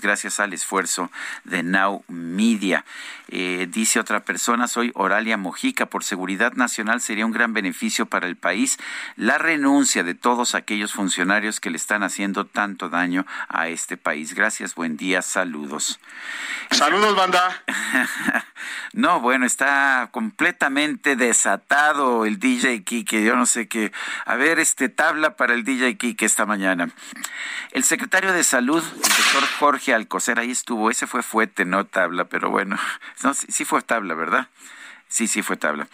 Gracias 0.00 0.40
al 0.40 0.52
esfuerzo 0.52 1.10
de 1.44 1.62
Now 1.62 2.04
Media. 2.08 2.84
Eh, 3.28 3.66
dice 3.70 3.98
otra 3.98 4.24
persona, 4.24 4.68
soy 4.68 4.92
Oralia 4.94 5.36
Mojica, 5.36 5.86
por 5.86 6.04
seguridad 6.04 6.52
nacional 6.52 7.00
sería 7.00 7.26
un 7.26 7.32
gran 7.32 7.52
beneficio 7.52 8.06
para 8.06 8.26
el 8.26 8.36
país 8.36 8.78
la 9.16 9.38
renuncia 9.38 10.04
de 10.04 10.14
todos 10.14 10.54
aquellos 10.54 10.92
funcionarios 10.92 11.60
que 11.60 11.70
le 11.70 11.76
están 11.76 12.02
haciendo 12.02 12.46
tanto 12.46 12.88
daño 12.88 13.26
a 13.48 13.68
este 13.68 13.96
país. 13.96 14.34
Gracias, 14.34 14.74
buen 14.74 14.96
día, 14.96 15.22
saludos. 15.22 15.98
Saludos, 16.70 17.16
banda. 17.16 17.62
No, 18.92 19.20
bueno, 19.20 19.46
está 19.46 20.08
completamente 20.10 21.16
desatado 21.16 22.24
el 22.26 22.38
DJ 22.38 22.82
Kike. 22.82 23.24
Yo 23.24 23.36
no 23.36 23.46
sé 23.46 23.68
qué. 23.68 23.92
A 24.24 24.36
ver, 24.36 24.58
este 24.58 24.88
tabla 24.88 25.36
para 25.36 25.54
el 25.54 25.64
DJ 25.64 25.96
Kike 25.96 26.24
esta 26.24 26.46
mañana. 26.46 26.90
El 27.72 27.84
secretario 27.84 28.32
de 28.32 28.44
Salud, 28.44 28.82
el 28.82 29.00
doctor 29.00 29.48
Jorge 29.58 29.94
Alcocer, 29.94 30.38
ahí 30.38 30.50
estuvo. 30.50 30.90
Ese 30.90 31.06
fue 31.06 31.22
fuerte, 31.22 31.64
no 31.64 31.84
tabla, 31.84 32.24
pero 32.24 32.50
bueno. 32.50 32.78
No, 33.22 33.34
sí 33.34 33.64
fue 33.64 33.82
tabla, 33.82 34.14
¿verdad? 34.14 34.48
Sí, 35.16 35.28
sí 35.28 35.40
fue 35.40 35.56
tabla. 35.56 35.88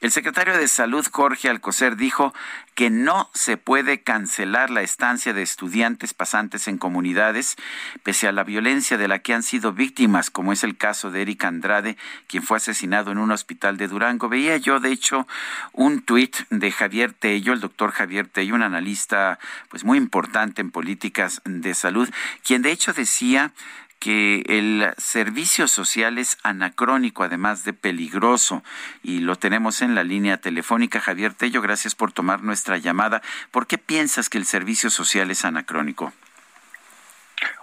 El 0.00 0.12
secretario 0.12 0.56
de 0.56 0.68
Salud, 0.68 1.04
Jorge 1.10 1.48
Alcocer, 1.48 1.96
dijo 1.96 2.32
que 2.76 2.90
no 2.90 3.28
se 3.34 3.56
puede 3.56 4.02
cancelar 4.04 4.70
la 4.70 4.82
estancia 4.82 5.32
de 5.32 5.42
estudiantes 5.42 6.14
pasantes 6.14 6.68
en 6.68 6.78
comunidades, 6.78 7.56
pese 8.04 8.28
a 8.28 8.32
la 8.32 8.44
violencia 8.44 8.96
de 8.96 9.08
la 9.08 9.18
que 9.18 9.34
han 9.34 9.42
sido 9.42 9.72
víctimas, 9.72 10.30
como 10.30 10.52
es 10.52 10.62
el 10.62 10.76
caso 10.76 11.10
de 11.10 11.22
Eric 11.22 11.42
Andrade, 11.42 11.96
quien 12.28 12.44
fue 12.44 12.58
asesinado 12.58 13.10
en 13.10 13.18
un 13.18 13.32
hospital 13.32 13.78
de 13.78 13.88
Durango. 13.88 14.28
Veía 14.28 14.56
yo, 14.58 14.78
de 14.78 14.92
hecho, 14.92 15.26
un 15.72 16.02
tuit 16.02 16.36
de 16.50 16.70
Javier 16.70 17.12
Tello, 17.12 17.54
el 17.54 17.60
doctor 17.60 17.90
Javier 17.90 18.28
Tello, 18.28 18.54
un 18.54 18.62
analista 18.62 19.40
pues 19.70 19.82
muy 19.82 19.98
importante 19.98 20.60
en 20.60 20.70
políticas 20.70 21.42
de 21.44 21.74
salud, 21.74 22.08
quien 22.44 22.62
de 22.62 22.70
hecho 22.70 22.92
decía 22.92 23.50
que 23.98 24.42
el 24.46 24.92
servicio 24.96 25.66
social 25.68 26.18
es 26.18 26.38
anacrónico, 26.42 27.24
además 27.24 27.64
de 27.64 27.72
peligroso, 27.72 28.62
y 29.02 29.20
lo 29.20 29.36
tenemos 29.36 29.82
en 29.82 29.94
la 29.94 30.04
línea 30.04 30.36
telefónica. 30.36 31.00
Javier 31.00 31.34
Tello, 31.34 31.60
gracias 31.60 31.94
por 31.94 32.12
tomar 32.12 32.42
nuestra 32.42 32.78
llamada. 32.78 33.22
¿Por 33.50 33.66
qué 33.66 33.78
piensas 33.78 34.28
que 34.28 34.38
el 34.38 34.44
servicio 34.44 34.90
social 34.90 35.30
es 35.30 35.44
anacrónico? 35.44 36.12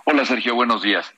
Hola 0.05 0.25
Sergio, 0.25 0.55
buenos 0.55 0.83
días. 0.83 1.13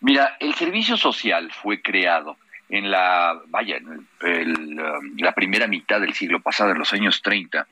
Mira, 0.00 0.36
el 0.40 0.54
servicio 0.54 0.96
social 0.96 1.50
fue 1.62 1.82
creado 1.82 2.36
en 2.68 2.90
la, 2.90 3.40
vaya, 3.46 3.78
en 4.20 4.76
la 5.16 5.32
primera 5.32 5.66
mitad 5.66 6.00
del 6.00 6.14
siglo 6.14 6.40
pasado, 6.40 6.70
en 6.70 6.78
los 6.78 6.92
años 6.92 7.22
30, 7.22 7.66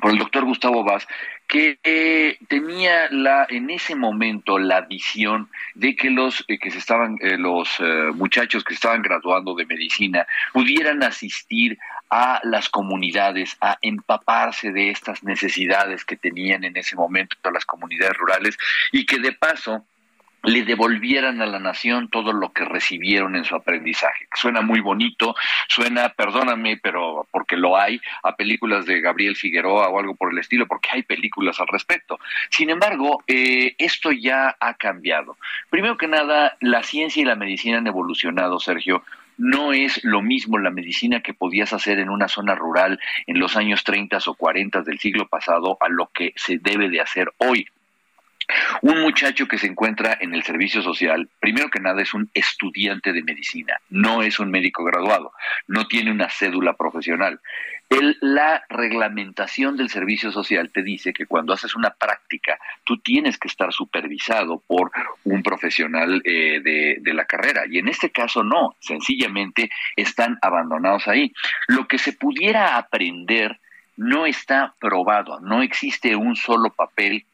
por 0.00 0.12
el 0.12 0.18
doctor 0.18 0.44
Gustavo 0.44 0.84
Vaz, 0.84 1.06
que 1.52 1.78
eh, 1.84 2.38
tenía 2.48 3.10
la 3.10 3.46
en 3.46 3.68
ese 3.68 3.94
momento 3.94 4.58
la 4.58 4.80
visión 4.80 5.50
de 5.74 5.94
que 5.94 6.08
los 6.08 6.42
eh, 6.48 6.58
que 6.58 6.70
se 6.70 6.78
estaban 6.78 7.18
eh, 7.20 7.36
los 7.36 7.68
muchachos 8.14 8.64
que 8.64 8.72
estaban 8.72 9.02
graduando 9.02 9.54
de 9.54 9.66
medicina 9.66 10.26
pudieran 10.54 11.02
asistir 11.02 11.78
a 12.08 12.40
las 12.44 12.70
comunidades 12.70 13.58
a 13.60 13.76
empaparse 13.82 14.72
de 14.72 14.88
estas 14.88 15.22
necesidades 15.24 16.06
que 16.06 16.16
tenían 16.16 16.64
en 16.64 16.74
ese 16.78 16.96
momento 16.96 17.36
las 17.52 17.66
comunidades 17.66 18.16
rurales 18.16 18.56
y 18.90 19.04
que 19.04 19.18
de 19.18 19.32
paso 19.32 19.84
le 20.42 20.64
devolvieran 20.64 21.40
a 21.40 21.46
la 21.46 21.58
nación 21.58 22.08
todo 22.08 22.32
lo 22.32 22.52
que 22.52 22.64
recibieron 22.64 23.36
en 23.36 23.44
su 23.44 23.54
aprendizaje. 23.54 24.26
Suena 24.34 24.60
muy 24.60 24.80
bonito, 24.80 25.34
suena, 25.68 26.10
perdóname, 26.10 26.78
pero 26.82 27.26
porque 27.30 27.56
lo 27.56 27.76
hay, 27.76 28.00
a 28.22 28.34
películas 28.34 28.86
de 28.86 29.00
Gabriel 29.00 29.36
Figueroa 29.36 29.88
o 29.88 29.98
algo 29.98 30.14
por 30.14 30.32
el 30.32 30.38
estilo, 30.38 30.66
porque 30.66 30.88
hay 30.92 31.02
películas 31.02 31.60
al 31.60 31.68
respecto. 31.68 32.18
Sin 32.50 32.70
embargo, 32.70 33.22
eh, 33.26 33.74
esto 33.78 34.10
ya 34.10 34.56
ha 34.58 34.74
cambiado. 34.74 35.36
Primero 35.70 35.96
que 35.96 36.08
nada, 36.08 36.56
la 36.60 36.82
ciencia 36.82 37.22
y 37.22 37.26
la 37.26 37.36
medicina 37.36 37.78
han 37.78 37.86
evolucionado, 37.86 38.58
Sergio, 38.58 39.04
no 39.38 39.72
es 39.72 40.04
lo 40.04 40.22
mismo 40.22 40.58
la 40.58 40.70
medicina 40.70 41.20
que 41.20 41.34
podías 41.34 41.72
hacer 41.72 41.98
en 41.98 42.10
una 42.10 42.28
zona 42.28 42.54
rural 42.54 43.00
en 43.26 43.38
los 43.38 43.56
años 43.56 43.82
30 43.84 44.18
o 44.26 44.34
40 44.34 44.82
del 44.82 44.98
siglo 44.98 45.26
pasado 45.28 45.78
a 45.80 45.88
lo 45.88 46.10
que 46.12 46.32
se 46.36 46.58
debe 46.58 46.88
de 46.90 47.00
hacer 47.00 47.32
hoy. 47.38 47.66
Un 48.82 49.00
muchacho 49.00 49.46
que 49.46 49.58
se 49.58 49.66
encuentra 49.66 50.16
en 50.20 50.34
el 50.34 50.42
servicio 50.42 50.82
social, 50.82 51.28
primero 51.40 51.70
que 51.70 51.80
nada 51.80 52.02
es 52.02 52.14
un 52.14 52.30
estudiante 52.34 53.12
de 53.12 53.22
medicina, 53.22 53.74
no 53.90 54.22
es 54.22 54.38
un 54.38 54.50
médico 54.50 54.84
graduado, 54.84 55.32
no 55.66 55.86
tiene 55.86 56.10
una 56.10 56.28
cédula 56.28 56.74
profesional. 56.74 57.40
la 58.20 58.64
reglamentación 58.70 59.76
del 59.76 59.90
servicio 59.90 60.32
social 60.32 60.70
te 60.72 60.82
dice 60.82 61.12
que 61.12 61.26
cuando 61.26 61.52
haces 61.52 61.76
una 61.76 61.90
práctica, 61.90 62.58
tú 62.84 62.96
tienes 62.98 63.38
que 63.38 63.48
estar 63.48 63.72
supervisado 63.72 64.62
por 64.66 64.90
un 65.24 65.42
profesional 65.42 66.22
eh, 66.24 66.60
de, 66.62 66.96
de 67.00 67.14
la 67.14 67.26
carrera. 67.26 67.64
Y 67.68 67.78
en 67.78 67.88
este 67.88 68.10
caso 68.10 68.42
no, 68.42 68.76
sencillamente 68.80 69.70
están 69.96 70.38
abandonados 70.40 71.06
ahí. 71.06 71.32
Lo 71.68 71.86
que 71.86 71.98
se 71.98 72.14
pudiera 72.14 72.78
aprender 72.78 73.60
no 73.96 74.26
está 74.26 74.74
probado, 74.80 75.40
no 75.40 75.62
existe 75.62 76.16
un 76.16 76.34
solo 76.36 76.70
papel 76.70 77.26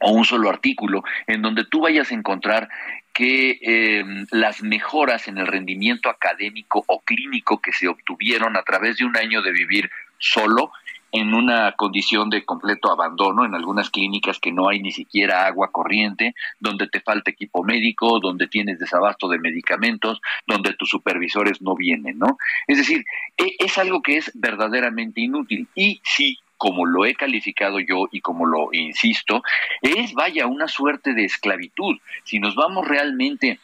o 0.00 0.10
un 0.12 0.24
solo 0.24 0.48
artículo 0.48 1.02
en 1.26 1.42
donde 1.42 1.64
tú 1.64 1.80
vayas 1.80 2.10
a 2.10 2.14
encontrar 2.14 2.68
que 3.12 3.58
eh, 3.62 4.04
las 4.30 4.62
mejoras 4.62 5.26
en 5.26 5.38
el 5.38 5.46
rendimiento 5.46 6.08
académico 6.08 6.84
o 6.86 7.00
clínico 7.00 7.60
que 7.60 7.72
se 7.72 7.88
obtuvieron 7.88 8.56
a 8.56 8.62
través 8.62 8.98
de 8.98 9.04
un 9.04 9.16
año 9.16 9.42
de 9.42 9.52
vivir 9.52 9.90
solo 10.18 10.70
en 11.12 11.34
una 11.34 11.72
condición 11.72 12.28
de 12.30 12.44
completo 12.44 12.90
abandono, 12.90 13.44
en 13.44 13.54
algunas 13.54 13.90
clínicas 13.90 14.38
que 14.38 14.52
no 14.52 14.68
hay 14.68 14.80
ni 14.80 14.92
siquiera 14.92 15.46
agua 15.46 15.70
corriente, 15.72 16.34
donde 16.60 16.86
te 16.88 17.00
falta 17.00 17.30
equipo 17.30 17.64
médico, 17.64 18.20
donde 18.20 18.46
tienes 18.46 18.78
desabasto 18.78 19.28
de 19.28 19.38
medicamentos, 19.38 20.20
donde 20.46 20.74
tus 20.74 20.90
supervisores 20.90 21.62
no 21.62 21.74
vienen, 21.74 22.18
¿no? 22.18 22.36
Es 22.66 22.78
decir, 22.78 23.04
e, 23.36 23.56
es 23.58 23.78
algo 23.78 24.02
que 24.02 24.18
es 24.18 24.30
verdaderamente 24.34 25.20
inútil. 25.20 25.66
Y 25.74 26.00
si 26.04 26.38
como 26.58 26.84
lo 26.84 27.06
he 27.06 27.14
calificado 27.14 27.80
yo 27.80 28.08
y 28.10 28.20
como 28.20 28.44
lo 28.44 28.68
insisto, 28.72 29.42
es, 29.80 30.12
vaya, 30.12 30.46
una 30.46 30.68
suerte 30.68 31.14
de 31.14 31.24
esclavitud. 31.24 31.96
Si 32.24 32.38
nos 32.40 32.54
vamos 32.54 32.86
realmente 32.86 33.58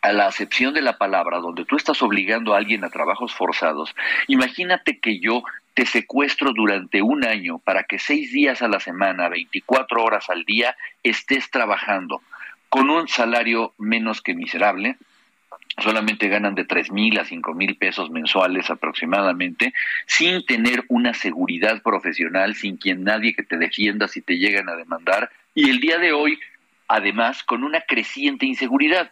a 0.00 0.12
la 0.12 0.26
acepción 0.26 0.74
de 0.74 0.82
la 0.82 0.98
palabra, 0.98 1.38
donde 1.38 1.64
tú 1.64 1.76
estás 1.76 2.02
obligando 2.02 2.54
a 2.54 2.58
alguien 2.58 2.82
a 2.82 2.90
trabajos 2.90 3.32
forzados, 3.34 3.94
imagínate 4.26 4.98
que 4.98 5.20
yo 5.20 5.44
te 5.74 5.86
secuestro 5.86 6.52
durante 6.52 7.02
un 7.02 7.24
año 7.24 7.58
para 7.58 7.84
que 7.84 7.98
seis 7.98 8.32
días 8.32 8.62
a 8.62 8.68
la 8.68 8.80
semana, 8.80 9.28
24 9.28 10.02
horas 10.02 10.28
al 10.28 10.44
día, 10.44 10.76
estés 11.02 11.50
trabajando 11.50 12.20
con 12.68 12.90
un 12.90 13.06
salario 13.06 13.74
menos 13.78 14.22
que 14.22 14.34
miserable, 14.34 14.96
solamente 15.78 16.28
ganan 16.28 16.54
de 16.54 16.64
tres 16.64 16.90
mil 16.90 17.18
a 17.18 17.24
cinco 17.24 17.54
mil 17.54 17.76
pesos 17.76 18.10
mensuales 18.10 18.70
aproximadamente, 18.70 19.72
sin 20.06 20.44
tener 20.44 20.84
una 20.88 21.14
seguridad 21.14 21.82
profesional, 21.82 22.54
sin 22.54 22.76
quien 22.76 23.04
nadie 23.04 23.34
que 23.34 23.42
te 23.42 23.56
defienda 23.56 24.08
si 24.08 24.22
te 24.22 24.38
llegan 24.38 24.68
a 24.68 24.76
demandar, 24.76 25.30
y 25.54 25.70
el 25.70 25.80
día 25.80 25.98
de 25.98 26.12
hoy, 26.12 26.38
además, 26.88 27.42
con 27.42 27.64
una 27.64 27.80
creciente 27.82 28.46
inseguridad. 28.46 29.10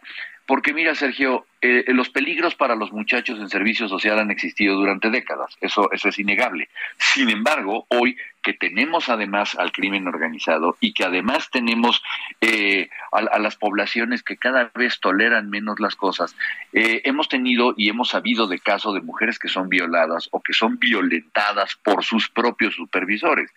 Porque 0.51 0.73
mira, 0.73 0.95
Sergio, 0.95 1.45
eh, 1.61 1.85
los 1.93 2.09
peligros 2.09 2.55
para 2.55 2.75
los 2.75 2.91
muchachos 2.91 3.39
en 3.39 3.47
servicio 3.47 3.87
social 3.87 4.19
han 4.19 4.31
existido 4.31 4.75
durante 4.75 5.09
décadas, 5.09 5.57
eso, 5.61 5.89
es 5.93 6.19
innegable. 6.19 6.67
Sin 6.97 7.29
embargo, 7.29 7.85
hoy 7.87 8.17
que 8.43 8.51
tenemos 8.51 9.07
además 9.07 9.55
al 9.57 9.71
crimen 9.71 10.09
organizado 10.09 10.75
y 10.81 10.93
que 10.93 11.05
además 11.05 11.49
tenemos 11.51 12.03
eh, 12.41 12.89
a, 13.13 13.39
las 13.39 13.55
poblaciones 13.55 14.23
que 14.23 14.35
cada 14.35 14.69
vez 14.75 14.99
toleran 14.99 15.49
menos 15.49 15.79
las 15.79 15.95
cosas, 15.95 16.35
eh, 16.73 17.01
hemos 17.05 17.29
tenido 17.29 17.73
y 17.77 17.87
hemos 17.87 18.09
sabido 18.09 18.45
de 18.47 18.59
casos 18.59 18.93
de 18.93 18.99
mujeres 18.99 19.39
que 19.39 19.47
son 19.47 19.69
violadas 19.69 20.27
o 20.33 20.41
que 20.41 20.51
son 20.51 20.77
violentadas 20.79 21.77
por 21.81 22.03
sus 22.03 22.27
propios 22.27 22.75
supervisores. 22.75 23.49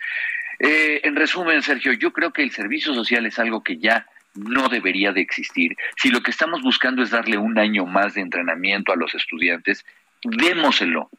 en 0.61 1.17
resumen, 1.17 1.61
Sergio, 1.61 1.93
yo 1.93 2.13
creo 2.13 2.33
que 2.33 2.45
el 2.45 2.53
servicio 2.53 2.95
social 2.95 3.27
es 3.27 3.41
algo 3.41 3.65
que 3.65 3.79
ya 3.79 4.07
no 4.35 4.69
debería 4.69 5.13
de 5.13 5.21
existir. 5.21 5.77
Si 5.97 6.11
lo 6.11 6.23
que 6.23 6.31
estamos 6.31 6.63
buscando 6.63 7.03
es 7.03 7.11
darle 7.11 7.39
un 7.39 7.59
año 7.59 7.87
más 7.87 8.15
de 8.15 8.21
entrenamiento 8.21 8.93
a 8.93 8.97
los 8.97 9.15
estudiantes, 9.15 9.85
démoselo, 10.23 11.11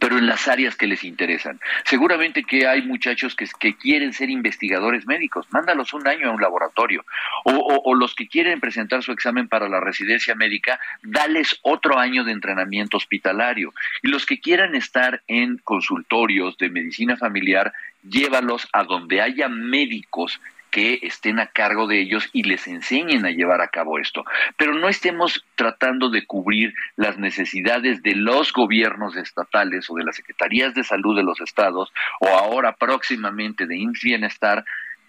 pero 0.00 0.16
en 0.18 0.26
las 0.26 0.48
áreas 0.48 0.76
que 0.76 0.86
les 0.86 1.04
interesan. 1.04 1.60
Seguramente 1.84 2.44
que 2.44 2.66
hay 2.66 2.82
muchachos 2.82 3.34
que, 3.34 3.46
que 3.58 3.76
quieren 3.76 4.12
ser 4.12 4.30
investigadores 4.30 5.06
médicos, 5.06 5.46
mándalos 5.50 5.92
un 5.92 6.06
año 6.08 6.28
a 6.28 6.32
un 6.32 6.40
laboratorio, 6.40 7.04
o, 7.44 7.82
o, 7.84 7.94
los 7.94 8.14
que 8.14 8.28
quieren 8.28 8.60
presentar 8.60 9.02
su 9.02 9.12
examen 9.12 9.48
para 9.48 9.68
la 9.68 9.80
residencia 9.80 10.34
médica, 10.34 10.80
dales 11.02 11.58
otro 11.62 11.98
año 11.98 12.24
de 12.24 12.32
entrenamiento 12.32 12.96
hospitalario, 12.96 13.74
y 14.02 14.08
los 14.08 14.24
que 14.24 14.40
quieran 14.40 14.74
estar 14.74 15.22
en 15.26 15.58
consultorios 15.58 16.56
de 16.56 16.70
medicina 16.70 17.16
familiar, 17.16 17.72
llévalos 18.02 18.68
a 18.72 18.84
donde 18.84 19.20
haya 19.20 19.48
médicos 19.48 20.40
que 20.72 20.98
estén 21.02 21.38
a 21.38 21.46
cargo 21.46 21.86
de 21.86 22.00
ellos 22.00 22.28
y 22.32 22.42
les 22.42 22.66
enseñen 22.66 23.24
a 23.24 23.30
llevar 23.30 23.60
a 23.60 23.68
cabo 23.68 24.00
esto. 24.00 24.24
Pero 24.56 24.74
no 24.74 24.88
estemos 24.88 25.44
tratando 25.54 26.10
de 26.10 26.26
cubrir 26.26 26.74
las 26.96 27.18
necesidades 27.18 28.02
de 28.02 28.16
los 28.16 28.52
gobiernos 28.52 29.14
estatales 29.16 29.88
o 29.88 29.94
de 29.94 30.04
las 30.04 30.16
secretarías 30.16 30.74
de 30.74 30.82
salud 30.82 31.14
de 31.14 31.22
los 31.22 31.40
estados 31.40 31.92
o 32.20 32.28
ahora 32.28 32.72
próximamente 32.72 33.66
de 33.66 33.92
Bienestar 34.02 34.64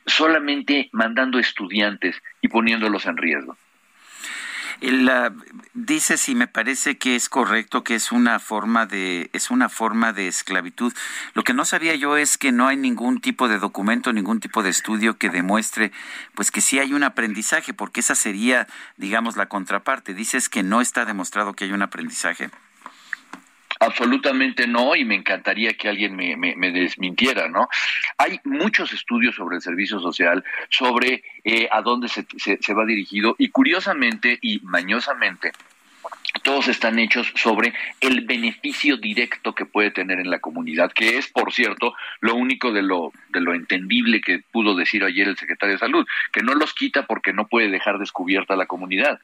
solamente 0.06 0.90
mandando 0.92 1.40
estudiantes 1.40 2.22
y 2.42 2.50
poniéndolos 2.50 3.06
en 3.06 3.18
riesgo. 3.18 3.56
La, 4.92 5.34
dice 5.74 6.18
si 6.18 6.36
me 6.36 6.48
parece 6.48 6.98
que 6.98 7.16
es 7.16 7.30
correcto 7.30 7.86
que 7.86 7.96
es 7.96 8.12
una 8.12 8.40
forma 8.40 8.86
de 8.86 9.30
es 9.32 9.50
una 9.50 9.70
forma 9.70 10.12
de 10.12 10.28
esclavitud. 10.28 10.94
Lo 11.34 11.44
que 11.44 11.54
no 11.54 11.64
sabía 11.64 11.96
yo 11.96 12.18
es 12.18 12.38
que 12.38 12.52
no 12.52 12.68
hay 12.68 12.76
ningún 12.76 13.22
tipo 13.22 13.48
de 13.48 13.60
documento, 13.60 14.12
ningún 14.12 14.42
tipo 14.42 14.62
de 14.62 14.70
estudio 14.70 15.18
que 15.18 15.30
demuestre 15.30 15.94
pues 16.36 16.52
que 16.52 16.60
sí 16.60 16.80
hay 16.80 16.94
un 16.94 17.04
aprendizaje, 17.04 17.74
porque 17.74 18.02
esa 18.02 18.16
sería, 18.16 18.68
digamos, 18.98 19.38
la 19.38 19.48
contraparte. 19.48 20.14
Dices 20.14 20.50
que 20.50 20.64
no 20.64 20.82
está 20.82 21.06
demostrado 21.06 21.54
que 21.54 21.64
hay 21.64 21.72
un 21.72 21.82
aprendizaje. 21.82 22.50
Absolutamente 23.84 24.66
no, 24.66 24.96
y 24.96 25.04
me 25.04 25.16
encantaría 25.16 25.74
que 25.74 25.90
alguien 25.90 26.16
me, 26.16 26.38
me, 26.38 26.72
desmintiera, 26.72 27.50
¿no? 27.50 27.68
Hay 28.18 28.40
muchos 28.46 28.94
estudios 28.94 29.36
sobre 29.36 29.58
el 29.58 29.62
servicio 29.62 30.00
social, 30.00 30.42
sobre 30.70 31.24
eh, 31.44 31.68
a 31.70 31.82
dónde 31.82 32.08
se, 32.08 32.26
se 32.38 32.74
va 32.74 32.86
dirigido, 32.86 33.36
y 33.38 33.50
curiosamente 33.50 34.40
y 34.42 34.62
mañosamente, 34.64 35.52
todos 36.42 36.68
están 36.68 36.98
hechos 37.00 37.32
sobre 37.36 37.74
el 38.02 38.22
beneficio 38.22 38.98
directo 38.98 39.54
que 39.54 39.66
puede 39.66 39.92
tener 39.92 40.20
en 40.20 40.30
la 40.30 40.40
comunidad, 40.40 40.92
que 40.92 41.18
es, 41.18 41.28
por 41.28 41.54
cierto, 41.54 41.94
lo 42.22 42.36
único 42.36 42.72
de 42.72 42.82
lo, 42.82 43.12
de 43.30 43.40
lo 43.40 43.54
entendible 43.54 44.20
que 44.20 44.44
pudo 44.52 44.76
decir 44.76 45.04
ayer 45.04 45.28
el 45.28 45.38
secretario 45.38 45.76
de 45.76 45.80
Salud, 45.80 46.06
que 46.32 46.42
no 46.42 46.56
los 46.56 46.74
quita 46.74 47.06
porque 47.06 47.34
no 47.34 47.48
puede 47.48 47.70
dejar 47.70 48.00
descubierta 48.00 48.56
la 48.56 48.66
comunidad. 48.66 49.20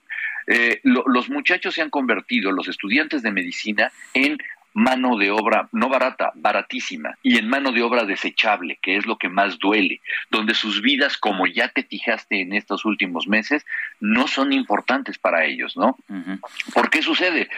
Eh, 0.48 0.82
los 0.84 1.30
muchachos 1.30 1.76
se 1.76 1.82
han 1.82 1.90
convertido, 1.90 2.52
los 2.52 2.68
estudiantes 2.68 3.22
de 3.22 3.32
medicina, 3.32 3.92
en 4.14 4.38
mano 4.74 5.18
de 5.18 5.32
obra 5.32 5.68
no 5.72 5.90
barata, 5.90 6.32
baratísima, 6.36 7.18
y 7.24 7.38
en 7.38 7.50
mano 7.50 7.72
de 7.72 7.82
obra 7.82 8.06
desechable, 8.06 8.80
que 8.82 8.98
es 8.98 9.06
lo 9.06 9.18
que 9.18 9.30
más 9.30 9.60
duele, 9.60 10.02
donde 10.30 10.54
sus 10.54 10.82
vidas, 10.82 11.18
como 11.18 11.48
ya 11.48 11.70
te 11.70 11.84
fijaste 11.84 12.42
en 12.42 12.54
estos 12.54 12.86
últimos 12.86 13.28
meses, 13.28 13.66
no 14.00 14.28
son 14.28 14.54
importantes 14.54 15.18
para 15.18 15.46
ellos, 15.46 15.76
¿no? 15.76 15.98
¿Por 16.74 16.90
qué 16.90 17.02
sucede? 17.02 17.50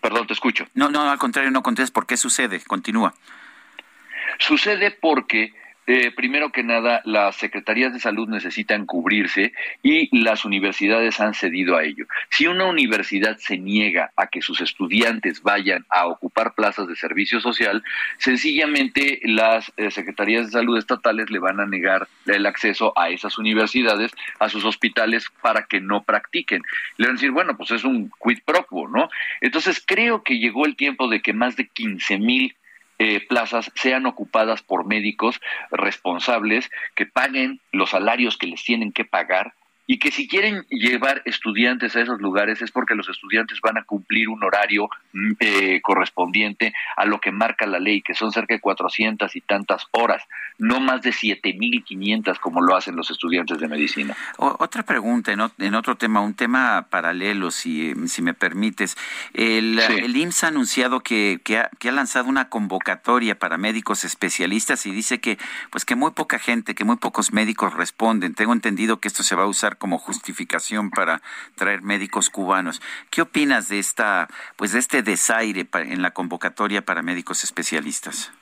Perdón, 0.00 0.26
te 0.26 0.32
escucho. 0.32 0.66
No, 0.74 0.90
no, 0.90 1.10
al 1.10 1.18
contrario, 1.18 1.50
no 1.50 1.62
contestes. 1.62 1.90
¿Por 1.90 2.06
qué 2.06 2.16
sucede? 2.16 2.60
Continúa. 2.60 3.14
Sucede 4.38 4.90
porque 4.90 5.52
eh, 5.90 6.12
primero 6.14 6.52
que 6.52 6.62
nada, 6.62 7.00
las 7.06 7.36
secretarías 7.36 7.94
de 7.94 7.98
salud 7.98 8.28
necesitan 8.28 8.84
cubrirse 8.84 9.54
y 9.82 10.14
las 10.22 10.44
universidades 10.44 11.18
han 11.18 11.32
cedido 11.32 11.78
a 11.78 11.84
ello. 11.84 12.04
Si 12.28 12.46
una 12.46 12.66
universidad 12.66 13.38
se 13.38 13.56
niega 13.56 14.12
a 14.14 14.26
que 14.26 14.42
sus 14.42 14.60
estudiantes 14.60 15.42
vayan 15.42 15.86
a 15.88 16.06
ocupar 16.06 16.52
plazas 16.52 16.88
de 16.88 16.94
servicio 16.94 17.40
social, 17.40 17.82
sencillamente 18.18 19.20
las 19.24 19.72
eh, 19.78 19.90
secretarías 19.90 20.44
de 20.44 20.52
salud 20.52 20.76
estatales 20.76 21.30
le 21.30 21.38
van 21.38 21.58
a 21.58 21.64
negar 21.64 22.06
el 22.26 22.44
acceso 22.44 22.92
a 22.94 23.08
esas 23.08 23.38
universidades, 23.38 24.12
a 24.40 24.50
sus 24.50 24.66
hospitales, 24.66 25.24
para 25.40 25.62
que 25.62 25.80
no 25.80 26.02
practiquen. 26.02 26.64
Le 26.98 27.06
van 27.06 27.16
a 27.16 27.18
decir, 27.18 27.30
bueno, 27.30 27.56
pues 27.56 27.70
es 27.70 27.84
un 27.84 28.10
quid 28.22 28.40
pro 28.44 28.66
quo, 28.66 28.88
¿no? 28.88 29.08
Entonces 29.40 29.82
creo 29.86 30.22
que 30.22 30.38
llegó 30.38 30.66
el 30.66 30.76
tiempo 30.76 31.08
de 31.08 31.22
que 31.22 31.32
más 31.32 31.56
de 31.56 31.66
15 31.66 32.18
mil 32.18 32.54
eh, 32.98 33.20
plazas 33.26 33.70
sean 33.74 34.06
ocupadas 34.06 34.62
por 34.62 34.86
médicos 34.86 35.40
responsables 35.70 36.70
que 36.94 37.06
paguen 37.06 37.60
los 37.72 37.90
salarios 37.90 38.36
que 38.36 38.46
les 38.46 38.62
tienen 38.64 38.92
que 38.92 39.04
pagar 39.04 39.54
y 39.90 39.98
que 39.98 40.12
si 40.12 40.28
quieren 40.28 40.66
llevar 40.68 41.22
estudiantes 41.24 41.96
a 41.96 42.02
esos 42.02 42.20
lugares 42.20 42.60
es 42.60 42.70
porque 42.70 42.94
los 42.94 43.08
estudiantes 43.08 43.58
van 43.62 43.78
a 43.78 43.84
cumplir 43.84 44.28
un 44.28 44.44
horario 44.44 44.90
mm, 45.14 45.32
eh, 45.40 45.80
correspondiente 45.80 46.74
a 46.94 47.06
lo 47.06 47.18
que 47.20 47.32
marca 47.32 47.66
la 47.66 47.78
ley, 47.80 48.02
que 48.02 48.12
son 48.12 48.30
cerca 48.30 48.52
de 48.52 48.60
400 48.60 49.34
y 49.34 49.40
tantas 49.40 49.86
horas, 49.92 50.22
no 50.58 50.78
más 50.78 51.00
de 51.00 51.10
7.500 51.10 52.38
como 52.38 52.60
lo 52.60 52.76
hacen 52.76 52.96
los 52.96 53.10
estudiantes 53.10 53.60
de 53.60 53.66
medicina. 53.66 54.14
otra 54.36 54.82
pregunta 54.82 55.32
en, 55.32 55.74
otro 55.74 55.96
tema, 55.96 56.20
un 56.20 56.34
tema 56.34 56.88
paralelo, 56.90 57.50
si, 57.50 57.94
si 58.08 58.20
me 58.20 58.34
permites. 58.34 58.94
El, 59.32 59.78
el 59.78 60.14
IMSS 60.14 60.44
ha 60.44 60.48
anunciado 60.48 61.00
que, 61.00 61.40
que, 61.42 61.60
ha, 61.60 61.70
que 61.78 61.88
ha 61.88 61.92
lanzado 61.92 62.28
una 62.28 62.50
convocatoria 62.50 63.38
para 63.38 63.56
médicos 63.56 64.04
especialistas 64.04 64.84
y 64.84 64.90
dice 64.90 65.18
que, 65.18 65.38
pues 65.70 65.86
que 65.86 65.94
muy 65.94 66.10
poca 66.10 66.38
gente, 66.38 66.74
que 66.74 66.84
muy 66.84 66.96
pocos 66.96 67.32
médicos 67.32 67.72
responden. 67.72 68.34
Tengo 68.34 68.52
entendido 68.52 69.00
que 69.00 69.08
esto 69.08 69.22
se 69.22 69.34
va 69.34 69.44
a 69.44 69.46
usar 69.46 69.77
como 69.78 69.98
justificación 69.98 70.90
para 70.90 71.22
traer 71.54 71.82
médicos 71.82 72.30
cubanos. 72.30 72.82
¿Qué 73.10 73.22
opinas 73.22 73.68
de 73.68 73.78
esta, 73.78 74.28
pues 74.56 74.72
de 74.72 74.80
este 74.80 75.02
desaire 75.02 75.68
en 75.72 76.02
la 76.02 76.10
convocatoria 76.10 76.84
para 76.84 77.02
médicos 77.02 77.44
especialistas? 77.44 78.32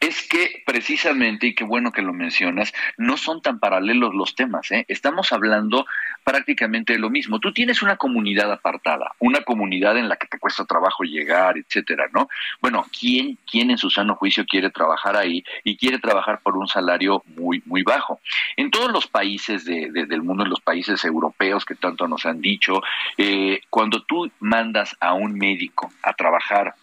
Es 0.00 0.26
que 0.28 0.62
precisamente, 0.66 1.48
y 1.48 1.54
qué 1.54 1.64
bueno 1.64 1.92
que 1.92 2.02
lo 2.02 2.12
mencionas, 2.12 2.72
no 2.96 3.16
son 3.16 3.42
tan 3.42 3.58
paralelos 3.58 4.14
los 4.14 4.34
temas. 4.34 4.70
¿eh? 4.70 4.84
Estamos 4.88 5.32
hablando 5.32 5.86
prácticamente 6.24 6.94
de 6.94 6.98
lo 6.98 7.10
mismo. 7.10 7.38
Tú 7.38 7.52
tienes 7.52 7.82
una 7.82 7.96
comunidad 7.96 8.50
apartada, 8.50 9.12
una 9.18 9.42
comunidad 9.42 9.96
en 9.98 10.08
la 10.08 10.16
que 10.16 10.26
te 10.26 10.38
cuesta 10.38 10.64
trabajo 10.64 11.04
llegar, 11.04 11.58
etcétera, 11.58 12.06
¿no? 12.12 12.28
Bueno, 12.60 12.86
¿quién, 12.98 13.38
quién 13.48 13.70
en 13.70 13.78
su 13.78 13.90
sano 13.90 14.16
juicio 14.16 14.44
quiere 14.46 14.70
trabajar 14.70 15.16
ahí 15.16 15.44
y 15.62 15.76
quiere 15.76 15.98
trabajar 15.98 16.40
por 16.42 16.56
un 16.56 16.66
salario 16.66 17.22
muy, 17.36 17.62
muy 17.66 17.82
bajo? 17.82 18.20
En 18.56 18.70
todos 18.70 18.90
los 18.90 19.06
países 19.06 19.64
del 19.64 20.22
mundo, 20.22 20.44
en 20.44 20.50
los 20.50 20.60
países 20.60 21.04
europeos 21.04 21.64
que 21.64 21.74
tanto 21.74 22.08
nos 22.08 22.24
han 22.26 22.40
dicho, 22.40 22.80
eh, 23.18 23.60
cuando 23.68 24.02
tú 24.02 24.30
mandas 24.40 24.96
a 25.00 25.12
un 25.12 25.34
médico 25.34 25.92
a 26.02 26.14
trabajar 26.14 26.74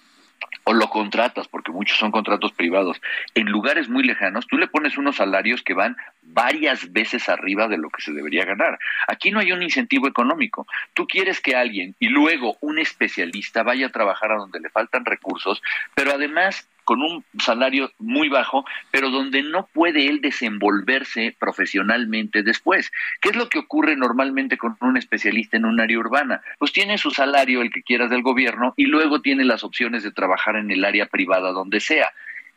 o 0.63 0.73
lo 0.73 0.89
contratas, 0.89 1.47
porque 1.47 1.71
muchos 1.71 1.97
son 1.97 2.11
contratos 2.11 2.51
privados, 2.51 3.01
en 3.35 3.47
lugares 3.47 3.89
muy 3.89 4.03
lejanos, 4.03 4.47
tú 4.47 4.57
le 4.57 4.67
pones 4.67 4.97
unos 4.97 5.17
salarios 5.17 5.63
que 5.63 5.73
van 5.73 5.97
varias 6.21 6.91
veces 6.91 7.29
arriba 7.29 7.67
de 7.67 7.77
lo 7.77 7.89
que 7.89 8.01
se 8.01 8.13
debería 8.13 8.45
ganar. 8.45 8.79
Aquí 9.07 9.31
no 9.31 9.39
hay 9.39 9.51
un 9.51 9.63
incentivo 9.63 10.07
económico. 10.07 10.67
Tú 10.93 11.07
quieres 11.07 11.41
que 11.41 11.55
alguien 11.55 11.95
y 11.99 12.09
luego 12.09 12.57
un 12.61 12.79
especialista 12.79 13.63
vaya 13.63 13.87
a 13.87 13.91
trabajar 13.91 14.31
a 14.31 14.37
donde 14.37 14.59
le 14.59 14.69
faltan 14.69 15.05
recursos, 15.05 15.61
pero 15.95 16.11
además 16.11 16.67
con 16.83 17.01
un 17.01 17.23
salario 17.39 17.91
muy 17.99 18.29
bajo, 18.29 18.65
pero 18.91 19.09
donde 19.09 19.43
no 19.43 19.67
puede 19.73 20.07
él 20.07 20.21
desenvolverse 20.21 21.35
profesionalmente 21.39 22.43
después. 22.43 22.91
¿Qué 23.21 23.29
es 23.29 23.35
lo 23.35 23.49
que 23.49 23.59
ocurre 23.59 23.95
normalmente 23.95 24.57
con 24.57 24.77
un 24.81 24.97
especialista 24.97 25.57
en 25.57 25.65
un 25.65 25.79
área 25.79 25.99
urbana? 25.99 26.41
Pues 26.59 26.71
tiene 26.71 26.97
su 26.97 27.11
salario, 27.11 27.61
el 27.61 27.71
que 27.71 27.83
quieras 27.83 28.09
del 28.09 28.23
gobierno, 28.23 28.73
y 28.77 28.85
luego 28.85 29.21
tiene 29.21 29.45
las 29.45 29.63
opciones 29.63 30.03
de 30.03 30.11
trabajar 30.11 30.55
en 30.55 30.71
el 30.71 30.83
área 30.85 31.05
privada 31.05 31.51
donde 31.51 31.79
sea 31.79 32.11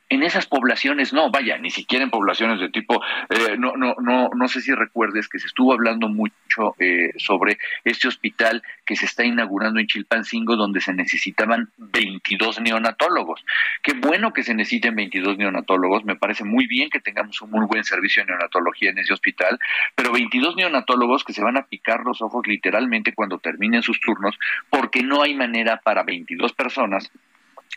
en 0.08 0.22
esas 0.22 0.46
poblaciones 0.46 1.12
no, 1.12 1.30
vaya, 1.30 1.56
ni 1.58 1.70
siquiera 1.70 2.04
en 2.04 2.10
poblaciones 2.10 2.60
de 2.60 2.68
tipo, 2.68 3.02
eh, 3.30 3.56
no, 3.58 3.76
no, 3.76 3.94
no, 4.00 4.30
no 4.34 4.48
sé 4.48 4.60
si 4.60 4.72
recuerdes 4.72 5.28
que 5.28 5.38
se 5.38 5.46
estuvo 5.46 5.72
hablando 5.72 6.08
mucho 6.08 6.74
eh, 6.78 7.12
sobre 7.16 7.58
este 7.84 8.08
hospital 8.08 8.62
que 8.84 8.96
se 8.96 9.06
está 9.06 9.24
inaugurando 9.24 9.80
en 9.80 9.86
Chilpancingo, 9.86 10.56
donde 10.56 10.80
se 10.80 10.92
necesitaban 10.92 11.70
22 11.78 12.60
neonatólogos. 12.60 13.44
Qué 13.82 13.94
bueno 13.94 14.32
que 14.32 14.42
se 14.42 14.54
necesiten 14.54 14.94
22 14.94 15.38
neonatólogos, 15.38 16.04
me 16.04 16.16
parece 16.16 16.44
muy 16.44 16.66
bien 16.66 16.90
que 16.90 17.00
tengamos 17.00 17.40
un 17.40 17.50
muy 17.50 17.66
buen 17.66 17.84
servicio 17.84 18.22
de 18.22 18.28
neonatología 18.28 18.90
en 18.90 18.98
ese 18.98 19.14
hospital, 19.14 19.58
pero 19.94 20.12
22 20.12 20.56
neonatólogos 20.56 21.24
que 21.24 21.32
se 21.32 21.42
van 21.42 21.56
a 21.56 21.66
picar 21.66 22.00
los 22.04 22.20
ojos 22.20 22.46
literalmente 22.46 23.14
cuando 23.14 23.38
terminen 23.38 23.82
sus 23.82 24.00
turnos, 24.00 24.38
porque 24.68 25.02
no 25.02 25.22
hay 25.22 25.34
manera 25.34 25.80
para 25.82 26.02
22 26.02 26.52
personas 26.52 27.10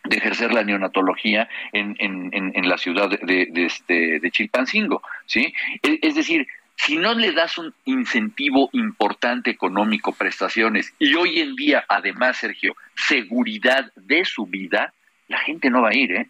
de 0.03 0.17
ejercer 0.17 0.53
la 0.53 0.63
neonatología 0.63 1.49
en, 1.73 1.95
en, 1.99 2.31
en, 2.33 2.69
la 2.69 2.77
ciudad 2.77 3.09
de, 3.09 3.47
de, 3.51 3.65
este, 3.65 4.19
de 4.19 4.31
Chilpancingo, 4.31 5.01
¿sí? 5.25 5.53
E, 5.81 5.99
es 6.01 6.15
decir, 6.15 6.47
si 6.75 6.97
no 6.97 7.13
le 7.13 7.31
das 7.31 7.57
un 7.57 7.73
incentivo 7.85 8.69
importante 8.73 9.49
económico, 9.49 10.13
prestaciones, 10.13 10.93
y 10.99 11.15
hoy 11.15 11.39
en 11.39 11.55
día, 11.55 11.83
además, 11.89 12.37
Sergio, 12.37 12.75
seguridad 12.95 13.91
de 13.95 14.23
su 14.25 14.45
vida, 14.45 14.93
la 15.27 15.39
gente 15.39 15.69
no 15.69 15.81
va 15.81 15.89
a 15.89 15.95
ir, 15.95 16.11
¿eh? 16.11 16.29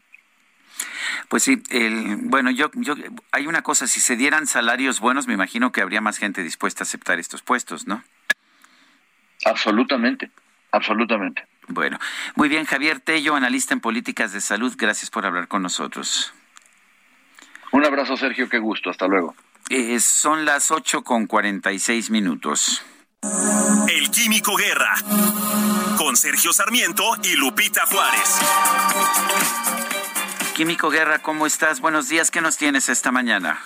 Pues 1.29 1.43
sí, 1.43 1.61
el, 1.69 2.17
bueno, 2.23 2.51
yo, 2.51 2.71
yo, 2.75 2.95
hay 3.31 3.47
una 3.47 3.61
cosa, 3.61 3.87
si 3.87 3.99
se 3.99 4.15
dieran 4.15 4.47
salarios 4.47 4.99
buenos, 4.99 5.27
me 5.27 5.33
imagino 5.33 5.71
que 5.71 5.81
habría 5.81 6.01
más 6.01 6.17
gente 6.17 6.43
dispuesta 6.43 6.83
a 6.83 6.85
aceptar 6.85 7.19
estos 7.19 7.41
puestos, 7.41 7.87
¿no? 7.87 8.03
Absolutamente, 9.45 10.29
absolutamente. 10.71 11.43
Bueno, 11.67 11.99
muy 12.35 12.49
bien, 12.49 12.65
Javier 12.65 12.99
Tello, 12.99 13.35
analista 13.35 13.73
en 13.73 13.81
políticas 13.81 14.31
de 14.31 14.41
salud, 14.41 14.73
gracias 14.77 15.09
por 15.09 15.25
hablar 15.25 15.47
con 15.47 15.61
nosotros. 15.61 16.33
Un 17.71 17.85
abrazo, 17.85 18.15
Sergio, 18.15 18.47
qué 18.47 18.59
gusto, 18.59 18.89
hasta 18.89 19.07
luego. 19.07 19.35
Eh, 19.69 19.99
son 19.99 20.45
las 20.45 20.71
ocho 20.71 21.03
con 21.03 21.27
cuarenta 21.27 21.73
y 21.73 21.79
seis 21.79 22.09
minutos. 22.09 22.85
El 23.89 24.09
Químico 24.11 24.55
Guerra, 24.55 24.93
con 25.97 26.15
Sergio 26.15 26.53
Sarmiento 26.53 27.03
y 27.23 27.35
Lupita 27.35 27.85
Juárez. 27.85 28.39
Químico 30.55 30.89
Guerra, 30.89 31.19
¿cómo 31.19 31.45
estás? 31.45 31.81
Buenos 31.81 32.07
días, 32.07 32.31
¿qué 32.31 32.41
nos 32.41 32.57
tienes 32.57 32.87
esta 32.87 33.11
mañana? 33.11 33.59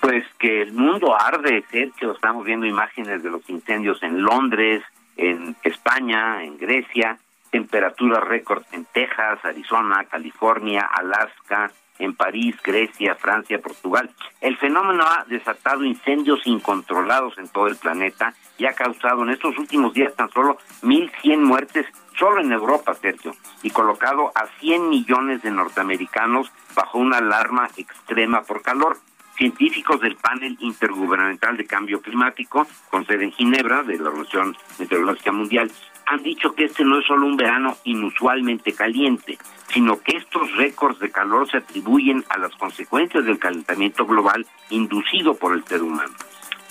Pues 0.00 0.24
que 0.38 0.62
el 0.62 0.72
mundo 0.72 1.14
arde, 1.20 1.64
Sergio. 1.70 2.12
Estamos 2.12 2.44
viendo 2.44 2.66
imágenes 2.66 3.22
de 3.22 3.30
los 3.30 3.48
incendios 3.50 4.02
en 4.02 4.22
Londres, 4.22 4.82
en 5.16 5.56
España, 5.62 6.44
en 6.44 6.58
Grecia, 6.58 7.18
temperaturas 7.50 8.22
récord 8.24 8.64
en 8.72 8.84
Texas, 8.86 9.38
Arizona, 9.44 10.04
California, 10.04 10.82
Alaska, 10.82 11.70
en 11.98 12.14
París, 12.14 12.56
Grecia, 12.62 13.14
Francia, 13.14 13.58
Portugal. 13.58 14.10
El 14.40 14.56
fenómeno 14.58 15.04
ha 15.04 15.24
desatado 15.28 15.84
incendios 15.84 16.46
incontrolados 16.46 17.38
en 17.38 17.48
todo 17.48 17.68
el 17.68 17.76
planeta 17.76 18.34
y 18.58 18.66
ha 18.66 18.74
causado 18.74 19.22
en 19.22 19.30
estos 19.30 19.56
últimos 19.58 19.94
días 19.94 20.14
tan 20.14 20.30
solo 20.30 20.58
1.100 20.82 21.38
muertes 21.38 21.86
solo 22.18 22.40
en 22.40 22.52
Europa, 22.52 22.94
Sergio, 22.94 23.34
y 23.62 23.70
colocado 23.70 24.32
a 24.34 24.46
100 24.60 24.88
millones 24.88 25.42
de 25.42 25.50
norteamericanos 25.50 26.50
bajo 26.74 26.98
una 26.98 27.18
alarma 27.18 27.68
extrema 27.76 28.42
por 28.42 28.62
calor 28.62 28.98
científicos 29.36 30.00
del 30.00 30.16
panel 30.16 30.56
intergubernamental 30.60 31.56
de 31.56 31.66
cambio 31.66 32.00
climático 32.00 32.66
con 32.90 33.06
sede 33.06 33.24
en 33.24 33.32
Ginebra 33.32 33.82
de 33.82 33.98
la 33.98 34.08
Organización 34.08 34.56
Meteorológica 34.78 35.32
Mundial 35.32 35.70
han 36.06 36.22
dicho 36.22 36.54
que 36.54 36.64
este 36.64 36.84
no 36.84 37.00
es 37.00 37.06
solo 37.06 37.26
un 37.26 37.36
verano 37.36 37.76
inusualmente 37.84 38.72
caliente, 38.72 39.38
sino 39.68 40.00
que 40.00 40.16
estos 40.16 40.54
récords 40.56 41.00
de 41.00 41.10
calor 41.10 41.50
se 41.50 41.58
atribuyen 41.58 42.24
a 42.28 42.38
las 42.38 42.54
consecuencias 42.54 43.24
del 43.24 43.40
calentamiento 43.40 44.06
global 44.06 44.46
inducido 44.70 45.34
por 45.34 45.54
el 45.54 45.64
ser 45.64 45.82
humano. 45.82 46.14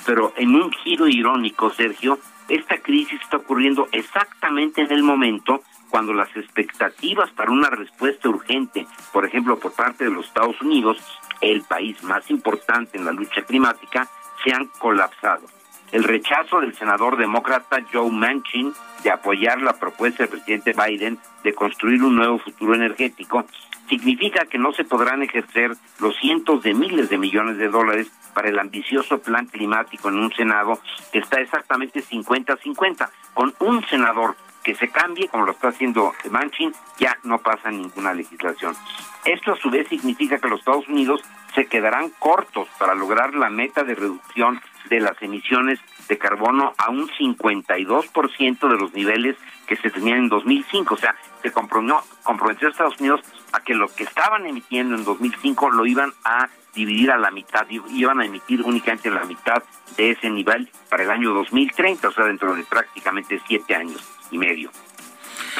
Pero 0.06 0.34
en 0.38 0.56
un 0.56 0.72
giro 0.72 1.08
irónico, 1.08 1.70
Sergio, 1.72 2.18
esta 2.48 2.78
crisis 2.78 3.20
está 3.22 3.38
ocurriendo 3.38 3.88
exactamente 3.92 4.82
en 4.82 4.92
el 4.92 5.04
momento 5.04 5.62
cuando 5.90 6.14
las 6.14 6.34
expectativas 6.36 7.32
para 7.32 7.52
una 7.52 7.70
respuesta 7.70 8.30
urgente, 8.30 8.86
por 9.12 9.26
ejemplo, 9.26 9.58
por 9.60 9.74
parte 9.74 10.06
de 10.06 10.12
los 10.12 10.26
Estados 10.26 10.62
Unidos, 10.62 10.98
el 11.42 11.64
país 11.64 12.02
más 12.04 12.30
importante 12.30 12.98
en 12.98 13.06
la 13.06 13.12
lucha 13.12 13.42
climática, 13.44 14.08
se 14.44 14.54
han 14.54 14.68
colapsado. 14.80 15.48
El 15.92 16.04
rechazo 16.04 16.60
del 16.60 16.76
senador 16.76 17.18
demócrata 17.18 17.78
Joe 17.92 18.12
Manchin 18.12 18.74
de 19.04 19.12
apoyar 19.12 19.62
la 19.62 19.74
propuesta 19.74 20.24
del 20.24 20.32
presidente 20.32 20.74
Biden 20.74 21.20
de 21.44 21.54
construir 21.54 22.04
un 22.04 22.16
nuevo 22.16 22.40
futuro 22.40 22.74
energético 22.74 23.46
significa 23.88 24.46
que 24.46 24.58
no 24.58 24.74
se 24.74 24.84
podrán 24.84 25.22
ejercer 25.22 25.72
los 26.00 26.16
cientos 26.18 26.64
de 26.64 26.74
miles 26.74 27.10
de 27.10 27.18
millones 27.18 27.58
de 27.58 27.70
dólares 27.70 28.12
para 28.34 28.50
el 28.50 28.60
ambicioso 28.60 29.20
plan 29.20 29.46
climático 29.46 30.10
en 30.10 30.16
un 30.16 30.34
Senado 30.34 30.80
que 31.12 31.20
está 31.20 31.40
exactamente 31.40 32.04
50-50. 32.04 33.10
Con 33.34 33.54
un 33.60 33.86
senador 33.86 34.36
que 34.66 34.76
se 34.76 34.90
cambie, 34.90 35.28
como 35.28 35.46
lo 35.46 35.52
está 35.52 35.68
haciendo 35.68 36.12
Manchin, 36.32 36.74
ya 36.98 37.18
no 37.24 37.38
pasa 37.38 37.70
ninguna 37.70 38.16
legislación. 38.16 38.76
Esto 39.24 39.54
a 39.54 39.58
su 39.58 39.70
vez 39.70 39.88
significa 39.88 40.40
que 40.40 40.50
los 40.50 40.60
Estados 40.60 40.88
Unidos 40.88 41.22
se 41.54 41.68
quedarán 41.68 42.10
cortos 42.18 42.68
para 42.80 42.96
lograr 42.96 43.36
la 43.36 43.52
meta 43.52 43.84
de 43.84 43.94
reducción 43.94 44.60
de 44.90 45.00
las 45.00 45.22
emisiones 45.22 45.80
de 46.10 46.18
carbono 46.18 46.74
a 46.80 46.90
un 46.90 47.08
52% 47.08 48.68
de 48.68 48.78
los 48.78 48.94
niveles 48.94 49.38
que 49.68 49.76
se 49.76 49.92
tenían 49.92 50.18
en 50.18 50.30
2005. 50.30 50.96
O 50.96 50.98
sea, 50.98 51.16
se 51.44 51.52
comprometió, 51.52 52.02
comprometió 52.24 52.68
a 52.68 52.72
Estados 52.72 53.00
Unidos 53.00 53.22
a 53.54 53.60
que 53.60 53.76
lo 53.76 53.88
que 53.88 54.04
estaban 54.04 54.48
emitiendo 54.48 54.96
en 54.96 55.04
2005 55.04 55.70
lo 55.72 55.86
iban 55.86 56.12
a 56.24 56.50
dividir 56.74 57.12
a 57.12 57.18
la 57.18 57.30
mitad, 57.30 57.68
iban 57.70 58.20
a 58.20 58.26
emitir 58.26 58.64
únicamente 58.64 59.12
la 59.12 59.24
mitad 59.26 59.64
de 59.96 60.12
ese 60.12 60.30
nivel 60.30 60.70
para 60.90 61.04
el 61.04 61.12
año 61.12 61.34
2030, 61.34 62.08
o 62.08 62.12
sea, 62.12 62.26
dentro 62.26 62.54
de 62.54 62.64
prácticamente 62.64 63.40
siete 63.48 63.76
años 63.76 64.15
y 64.32 64.38
medio. 64.38 64.72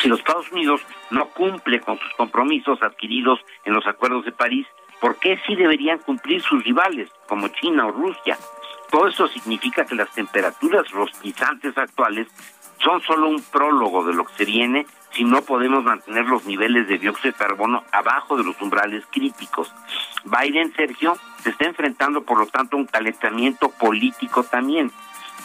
Si 0.02 0.08
los 0.08 0.20
Estados 0.20 0.52
Unidos 0.52 0.82
no 1.10 1.28
cumple 1.30 1.80
con 1.80 1.98
sus 2.00 2.14
compromisos 2.16 2.82
adquiridos 2.82 3.40
en 3.64 3.74
los 3.74 3.86
acuerdos 3.88 4.26
de 4.26 4.32
París, 4.32 4.68
¿por 5.00 5.18
qué 5.18 5.40
sí 5.46 5.56
deberían 5.56 6.00
cumplir 6.00 6.42
sus 6.42 6.64
rivales, 6.64 7.10
como 7.28 7.48
China 7.48 7.88
o 7.88 7.92
Rusia? 7.92 8.38
Todo 8.92 9.08
esto 9.08 9.28
significa 9.28 9.86
que 9.86 9.96
las 9.96 10.12
temperaturas 10.12 10.90
rostizantes 10.92 11.78
actuales 11.78 12.28
son 12.84 13.02
solo 13.02 13.30
un 13.30 13.42
prólogo 13.42 14.04
de 14.06 14.14
lo 14.14 14.26
que 14.26 14.34
se 14.36 14.46
viene 14.46 14.86
si 15.12 15.24
no 15.24 15.42
podemos 15.42 15.84
mantener 15.84 16.26
los 16.26 16.46
niveles 16.46 16.88
de 16.88 16.98
dióxido 16.98 17.32
de 17.32 17.38
carbono 17.38 17.84
abajo 17.92 18.36
de 18.36 18.44
los 18.44 18.62
umbrales 18.62 19.06
críticos. 19.12 19.74
Biden, 20.26 20.74
Sergio, 20.76 21.18
se 21.42 21.52
está 21.52 21.66
enfrentando, 21.66 22.24
por 22.24 22.38
lo 22.38 22.48
tanto, 22.48 22.76
a 22.76 22.80
un 22.80 22.86
calentamiento 22.86 23.70
político 23.70 24.44
también. 24.44 24.92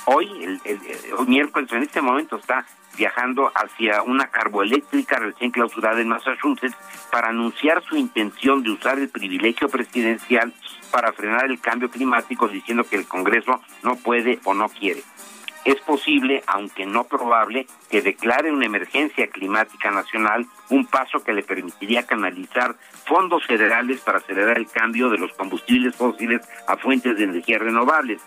Hoy, 0.07 0.29
el, 0.43 0.61
el, 0.65 1.27
miércoles, 1.27 1.71
en 1.73 1.83
este 1.83 2.01
momento, 2.01 2.37
está 2.37 2.67
viajando 2.97 3.53
hacia 3.55 4.03
una 4.03 4.29
carboeléctrica 4.29 5.19
recién 5.19 5.51
clausurada 5.51 6.01
en 6.01 6.09
Massachusetts 6.09 6.77
para 7.11 7.29
anunciar 7.29 7.83
su 7.85 7.97
intención 7.97 8.63
de 8.63 8.71
usar 8.71 8.99
el 8.99 9.09
privilegio 9.09 9.69
presidencial 9.69 10.53
para 10.91 11.13
frenar 11.13 11.47
el 11.47 11.61
cambio 11.61 11.91
climático 11.91 12.49
diciendo 12.49 12.85
que 12.85 12.97
el 12.97 13.07
Congreso 13.07 13.61
no 13.83 13.97
puede 13.97 14.41
o 14.45 14.55
no 14.55 14.69
quiere. 14.69 15.03
Es 15.65 15.79
posible, 15.83 16.43
aunque 16.47 16.87
no 16.87 17.05
probable, 17.05 17.67
que 17.91 18.01
declare 18.01 18.51
una 18.51 18.65
emergencia 18.65 19.29
climática 19.29 19.91
nacional, 19.91 20.47
un 20.71 20.87
paso 20.87 21.23
que 21.23 21.35
le 21.35 21.43
permitiría 21.43 22.07
canalizar 22.07 22.77
fondos 23.05 23.47
federales 23.47 24.01
para 24.01 24.19
acelerar 24.19 24.57
el 24.57 24.71
cambio 24.71 25.11
de 25.11 25.19
los 25.19 25.33
combustibles 25.35 25.95
fósiles 25.95 26.41
a 26.67 26.77
fuentes 26.79 27.17
de 27.19 27.25
energía 27.25 27.59
renovables. 27.59 28.23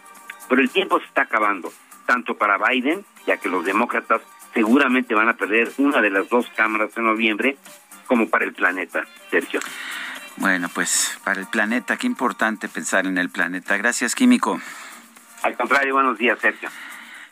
Pero 0.50 0.62
el 0.62 0.70
tiempo 0.70 1.00
se 1.00 1.06
está 1.06 1.24
acabando, 1.24 1.72
tanto 2.06 2.38
para 2.38 2.58
Biden, 2.58 3.06
ya 3.26 3.38
que 3.38 3.50
los 3.50 3.66
demócratas 3.66 4.22
seguramente 4.54 5.16
van 5.16 5.30
a 5.30 5.34
perder 5.34 5.72
una 5.78 6.02
de 6.02 6.10
las 6.10 6.30
dos 6.30 6.48
cámaras 6.56 6.96
en 6.96 7.06
noviembre, 7.06 7.58
como 8.08 8.30
para 8.30 8.46
el 8.46 8.54
planeta, 8.54 9.06
Sergio. 9.32 9.60
Bueno, 10.38 10.70
pues 10.74 11.20
para 11.24 11.40
el 11.40 11.48
planeta, 11.48 11.98
qué 11.98 12.08
importante 12.08 12.68
pensar 12.68 13.06
en 13.06 13.18
el 13.18 13.30
planeta. 13.30 13.78
Gracias, 13.78 14.16
Químico. 14.16 14.60
Al 15.44 15.56
contrario, 15.56 15.94
buenos 15.94 16.18
días, 16.18 16.40
Sergio. 16.40 16.70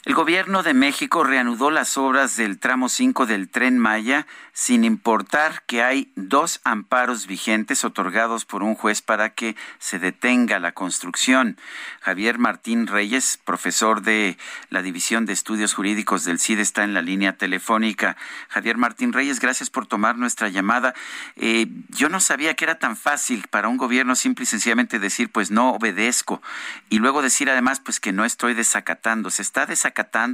El 0.03 0.15
gobierno 0.15 0.64
de 0.64 0.73
México 0.73 1.23
reanudó 1.23 1.69
las 1.69 1.95
obras 1.95 2.36
del 2.36 2.57
tramo 2.57 2.90
5 2.90 3.28
del 3.28 3.49
tren 3.49 3.78
Maya 3.78 4.26
sin 4.52 4.84
importar 4.84 5.61
que 5.68 5.84
hay 5.84 6.11
dos 6.15 6.60
amparos 6.64 7.28
vigentes 7.28 7.86
otorgados 7.86 8.45
por 8.45 8.64
un 8.64 8.73
juez 8.73 9.03
para 9.03 9.36
que 9.36 9.56
se 9.78 9.99
detenga 9.99 10.57
la 10.57 10.72
construcción. 10.72 11.56
Javier 12.02 12.40
Martín 12.40 12.88
Reyes, 12.88 13.40
profesor 13.45 14.02
de 14.02 14.40
la 14.72 14.82
División 14.82 15.28
de 15.28 15.34
Estudios 15.34 15.76
Jurídicos 15.76 16.26
del 16.26 16.40
CID, 16.40 16.60
está 16.60 16.84
en 16.84 16.95
la 16.95 17.03
línea 17.03 17.38
telefónica. 17.38 18.18
Javier 18.49 18.78
Martín 18.78 19.14
Reyes, 19.14 19.40
gracias 19.40 19.69
por 19.69 19.86
tomar 19.86 20.18
nuestra 20.18 20.49
llamada. 20.49 20.95
Eh, 21.36 21.68
yo 21.90 22.10
no 22.10 22.19
sabía 22.19 22.56
que 22.56 22.65
era 22.65 22.80
tan 22.80 22.98
fácil 22.98 23.45
para 23.52 23.68
un 23.68 23.78
gobierno 23.78 24.15
simple 24.15 24.44
y 24.44 24.48
sencillamente 24.48 24.98
decir, 24.98 25.32
pues 25.32 25.52
no 25.52 25.73
obedezco, 25.73 26.41
y 26.90 26.98
luego 26.98 27.22
decir 27.22 27.52
además, 27.52 27.80
pues 27.80 27.99
que 27.99 28.11
no 28.11 28.26
estoy 28.26 28.56
desacatando. 28.56 29.30
¿Se 29.30 29.44
está 29.44 29.68
desacatando 29.68 29.90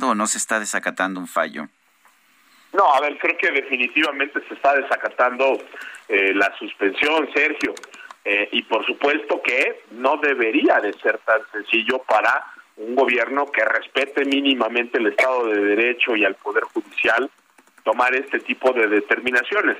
o 0.07 0.15
no 0.15 0.27
se 0.27 0.37
está 0.37 0.59
desacatando 0.59 1.19
un 1.19 1.27
fallo? 1.27 1.67
No, 2.73 2.93
a 2.93 2.99
ver, 3.01 3.17
creo 3.17 3.37
que 3.37 3.51
definitivamente 3.51 4.39
se 4.47 4.53
está 4.53 4.75
desacatando 4.75 5.57
eh, 6.07 6.33
la 6.33 6.53
suspensión, 6.57 7.29
Sergio. 7.33 7.73
Eh, 8.23 8.49
y 8.51 8.61
por 8.63 8.85
supuesto 8.85 9.41
que 9.41 9.83
no 9.91 10.17
debería 10.17 10.79
de 10.81 10.91
ser 10.99 11.17
tan 11.19 11.39
sencillo 11.51 11.99
para 11.99 12.45
un 12.75 12.93
gobierno 12.93 13.45
que 13.45 13.63
respete 13.63 14.25
mínimamente 14.25 14.97
el 14.97 15.07
Estado 15.07 15.47
de 15.47 15.61
Derecho 15.61 16.15
y 16.15 16.25
al 16.25 16.35
Poder 16.35 16.63
Judicial 16.65 17.29
tomar 17.83 18.13
este 18.15 18.39
tipo 18.39 18.73
de 18.73 18.87
determinaciones. 18.87 19.77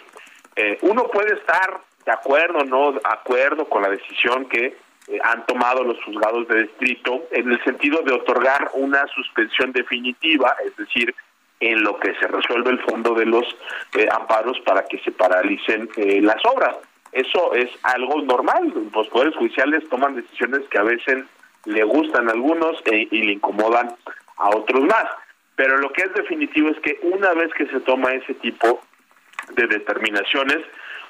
Eh, 0.56 0.78
uno 0.82 1.08
puede 1.10 1.36
estar 1.36 1.82
de 2.06 2.12
acuerdo 2.12 2.60
o 2.60 2.64
no 2.64 2.94
de 2.94 3.02
acuerdo 3.04 3.66
con 3.66 3.82
la 3.82 3.90
decisión 3.90 4.48
que 4.48 4.78
eh, 5.08 5.20
han 5.24 5.46
tomado 5.46 5.84
los 5.84 6.04
juzgados 6.04 6.48
de 6.48 6.64
distrito 6.64 7.28
en 7.32 7.52
el 7.52 7.64
sentido 7.64 8.02
de 8.02 8.14
otorgar 8.14 8.72
una 8.74 9.08
suspensión 9.08 9.72
definitiva, 9.72 10.56
es 10.66 10.76
decir, 10.76 11.16
en 11.60 11.84
lo 11.84 12.00
que 12.00 12.14
se 12.16 12.28
resuelve 12.28 12.72
el 12.72 12.80
fondo 12.82 13.14
de 13.14 13.26
los 13.26 13.46
eh, 13.96 14.08
amparos 14.12 14.60
para 14.62 14.84
que 14.86 15.00
se 15.00 15.12
paralicen 15.12 15.90
eh, 15.96 16.22
las 16.22 16.44
obras. 16.46 16.76
Eso 17.12 17.54
es 17.54 17.70
algo 17.84 18.22
normal. 18.22 18.74
Los 18.94 19.08
poderes 19.08 19.36
judiciales 19.36 19.88
toman 19.90 20.16
decisiones 20.16 20.68
que 20.70 20.78
a 20.78 20.84
veces 20.84 21.24
le 21.66 21.84
gustan 21.84 22.30
a 22.30 22.34
algunos 22.34 22.78
e, 22.86 23.08
y 23.10 23.24
le 23.24 23.32
incomodan 23.34 23.96
a 24.38 24.50
otros 24.50 24.84
más. 24.84 25.06
Pero 25.56 25.78
lo 25.78 25.92
que 25.92 26.04
es 26.04 26.14
definitivo 26.14 26.70
es 26.70 26.80
que 26.82 27.00
una 27.02 27.34
vez 27.34 27.52
que 27.54 27.66
se 27.68 27.80
toma 27.80 28.14
ese 28.14 28.36
tipo 28.36 28.82
de 29.54 29.68
determinaciones, 29.68 30.60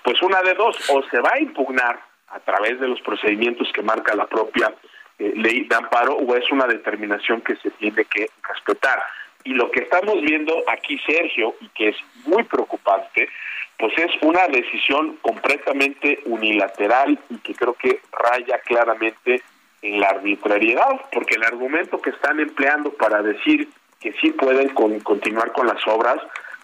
pues 0.03 0.21
una 0.21 0.41
de 0.43 0.53
dos, 0.53 0.77
o 0.89 1.03
se 1.09 1.19
va 1.19 1.31
a 1.33 1.39
impugnar 1.39 1.99
a 2.29 2.39
través 2.39 2.79
de 2.79 2.87
los 2.87 3.01
procedimientos 3.01 3.71
que 3.73 3.81
marca 3.81 4.15
la 4.15 4.27
propia 4.27 4.73
eh, 5.19 5.33
ley 5.35 5.63
de 5.67 5.75
amparo, 5.75 6.15
o 6.15 6.35
es 6.35 6.49
una 6.51 6.67
determinación 6.67 7.41
que 7.41 7.55
se 7.57 7.71
tiene 7.71 8.05
que 8.05 8.29
respetar. 8.47 9.01
Y 9.43 9.53
lo 9.53 9.71
que 9.71 9.81
estamos 9.81 10.21
viendo 10.21 10.63
aquí, 10.67 10.99
Sergio, 11.05 11.55
y 11.61 11.69
que 11.69 11.89
es 11.89 11.95
muy 12.25 12.43
preocupante, 12.43 13.29
pues 13.77 13.93
es 13.97 14.11
una 14.21 14.47
decisión 14.47 15.17
completamente 15.21 16.19
unilateral 16.25 17.17
y 17.29 17.37
que 17.37 17.53
creo 17.53 17.73
que 17.73 18.01
raya 18.11 18.59
claramente 18.59 19.41
en 19.81 19.99
la 19.99 20.09
arbitrariedad, 20.09 21.01
porque 21.11 21.35
el 21.35 21.43
argumento 21.43 22.01
que 22.01 22.09
están 22.09 22.39
empleando 22.39 22.91
para 22.93 23.21
decir 23.21 23.69
que 23.99 24.13
sí 24.13 24.31
pueden 24.31 24.69
continuar 24.69 25.51
con 25.51 25.67
las 25.67 25.85
obras, 25.87 26.17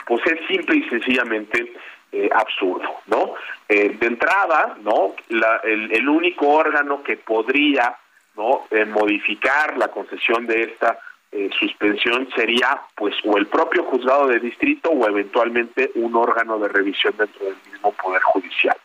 pues 0.06 0.26
es 0.26 0.45
simple 0.48 0.77
y 0.77 0.90
sencillamente 0.90 1.73
eh, 2.14 2.30
absurdo, 2.31 2.88
¿no? 3.07 3.34
Eh, 3.68 3.98
de 3.99 4.07
entrada, 4.07 4.77
¿no? 4.81 5.15
La, 5.30 5.61
el, 5.64 5.91
el, 5.91 6.07
único 6.07 6.48
órgano 6.48 7.02
que 7.03 7.18
podría, 7.18 7.98
¿no? 8.35 8.68
Eh, 8.69 8.85
modificar 8.85 9.76
la 9.77 9.88
concesión 9.88 10.45
de 10.45 10.61
esta 10.61 10.99
eh, 11.31 11.49
suspensión 11.60 12.30
sería 12.35 12.81
pues 12.95 13.15
o 13.26 13.35
el 13.38 13.48
propio 13.48 13.84
juzgado 13.85 14.27
de 14.27 14.40
distrito 14.40 14.91
o 14.91 15.07
eventualmente 15.07 15.90
un 15.95 16.15
órgano 16.15 16.60
de 16.60 16.68
revisión 16.68 17.15
dentro 17.18 17.45
del 17.45 17.56
mismo 17.72 17.91
poder 17.94 18.22
judicial 18.22 18.77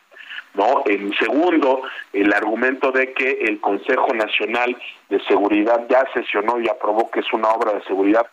no 0.55 0.81
en 0.87 1.13
segundo 1.13 1.83
el 2.11 2.33
argumento 2.33 2.91
de 2.91 3.13
que 3.13 3.43
el 3.43 3.59
Consejo 3.59 4.15
Nacional 4.15 4.75
de 5.09 5.19
Seguridad 5.25 5.85
ya 5.87 6.03
sesionó 6.11 6.59
y 6.59 6.67
aprobó 6.67 7.11
que 7.11 7.19
es 7.19 7.31
una 7.33 7.49
obra 7.49 7.73
de 7.73 7.83
seguridad 7.83 8.25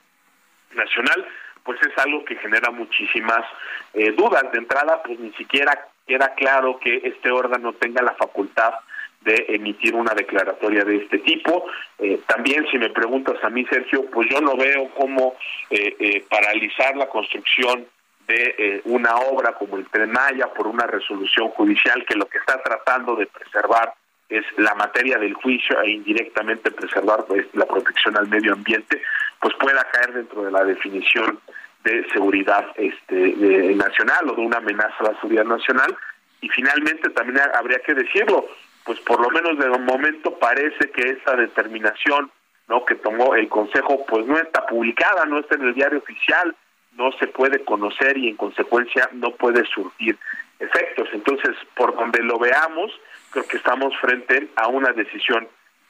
nacional 0.74 1.26
pues 1.66 1.78
es 1.82 1.98
algo 1.98 2.24
que 2.24 2.36
genera 2.36 2.70
muchísimas 2.70 3.44
eh, 3.92 4.12
dudas 4.12 4.50
de 4.52 4.58
entrada 4.58 5.02
pues 5.02 5.18
ni 5.18 5.32
siquiera 5.32 5.88
queda 6.06 6.34
claro 6.34 6.78
que 6.78 7.02
este 7.04 7.30
órgano 7.30 7.72
tenga 7.74 8.02
la 8.02 8.14
facultad 8.14 8.72
de 9.20 9.44
emitir 9.48 9.94
una 9.96 10.14
declaratoria 10.14 10.84
de 10.84 10.98
este 10.98 11.18
tipo. 11.18 11.66
Eh, 11.98 12.20
también, 12.28 12.64
si 12.70 12.78
me 12.78 12.90
preguntas 12.90 13.42
a 13.42 13.50
mí, 13.50 13.66
Sergio, 13.68 14.08
pues 14.12 14.28
yo 14.30 14.40
no 14.40 14.56
veo 14.56 14.88
cómo 14.94 15.34
eh, 15.68 16.24
paralizar 16.30 16.96
la 16.96 17.08
construcción 17.08 17.86
de 18.28 18.82
una 18.84 19.16
obra 19.16 19.52
como 19.54 19.76
el 19.78 19.88
Tren 19.88 20.12
Maya 20.12 20.46
por 20.54 20.68
una 20.68 20.86
resolución 20.86 21.48
judicial 21.50 22.04
que 22.06 22.16
lo 22.16 22.26
que 22.26 22.38
está 22.38 22.62
tratando 22.62 23.16
de 23.16 23.26
preservar 23.26 23.94
es 24.28 24.44
la 24.56 24.74
materia 24.74 25.18
del 25.18 25.34
juicio 25.34 25.80
e 25.82 25.90
indirectamente 25.90 26.70
preservar 26.70 27.24
pues, 27.26 27.46
la 27.54 27.66
protección 27.66 28.16
al 28.16 28.28
medio 28.28 28.54
ambiente, 28.54 29.00
pues 29.40 29.54
pueda 29.54 29.84
caer 29.92 30.12
dentro 30.12 30.44
de 30.44 30.50
la 30.50 30.64
definición 30.64 31.40
de 31.84 32.08
seguridad 32.12 32.66
este, 32.76 33.16
nacional 33.76 34.28
o 34.30 34.34
de 34.34 34.42
una 34.42 34.58
amenaza 34.58 34.94
a 35.00 35.12
la 35.12 35.20
seguridad 35.20 35.44
nacional. 35.44 35.96
Y 36.40 36.48
finalmente 36.48 37.10
también 37.10 37.40
habría 37.54 37.78
que 37.80 37.94
decirlo, 37.94 38.46
pues 38.84 39.00
por 39.00 39.20
lo 39.20 39.30
menos 39.30 39.58
de 39.58 39.68
momento 39.78 40.38
parece 40.38 40.90
que 40.90 41.10
esta 41.10 41.36
determinación 41.36 42.30
no 42.68 42.84
que 42.84 42.96
tomó 42.96 43.34
el 43.34 43.48
Consejo 43.48 44.04
pues 44.06 44.26
no 44.26 44.38
está 44.38 44.66
publicada, 44.66 45.24
no 45.26 45.38
está 45.38 45.54
en 45.54 45.68
el 45.68 45.74
diario 45.74 45.98
oficial, 45.98 46.54
no 46.96 47.12
se 47.12 47.26
puede 47.28 47.64
conocer 47.64 48.16
y 48.16 48.28
en 48.28 48.36
consecuencia 48.36 49.08
no 49.12 49.30
puede 49.32 49.64
surtir 49.66 50.18
efectos. 50.58 51.08
Entonces, 51.12 51.54
por 51.74 51.94
donde 51.94 52.22
lo 52.22 52.38
veamos, 52.38 52.92
creo 53.30 53.46
que 53.46 53.58
estamos 53.58 53.96
frente 53.98 54.48
a 54.56 54.68
una 54.68 54.92
decisión 54.92 55.46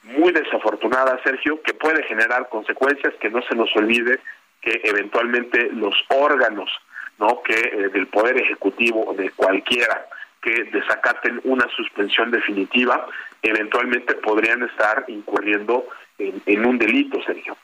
muy 0.06 0.32
desafortunada, 0.32 1.20
Sergio, 1.22 1.60
que 1.62 1.74
puede 1.74 2.02
generar 2.04 2.48
consecuencias, 2.48 3.14
que 3.20 3.30
no 3.30 3.42
se 3.42 3.54
nos 3.54 3.74
olvide 3.76 4.20
que 4.60 4.80
eventualmente 4.84 5.70
los 5.72 5.94
órganos 6.08 6.70
no 7.18 7.42
que 7.42 7.54
eh, 7.54 7.88
del 7.88 8.06
poder 8.08 8.36
ejecutivo 8.36 9.14
de 9.16 9.30
cualquiera 9.30 10.06
que 10.42 10.64
desacaten 10.64 11.40
una 11.44 11.66
suspensión 11.70 12.30
definitiva 12.30 13.06
eventualmente 13.42 14.14
podrían 14.14 14.62
estar 14.62 15.04
incurriendo 15.08 15.86
en, 16.18 16.66
un 16.66 16.78
delito, 16.78 17.22
Sergio. 17.22 17.56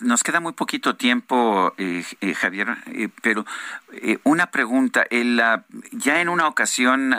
Nos 0.00 0.22
queda 0.22 0.40
muy 0.40 0.52
poquito 0.52 0.96
tiempo, 0.96 1.74
eh, 1.78 2.04
eh, 2.20 2.34
Javier, 2.34 2.76
eh, 2.86 3.08
pero 3.22 3.44
una 4.22 4.46
pregunta. 4.46 5.04
El, 5.10 5.42
ya 5.90 6.20
en 6.20 6.28
una 6.28 6.46
ocasión, 6.46 7.16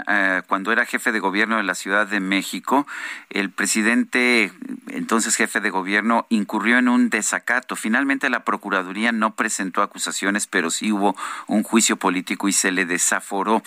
cuando 0.47 0.71
era 0.71 0.85
jefe 0.85 1.11
de 1.11 1.19
gobierno 1.19 1.57
de 1.57 1.63
la 1.63 1.75
Ciudad 1.75 2.07
de 2.07 2.21
México, 2.21 2.87
el 3.29 3.49
presidente, 3.49 4.53
entonces 4.87 5.35
jefe 5.35 5.59
de 5.59 5.69
gobierno, 5.69 6.27
incurrió 6.29 6.77
en 6.77 6.87
un 6.87 7.09
desacato. 7.09 7.75
Finalmente 7.75 8.29
la 8.29 8.45
Procuraduría 8.45 9.11
no 9.11 9.35
presentó 9.35 9.81
acusaciones, 9.81 10.47
pero 10.47 10.69
sí 10.69 10.93
hubo 10.93 11.17
un 11.47 11.63
juicio 11.63 11.97
político 11.97 12.47
y 12.47 12.53
se 12.53 12.71
le 12.71 12.85
desaforó. 12.85 13.63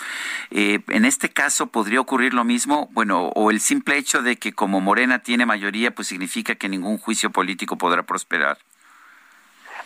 en 0.50 1.04
este 1.04 1.28
caso, 1.28 1.66
¿podría 1.66 2.00
ocurrir 2.00 2.32
lo 2.32 2.44
mismo? 2.44 2.88
Bueno, 2.92 3.26
o 3.34 3.50
el 3.50 3.60
simple 3.60 3.98
hecho 3.98 4.22
de 4.22 4.36
que 4.36 4.54
como 4.54 4.80
Morena 4.80 5.18
tiene 5.18 5.44
mayoría, 5.44 5.94
pues 5.94 6.08
significa 6.08 6.54
que 6.54 6.70
ningún 6.70 6.96
juicio 6.96 7.30
político 7.30 7.76
podrá 7.76 8.02
prosperar? 8.14 8.56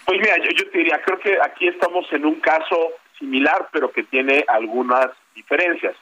Pues 0.04 0.20
mira, 0.20 0.36
yo, 0.38 0.70
te 0.70 0.78
diría, 0.78 1.00
creo 1.02 1.18
que 1.18 1.38
aquí 1.40 1.68
estamos 1.68 2.06
en 2.12 2.26
un 2.26 2.40
caso 2.40 2.76
similar, 3.18 3.68
pero 3.72 3.90
que 3.90 4.02
tiene 4.02 4.44
algunas 4.48 5.08
diferencias. 5.34 5.96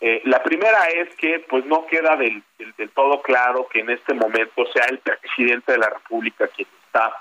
Eh, 0.00 0.22
la 0.24 0.42
primera 0.42 0.86
es 0.88 1.14
que 1.16 1.44
pues 1.48 1.64
no 1.66 1.86
queda 1.86 2.16
del, 2.16 2.42
del, 2.58 2.90
todo 2.90 3.22
claro 3.22 3.68
que 3.68 3.80
en 3.80 3.90
este 3.90 4.14
momento 4.14 4.64
sea 4.72 4.86
el 4.90 4.98
presidente 4.98 5.72
de 5.72 5.78
la 5.78 5.90
República 5.90 6.46
quien 6.48 6.68
está 6.86 7.12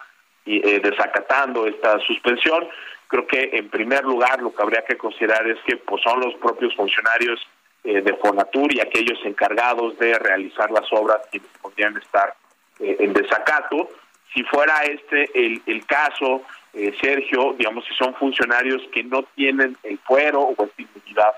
eh, 0.46 0.80
desacatando 0.84 1.68
esta 1.68 2.00
suspensión. 2.00 2.68
Creo 3.08 3.26
que 3.26 3.50
en 3.54 3.70
primer 3.70 4.04
lugar 4.04 4.42
lo 4.42 4.54
que 4.54 4.62
habría 4.62 4.84
que 4.86 4.98
considerar 4.98 5.48
es 5.48 5.58
que 5.66 5.78
pues 5.78 6.02
son 6.04 6.20
los 6.20 6.36
propios 6.36 6.76
funcionarios 6.76 7.40
eh, 7.84 8.02
de 8.02 8.14
Fonatur 8.16 8.74
y 8.74 8.82
aquellos 8.82 9.18
encargados 9.24 9.98
de 9.98 10.20
realizar 10.20 10.70
las 10.72 10.92
obras 10.92 11.20
quienes 11.32 11.50
podrían 11.62 11.96
estar 11.98 12.36
eh, 12.80 12.98
en 13.00 13.14
desacato. 13.14 13.90
Si 14.34 14.44
fuera 14.44 14.84
este 14.84 15.30
el, 15.34 15.62
el 15.66 15.86
caso, 15.86 16.44
eh, 16.74 16.96
Sergio, 17.02 17.54
digamos, 17.58 17.86
si 17.86 17.94
son 17.96 18.14
funcionarios 18.16 18.82
que 18.92 19.04
no 19.04 19.24
tienen 19.36 19.78
el 19.84 19.98
fuero 20.00 20.42
o 20.42 20.52
esta 20.52 20.82
inmunidad 20.82 21.36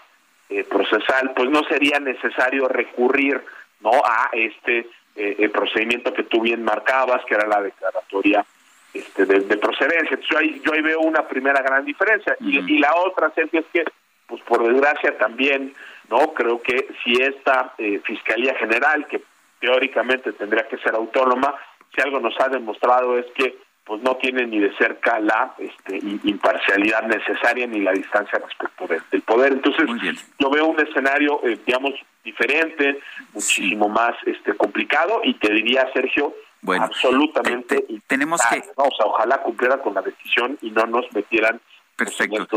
eh, 0.50 0.64
procesal, 0.64 1.32
pues 1.36 1.50
no 1.50 1.64
sería 1.64 2.00
necesario 2.00 2.68
recurrir 2.68 3.42
no 3.82 3.92
a 4.04 4.30
este 4.34 4.88
el 5.16 5.52
procedimiento 5.52 6.14
que 6.14 6.24
tú 6.24 6.40
bien 6.40 6.64
marcabas, 6.64 7.26
que 7.26 7.36
era 7.36 7.46
la 7.46 7.62
declaratoria 7.62 8.46
este, 8.94 9.26
de, 9.26 9.58
procedencia. 9.58 10.12
Entonces, 10.12 10.30
yo 10.30 10.38
ahí, 10.38 10.62
yo 10.64 10.72
ahí 10.72 10.82
veo 10.82 11.02
una 11.02 11.28
primera 11.28 11.62
gran 11.62 11.84
diferencia. 11.84 12.38
y, 12.40 12.60
y, 12.60 12.80
la 12.80 12.96
otra, 12.96 13.30
Sergio, 13.32 13.60
es 13.60 13.66
que, 13.74 13.84
pues 14.28 14.42
por 14.44 14.66
desgracia 14.66 15.18
también, 15.18 15.74
no 16.10 16.34
creo 16.34 16.62
que 16.62 16.88
si 17.04 17.22
esta 17.22 17.74
Fiscalía 18.06 18.56
General, 18.56 19.08
que 19.08 19.22
teóricamente 19.60 20.32
tendría 20.32 20.68
que 20.70 20.78
ser 20.78 20.96
autónoma, 20.96 21.54
si 21.94 22.02
algo 22.02 22.20
nos 22.20 22.34
ha 22.40 22.50
demostrado 22.50 23.18
es 23.18 23.26
que 23.36 23.58
pues 23.90 24.04
no 24.04 24.18
tiene 24.18 24.46
ni 24.46 24.60
de 24.60 24.72
cerca 24.78 25.20
la 25.20 25.56
este, 25.58 25.98
imparcialidad 26.24 27.08
necesaria 27.08 27.66
ni 27.66 27.80
la 27.80 27.92
distancia 27.92 28.38
respecto 28.38 28.86
del 29.10 29.22
poder. 29.24 29.54
Entonces, 29.54 29.90
yo 30.38 30.50
veo 30.52 30.68
un 30.68 30.80
escenario, 30.80 31.42
eh, 31.44 31.58
digamos, 31.66 31.96
diferente, 32.24 33.00
muchísimo 33.34 33.90
más 33.90 34.16
este 34.28 34.56
complicado 34.56 35.22
y 35.24 35.34
te 35.34 35.52
diría, 35.52 35.90
Sergio, 35.92 36.36
absolutamente 36.80 37.84
tenemos 38.06 38.42
que 38.48 38.62
o 38.76 38.92
sea, 38.96 39.06
ojalá 39.06 39.42
cumpliera 39.42 39.82
con 39.82 39.96
la 39.96 40.04
decisión 40.04 40.58
y 40.62 40.70
no 40.70 40.86
nos 40.86 41.12
metieran 41.14 41.60
Perfecto. 41.96 42.48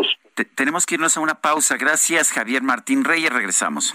tenemos 0.54 0.86
que 0.86 0.94
irnos 0.94 1.16
a 1.16 1.20
una 1.20 1.40
pausa. 1.40 1.76
Gracias, 1.76 2.30
Javier 2.30 2.62
Martín 2.62 3.04
Reyes. 3.04 3.32
Regresamos. 3.32 3.94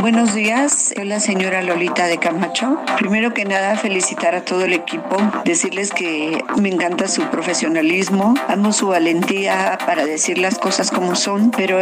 Buenos 0.00 0.32
días, 0.32 0.92
soy 0.94 1.06
la 1.06 1.18
señora 1.18 1.60
Lolita 1.60 2.06
de 2.06 2.18
Camacho. 2.18 2.78
Primero 2.98 3.34
que 3.34 3.44
nada, 3.44 3.76
felicitar 3.76 4.36
a 4.36 4.44
todo 4.44 4.64
el 4.64 4.72
equipo, 4.72 5.16
decirles 5.44 5.90
que 5.90 6.44
me 6.56 6.68
encanta 6.68 7.08
su 7.08 7.22
profesionalismo, 7.22 8.34
amo 8.46 8.72
su 8.72 8.86
valentía 8.86 9.76
para 9.84 10.06
decir 10.06 10.38
las 10.38 10.60
cosas 10.60 10.92
como 10.92 11.16
son, 11.16 11.50
pero 11.50 11.80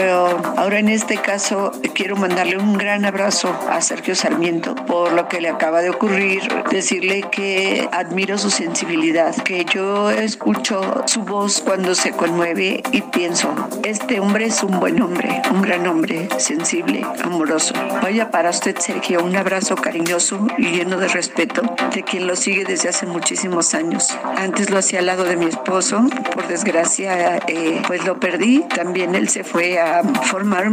ahora 0.56 0.78
en 0.78 0.88
este 0.88 1.18
caso 1.18 1.72
quiero 1.94 2.16
mandarle 2.16 2.56
un 2.56 2.78
gran 2.78 3.04
abrazo 3.04 3.54
a 3.68 3.82
Sergio 3.82 4.14
Sarmiento 4.14 4.74
por 4.74 5.12
lo 5.12 5.28
que 5.28 5.42
le 5.42 5.50
acaba 5.50 5.82
de 5.82 5.90
ocurrir, 5.90 6.40
decirle 6.70 7.20
que 7.30 7.86
admiro 7.92 8.38
su 8.38 8.48
sensibilidad, 8.48 9.36
que 9.36 9.66
yo 9.66 10.10
escucho 10.10 11.04
su 11.04 11.22
voz 11.22 11.60
cuando 11.60 11.94
se 11.94 12.12
conmueve 12.12 12.82
y 12.92 13.02
pienso, 13.02 13.54
este 13.84 14.20
hombre 14.20 14.46
es 14.46 14.62
un 14.62 14.80
buen 14.80 15.02
hombre, 15.02 15.42
un 15.50 15.60
gran 15.60 15.86
hombre, 15.86 16.30
sensible, 16.38 17.04
amoroso. 17.22 17.74
Vaya 18.06 18.30
para 18.30 18.50
usted, 18.50 18.76
Sergio, 18.78 19.24
un 19.24 19.34
abrazo 19.34 19.74
cariñoso 19.74 20.46
y 20.58 20.66
lleno 20.66 20.96
de 20.96 21.08
respeto 21.08 21.62
de 21.92 22.04
quien 22.04 22.28
lo 22.28 22.36
sigue 22.36 22.64
desde 22.64 22.88
hace 22.88 23.04
muchísimos 23.04 23.74
años. 23.74 24.16
Antes 24.36 24.70
lo 24.70 24.78
hacía 24.78 25.00
al 25.00 25.06
lado 25.06 25.24
de 25.24 25.34
mi 25.34 25.46
esposo, 25.46 26.04
por 26.32 26.46
desgracia, 26.46 27.38
eh, 27.48 27.82
pues 27.84 28.04
lo 28.04 28.20
perdí. 28.20 28.62
También 28.72 29.16
él 29.16 29.28
se 29.28 29.42
fue 29.42 29.80
a 29.80 30.04
formar 30.04 30.70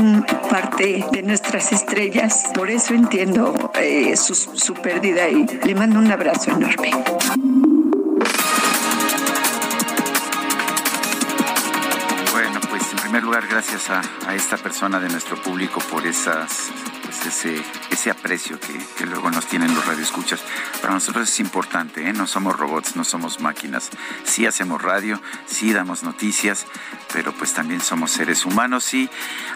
parte 0.48 1.04
de 1.12 1.24
nuestras 1.24 1.72
estrellas. 1.72 2.52
Por 2.54 2.70
eso 2.70 2.94
entiendo 2.94 3.72
eh, 3.82 4.16
su, 4.16 4.36
su 4.36 4.76
pérdida 4.76 5.28
y 5.28 5.48
le 5.66 5.74
mando 5.74 5.98
un 5.98 6.12
abrazo 6.12 6.52
enorme. 6.52 6.92
Lugar, 13.22 13.48
gracias 13.48 13.90
a, 13.90 14.02
esta 14.34 14.58
persona 14.58 15.00
de 15.00 15.10
nuestro 15.10 15.36
público 15.42 15.80
por 15.82 16.04
pues 16.04 17.46
ese, 17.92 18.10
aprecio 18.10 18.60
que, 18.60 18.74
que 18.98 19.06
luego 19.06 19.30
nos 19.30 19.46
tienen 19.46 19.74
los 19.76 19.86
radioescuchas. 19.86 20.42
Para 20.82 20.94
nosotros 20.94 21.30
es 21.30 21.40
importante, 21.40 22.08
¿eh? 22.08 22.14
no 22.14 22.26
somos 22.26 22.58
robots, 22.58 22.96
no 22.96 23.04
somos 23.04 23.40
máquinas. 23.40 23.90
Sí 24.24 24.46
hacemos 24.46 24.82
radio, 24.82 25.22
sí 25.46 25.74
damos 25.74 26.04
noticias, 26.04 26.66
pero 27.12 27.34
pues 27.34 27.54
también 27.54 27.82
somos 27.82 28.12
seres 28.12 28.46
humanos. 28.46 28.94
Y 28.94 29.10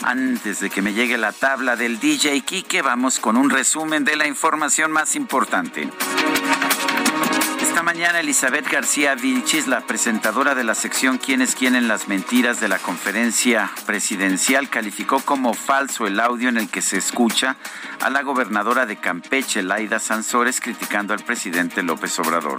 antes 0.03 0.59
de 0.59 0.69
que 0.69 0.81
me 0.81 0.93
llegue 0.93 1.17
la 1.17 1.31
tabla 1.31 1.75
del 1.75 1.99
DJ 1.99 2.41
Kike, 2.41 2.81
vamos 2.81 3.19
con 3.19 3.38
un 3.38 3.49
resumen 3.49 4.03
de 4.03 4.15
la 4.15 4.27
información 4.27 4.91
más 4.91 5.15
importante. 5.15 5.89
Esta 7.77 7.85
mañana 7.85 8.21
Elizabeth 8.21 8.67
García 8.67 9.13
Vilchis, 9.13 9.67
la 9.67 9.81
presentadora 9.81 10.55
de 10.55 10.63
la 10.63 10.73
sección 10.73 11.19
¿Quién 11.19 11.43
es 11.43 11.53
quién 11.53 11.75
en 11.75 11.87
las 11.87 12.07
mentiras 12.07 12.59
de 12.59 12.67
la 12.67 12.79
conferencia 12.79 13.69
presidencial, 13.85 14.67
calificó 14.67 15.19
como 15.19 15.53
falso 15.53 16.07
el 16.07 16.19
audio 16.19 16.49
en 16.49 16.57
el 16.57 16.71
que 16.71 16.81
se 16.81 16.97
escucha 16.97 17.55
a 18.01 18.09
la 18.09 18.23
gobernadora 18.23 18.87
de 18.87 18.95
Campeche, 18.97 19.61
Laida 19.61 19.99
Sansores, 19.99 20.59
criticando 20.59 21.13
al 21.13 21.19
presidente 21.19 21.83
López 21.83 22.17
Obrador. 22.17 22.57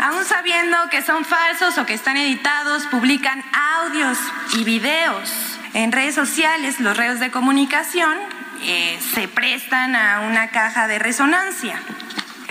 Aún 0.00 0.24
sabiendo 0.24 0.78
que 0.90 1.02
son 1.02 1.26
falsos 1.26 1.76
o 1.76 1.84
que 1.84 1.92
están 1.92 2.16
editados, 2.16 2.86
publican 2.86 3.44
audios 3.52 4.16
y 4.56 4.64
videos 4.64 5.34
en 5.74 5.92
redes 5.92 6.14
sociales, 6.14 6.80
los 6.80 6.96
redes 6.96 7.20
de 7.20 7.30
comunicación 7.30 8.16
eh, 8.62 8.98
se 9.14 9.28
prestan 9.28 9.94
a 9.94 10.20
una 10.20 10.48
caja 10.48 10.88
de 10.88 10.98
resonancia. 10.98 11.78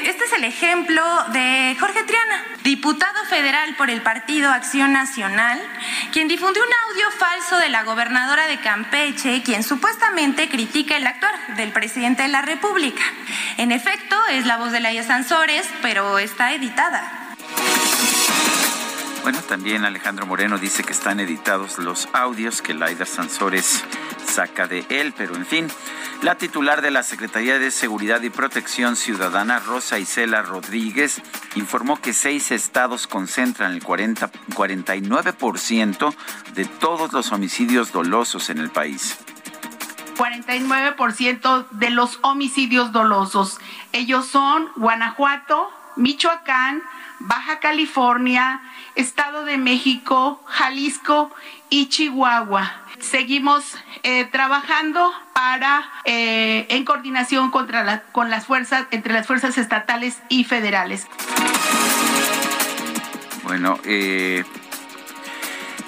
Este 0.04 0.26
es 0.26 0.34
el 0.34 0.44
ejemplo 0.44 1.02
de 1.32 1.78
Jorge 1.80 2.04
Triana, 2.04 2.44
diputado 2.64 3.24
federal 3.26 3.74
por 3.78 3.90
el 3.90 4.02
Partido 4.02 4.52
Acción 4.52 4.92
Nacional, 4.92 5.62
quien 6.12 6.28
difundió 6.28 6.62
un 6.62 6.70
audio 6.90 7.10
falso 7.12 7.58
de 7.58 7.70
la 7.70 7.84
gobernadora 7.84 8.48
de 8.48 8.60
Campeche, 8.60 9.42
quien 9.44 9.64
supuestamente 9.64 10.50
critica 10.50 10.98
el 10.98 11.08
actuar 11.08 11.56
del 11.56 11.72
presidente 11.72 12.24
de 12.24 12.28
la 12.28 12.42
República. 12.42 13.02
En 13.56 13.72
efecto, 13.72 14.18
es 14.32 14.46
la 14.46 14.58
voz 14.58 14.74
de 14.74 14.82
Laia 14.82 15.04
Sansores, 15.04 15.66
pero 15.82 16.20
está 16.20 16.52
editada. 16.52 17.36
Bueno, 19.24 19.40
también 19.44 19.86
Alejandro 19.86 20.26
Moreno 20.26 20.58
dice 20.58 20.84
que 20.84 20.92
están 20.92 21.22
editados 21.22 21.78
los 21.78 22.10
audios 22.12 22.62
que 22.62 22.74
Laida 22.74 23.06
Sansores 23.06 23.86
saca 24.28 24.68
de 24.68 24.86
él, 24.90 25.14
pero 25.16 25.36
en 25.36 25.46
fin, 25.46 25.68
la 26.24 26.36
titular 26.36 26.82
de 26.82 26.90
la 26.90 27.04
Secretaría 27.04 27.60
de 27.60 27.70
Seguridad 27.70 28.22
y 28.22 28.30
Protección 28.30 28.96
Ciudadana, 28.96 29.60
Rosa 29.60 30.00
Isela 30.00 30.42
Rodríguez, 30.42 31.22
informó 31.56 32.00
que 32.00 32.14
seis 32.14 32.52
estados 32.52 33.08
concentran 33.08 33.74
el 33.74 33.84
40, 33.84 34.32
49% 34.56 36.16
de 36.54 36.66
todos 36.66 37.12
los 37.12 37.34
homicidios 37.34 37.92
dolosos 37.92 38.50
en 38.50 38.60
el 38.60 38.70
país. 38.70 39.18
49% 40.16 41.68
de 41.72 41.90
los 41.90 42.20
homicidios 42.22 42.94
dolosos. 42.94 43.60
Ellos 43.92 44.26
son 44.26 44.70
Guanajuato, 44.78 45.70
Michoacán, 45.98 46.82
Baja 47.20 47.60
California, 47.60 48.62
Estado 48.96 49.44
de 49.44 49.58
México, 49.58 50.42
Jalisco 50.48 51.32
y 51.70 51.90
Chihuahua. 51.90 52.83
Seguimos 53.04 53.76
eh, 54.04 54.26
trabajando 54.26 55.12
para 55.34 55.92
eh, 56.06 56.66
en 56.70 56.86
coordinación 56.86 57.52
contra 57.52 58.04
con 58.12 58.30
las 58.30 58.46
fuerzas 58.46 58.86
entre 58.92 59.14
las 59.14 59.28
fuerzas 59.28 59.58
estatales 59.58 60.20
y 60.30 60.46
federales. 60.46 61.08
Bueno, 63.44 63.78
eh, 63.84 64.46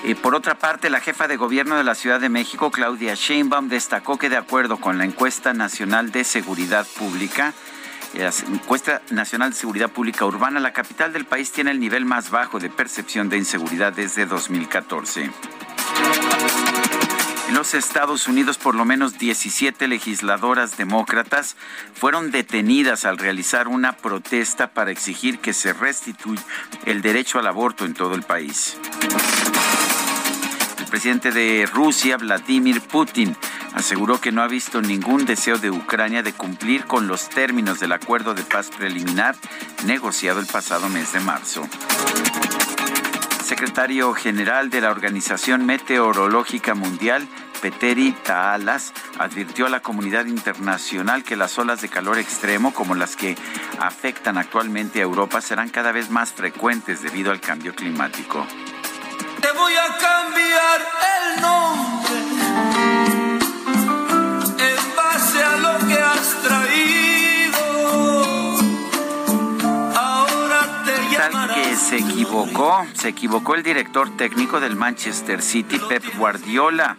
eh, 0.03 0.15
por 0.15 0.35
otra 0.35 0.55
parte, 0.55 0.89
la 0.89 0.99
jefa 0.99 1.27
de 1.27 1.37
gobierno 1.37 1.77
de 1.77 1.85
la 1.85 1.95
Ciudad 1.95 2.19
de 2.19 2.29
México, 2.29 2.69
Claudia 2.69 3.15
Sheinbaum, 3.15 3.69
destacó 3.69 4.17
que 4.17 4.29
de 4.29 4.37
acuerdo 4.37 4.77
con 4.77 4.97
la 4.97 5.05
encuesta 5.05 5.53
nacional 5.53 6.11
de 6.11 6.25
seguridad 6.25 6.85
pública, 6.97 7.53
la 8.13 8.31
encuesta 8.53 9.01
nacional 9.09 9.51
de 9.51 9.55
seguridad 9.55 9.89
pública 9.89 10.25
urbana, 10.25 10.59
la 10.59 10.73
capital 10.73 11.13
del 11.13 11.25
país 11.25 11.51
tiene 11.51 11.71
el 11.71 11.79
nivel 11.79 12.05
más 12.05 12.29
bajo 12.29 12.59
de 12.59 12.69
percepción 12.69 13.29
de 13.29 13.37
inseguridad 13.37 13.93
desde 13.93 14.25
2014. 14.25 15.31
En 17.47 17.53
los 17.53 17.75
Estados 17.75 18.27
Unidos, 18.27 18.57
por 18.57 18.73
lo 18.73 18.85
menos 18.85 19.19
17 19.19 19.87
legisladoras 19.87 20.77
demócratas 20.77 21.55
fueron 21.93 22.31
detenidas 22.31 23.05
al 23.05 23.17
realizar 23.17 23.67
una 23.67 23.93
protesta 23.93 24.71
para 24.71 24.91
exigir 24.91 25.39
que 25.39 25.53
se 25.53 25.71
restituya 25.71 26.41
el 26.85 27.01
derecho 27.01 27.37
al 27.37 27.47
aborto 27.47 27.85
en 27.85 27.93
todo 27.93 28.15
el 28.15 28.23
país. 28.23 28.77
El 30.79 30.85
presidente 30.87 31.31
de 31.31 31.69
Rusia, 31.71 32.17
Vladimir 32.17 32.81
Putin, 32.81 33.35
aseguró 33.73 34.19
que 34.19 34.31
no 34.31 34.41
ha 34.41 34.47
visto 34.47 34.81
ningún 34.81 35.25
deseo 35.25 35.57
de 35.57 35.69
Ucrania 35.69 36.23
de 36.23 36.33
cumplir 36.33 36.85
con 36.85 37.07
los 37.07 37.29
términos 37.29 37.79
del 37.79 37.91
acuerdo 37.91 38.33
de 38.33 38.43
paz 38.43 38.71
preliminar 38.75 39.35
negociado 39.85 40.39
el 40.39 40.47
pasado 40.47 40.89
mes 40.89 41.13
de 41.13 41.19
marzo. 41.19 41.67
Secretario 43.45 44.11
general 44.15 44.71
de 44.71 44.81
la 44.81 44.89
Organización 44.89 45.67
Meteorológica 45.67 46.73
Mundial, 46.73 47.27
Peteri 47.61 48.11
Taalas, 48.11 48.91
advirtió 49.19 49.67
a 49.67 49.69
la 49.69 49.81
comunidad 49.81 50.25
internacional 50.25 51.23
que 51.23 51.35
las 51.35 51.59
olas 51.59 51.79
de 51.79 51.87
calor 51.87 52.17
extremo, 52.17 52.73
como 52.73 52.95
las 52.95 53.15
que 53.15 53.37
afectan 53.79 54.39
actualmente 54.39 54.97
a 54.97 55.03
Europa, 55.03 55.41
serán 55.41 55.69
cada 55.69 55.91
vez 55.91 56.09
más 56.09 56.33
frecuentes 56.33 57.03
debido 57.03 57.29
al 57.29 57.39
cambio 57.39 57.75
climático. 57.75 58.47
Te 59.39 59.51
voy 59.51 59.73
a 59.73 59.95
cambiar 59.95 60.81
el 61.19 61.41
nombre 61.41 62.15
en 64.57 64.95
base 64.95 65.43
a 65.43 65.57
lo 65.57 65.87
que 65.87 65.93
has 65.93 66.41
traído. 66.41 67.04
Se 71.85 71.97
equivocó, 71.97 72.83
se 72.93 73.09
equivocó 73.09 73.53
el 73.53 73.61
director 73.61 74.09
técnico 74.17 74.59
del 74.59 74.75
Manchester 74.75 75.39
City, 75.43 75.77
Pep 75.77 76.03
Guardiola. 76.17 76.97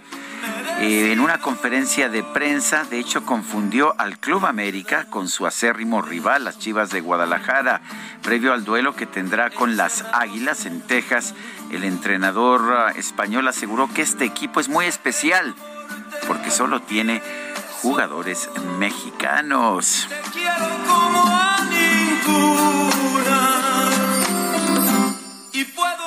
Eh, 0.79 1.11
en 1.11 1.19
una 1.19 1.39
conferencia 1.39 2.09
de 2.09 2.23
prensa, 2.23 2.85
de 2.85 3.01
hecho, 3.01 3.25
confundió 3.25 3.99
al 3.99 4.19
Club 4.19 4.47
América 4.47 5.07
con 5.11 5.29
su 5.29 5.45
acérrimo 5.45 6.03
rival, 6.03 6.45
las 6.45 6.61
Chivas 6.61 6.91
de 6.91 7.01
Guadalajara, 7.01 7.81
previo 8.23 8.53
al 8.53 8.65
duelo 8.65 8.95
que 8.95 9.07
tendrá 9.07 9.51
con 9.51 9.77
las 9.77 10.05
Águilas 10.13 10.67
en 10.67 10.81
Texas. 10.83 11.35
El 11.73 11.83
entrenador 11.83 12.73
ah, 12.73 12.93
español 12.95 13.49
aseguró 13.49 13.93
que 13.93 14.03
este 14.03 14.25
equipo 14.25 14.61
es 14.61 14.69
muy 14.69 14.87
especial 14.87 15.57
porque 16.29 16.53
solo 16.53 16.81
tiene 16.81 17.21
jugadores 17.83 18.49
mexicanos. 18.79 20.09
como 20.87 21.27
a. 21.27 21.57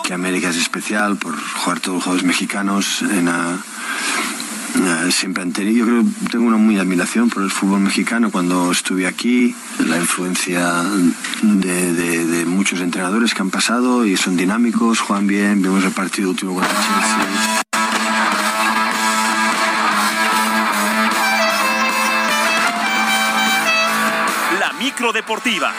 que 0.03 0.13
América 0.13 0.49
es 0.49 0.57
especial 0.57 1.17
por 1.17 1.35
jugar 1.39 1.79
todos 1.79 1.95
los 1.95 2.03
jugadores 2.03 2.25
mexicanos 2.27 3.01
en 3.01 3.25
la- 3.25 3.57
eh, 5.07 5.11
siempre 5.11 5.41
han 5.43 5.51
tenido, 5.51 5.77
yo 5.79 5.85
creo, 5.85 6.03
tengo 6.31 6.45
una 6.45 6.57
muy 6.57 6.77
admiración 6.77 7.29
por 7.29 7.41
el 7.43 7.49
fútbol 7.51 7.79
mexicano 7.79 8.29
cuando 8.31 8.71
estuve 8.71 9.07
aquí, 9.07 9.55
la 9.79 9.97
influencia 9.97 10.83
de, 11.41 11.93
de- 11.93 12.25
de 12.25 12.45
muchos 12.45 12.79
entrenadores 12.79 13.33
que 13.33 13.41
han 13.41 13.49
pasado 13.49 14.05
y 14.05 14.15
son 14.17 14.37
dinámicos, 14.37 14.99
juegan 14.99 15.27
bien, 15.27 15.61
vimos 15.61 15.83
el 15.83 15.91
partido 15.91 16.29
último 16.29 16.53
contra 16.53 16.71
Chelsea. 16.73 17.63
La 24.59 24.73
micro 24.73 25.11
deportiva. 25.13 25.71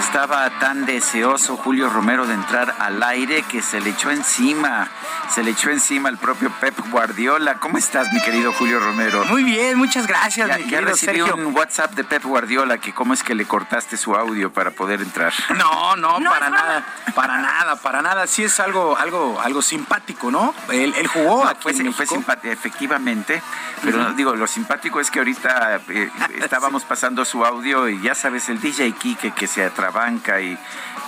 Estaba 0.00 0.48
tan 0.58 0.86
deseoso 0.86 1.58
Julio 1.58 1.90
Romero 1.90 2.26
de 2.26 2.32
entrar 2.32 2.74
al 2.78 3.02
aire 3.02 3.42
que 3.42 3.60
se 3.60 3.80
le 3.80 3.90
echó 3.90 4.10
encima, 4.10 4.88
se 5.28 5.42
le 5.42 5.50
echó 5.50 5.68
encima 5.68 6.08
el 6.08 6.16
propio 6.16 6.50
Pep 6.58 6.74
Guardiola. 6.90 7.56
¿Cómo 7.56 7.76
estás, 7.76 8.10
mi 8.12 8.20
querido 8.22 8.50
Julio 8.54 8.80
Romero? 8.80 9.24
Muy 9.26 9.44
bien, 9.44 9.76
muchas 9.76 10.06
gracias, 10.06 10.48
Ya, 10.48 10.56
mi 10.56 10.64
ya 10.64 10.70
querido 10.70 10.90
recibí 10.92 11.18
Sergio. 11.18 11.36
un 11.36 11.54
WhatsApp 11.54 11.92
de 11.92 12.04
Pep 12.04 12.24
Guardiola 12.24 12.78
que 12.78 12.94
cómo 12.94 13.12
es 13.12 13.22
que 13.22 13.34
le 13.34 13.44
cortaste 13.44 13.98
su 13.98 14.14
audio 14.14 14.50
para 14.52 14.70
poder 14.70 15.02
entrar. 15.02 15.32
No, 15.60 15.94
no, 15.96 16.18
No, 16.18 16.30
para 16.30 16.48
nada, 16.48 16.84
para 17.14 17.36
nada, 17.38 17.76
para 17.76 18.00
nada. 18.00 18.26
Sí 18.26 18.42
es 18.44 18.58
algo, 18.58 18.96
algo, 18.96 19.38
algo 19.42 19.60
simpático, 19.60 20.30
¿no? 20.30 20.54
Él, 20.72 20.94
él 20.96 21.06
jugó 21.08 21.44
aquí 21.44 21.60
Fue, 21.62 21.72
en 21.72 21.92
fue 21.92 22.06
simpático, 22.06 22.50
efectivamente, 22.50 23.42
pero 23.82 24.12
digo, 24.14 24.34
lo 24.34 24.46
simpático 24.46 24.98
es 25.00 25.10
que 25.10 25.18
ahorita 25.18 25.80
eh, 25.88 26.10
estábamos 26.38 26.84
pasando 26.84 27.24
su 27.26 27.44
audio 27.44 27.88
y 27.88 28.00
ya 28.00 28.14
sabes, 28.14 28.48
el 28.48 28.60
DJ 28.60 28.92
Kike 28.92 29.32
que 29.32 29.46
se 29.46 29.62
atrabanca 29.64 29.89
banca 29.90 30.40
y, 30.40 30.58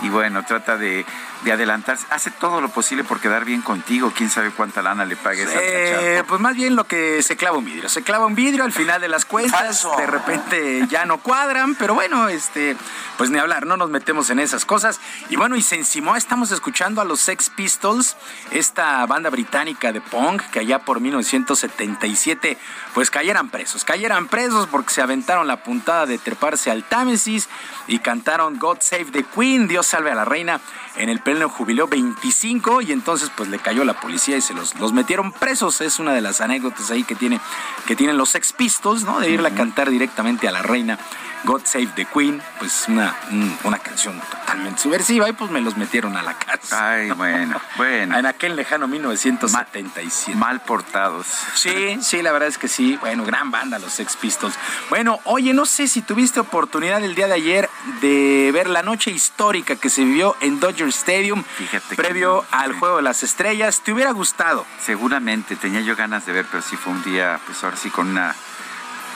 y 0.03 0.09
bueno, 0.09 0.45
trata 0.45 0.77
de, 0.77 1.05
de 1.45 1.53
adelantarse. 1.53 2.07
Hace 2.11 2.31
todo 2.31 2.61
lo 2.61 2.69
posible 2.69 3.05
por 3.05 3.21
quedar 3.21 3.45
bien 3.45 3.63
contigo. 3.63 4.13
Quién 4.17 4.31
sabe 4.31 4.51
cuánta 4.51 4.83
lana 4.83 5.05
le 5.05 5.17
pague 5.17 5.43
esa 5.43 5.59
Eh, 5.61 6.25
pues 6.27 6.41
más 6.41 6.55
bien 6.55 6.77
lo 6.77 6.85
que 6.85 7.23
se 7.23 7.37
clava 7.37 7.59
un 7.59 7.65
vidrio. 7.65 7.89
Se 7.89 8.03
clava 8.03 8.27
un 8.27 8.35
vidrio 8.35 8.65
al 8.65 8.73
final 8.73 9.01
de 9.01 9.09
las 9.09 9.25
cuentas. 9.25 9.87
De 9.97 10.07
repente 10.07 10.87
ya 10.89 11.05
no 11.05 11.19
cuadran, 11.19 11.75
pero 11.75 11.95
bueno, 11.95 12.29
este, 12.29 12.77
pues 13.17 13.31
ni 13.31 13.39
hablar, 13.39 13.67
no 13.67 13.77
nos 13.77 13.91
metemos 13.91 14.31
en 14.31 14.39
esas 14.39 14.65
cosas. 14.65 15.01
Y 15.29 15.37
bueno, 15.37 15.57
y 15.57 15.63
se 15.63 15.77
encimó, 15.77 16.17
estamos 16.17 16.51
escuchando 16.51 17.01
a 17.01 17.05
los 17.05 17.21
Sex 17.21 17.51
Pistols, 17.51 18.17
esta 18.51 19.05
banda 19.07 19.31
británica 19.31 19.93
de 19.93 20.01
punk 20.01 20.43
que 20.51 20.61
allá 20.61 20.81
por 20.81 21.01
1977 21.01 22.59
pues 22.95 23.11
cayeran 23.11 23.51
presos. 23.51 23.85
Cayeran 23.85 24.29
presos 24.29 24.67
porque 24.67 24.93
se 24.93 25.03
aventaron 25.03 25.47
la 25.47 25.63
puntada 25.63 26.07
de 26.07 26.19
treparse 26.19 26.71
al 26.71 26.85
Támesis 26.85 27.49
y 27.87 27.99
cantaron 27.99 28.59
God 28.59 28.79
Save 28.81 29.07
the 29.07 29.25
Queen, 29.25 29.69
Dios 29.69 29.82
salve 29.83 30.11
a 30.11 30.15
la 30.15 30.25
reina 30.25 30.61
en 30.97 31.09
el 31.09 31.21
pleno 31.21 31.49
jubileo 31.49 31.87
25 31.89 32.83
y 32.83 32.93
entonces 32.93 33.31
pues 33.37 33.49
le 33.49 33.59
cayó 33.59 33.85
la 33.85 33.95
policía 34.01 34.37
y 34.37 34.41
se 34.41 34.55
los, 34.55 34.75
los 34.77 34.93
metieron 34.93 35.33
presos. 35.33 35.81
Es 35.81 35.99
una 35.99 36.13
de 36.13 36.21
las 36.21 36.41
anécdotas 36.41 36.91
ahí 36.91 37.05
que, 37.05 37.15
tiene, 37.15 37.41
que 37.87 37.97
tienen 37.97 38.17
los 38.17 38.31
Sex 38.31 38.53
Pistols, 38.53 39.05
¿no? 39.05 39.21
De 39.21 39.31
irle 39.31 39.49
a 39.49 39.55
cantar 39.55 39.91
directamente 39.91 40.49
a 40.49 40.53
la 40.53 40.63
reina 40.63 40.99
God 41.45 41.63
Save 41.65 41.89
the 41.97 42.05
Queen, 42.05 42.41
pues 42.61 42.85
una, 42.87 43.17
un- 43.33 43.59
una 43.65 43.79
canción 43.81 44.21
totalmente 44.31 44.81
subversiva 44.81 45.29
y 45.29 45.33
pues 45.33 45.51
me 45.51 45.61
los 45.61 45.77
metieron 45.77 46.17
a 46.17 46.23
la 46.23 46.35
cárcel. 46.35 46.79
Ay, 46.81 47.11
bueno, 47.11 47.61
bueno. 47.77 48.17
En 48.17 48.27
aquel 48.27 48.55
lejano 48.55 48.87
1977. 48.87 50.39
Mal 50.39 50.61
portados. 50.61 51.27
Sí, 51.55 51.99
sí, 52.01 52.23
la 52.23 52.31
verdad 52.31 52.49
es 52.49 52.59
que 52.59 52.69
sí. 52.69 52.97
Bueno, 53.01 53.25
gran 53.25 53.51
banda 53.51 53.79
los 53.81 53.93
Sex 53.93 54.17
Pistols. 54.17 54.55
Bueno, 54.89 55.19
oye, 55.25 55.53
no 55.53 55.67
sé 55.67 55.89
si 55.89 56.01
tuviste 56.03 56.39
oportunidad 56.39 57.03
el 57.03 57.15
día 57.17 57.27
de 57.27 57.35
ayer 57.35 57.69
de 58.01 58.51
ver 58.53 58.69
la 58.69 58.83
noche 58.83 59.11
histórica 59.11 59.72
que 59.77 59.91
se 59.91 60.05
vivió 60.05 60.37
en 60.41 60.61
Dodger 60.61 60.89
Stadium 60.89 61.45
Fíjate 61.57 61.97
previo 61.97 62.45
al. 62.51 62.73
Juego 62.73 62.97
de 62.97 63.03
las 63.03 63.23
Estrellas. 63.23 63.83
¿Te 63.83 63.93
hubiera 63.93 64.13
gustado? 64.13 64.67
Seguramente 64.81 65.57
tenía 65.57 65.81
yo 65.83 65.95
ganas 65.95 66.27
de 66.27 66.33
ver, 66.33 66.47
pero 66.51 66.63
sí 66.63 66.77
fue 66.77 66.93
un 66.93 67.03
día, 67.05 67.39
pues 67.47 67.63
ahora 67.63 67.77
sí 67.77 67.91
con 67.91 68.09
una, 68.09 68.35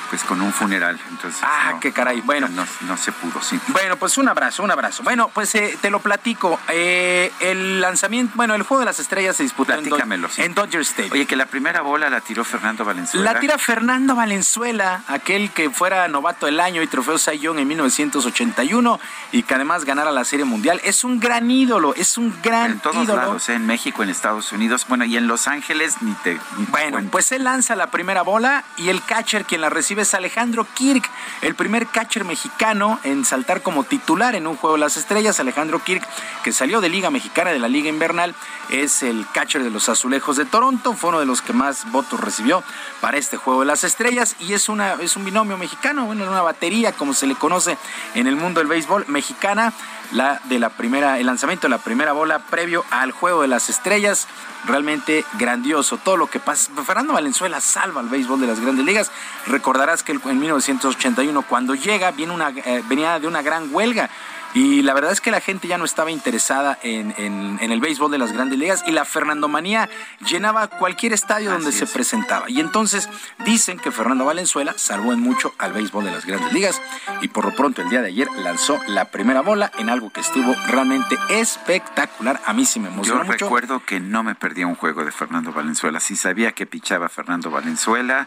pues 0.09 0.23
con 0.25 0.41
un 0.41 0.53
funeral. 0.53 0.99
Entonces, 1.11 1.41
Ah, 1.43 1.73
no, 1.73 1.81
qué 1.81 1.93
caray. 1.93 2.21
Bueno, 2.23 2.49
no, 2.49 2.67
no 2.83 2.97
se 2.97 3.13
pudo, 3.13 3.41
sí. 3.43 3.59
Bueno, 3.69 3.97
pues 3.97 4.17
un 4.19 4.29
abrazo, 4.29 4.63
un 4.63 4.71
abrazo. 4.71 5.03
Bueno, 5.03 5.31
pues 5.33 5.55
eh, 5.55 5.79
te 5.81 5.91
lo 5.91 6.01
platico. 6.01 6.59
Eh, 6.69 7.33
el 7.41 7.81
lanzamiento, 7.81 8.33
bueno, 8.37 8.55
el 8.55 8.63
Juego 8.63 8.81
de 8.81 8.87
las 8.87 8.99
Estrellas 9.01 9.37
se 9.37 9.43
disputó 9.43 9.73
en, 9.75 9.89
Do- 9.89 9.99
sí. 10.31 10.43
en 10.43 10.55
Dodger 10.55 10.81
Stadium. 10.83 11.13
Oye, 11.13 11.27
que 11.27 11.37
la 11.37 11.47
primera 11.47 11.81
bola 11.83 12.09
la 12.11 12.21
tiró 12.21 12.45
Fernando 12.45 12.85
Valenzuela. 12.85 13.33
La 13.33 13.41
tira 13.41 13.59
Fernando 13.59 14.15
Valenzuela, 14.15 15.03
aquel 15.09 15.51
que 15.51 15.71
fuera 15.71 16.07
novato 16.09 16.47
del 16.47 16.61
año 16.61 16.83
y 16.83 16.87
trofeo 16.87 17.17
Young 17.17 17.59
en 17.59 17.69
1981 17.69 19.01
y 19.33 19.43
que 19.43 19.55
además 19.55 19.85
ganara 19.85 20.11
la 20.13 20.25
Serie 20.25 20.45
Mundial. 20.45 20.81
Es 20.85 21.05
un 21.05 21.21
gran 21.21 21.51
ídolo, 21.51 21.95
es 21.95 22.19
un 22.19 22.35
gran 22.43 22.73
en 22.73 22.81
todos 22.81 22.97
ídolo. 23.05 23.21
lados, 23.21 23.49
¿eh? 23.49 23.55
en 23.55 23.67
México, 23.67 24.03
en 24.03 24.11
Estados 24.11 24.53
Unidos, 24.53 24.87
bueno, 24.89 25.05
y 25.05 25.17
en 25.17 25.27
Los 25.27 25.49
Ángeles 25.49 25.97
ni 26.03 26.13
te. 26.15 26.35
ni 26.59 26.65
Bueno, 26.67 27.01
pues 27.11 27.33
él 27.33 27.45
lanza 27.45 27.77
la 27.77 27.89
primera 27.91 28.23
bola 28.23 28.65
y 28.77 28.89
el 28.89 29.03
catcher 29.05 29.45
quien 29.45 29.61
la 29.61 29.71
recibe 29.71 29.96
es 30.03 30.15
Alejandro 30.15 30.67
Kirk, 30.75 31.09
el 31.43 31.55
primer 31.55 31.87
catcher 31.87 32.25
mexicano 32.25 33.01
en 33.05 33.25
saltar 33.25 33.63
como 33.63 33.85
titular 33.85 34.35
en 34.35 34.47
un 34.47 34.57
juego 34.57 34.77
de 34.77 34.81
las 34.81 34.97
estrellas. 34.97 35.41
Alejandro 35.41 35.83
Kirk, 35.83 36.07
que 36.43 36.53
salió 36.53 36.81
de 36.81 36.89
Liga 36.89 37.11
Mexicana 37.11 37.51
de 37.51 37.59
la 37.59 37.69
Liga 37.69 37.89
Invernal, 37.89 38.35
es 38.71 39.03
el 39.03 39.27
catcher 39.33 39.63
de 39.63 39.71
los 39.71 39.89
Azulejos 39.89 40.37
de 40.37 40.45
Toronto, 40.45 40.95
fue 40.95 41.11
uno 41.11 41.21
de 41.21 41.27
los 41.27 41.43
que 41.43 41.53
más 41.53 41.91
votos 41.93 42.21
recibió 42.21 42.63
para 43.01 43.19
este 43.19 43.37
juego 43.37 43.61
de 43.61 43.67
las 43.67 43.85
estrellas 43.85 44.37
y 44.41 44.53
es 44.53 44.69
una 44.69 44.95
es 44.95 45.17
un 45.17 45.25
binomio 45.25 45.57
mexicano, 45.59 46.07
bueno, 46.07 46.25
una 46.25 46.43
batería 46.43 46.93
como 46.93 47.15
se 47.15 47.27
le 47.27 47.35
conoce 47.35 47.77
en 48.15 48.27
el 48.27 48.37
mundo 48.37 48.61
del 48.61 48.69
béisbol 48.69 49.07
mexicana, 49.09 49.73
la 50.13 50.41
de 50.45 50.59
la 50.59 50.71
primera 50.71 51.19
el 51.19 51.27
lanzamiento 51.27 51.67
de 51.67 51.71
la 51.71 51.79
primera 51.79 52.13
bola 52.13 52.39
previo 52.39 52.85
al 52.91 53.13
juego 53.13 53.43
de 53.43 53.49
las 53.49 53.69
estrellas 53.69 54.29
realmente 54.67 55.25
grandioso. 55.39 55.99
Todo 55.99 56.17
lo 56.17 56.27
que 56.27 56.41
pasa. 56.41 56.71
Fernando 56.85 57.13
Valenzuela 57.13 57.61
salva 57.61 58.01
al 58.01 58.09
béisbol 58.09 58.41
de 58.41 58.47
las 58.47 58.61
grandes 58.61 58.85
ligas. 58.85 59.11
Recordarás 59.47 60.03
que 60.03 60.13
en 60.13 60.41
1981, 60.41 61.43
cuando 61.43 61.75
llega, 61.75 62.11
viene 62.11 62.33
una, 62.33 62.51
eh, 62.51 62.83
venía 62.89 63.19
de 63.19 63.27
una 63.27 63.43
gran 63.43 63.69
huelga. 63.73 64.11
Y 64.57 64.81
la 64.81 64.95
verdad 64.95 65.13
es 65.13 65.21
que 65.21 65.31
la 65.31 65.43
gente 65.43 65.69
ya 65.69 65.77
no 65.77 65.85
estaba 65.85 66.11
interesada 66.11 66.79
en, 66.83 67.13
en- 67.19 67.59
en 67.61 67.73
el 67.73 67.79
béisbol 67.79 68.11
de 68.11 68.17
las 68.17 68.33
grandes 68.33 68.59
ligas 68.59 68.83
y 68.87 68.91
la 68.93 69.05
Fernandomanía 69.05 69.91
llenaba 70.27 70.69
cualquier 70.69 71.13
estadio 71.13 71.51
donde 71.51 71.73
se 71.73 71.87
presentaba. 71.87 72.49
Y 72.49 72.61
entonces 72.61 73.11
dicen 73.45 73.79
que 73.79 73.91
Fernando 73.91 74.25
Valenzuela 74.25 74.73
salvó 74.79 75.13
en 75.13 75.21
mucho 75.21 75.53
al 75.59 75.75
béisbol 75.75 76.07
de 76.07 76.11
las 76.13 76.25
grandes 76.25 76.55
ligas 76.55 76.81
y 77.21 77.29
por 77.29 77.45
lo 77.45 77.55
pronto 77.55 77.83
el 77.83 77.91
día 77.91 78.01
de 78.01 78.09
ayer 78.09 78.29
lanzó 78.43 78.81
la 78.87 79.11
primera 79.11 79.43
bola 79.43 79.71
en 79.77 79.91
algo 79.91 80.11
que 80.11 80.21
estuvo 80.21 80.55
realmente 80.69 81.17
espectacular. 81.29 82.41
A 82.47 82.55
mí 82.55 82.65
sí 82.65 82.81
me 82.81 82.87
Yo 82.89 82.95
emocionó 82.95 83.25
mucho. 83.25 83.33
recuerdo 83.45 83.83
que 83.85 84.01
no 84.01 84.23
me 84.23 84.35
perdía 84.35 84.67
un 84.67 84.75
juego 84.75 85.05
de 85.05 85.13
Fernando 85.13 85.53
Valenzuela. 85.53 86.01
Sí 86.01 86.17
sabía 86.17 86.53
que 86.53 86.65
pichaba 86.67 87.11
Fernando 87.11 87.51
Valenzuela. 87.51 88.27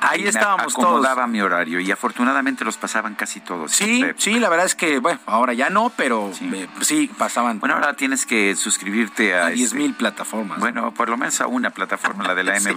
Ahí 0.00 0.26
estábamos 0.26 0.72
acomodaba 0.72 1.14
todos. 1.22 1.28
mi 1.28 1.40
horario 1.40 1.80
y 1.80 1.90
afortunadamente 1.90 2.64
los 2.64 2.76
pasaban 2.76 3.14
casi 3.14 3.40
todos. 3.40 3.72
Sí, 3.72 4.04
sí, 4.16 4.38
la 4.38 4.48
verdad 4.48 4.66
es 4.66 4.74
que, 4.74 4.98
bueno, 4.98 5.20
ahora 5.26 5.52
ya 5.52 5.70
no, 5.70 5.90
pero 5.96 6.30
eh, 6.40 6.68
sí, 6.80 7.10
pasaban. 7.18 7.60
Bueno, 7.60 7.74
ahora 7.74 7.94
tienes 7.94 8.26
que 8.26 8.54
suscribirte 8.56 9.34
a, 9.34 9.46
A 9.46 9.50
10 9.50 9.66
este- 9.66 9.78
mil 9.78 9.94
plataformas. 9.94 10.58
Bueno, 10.58 10.92
por 10.92 11.08
lo 11.08 11.16
menos 11.16 11.40
a 11.40 11.46
una 11.46 11.70
plataforma, 11.70 12.24
la 12.24 12.34
de 12.34 12.44
la 12.44 12.60
Sí, 12.60 12.68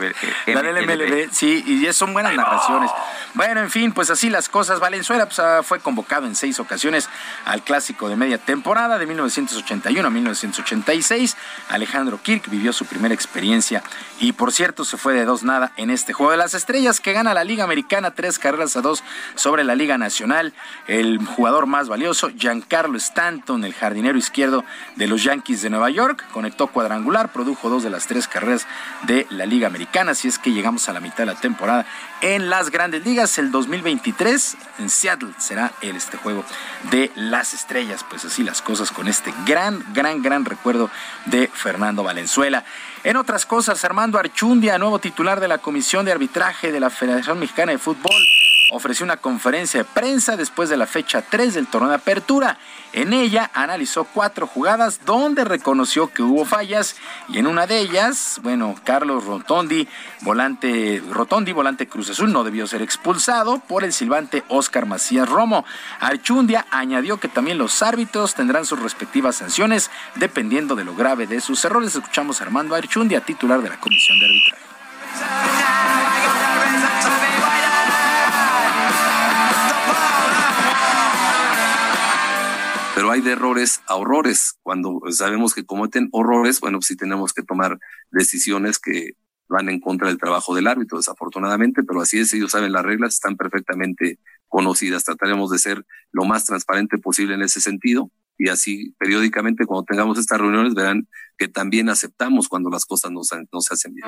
la 0.48 0.62
del 0.62 0.86
MLB, 0.86 1.30
sí, 1.32 1.64
y 1.66 1.94
son 1.94 2.14
buenas 2.14 2.34
narraciones. 2.36 2.90
Bueno, 3.34 3.60
en 3.62 3.70
fin, 3.70 3.92
pues 3.92 4.10
así 4.10 4.30
las 4.30 4.50
cosas. 4.50 4.80
Valenzuela 4.80 5.26
pues, 5.26 5.40
ah, 5.40 5.62
fue 5.64 5.80
convocado 5.80 6.26
en 6.26 6.36
seis 6.36 6.60
ocasiones 6.60 7.10
al 7.46 7.64
clásico 7.64 8.10
de 8.10 8.16
media 8.16 8.38
temporada 8.38 8.98
de 8.98 9.06
1981 9.06 10.08
a 10.08 10.10
1986. 10.12 11.38
Alejandro 11.70 12.20
Kirk 12.22 12.50
vivió 12.50 12.74
su 12.74 12.86
primera 12.86 13.14
experiencia 13.14 13.84
y, 14.20 14.32
por 14.34 14.52
cierto, 14.52 14.86
se 14.86 14.98
fue 14.98 15.14
de 15.14 15.26
dos 15.26 15.44
nada 15.44 15.72
en 15.78 15.90
este 15.90 16.14
juego 16.14 16.32
de 16.32 16.38
las 16.38 16.54
estrellas 16.54 16.95
que 17.00 17.14
gana 17.14 17.34
la 17.34 17.44
Liga 17.44 17.64
Americana 17.64 18.12
tres 18.12 18.40
carreras 18.40 18.76
a 18.76 18.82
dos 18.82 19.04
sobre 19.36 19.64
la 19.64 19.76
Liga 19.76 19.98
Nacional. 19.98 20.54
El 20.88 21.20
jugador 21.26 21.66
más 21.66 21.88
valioso, 21.88 22.30
Giancarlo 22.30 22.98
Stanton, 22.98 23.64
el 23.64 23.74
jardinero 23.74 24.18
izquierdo 24.18 24.64
de 24.96 25.08
los 25.08 25.24
Yankees 25.24 25.62
de 25.62 25.70
Nueva 25.70 25.90
York, 25.90 26.26
conectó 26.32 26.68
cuadrangular, 26.68 27.32
produjo 27.32 27.70
dos 27.70 27.84
de 27.84 27.90
las 27.90 28.08
tres 28.08 28.28
carreras 28.28 28.68
de 29.04 29.28
la 29.30 29.46
Liga 29.46 29.68
Americana. 29.68 30.12
Así 30.12 30.28
es 30.28 30.40
que 30.40 30.52
llegamos 30.52 30.90
a 30.90 30.94
la 30.94 31.00
mitad 31.00 31.20
de 31.20 31.26
la 31.28 31.36
temporada 31.36 31.86
en 32.22 32.50
las 32.50 32.72
grandes 32.72 33.06
ligas. 33.06 33.38
El 33.38 33.52
2023 33.52 34.58
en 34.80 34.90
Seattle 34.90 35.34
será 35.38 35.72
el 35.82 35.96
este 35.96 36.18
juego 36.18 36.44
de 36.92 37.12
las 37.16 37.54
estrellas. 37.54 38.06
Pues 38.10 38.26
así 38.26 38.44
las 38.44 38.62
cosas 38.62 38.92
con 38.92 39.08
este 39.08 39.34
gran, 39.46 39.84
gran, 39.94 40.22
gran 40.22 40.46
recuerdo 40.46 40.90
de 41.26 41.48
Fernando 41.48 42.04
Valenzuela. 42.04 42.64
En 43.06 43.18
otras 43.18 43.46
cosas, 43.46 43.86
Armando 43.86 44.18
Archundia, 44.18 44.80
nuevo 44.80 44.98
titular 44.98 45.40
de 45.40 45.48
la 45.48 45.60
Comisión 45.60 46.06
de 46.06 46.12
Arbitraje 46.12 46.72
de 46.72 46.80
la 46.80 46.90
Federación 46.90 47.38
Mexicana 47.38 47.72
de 47.72 47.78
Fútbol, 47.78 48.12
ofreció 48.72 49.04
una 49.04 49.18
conferencia 49.18 49.82
de 49.82 49.86
prensa 49.86 50.38
después 50.38 50.70
de 50.70 50.78
la 50.78 50.88
fecha 50.88 51.22
3 51.22 51.54
del 51.54 51.68
torneo 51.68 51.90
de 51.90 51.96
apertura. 51.96 52.58
En 52.94 53.12
ella 53.14 53.52
analizó 53.54 54.06
cuatro 54.06 54.48
jugadas 54.48 55.02
donde 55.06 55.44
reconoció 55.44 56.14
que 56.14 56.24
hubo 56.24 56.46
fallas 56.46 56.96
y 57.28 57.40
en 57.40 57.48
una 57.48 57.68
de 57.68 57.80
ellas, 57.80 58.40
bueno, 58.42 58.74
Carlos 58.86 59.26
Rotondi, 59.26 59.88
volante 60.22 61.04
Rotondi, 61.12 61.52
volante 61.52 61.88
Cruz 61.88 62.10
Azul, 62.10 62.32
no 62.32 62.44
debió 62.44 62.68
ser 62.68 62.82
expulsado 62.82 63.60
por 63.60 63.84
el 63.84 63.92
silbante 63.92 64.44
Oscar 64.48 64.86
Macías 64.86 65.28
Romo. 65.28 65.66
Archundia 66.00 66.66
añadió 66.72 67.20
que 67.20 67.28
también 67.28 67.58
los 67.58 67.82
árbitros 67.82 68.34
tendrán 68.34 68.66
sus 68.66 68.80
respectivas 68.80 69.36
sanciones 69.36 69.92
dependiendo 70.16 70.76
de 70.76 70.86
lo 70.86 70.96
grave 70.96 71.28
de 71.28 71.42
sus 71.42 71.66
errores. 71.66 71.96
Escuchamos 71.96 72.40
a 72.40 72.46
Armando 72.46 72.76
Archundia, 72.76 73.20
titular 73.22 73.62
de 73.62 73.70
la 73.70 73.80
Comisión 73.80 74.20
de 74.20 74.26
Arbitraje. 74.26 76.15
Pero 82.96 83.12
hay 83.12 83.20
de 83.20 83.34
errores 83.34 83.82
a 83.88 83.96
horrores. 83.96 84.58
Cuando 84.64 85.02
sabemos 85.12 85.54
que 85.54 85.66
cometen 85.66 86.08
horrores, 86.12 86.62
bueno, 86.62 86.80
pues 86.80 86.88
sí 86.88 86.96
tenemos 86.96 87.34
que 87.34 87.44
tomar 87.44 87.78
decisiones 88.10 88.80
que 88.80 89.12
van 89.50 89.70
en 89.70 89.80
contra 89.82 90.08
del 90.08 90.18
trabajo 90.18 90.56
del 90.56 90.68
árbitro, 90.68 90.98
desafortunadamente, 90.98 91.84
pero 91.84 92.02
así 92.02 92.20
es, 92.20 92.34
ellos 92.34 92.52
saben 92.52 92.72
las 92.72 92.84
reglas, 92.84 93.14
están 93.14 93.36
perfectamente 93.36 94.18
conocidas. 94.48 95.04
Trataremos 95.04 95.52
de 95.52 95.60
ser 95.60 95.86
lo 96.12 96.24
más 96.24 96.46
transparente 96.46 96.98
posible 96.98 97.36
en 97.36 97.42
ese 97.42 97.60
sentido 97.60 98.10
y 98.38 98.50
así 98.50 98.96
periódicamente 98.98 99.66
cuando 99.66 99.86
tengamos 99.86 100.18
estas 100.18 100.40
reuniones 100.40 100.74
verán 100.74 101.08
que 101.38 101.48
también 101.48 101.90
aceptamos 101.90 102.48
cuando 102.48 102.70
las 102.70 102.86
cosas 102.86 103.12
no 103.12 103.22
no 103.52 103.62
se 103.62 103.74
hacen 103.74 103.94
bien. 103.94 104.08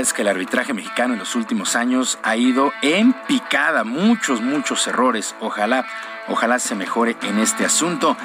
Es 0.00 0.12
que 0.12 0.22
el 0.22 0.28
arbitraje 0.28 0.72
mexicano 0.72 1.14
en 1.14 1.18
los 1.18 1.34
últimos 1.34 1.76
años 1.76 2.18
ha 2.22 2.36
ido 2.36 2.72
en 2.82 3.12
picada, 3.26 3.84
muchos, 3.84 4.40
muchos 4.40 4.86
errores. 4.86 5.34
Ojalá, 5.40 5.86
ojalá 6.28 6.58
se 6.58 6.74
mejore 6.74 7.16
en 7.22 7.38
este 7.38 7.64
asunto. 7.64 8.16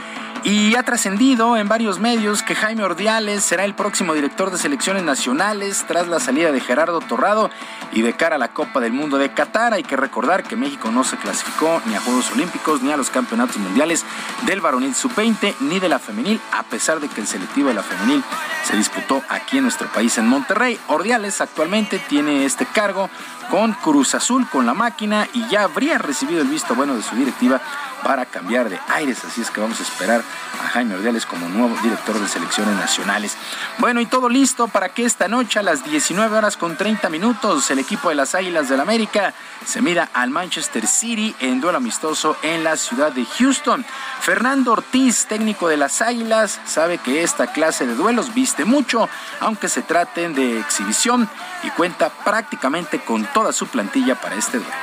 Y 0.44 0.76
ha 0.76 0.84
trascendido 0.84 1.58
en 1.58 1.68
varios 1.68 2.00
medios 2.00 2.44
que 2.44 2.56
Jaime 2.56 2.84
Ordiales 2.84 3.44
será 3.44 3.66
el 3.66 3.74
próximo 3.74 4.14
director 4.14 4.52
de 4.52 4.58
selecciones 4.58 5.04
nacionales 5.04 5.84
tras 5.86 6.08
la 6.08 6.22
salida 6.22 6.54
de 6.54 6.62
Gerardo 6.62 7.02
Torrado 7.02 7.50
y 7.92 8.04
de 8.04 8.14
cara 8.14 8.38
a 8.38 8.40
la 8.40 8.54
Copa 8.54 8.80
del 8.80 8.94
Mundo 8.94 9.18
de 9.18 9.34
Qatar. 9.34 9.74
Hay 9.74 9.84
que 9.84 9.98
recordar 9.98 10.44
que 10.44 10.56
México 10.56 10.92
no 10.92 11.04
se 11.04 11.18
clasificó 11.18 11.82
ni 11.86 11.96
a 11.96 12.00
Juegos 12.00 12.32
Olímpicos 12.32 12.82
ni 12.82 12.92
a 12.92 12.98
los 12.98 13.10
campeonatos 13.10 13.58
mundiales 13.58 14.06
del 14.46 14.62
varonil 14.62 14.96
sub-20 14.96 15.56
ni 15.60 15.80
de 15.80 15.90
la 15.90 16.00
femenil, 16.00 16.40
a 16.54 16.64
pesar 16.64 17.02
de 17.02 17.10
que 17.10 17.20
el 17.20 17.28
selectivo 17.28 17.68
de 17.68 17.76
la 17.76 17.84
femenil 17.84 18.24
se 18.64 18.78
disputó 18.78 19.22
aquí 19.28 19.58
en 19.58 19.64
nuestro 19.64 19.90
país 19.90 20.18
en 20.18 20.28
Monterrey. 20.28 20.80
Ordiales 20.88 21.42
actualmente 21.42 22.00
tiene 22.00 22.46
este 22.46 22.66
cargo 22.66 23.10
con 23.50 23.74
Cruz 23.74 24.16
Azul, 24.16 24.48
con 24.48 24.66
la 24.66 24.74
máquina 24.74 25.28
y 25.34 25.48
ya 25.50 25.64
habría 25.64 25.98
recibido 25.98 26.42
el 26.42 26.48
visto 26.48 26.76
bueno 26.76 26.96
de 26.96 27.02
su 27.02 27.16
directiva 27.16 27.60
para 28.04 28.26
cambiar 28.26 28.70
de 28.70 28.80
aires. 28.88 29.24
Así 29.26 29.42
es 29.42 29.52
que 29.52 29.62
vamos 29.62 29.80
a 29.80 29.84
esperar 29.84 30.24
a 30.64 30.68
Jaime 30.70 30.96
Ordiales 30.96 31.26
como 31.26 31.48
nuevo 31.50 31.76
director 31.82 32.20
de 32.20 32.28
selecciones 32.28 32.76
nacionales. 32.76 33.38
Bueno, 33.78 34.02
y 34.02 34.06
todo 34.06 34.30
listo 34.30 34.68
para 34.68 34.90
que 34.90 35.06
esta 35.06 35.28
noche 35.28 35.60
a 35.60 35.64
las 35.64 35.84
19 35.84 36.36
horas 36.36 36.58
con 36.58 36.78
30 36.78 37.10
minutos 37.10 37.70
el 37.72 37.80
equipo 37.80 38.10
de 38.10 38.16
las 38.16 38.36
Águilas 38.36 38.70
del 38.70 38.80
América 38.80 39.34
se 39.66 39.82
mida 39.82 40.10
al 40.14 40.30
Manchester 40.30 40.88
City 40.88 41.36
en 41.40 41.62
duelo 41.62 41.78
amistoso 41.78 42.38
en 42.42 42.64
la 42.64 42.78
ciudad 42.78 43.12
de 43.12 43.26
Houston. 43.26 43.86
Fernando 44.22 44.74
Ortiz, 44.74 45.26
técnico 45.28 45.68
de 45.68 45.78
las 45.78 46.02
Águilas, 46.02 46.60
sabe 46.66 46.98
que 46.98 47.24
esta 47.24 47.48
clase 47.48 47.86
de 47.86 47.96
duelos 47.96 48.34
viste 48.34 48.66
mucho, 48.66 49.10
aunque 49.40 49.70
se 49.70 49.82
traten 49.82 50.34
de 50.34 50.60
exhibición 50.60 51.30
y 51.64 51.70
cuenta 51.72 52.10
prácticamente 52.10 53.00
con 53.00 53.26
toda 53.26 53.54
su 53.54 53.68
plantilla 53.68 54.16
para 54.16 54.36
este 54.36 54.58
duelo. 54.58 54.74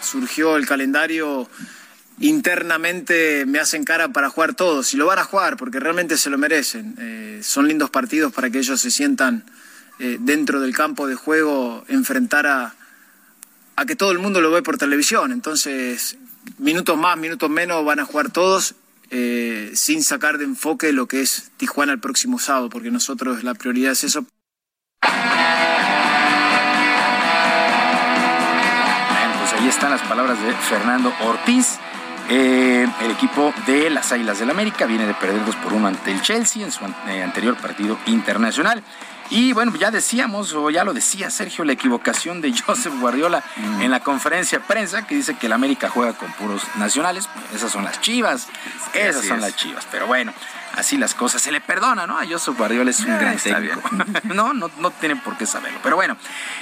Surgió 0.00 0.56
el 0.56 0.66
calendario, 0.66 1.48
internamente 2.18 3.44
me 3.46 3.58
hacen 3.58 3.84
cara 3.84 4.08
para 4.08 4.30
jugar 4.30 4.54
todos 4.54 4.94
y 4.94 4.96
lo 4.96 5.06
van 5.06 5.18
a 5.18 5.24
jugar 5.24 5.56
porque 5.56 5.80
realmente 5.80 6.16
se 6.16 6.30
lo 6.30 6.38
merecen. 6.38 6.94
Eh, 6.98 7.40
son 7.42 7.68
lindos 7.68 7.90
partidos 7.90 8.32
para 8.32 8.50
que 8.50 8.58
ellos 8.58 8.80
se 8.80 8.90
sientan 8.90 9.44
eh, 9.98 10.18
dentro 10.20 10.60
del 10.60 10.74
campo 10.74 11.06
de 11.06 11.14
juego, 11.14 11.84
enfrentar 11.88 12.46
a, 12.46 12.74
a 13.76 13.86
que 13.86 13.96
todo 13.96 14.12
el 14.12 14.18
mundo 14.18 14.40
lo 14.40 14.50
ve 14.50 14.62
por 14.62 14.78
televisión. 14.78 15.32
Entonces, 15.32 16.16
minutos 16.58 16.96
más, 16.98 17.16
minutos 17.18 17.50
menos 17.50 17.84
van 17.84 18.00
a 18.00 18.04
jugar 18.04 18.30
todos 18.30 18.74
eh, 19.10 19.70
sin 19.74 20.02
sacar 20.02 20.38
de 20.38 20.44
enfoque 20.44 20.92
lo 20.92 21.06
que 21.06 21.20
es 21.20 21.50
Tijuana 21.56 21.92
el 21.92 22.00
próximo 22.00 22.38
sábado, 22.38 22.70
porque 22.70 22.90
nosotros 22.90 23.44
la 23.44 23.54
prioridad 23.54 23.92
es 23.92 24.04
eso. 24.04 24.26
Ahí 29.66 29.70
están 29.70 29.90
las 29.90 30.02
palabras 30.02 30.40
de 30.40 30.52
Fernando 30.52 31.12
Ortiz. 31.24 31.78
Eh, 32.30 32.86
el 33.00 33.10
equipo 33.10 33.52
de 33.66 33.90
las 33.90 34.12
Águilas 34.12 34.38
del 34.38 34.48
América 34.48 34.86
viene 34.86 35.08
de 35.08 35.14
perder 35.14 35.44
2 35.44 35.56
por 35.56 35.72
1 35.72 35.88
ante 35.88 36.12
el 36.12 36.22
Chelsea 36.22 36.64
en 36.64 36.70
su 36.70 36.84
eh, 36.84 37.22
anterior 37.24 37.56
partido 37.56 37.98
internacional. 38.06 38.80
Y 39.30 39.52
bueno, 39.52 39.74
ya 39.76 39.90
decíamos, 39.90 40.52
o 40.52 40.70
ya 40.70 40.84
lo 40.84 40.94
decía 40.94 41.30
Sergio, 41.30 41.64
la 41.64 41.72
equivocación 41.72 42.40
de 42.40 42.54
Joseph 42.66 42.94
Guardiola 43.00 43.42
en 43.80 43.90
la 43.90 44.00
conferencia 44.00 44.58
de 44.58 44.64
prensa, 44.64 45.06
que 45.06 45.14
dice 45.16 45.36
que 45.36 45.46
el 45.46 45.52
América 45.52 45.88
juega 45.88 46.12
con 46.12 46.30
puros 46.32 46.62
nacionales. 46.76 47.28
Esas 47.54 47.72
son 47.72 47.84
las 47.84 48.00
chivas, 48.00 48.48
esas 48.94 49.24
son 49.24 49.40
las 49.40 49.56
chivas. 49.56 49.86
Pero 49.90 50.06
bueno, 50.06 50.32
así 50.76 50.96
las 50.96 51.14
cosas. 51.14 51.42
Se 51.42 51.50
le 51.50 51.60
perdona, 51.60 52.06
¿no? 52.06 52.18
A 52.18 52.26
Joseph 52.26 52.56
Guardiola 52.56 52.90
es 52.90 53.00
un 53.00 53.10
Ah, 53.10 53.18
gran 53.18 53.36
técnico. 53.36 53.80
no, 54.24 54.52
no, 54.54 54.70
no 54.78 54.90
tienen 54.92 55.20
por 55.20 55.36
qué 55.36 55.46
saberlo. 55.46 55.80
Pero 55.82 55.96
bueno, 55.96 56.16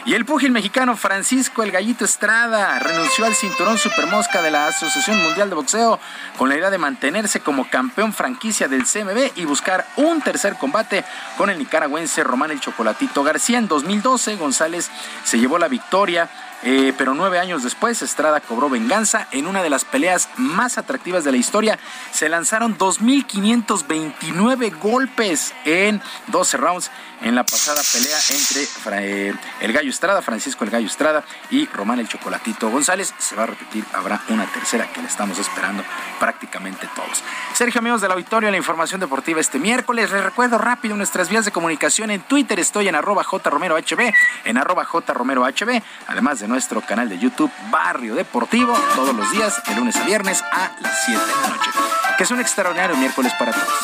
y 0.07 0.15
el 0.15 0.25
púgil 0.25 0.51
mexicano 0.51 0.97
Francisco 0.97 1.63
El 1.63 1.71
Gallito 1.71 2.05
Estrada 2.05 2.79
renunció 2.79 3.27
al 3.27 3.35
cinturón 3.35 3.77
supermosca 3.79 4.41
de 4.41 4.51
la 4.51 4.69
Asociación 4.69 5.23
Mundial 5.23 5.49
de 5.51 5.55
Boxeo 5.55 6.01
con 6.39 6.49
la 6.49 6.57
idea 6.57 6.71
de 6.71 6.79
mantenerse 6.79 7.41
como 7.41 7.69
campeón 7.69 8.13
franquicia 8.13 8.69
del 8.69 8.85
CMB 8.85 9.33
y 9.37 9.45
buscar 9.45 9.87
un 9.97 10.23
tercer 10.23 10.55
combate 10.57 11.05
con 11.37 11.51
el 11.51 11.59
nicaragüense 11.59 12.25
Román 12.25 12.53
El 12.55 12.61
Chocolatito 12.61 13.23
García. 13.23 13.59
En 13.59 13.69
2012, 13.69 14.37
González 14.37 14.91
se 15.25 15.39
llevó 15.39 15.59
la 15.59 15.69
victoria. 15.69 16.31
Eh, 16.65 16.95
pero 16.97 17.15
nueve 17.15 17.39
años 17.39 17.63
después, 17.63 18.03
Estrada 18.03 18.41
cobró 18.41 18.71
venganza 18.71 19.29
en 19.33 19.47
una 19.47 19.63
de 19.63 19.71
las 19.71 19.85
peleas 19.85 20.29
más 20.37 20.79
atractivas 20.79 21.23
de 21.23 21.33
la 21.33 21.37
historia. 21.37 21.79
Se 22.11 22.29
lanzaron 22.29 22.77
2.529 22.79 24.79
golpes 24.79 25.55
en 25.65 26.01
12 26.29 26.57
rounds 26.57 26.91
en 27.25 27.35
la 27.35 27.45
pasada 27.45 27.81
pelea 27.93 28.17
entre 28.31 29.29
eh, 29.29 29.35
el 29.61 29.73
Gallo 29.73 29.91
Estrada, 29.91 30.21
Francisco 30.21 30.65
el 30.65 30.71
Gallo 30.71 30.87
Estrada 30.87 31.25
y 31.51 31.67
Román 31.67 31.99
el 31.99 32.09
Chocolatito 32.09 32.71
González. 32.71 33.15
Se 33.19 33.35
va 33.35 33.45
a 33.45 33.47
repetir, 33.47 33.85
habrá 33.93 34.21
una 34.29 34.47
tercera 34.47 34.91
que 34.93 35.01
le 35.01 35.09
estamos 35.09 35.39
esperando 35.39 35.83
prácticamente 36.19 36.89
todos. 36.95 37.23
Sergio, 37.55 37.79
amigos 37.79 38.01
del 38.01 38.13
auditorio, 38.13 38.51
la 38.51 38.57
información 38.57 39.01
deportiva 39.01 39.41
este 39.41 39.59
miércoles. 39.59 40.11
Les 40.11 40.23
recuerdo 40.23 40.59
rápido 40.59 40.97
nuestras 40.97 41.29
vías 41.29 41.45
de 41.45 41.51
comunicación 41.51 42.11
en 42.11 42.21
Twitter. 42.23 42.61
Estoy 42.61 42.89
en 42.89 42.95
arroba 42.95 43.25
jromerohb, 43.25 44.13
en 44.45 44.59
arroba 44.59 44.85
jromerohb, 44.85 45.83
además 46.07 46.41
de 46.41 46.49
nuestro 46.55 46.81
canal 46.83 47.09
de 47.09 47.19
YouTube 47.19 47.51
Barrio 47.69 48.15
Deportivo, 48.15 48.79
todos 48.95 49.13
los 49.13 49.29
días, 49.33 49.61
de 49.67 49.75
lunes 49.75 49.97
a 49.97 50.05
viernes 50.05 50.41
a 50.53 50.71
las 50.79 51.05
7 51.05 51.21
de 51.21 51.33
la 51.43 51.49
noche. 51.49 51.71
Que 52.17 52.23
es 52.23 52.31
un 52.31 52.41
extraordinario 52.41 52.97
miércoles 52.97 53.33
para 53.37 53.51
todos. 53.51 53.75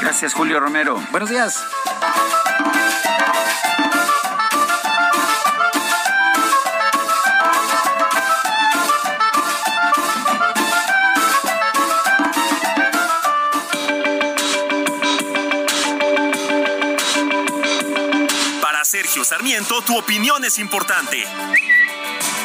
Gracias, 0.00 0.32
Julio 0.32 0.60
Romero. 0.60 1.02
Buenos 1.10 1.28
días. 1.28 1.60
Para 18.62 18.84
Sergio 18.84 19.24
Sarmiento, 19.24 19.82
tu 19.82 19.98
opinión 19.98 20.44
es 20.44 20.60
importante. 20.60 21.24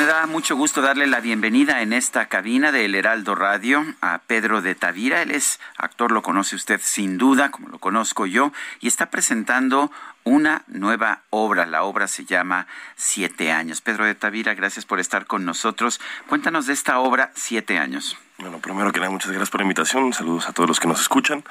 Me 0.00 0.06
da 0.06 0.24
mucho 0.24 0.56
gusto 0.56 0.80
darle 0.80 1.06
la 1.06 1.20
bienvenida 1.20 1.82
en 1.82 1.92
esta 1.92 2.24
cabina 2.24 2.72
del 2.72 2.94
Heraldo 2.94 3.34
Radio 3.34 3.84
a 4.00 4.16
Pedro 4.26 4.62
de 4.62 4.74
Tavira. 4.74 5.20
Él 5.20 5.30
es 5.30 5.60
actor, 5.76 6.10
lo 6.10 6.22
conoce 6.22 6.56
usted 6.56 6.80
sin 6.82 7.18
duda, 7.18 7.50
como 7.50 7.68
lo 7.68 7.78
conozco 7.78 8.24
yo, 8.24 8.50
y 8.80 8.88
está 8.88 9.10
presentando 9.10 9.92
una 10.24 10.62
nueva 10.68 11.20
obra. 11.28 11.66
La 11.66 11.82
obra 11.82 12.08
se 12.08 12.24
llama 12.24 12.66
Siete 12.96 13.52
años. 13.52 13.82
Pedro 13.82 14.06
de 14.06 14.14
Tavira, 14.14 14.54
gracias 14.54 14.86
por 14.86 15.00
estar 15.00 15.26
con 15.26 15.44
nosotros. 15.44 16.00
Cuéntanos 16.28 16.64
de 16.64 16.72
esta 16.72 16.98
obra, 16.98 17.30
Siete 17.34 17.76
años. 17.76 18.16
Bueno, 18.38 18.58
primero 18.58 18.90
que 18.92 19.00
nada, 19.00 19.10
muchas 19.10 19.30
gracias 19.30 19.50
por 19.50 19.60
la 19.60 19.64
invitación. 19.64 20.14
Saludos 20.14 20.48
a 20.48 20.54
todos 20.54 20.66
los 20.66 20.80
que 20.80 20.88
nos 20.88 21.02
escuchan. 21.02 21.44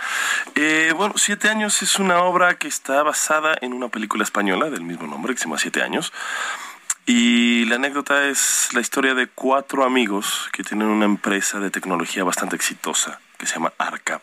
Eh, 0.56 0.92
bueno, 0.98 1.14
Siete 1.18 1.50
años 1.50 1.84
es 1.84 2.00
una 2.00 2.22
obra 2.22 2.56
que 2.56 2.68
está 2.68 3.04
basada 3.04 3.56
en 3.62 3.74
una 3.74 3.90
película 3.90 4.24
española 4.24 4.72
del 4.72 4.82
mismo 4.82 5.06
nombre, 5.06 5.36
que 5.36 5.40
se 5.40 5.46
llama 5.46 5.60
Siete 5.60 5.84
años. 5.84 6.12
Y 7.12 7.66
la 7.66 7.78
anécdota 7.78 8.28
es 8.28 8.70
la 8.72 8.82
historia 8.82 9.16
de 9.16 9.26
cuatro 9.26 9.84
amigos 9.84 10.48
que 10.54 10.62
tienen 10.62 10.90
una 10.90 11.06
empresa 11.06 11.60
de 11.60 11.72
tecnología 11.72 12.24
bastante 12.24 12.56
exitosa, 12.56 13.20
que 13.40 13.48
se 13.48 13.56
llama 13.56 13.74
Arca. 13.80 14.22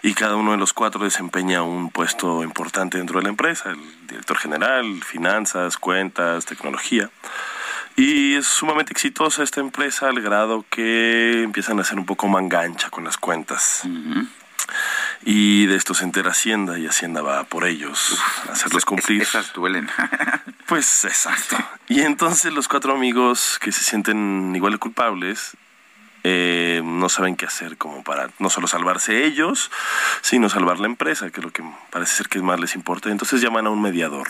Y 0.00 0.14
cada 0.14 0.36
uno 0.36 0.52
de 0.52 0.56
los 0.56 0.72
cuatro 0.72 1.02
desempeña 1.02 1.64
un 1.64 1.90
puesto 1.90 2.44
importante 2.44 2.98
dentro 2.98 3.18
de 3.18 3.24
la 3.24 3.30
empresa, 3.30 3.70
el 3.70 4.06
director 4.06 4.38
general, 4.38 5.02
finanzas, 5.02 5.76
cuentas, 5.76 6.46
tecnología. 6.46 7.10
Y 7.96 8.36
es 8.36 8.46
sumamente 8.46 8.92
exitosa 8.92 9.42
esta 9.42 9.58
empresa 9.58 10.08
al 10.08 10.20
grado 10.20 10.64
que 10.70 11.42
empiezan 11.42 11.80
a 11.80 11.84
ser 11.84 11.98
un 11.98 12.06
poco 12.06 12.28
mangancha 12.28 12.90
con 12.90 13.02
las 13.02 13.18
cuentas. 13.18 13.82
Y 15.26 15.66
de 15.66 15.76
esto 15.76 15.94
se 15.94 16.04
entera 16.04 16.30
Hacienda 16.30 16.78
y 16.78 16.86
Hacienda 16.86 17.22
va 17.22 17.44
por 17.44 17.66
ellos 17.66 18.20
a 18.48 18.52
hacerlos 18.52 18.84
cumplir. 18.84 19.22
Esas 19.22 19.52
duelen. 19.52 19.88
Pues 20.66 21.04
exacto. 21.04 21.58
Y 21.88 22.00
entonces 22.00 22.50
los 22.50 22.68
cuatro 22.68 22.94
amigos 22.94 23.58
que 23.60 23.70
se 23.70 23.84
sienten 23.84 24.50
igual 24.56 24.72
de 24.72 24.78
culpables 24.78 25.58
eh, 26.24 26.80
no 26.82 27.10
saben 27.10 27.36
qué 27.36 27.44
hacer 27.44 27.76
como 27.76 28.02
para 28.02 28.30
no 28.38 28.48
solo 28.48 28.66
salvarse 28.66 29.26
ellos, 29.26 29.70
sino 30.22 30.48
salvar 30.48 30.80
la 30.80 30.86
empresa, 30.86 31.28
que 31.28 31.40
es 31.40 31.44
lo 31.44 31.52
que 31.52 31.62
parece 31.90 32.16
ser 32.16 32.28
que 32.28 32.40
más 32.40 32.58
les 32.58 32.76
importa. 32.76 33.10
Entonces 33.10 33.42
llaman 33.42 33.66
a 33.66 33.70
un 33.70 33.82
mediador 33.82 34.26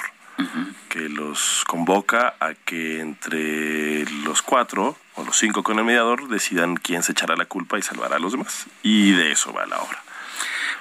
que 0.88 1.08
los 1.08 1.64
convoca 1.68 2.34
a 2.40 2.54
que 2.54 3.00
entre 3.00 4.04
los 4.24 4.42
cuatro 4.42 4.96
o 5.14 5.24
los 5.24 5.36
cinco 5.36 5.62
con 5.62 5.78
el 5.78 5.84
mediador 5.84 6.28
decidan 6.28 6.76
quién 6.76 7.04
se 7.04 7.12
echará 7.12 7.36
la 7.36 7.44
culpa 7.44 7.78
y 7.78 7.82
salvará 7.82 8.16
a 8.16 8.18
los 8.18 8.32
demás. 8.32 8.66
Y 8.82 9.12
de 9.12 9.30
eso 9.30 9.52
va 9.52 9.64
la 9.66 9.78
obra. 9.78 10.03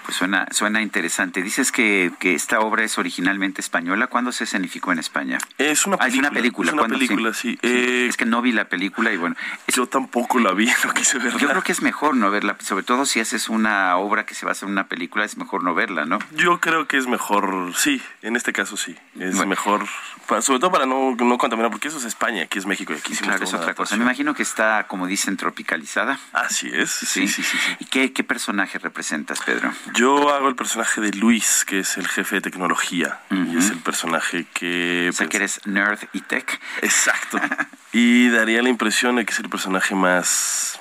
Pues 0.03 0.17
suena, 0.17 0.47
suena 0.51 0.81
interesante. 0.81 1.41
Dices 1.41 1.71
que, 1.71 2.11
que 2.19 2.33
esta 2.33 2.59
obra 2.59 2.83
es 2.83 2.97
originalmente 2.97 3.61
española. 3.61 4.07
¿Cuándo 4.07 4.31
se 4.31 4.43
escenificó 4.43 4.91
en 4.91 4.99
España? 4.99 5.37
Es 5.57 5.85
una 5.85 5.95
Ah, 5.99 6.05
película. 6.05 6.09
es 6.09 6.19
una 6.19 6.31
película. 6.31 6.69
Es 6.69 6.73
una 6.73 6.87
película, 6.87 7.33
sí. 7.33 7.59
Eh, 7.61 8.05
Es 8.09 8.17
que 8.17 8.25
no 8.25 8.41
vi 8.41 8.51
la 8.51 8.65
película 8.65 9.11
y 9.11 9.17
bueno. 9.17 9.35
Yo 9.67 9.87
tampoco 9.87 10.39
la 10.39 10.51
vi, 10.53 10.65
no 10.85 10.93
quise 10.93 11.17
verla. 11.19 11.39
Yo 11.39 11.49
creo 11.49 11.63
que 11.63 11.71
es 11.71 11.81
mejor 11.81 12.15
no 12.15 12.29
verla, 12.31 12.55
sobre 12.59 12.83
todo 12.83 13.05
si 13.05 13.19
haces 13.19 13.49
una 13.49 13.95
obra 13.97 14.25
que 14.25 14.35
se 14.35 14.45
basa 14.45 14.65
en 14.65 14.71
una 14.71 14.87
película, 14.87 15.25
es 15.25 15.37
mejor 15.37 15.63
no 15.63 15.73
verla, 15.73 16.05
¿no? 16.05 16.19
Yo 16.31 16.59
creo 16.59 16.87
que 16.87 16.97
es 16.97 17.07
mejor, 17.07 17.73
sí, 17.75 18.01
en 18.21 18.35
este 18.35 18.53
caso 18.53 18.77
sí. 18.77 18.95
Es 19.19 19.35
mejor, 19.45 19.85
para- 20.27 20.41
sobre 20.41 20.59
todo 20.59 20.71
para 20.71 20.85
no, 20.85 21.15
no 21.15 21.37
contaminar, 21.37 21.71
porque 21.71 21.87
eso 21.87 21.97
es 21.97 22.05
España, 22.05 22.43
aquí 22.43 22.59
es 22.59 22.65
México 22.65 22.93
y 22.93 22.97
aquí 22.97 23.13
hicimos 23.13 23.29
Claro, 23.29 23.43
es 23.45 23.53
otra 23.53 23.73
cosa. 23.73 23.95
Me 23.97 24.03
imagino 24.03 24.33
que 24.33 24.43
está, 24.43 24.85
como 24.87 25.07
dicen, 25.07 25.37
tropicalizada. 25.37 26.19
Así 26.33 26.69
es, 26.73 26.89
sí, 26.91 27.27
sí, 27.27 27.43
sí. 27.43 27.57
¿Y 27.79 27.85
qué, 27.85 28.11
qué 28.13 28.23
personaje 28.23 28.79
representas, 28.79 29.39
Pedro? 29.41 29.71
Yo 29.93 30.33
hago 30.33 30.49
el 30.49 30.55
personaje 30.55 31.01
de 31.01 31.11
Luis, 31.11 31.65
que 31.65 31.79
es 31.79 31.97
el 31.97 32.07
jefe 32.07 32.35
de 32.35 32.41
tecnología. 32.41 33.19
Y 33.29 33.57
es 33.57 33.69
el 33.69 33.79
personaje 33.79 34.45
que... 34.53 35.07
O 35.09 35.13
sea, 35.13 35.27
que 35.27 35.37
eres 35.37 35.61
nerd 35.65 35.99
y 36.13 36.21
tech. 36.21 36.59
Exacto. 36.81 37.39
y 37.93 38.29
daría 38.29 38.61
la 38.61 38.69
impresión 38.69 39.17
de 39.17 39.25
que 39.25 39.33
es 39.33 39.39
el 39.39 39.49
personaje 39.49 39.95
más 39.95 40.79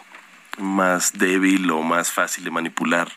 más 0.59 1.13
débil 1.15 1.71
o 1.71 1.83
más 1.83 2.11
fácil 2.11 2.45
de 2.45 2.51
manipular. 2.51 3.11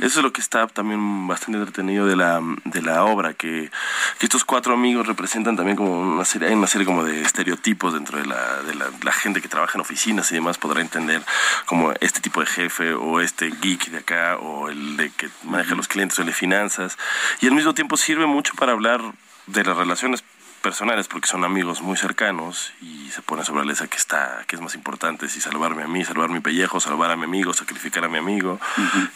Eso 0.00 0.18
es 0.18 0.22
lo 0.22 0.32
que 0.32 0.40
está 0.40 0.66
también 0.66 1.26
bastante 1.26 1.58
entretenido 1.58 2.06
de 2.06 2.16
la, 2.16 2.40
de 2.64 2.82
la 2.82 3.04
obra, 3.04 3.34
que, 3.34 3.70
que 4.18 4.26
estos 4.26 4.44
cuatro 4.44 4.74
amigos 4.74 5.06
representan 5.06 5.56
también 5.56 5.76
como 5.76 6.00
una 6.00 6.24
serie, 6.24 6.48
hay 6.48 6.54
una 6.54 6.66
serie 6.66 6.86
como 6.86 7.04
de 7.04 7.22
estereotipos 7.22 7.94
dentro 7.94 8.18
de 8.18 8.26
la, 8.26 8.62
de 8.62 8.74
la, 8.74 8.86
la 9.02 9.12
gente 9.12 9.40
que 9.40 9.48
trabaja 9.48 9.76
en 9.76 9.82
oficinas 9.82 10.30
y 10.32 10.34
demás 10.34 10.58
podrá 10.58 10.80
entender 10.80 11.22
como 11.66 11.92
este 12.00 12.20
tipo 12.20 12.40
de 12.40 12.46
jefe 12.46 12.94
o 12.94 13.20
este 13.20 13.50
geek 13.50 13.90
de 13.90 13.98
acá 13.98 14.36
o 14.38 14.68
el 14.68 14.96
de 14.96 15.10
que 15.10 15.28
maneja 15.44 15.74
los 15.74 15.88
clientes 15.88 16.18
o 16.18 16.22
el 16.22 16.28
de 16.28 16.34
finanzas. 16.34 16.98
Y 17.40 17.46
al 17.46 17.54
mismo 17.54 17.74
tiempo 17.74 17.96
sirve 17.96 18.26
mucho 18.26 18.54
para 18.54 18.72
hablar 18.72 19.00
de 19.46 19.64
las 19.64 19.76
relaciones 19.76 20.22
personales 20.62 21.08
porque 21.08 21.28
son 21.28 21.44
amigos 21.44 21.82
muy 21.82 21.96
cercanos 21.96 22.72
y 22.80 23.10
se 23.10 23.20
pone 23.20 23.44
sobre 23.44 23.60
la 23.60 23.66
mesa 23.66 23.88
que 23.88 23.96
está 23.96 24.44
que 24.46 24.56
es 24.56 24.62
más 24.62 24.74
importante 24.74 25.28
si 25.28 25.40
salvarme 25.40 25.82
a 25.82 25.88
mí 25.88 26.04
salvar 26.04 26.30
mi 26.30 26.40
pellejo 26.40 26.80
salvar 26.80 27.10
a 27.10 27.16
mi 27.16 27.24
amigo 27.24 27.52
sacrificar 27.52 28.04
a 28.04 28.08
mi 28.08 28.18
amigo. 28.18 28.58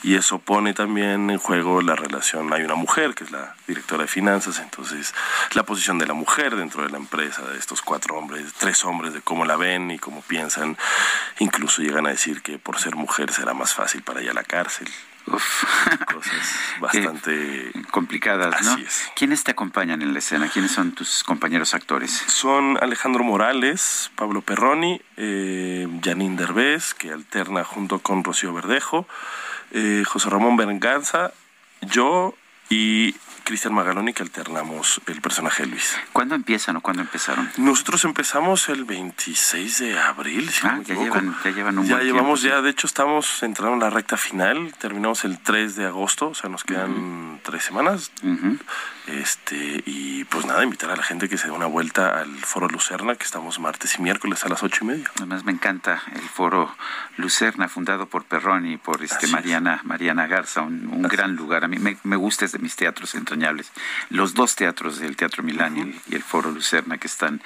Y 0.03 0.17
eso 0.17 0.39
pone 0.39 0.75
también 0.75 1.31
en 1.31 1.39
juego 1.39 1.81
la 1.81 1.97
relación. 1.97 2.53
Hay 2.53 2.63
una 2.63 2.75
mujer 2.75 3.15
que 3.15 3.25
es 3.25 3.31
la 3.31 3.55
directora 3.67 4.03
de 4.03 4.09
finanzas 4.09 4.59
entonces 4.59 5.15
la 5.55 5.63
posición 5.63 5.99
de 5.99 6.07
la 6.07 6.15
mujer 6.15 6.57
dentro 6.57 6.83
de 6.83 6.91
la 6.91 6.99
empresa 6.99 7.43
de 7.43 7.59
estos 7.59 7.81
cuatro 7.81 8.17
hombres 8.17 8.53
tres 8.59 8.85
hombres 8.85 9.15
de 9.15 9.23
cómo 9.23 9.45
la 9.45 9.57
ven 9.57 9.91
y 9.91 9.99
cómo 9.99 10.23
piensan 10.23 10.77
incluso 11.39 11.83
llegan 11.83 12.07
a 12.07 12.11
decir 12.11 12.43
que 12.43 12.59
por 12.59 12.79
ser 12.79 12.97
mujer 12.97 13.33
será 13.33 13.55
más 13.55 13.73
fácil 13.73 14.03
para 14.03 14.21
ella 14.21 14.33
la 14.33 14.45
cárcel 14.45 14.89
cosas 15.27 16.57
bastante 16.81 17.73
complicadas, 17.91 18.63
¿no? 18.63 18.73
Así 18.73 18.83
es. 18.83 19.11
¿Quiénes 19.15 19.45
te 19.45 19.51
acompañan 19.51 20.03
en 20.03 20.13
la 20.13 20.19
escena? 20.21 20.49
¿Quiénes 20.49 20.73
son 20.73 20.93
tus 20.93 21.25
compañeros 21.25 21.75
actores? 21.75 22.13
Son 22.29 22.79
Alejandro 22.81 23.25
Morales, 23.25 24.11
Pablo 24.15 24.41
Perroni, 24.43 25.01
eh, 25.17 25.89
Janine 26.03 26.37
Derbez, 26.37 26.95
que 26.95 27.13
alterna 27.13 27.65
junto 27.65 27.99
con 27.99 28.25
Rocío 28.25 28.53
Verdejo, 28.53 29.07
eh, 29.73 30.05
José 30.07 30.31
Ramón 30.31 30.57
Berganza, 30.57 31.33
yo 31.83 32.35
y 32.69 33.15
Cristian 33.47 33.73
Magaloni, 33.75 34.13
que 34.13 34.25
alternamos 34.25 35.01
el 35.07 35.21
personaje 35.21 35.63
de 35.63 35.69
Luis. 35.69 35.97
¿Cuándo 36.13 36.35
empiezan 36.35 36.75
o 36.77 36.81
cuándo 36.81 37.01
empezaron? 37.03 37.49
Nosotros 37.59 38.05
empezamos 38.05 38.69
el 38.69 38.85
26 38.85 39.79
de 39.79 39.99
abril, 40.01 40.51
si 40.51 40.67
no 40.67 40.73
me 40.73 40.79
Ah, 40.81 40.83
ya 40.85 40.95
llevan, 40.97 41.37
ya 41.45 41.51
llevan 41.53 41.79
un 41.79 41.87
Ya 41.87 41.95
buen 41.95 42.07
llevamos, 42.07 42.41
tiempo, 42.41 42.57
ya 42.59 42.63
de 42.63 42.71
hecho 42.71 42.89
estamos 42.89 43.43
entrando 43.45 43.75
en 43.75 43.81
la 43.81 43.91
recta 43.91 44.17
final, 44.17 44.75
terminamos 44.79 45.25
el 45.25 45.39
3 45.39 45.77
de 45.77 45.87
agosto, 45.87 46.31
o 46.31 46.35
sea, 46.35 46.51
nos 46.51 46.65
quedan 46.65 47.41
tres 47.45 47.63
semanas. 47.65 48.11
Este, 49.07 49.85
y 49.87 50.25
pues 50.25 50.45
nada, 50.47 50.65
invitar 50.65 50.91
a 50.91 50.97
la 50.97 51.03
gente 51.05 51.29
que 51.29 51.39
se 51.39 51.47
dé 51.47 51.53
una 51.53 51.67
vuelta 51.67 52.21
al 52.21 52.31
Foro 52.45 52.67
Lucerna, 52.69 53.15
que 53.15 53.25
estamos 53.25 53.61
martes 53.61 53.97
y 53.99 54.03
miércoles 54.03 54.45
a 54.45 54.49
las 54.49 54.65
ocho 54.65 54.85
y 54.85 54.89
media. 54.89 55.11
Además 55.19 55.45
me 55.45 55.53
encanta 55.53 56.03
el 56.13 56.23
foro 56.23 56.75
Lucerna, 57.17 57.69
fundado 57.69 58.07
por 58.07 58.25
Perroni 58.25 58.73
y 58.73 58.77
por 58.79 59.05
este 59.05 59.29
Mariana, 59.29 59.81
Mariana 59.85 60.27
Garza, 60.27 60.63
un, 60.63 60.89
un 60.89 61.03
gran 61.03 61.37
lugar. 61.37 61.65
A 61.65 61.69
mí 61.69 61.79
me, 61.79 61.97
me 62.03 62.17
gusta, 62.17 62.45
es 62.45 62.53
de 62.53 62.59
mis 62.59 62.75
teatros 62.75 63.15
Los 64.11 64.35
dos 64.35 64.57
teatros, 64.57 65.01
el 65.01 65.17
Teatro 65.17 65.43
Milán 65.43 65.77
y, 65.77 65.81
el, 65.81 65.95
y 66.09 66.15
el 66.15 66.23
Foro 66.23 66.51
Lucerna 66.51 66.99
que 66.99 67.07
están 67.07 67.43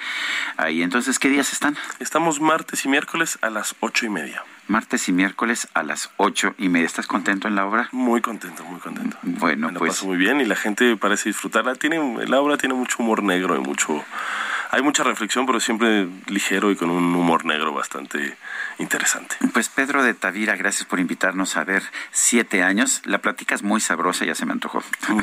ahí. 0.57 0.81
Entonces, 0.81 1.19
¿qué 1.19 1.29
días 1.29 1.53
están? 1.53 1.77
Estamos 1.99 2.39
martes 2.39 2.85
y 2.85 2.89
miércoles 2.89 3.37
a 3.41 3.49
las 3.49 3.75
ocho 3.79 4.05
y 4.05 4.09
media. 4.09 4.43
Martes 4.67 5.09
y 5.09 5.11
miércoles 5.11 5.67
a 5.73 5.83
las 5.83 6.11
ocho 6.17 6.55
y 6.57 6.69
media. 6.69 6.85
¿Estás 6.85 7.07
contento 7.07 7.47
en 7.47 7.55
la 7.55 7.65
obra? 7.65 7.89
Muy 7.91 8.21
contento, 8.21 8.63
muy 8.63 8.79
contento. 8.79 9.17
Bueno, 9.23 9.67
Me 9.67 9.73
lo 9.73 9.79
pues 9.79 9.93
paso 9.93 10.05
muy 10.05 10.17
bien 10.17 10.39
y 10.39 10.45
la 10.45 10.55
gente 10.55 10.95
parece 10.95 11.29
disfrutarla. 11.29 11.75
Tiene, 11.75 11.99
la 12.27 12.39
obra 12.39 12.57
tiene 12.57 12.75
mucho 12.75 12.97
humor 12.99 13.23
negro 13.23 13.55
y 13.55 13.59
mucho... 13.59 14.03
Hay 14.71 14.81
mucha 14.81 15.03
reflexión, 15.03 15.45
pero 15.45 15.59
siempre 15.59 16.07
ligero 16.27 16.71
y 16.71 16.77
con 16.77 16.89
un 16.89 17.13
humor 17.13 17.43
negro 17.45 17.73
bastante 17.73 18.37
interesante. 18.79 19.35
Pues 19.53 19.67
Pedro 19.67 20.01
de 20.01 20.13
Tavira, 20.13 20.55
gracias 20.55 20.85
por 20.85 20.99
invitarnos 21.01 21.57
a 21.57 21.65
ver 21.65 21.83
siete 22.11 22.63
años. 22.63 23.01
La 23.03 23.17
plática 23.17 23.53
es 23.53 23.63
muy 23.63 23.81
sabrosa, 23.81 24.23
ya 24.23 24.33
se 24.33 24.45
me 24.45 24.53
antojó. 24.53 24.81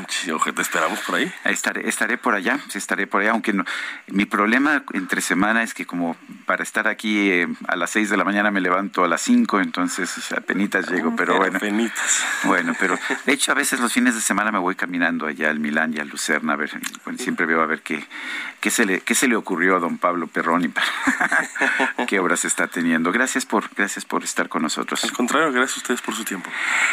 Sí, 0.09 0.31
oje, 0.31 0.53
te 0.53 0.61
esperamos 0.61 1.01
por 1.01 1.15
ahí. 1.17 1.33
Estaré, 1.45 1.89
estaré 1.89 2.19
por 2.19 2.35
allá, 2.35 2.59
sí, 2.69 2.77
estaré 2.77 3.07
por 3.07 3.23
allá, 3.23 3.31
aunque 3.31 3.55
no, 3.55 3.65
mi 4.09 4.27
problema 4.27 4.83
entre 4.93 5.23
semana 5.23 5.63
es 5.63 5.73
que 5.73 5.87
como 5.87 6.17
para 6.45 6.63
estar 6.63 6.87
aquí 6.87 7.31
eh, 7.31 7.49
a 7.69 7.77
las 7.77 7.91
seis 7.91 8.11
de 8.11 8.17
la 8.19 8.25
mañana 8.25 8.51
me 8.51 8.61
levanto 8.61 9.03
a 9.03 9.09
las 9.09 9.23
cinco, 9.23 9.61
entonces 9.61 10.31
apenitas 10.33 10.91
llego, 10.91 11.17
pero 11.17 11.33
Pero 11.33 11.39
bueno. 11.39 11.57
apenitas. 11.57 12.23
Bueno, 12.45 12.75
pero 12.79 12.99
de 13.25 13.33
hecho 13.33 13.53
a 13.53 13.55
veces 13.55 13.81
los 13.81 13.93
fines 13.93 14.15
de 14.15 14.21
semana 14.21 14.53
me 14.53 14.59
voy 14.59 14.75
caminando 14.75 15.27
allá 15.27 15.49
al 15.49 15.59
Milán 15.59 15.95
y 15.95 16.01
al 16.01 16.09
Lucerna 16.09 16.53
a 16.53 16.57
ver, 16.57 16.71
bueno, 17.05 17.19
siempre 17.19 17.47
veo 17.47 17.63
a 17.63 17.67
ver 17.67 17.81
qué, 17.81 18.05
qué, 18.61 18.71
se 18.71 18.85
le, 18.85 19.01
qué 19.01 19.15
se 19.15 19.27
le 19.27 19.38
ocurrió 19.39 19.77
a 19.77 19.81
don 19.81 19.99
Pablo 19.99 20.27
Perroni, 20.27 20.71
qué 22.07 22.19
obras 22.21 22.45
está 22.45 22.67
teniendo. 22.69 23.13
Gracias 23.13 23.47
por, 23.47 23.71
gracias 23.75 24.05
por 24.05 24.25
estar 24.25 24.49
con 24.49 24.63
nosotros. 24.63 25.03
Al 25.05 25.13
contrario, 25.13 25.53
gracias 25.53 25.79
a 25.79 25.81
ustedes 25.81 26.03
por 26.03 26.15
su 26.15 26.25
tiempo. 26.25 26.51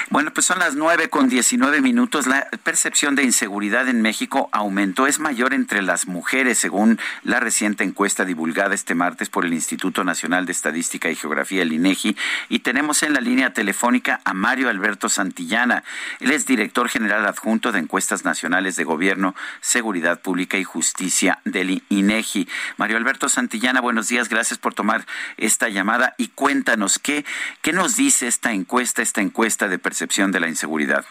Bueno, 0.09 0.31
pues 0.31 0.45
son 0.45 0.59
las 0.59 0.75
nueve 0.75 1.09
con 1.09 1.29
19 1.29 1.81
minutos. 1.81 2.27
La 2.27 2.47
percepción 2.63 3.15
de 3.15 3.23
inseguridad 3.23 3.87
en 3.87 4.01
México 4.01 4.49
aumentó, 4.51 5.07
es 5.07 5.19
mayor 5.19 5.53
entre 5.53 5.81
las 5.81 6.07
mujeres, 6.07 6.57
según 6.57 6.99
la 7.23 7.39
reciente 7.39 7.83
encuesta 7.83 8.25
divulgada 8.25 8.75
este 8.75 8.95
martes 8.95 9.29
por 9.29 9.45
el 9.45 9.53
Instituto 9.53 10.03
Nacional 10.03 10.45
de 10.45 10.51
Estadística 10.51 11.09
y 11.09 11.15
Geografía, 11.15 11.61
el 11.61 11.73
INEGI. 11.73 12.15
Y 12.49 12.59
tenemos 12.59 13.03
en 13.03 13.13
la 13.13 13.21
línea 13.21 13.53
telefónica 13.53 14.21
a 14.23 14.33
Mario 14.33 14.69
Alberto 14.69 15.09
Santillana. 15.09 15.83
Él 16.19 16.31
es 16.31 16.45
director 16.45 16.89
general 16.89 17.25
adjunto 17.25 17.71
de 17.71 17.79
Encuestas 17.79 18.25
Nacionales 18.25 18.75
de 18.75 18.83
Gobierno, 18.83 19.35
Seguridad 19.61 20.21
Pública 20.21 20.57
y 20.57 20.63
Justicia 20.63 21.39
del 21.45 21.83
INEGI. 21.89 22.34
Mario 22.77 22.97
Alberto 22.97 23.29
Santillana, 23.29 23.81
buenos 23.81 24.07
días, 24.07 24.29
gracias 24.29 24.59
por 24.59 24.73
tomar 24.73 25.05
esta 25.37 25.69
llamada 25.69 26.15
y 26.17 26.29
cuéntanos 26.29 26.99
qué, 26.99 27.25
qué 27.61 27.73
nos 27.73 27.95
dice 27.95 28.27
esta 28.27 28.51
encuesta, 28.51 29.01
esta 29.01 29.21
encuesta 29.21 29.67
de 29.67 29.79
percepción 29.79 30.31
de 30.31 30.39
la 30.39 30.47
inseguridad. 30.47 31.05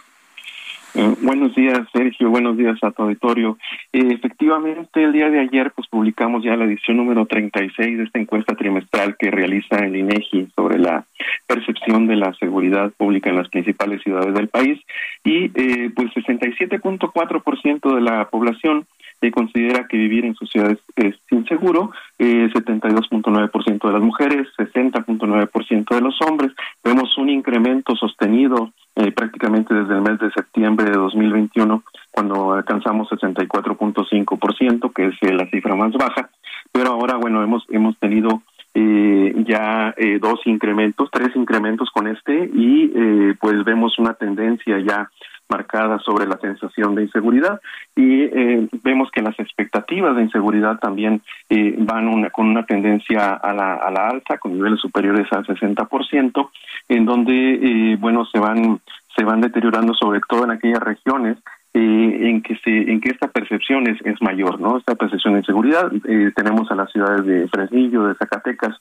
Eh, 0.95 1.15
buenos 1.23 1.55
días, 1.55 1.81
Sergio. 1.93 2.31
Buenos 2.31 2.57
días 2.57 2.79
a 2.83 2.93
tu 2.93 3.03
auditorio. 3.03 3.59
Eh, 3.93 4.09
efectivamente, 4.12 5.03
el 5.03 5.12
día 5.12 5.29
de 5.29 5.41
ayer 5.41 5.73
pues 5.73 5.89
publicamos 5.89 6.45
ya 6.45 6.57
la 6.57 6.65
edición 6.65 6.99
número 6.99 7.27
36 7.27 7.99
de 7.99 8.05
esta 8.05 8.21
encuesta 8.21 8.55
trimestral 8.55 9.16
que 9.16 9.31
realiza 9.31 9.79
el 9.79 9.97
INEGI 9.97 10.49
sobre 10.55 10.79
la 10.79 11.05
percepción 11.47 12.07
de 12.07 12.16
la 12.16 12.33
seguridad 12.35 12.93
pública 12.93 13.31
en 13.31 13.37
las 13.37 13.49
principales 13.49 14.03
ciudades 14.03 14.35
del 14.35 14.49
país 14.49 14.81
y 15.25 15.51
eh, 15.55 15.91
pues 15.95 16.12
67.4% 16.12 17.95
de 17.95 18.01
la 18.01 18.29
población 18.29 18.87
eh, 19.21 19.31
considera 19.31 19.89
que 19.89 19.97
vivir 19.97 20.25
en 20.27 20.35
sus 20.35 20.51
ciudades 20.51 20.79
es 20.97 21.16
inseguro, 21.31 21.93
eh, 22.19 22.49
72.9% 22.53 23.87
de 23.87 23.93
las 23.93 24.03
mujeres, 24.03 24.49
60.9% 24.59 25.95
de 25.95 26.01
los 26.01 26.21
hombres. 26.23 26.53
Vemos 26.83 27.16
un 27.16 27.31
incremento 27.31 27.97
sostenido 27.97 28.73
eh, 28.97 29.12
prácticamente 29.12 29.75
desde 29.75 29.95
el 29.95 30.03
mes 30.03 30.19
de 30.19 30.31
septiembre 30.33 30.87
de 30.87 30.97
2021, 30.97 31.83
cuando 32.11 32.53
alcanzamos 32.53 33.09
64.5%, 33.11 34.93
que 34.93 35.07
es 35.07 35.15
eh, 35.23 35.33
la 35.33 35.47
cifra 35.51 35.75
más 35.75 35.93
baja. 35.93 36.31
Pero 36.73 36.93
ahora, 36.93 37.16
bueno, 37.16 37.43
hemos 37.43 37.65
hemos 37.71 37.97
tenido 37.99 38.43
eh, 38.75 39.33
ya 39.47 39.95
eh, 39.97 40.19
dos 40.21 40.41
incrementos, 40.47 41.09
tres 41.12 41.35
incrementos 41.37 41.91
con 41.91 42.09
este 42.09 42.51
y 42.53 42.93
eh, 42.95 43.35
pues 43.41 43.65
vemos 43.65 43.99
una 44.01 44.15
tendencia 44.15 44.81
ya 44.81 45.09
marcada 45.49 45.99
sobre 45.99 46.27
la 46.27 46.39
sensación 46.39 46.95
de 46.95 47.03
inseguridad 47.03 47.61
y 47.95 48.23
eh, 48.23 48.69
vemos 48.83 49.11
que 49.11 49.23
las 49.23 49.39
expectativas 49.39 50.16
de 50.16 50.23
inseguridad 50.23 50.79
también 50.79 51.23
eh, 51.49 51.75
van 51.79 52.09
una, 52.09 52.31
con 52.31 52.49
una 52.49 52.65
tendencia 52.65 53.35
a 53.35 53.53
la, 53.53 53.75
a 53.75 53.91
la 53.91 54.09
alza, 54.09 54.39
con 54.39 54.55
niveles 54.55 54.81
superiores 54.81 55.27
al 55.33 55.47
60%, 55.47 56.51
en 56.89 57.05
donde, 57.05 57.33
eh, 57.33 57.97
bueno, 57.97 58.25
se 58.27 58.39
van, 58.39 58.81
se 59.16 59.25
van 59.25 59.41
deteriorando 59.41 59.95
sobre 59.95 60.21
todo 60.29 60.45
en 60.45 60.53
aquellas 60.53 60.81
regiones 60.81 61.39
eh, 61.77 62.29
en 62.29 62.41
que 62.41 62.57
se 62.59 62.71
en 62.71 63.01
que 63.01 63.11
esta 63.11 63.27
percepción 63.27 63.89
es, 63.89 64.01
es 64.05 64.23
mayor 64.23 64.61
no 64.61 64.77
esta 64.77 64.95
percepción 64.95 65.33
de 65.35 65.41
inseguridad 65.41 65.91
eh, 66.07 66.31
tenemos 66.37 66.71
a 66.71 66.77
las 66.77 66.89
ciudades 66.93 67.27
de 67.27 67.49
Fresnillo 67.49 68.05
de 68.05 68.15
Zacatecas 68.15 68.77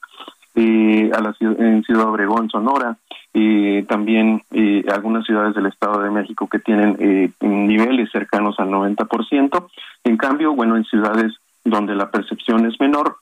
eh, 0.53 1.09
a 1.11 1.19
la 1.19 1.35
en 1.39 1.81
Ciudad 1.83 2.07
Obregón 2.07 2.51
Sonora 2.51 2.95
eh, 3.35 3.83
también 3.87 4.43
eh, 4.51 4.85
algunas 4.93 5.25
ciudades 5.25 5.55
del 5.55 5.65
Estado 5.65 6.01
de 6.03 6.11
México 6.11 6.47
que 6.47 6.59
tienen 6.59 6.95
eh, 6.99 7.31
niveles 7.41 8.11
cercanos 8.11 8.59
al 8.59 8.69
90%. 8.69 9.67
En 10.03 10.17
cambio, 10.17 10.53
bueno, 10.53 10.77
en 10.77 10.85
ciudades 10.85 11.33
donde 11.63 11.95
la 11.95 12.11
percepción 12.11 12.65
es 12.67 12.79
menor, 12.79 13.17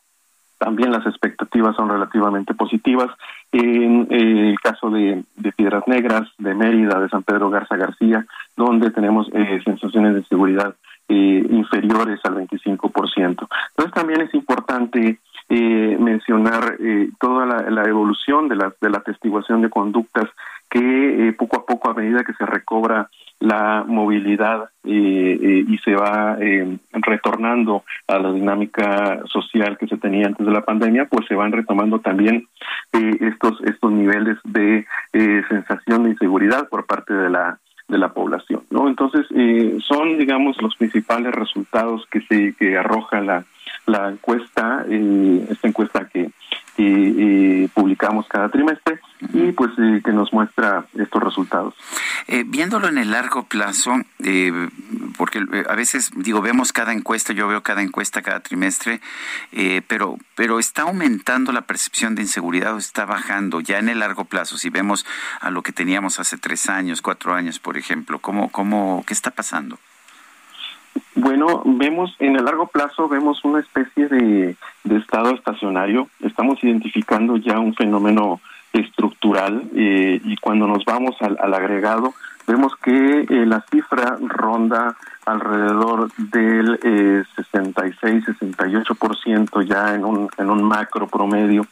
también 0.57 0.91
las 0.91 1.05
expectativas 1.05 1.75
son 1.77 1.89
relativamente 1.89 2.53
positivas. 2.53 3.07
En 3.53 4.07
el 4.11 4.59
caso 4.59 4.89
de, 4.89 5.23
Piedras 5.55 5.87
Negras, 5.87 6.27
de 6.37 6.53
Mérida, 6.53 6.99
de 6.99 7.09
San 7.09 7.23
Pedro 7.23 7.49
Garza 7.49 7.77
García, 7.77 8.25
donde 8.55 8.91
tenemos 8.91 9.27
sensaciones 9.63 10.13
de 10.13 10.23
seguridad 10.25 10.75
inferiores 11.07 12.19
al 12.23 12.35
25%. 12.35 13.17
Entonces 13.17 13.93
también 13.93 14.21
es 14.21 14.33
importante 14.33 15.19
eh, 15.53 15.97
mencionar 15.99 16.77
eh, 16.79 17.09
toda 17.19 17.45
la, 17.45 17.83
evolución 17.83 18.47
de 18.47 18.55
la, 18.55 18.73
de 18.79 18.89
la 18.89 18.99
atestiguación 18.99 19.61
de 19.61 19.69
conductas 19.69 20.29
que 20.69 20.79
eh, 21.27 21.33
poco 21.33 21.57
a 21.57 21.65
poco, 21.65 21.89
a 21.89 21.93
medida 21.93 22.23
que 22.23 22.31
se 22.35 22.45
recobra 22.45 23.09
la 23.41 23.83
movilidad 23.85 24.69
y 24.85 25.77
se 25.83 25.93
va 25.93 26.37
retornando 26.93 27.83
a 28.07 28.17
la 28.19 28.31
dinámica 28.31 29.23
social 29.25 29.77
que 29.77 29.87
se 29.87 29.97
tenía 29.97 30.27
antes 30.27 30.45
de 30.45 30.53
la 30.53 30.63
pandemia, 30.63 31.05
pues 31.05 31.25
se 31.27 31.35
van 31.35 31.51
retomando 31.51 31.99
también 31.99 32.47
estos 32.93 33.59
estos 33.63 33.91
niveles 33.91 34.37
de 34.43 34.85
sensación 35.49 36.03
de 36.03 36.11
inseguridad 36.11 36.69
por 36.69 36.85
parte 36.85 37.15
de 37.15 37.31
la 37.31 37.57
de 37.89 37.97
la 37.97 38.13
población, 38.13 38.61
¿no? 38.69 38.87
Entonces 38.87 39.25
son, 39.87 40.19
digamos, 40.19 40.61
los 40.61 40.75
principales 40.75 41.33
resultados 41.33 42.05
que 42.11 42.21
se 42.21 42.53
que 42.53 42.77
arroja 42.77 43.21
la 43.21 43.43
la 43.85 44.09
encuesta, 44.09 44.85
eh, 44.87 45.47
esta 45.49 45.67
encuesta 45.67 46.07
que, 46.07 46.31
eh, 46.83 47.69
publicamos 47.75 48.27
cada 48.27 48.49
trimestre 48.49 48.99
y 49.33 49.51
pues 49.51 49.71
eh, 49.77 50.01
que 50.03 50.11
nos 50.11 50.33
muestra 50.33 50.85
estos 50.97 51.21
resultados. 51.21 51.75
viéndolo 52.47 52.87
en 52.87 52.97
el 52.97 53.11
largo 53.11 53.43
plazo, 53.43 53.93
porque 55.15 55.45
a 55.69 55.75
veces 55.75 56.09
digo 56.15 56.41
vemos 56.41 56.73
cada 56.73 56.91
encuesta, 56.93 57.33
yo 57.33 57.47
veo 57.47 57.61
cada 57.61 57.83
encuesta 57.83 58.23
cada 58.23 58.39
trimestre, 58.39 58.99
pero 59.87 60.17
pero 60.35 60.57
está 60.57 60.83
aumentando 60.83 61.51
la 61.51 61.61
percepción 61.61 62.15
de 62.15 62.23
inseguridad 62.23 62.73
o 62.73 62.79
está 62.79 63.05
bajando 63.05 63.59
ya 63.59 63.77
en 63.77 63.89
el 63.89 63.99
largo 63.99 64.25
plazo. 64.25 64.57
Si 64.57 64.71
vemos 64.71 65.05
a 65.39 65.51
lo 65.51 65.61
que 65.61 65.73
teníamos 65.73 66.19
hace 66.19 66.37
tres 66.39 66.67
años, 66.67 67.03
cuatro 67.03 67.35
años, 67.35 67.59
por 67.59 67.77
ejemplo, 67.77 68.17
cómo 68.17 68.49
cómo 68.49 69.03
qué 69.05 69.13
está 69.13 69.29
pasando. 69.29 69.77
Bueno, 71.15 71.63
vemos 71.65 72.15
en 72.19 72.35
el 72.35 72.45
largo 72.45 72.67
plazo, 72.67 73.07
vemos 73.07 73.43
una 73.43 73.59
especie 73.59 74.07
de, 74.07 74.55
estado 74.89 75.31
estacionario. 75.31 76.07
Estamos 76.21 76.63
identificando 76.63 77.37
ya 77.37 77.59
un 77.59 77.75
fenómeno 77.75 78.39
estructural 78.73 79.69
eh, 79.75 80.19
y 80.23 80.37
cuando 80.37 80.67
nos 80.67 80.85
vamos 80.85 81.15
al, 81.21 81.53
agregado, 81.53 82.13
vemos 82.47 82.73
que 82.81 83.21
eh, 83.21 83.45
la 83.45 83.63
cifra 83.69 84.17
ronda 84.21 84.95
alrededor 85.25 86.09
del 86.17 86.79
eh, 86.83 87.23
66-68% 87.35 89.63
ya 89.63 89.93
en 89.93 90.05
un, 90.05 90.29
en 90.37 90.49
un 90.49 90.63
macro 90.63 91.07
promedio. 91.07 91.67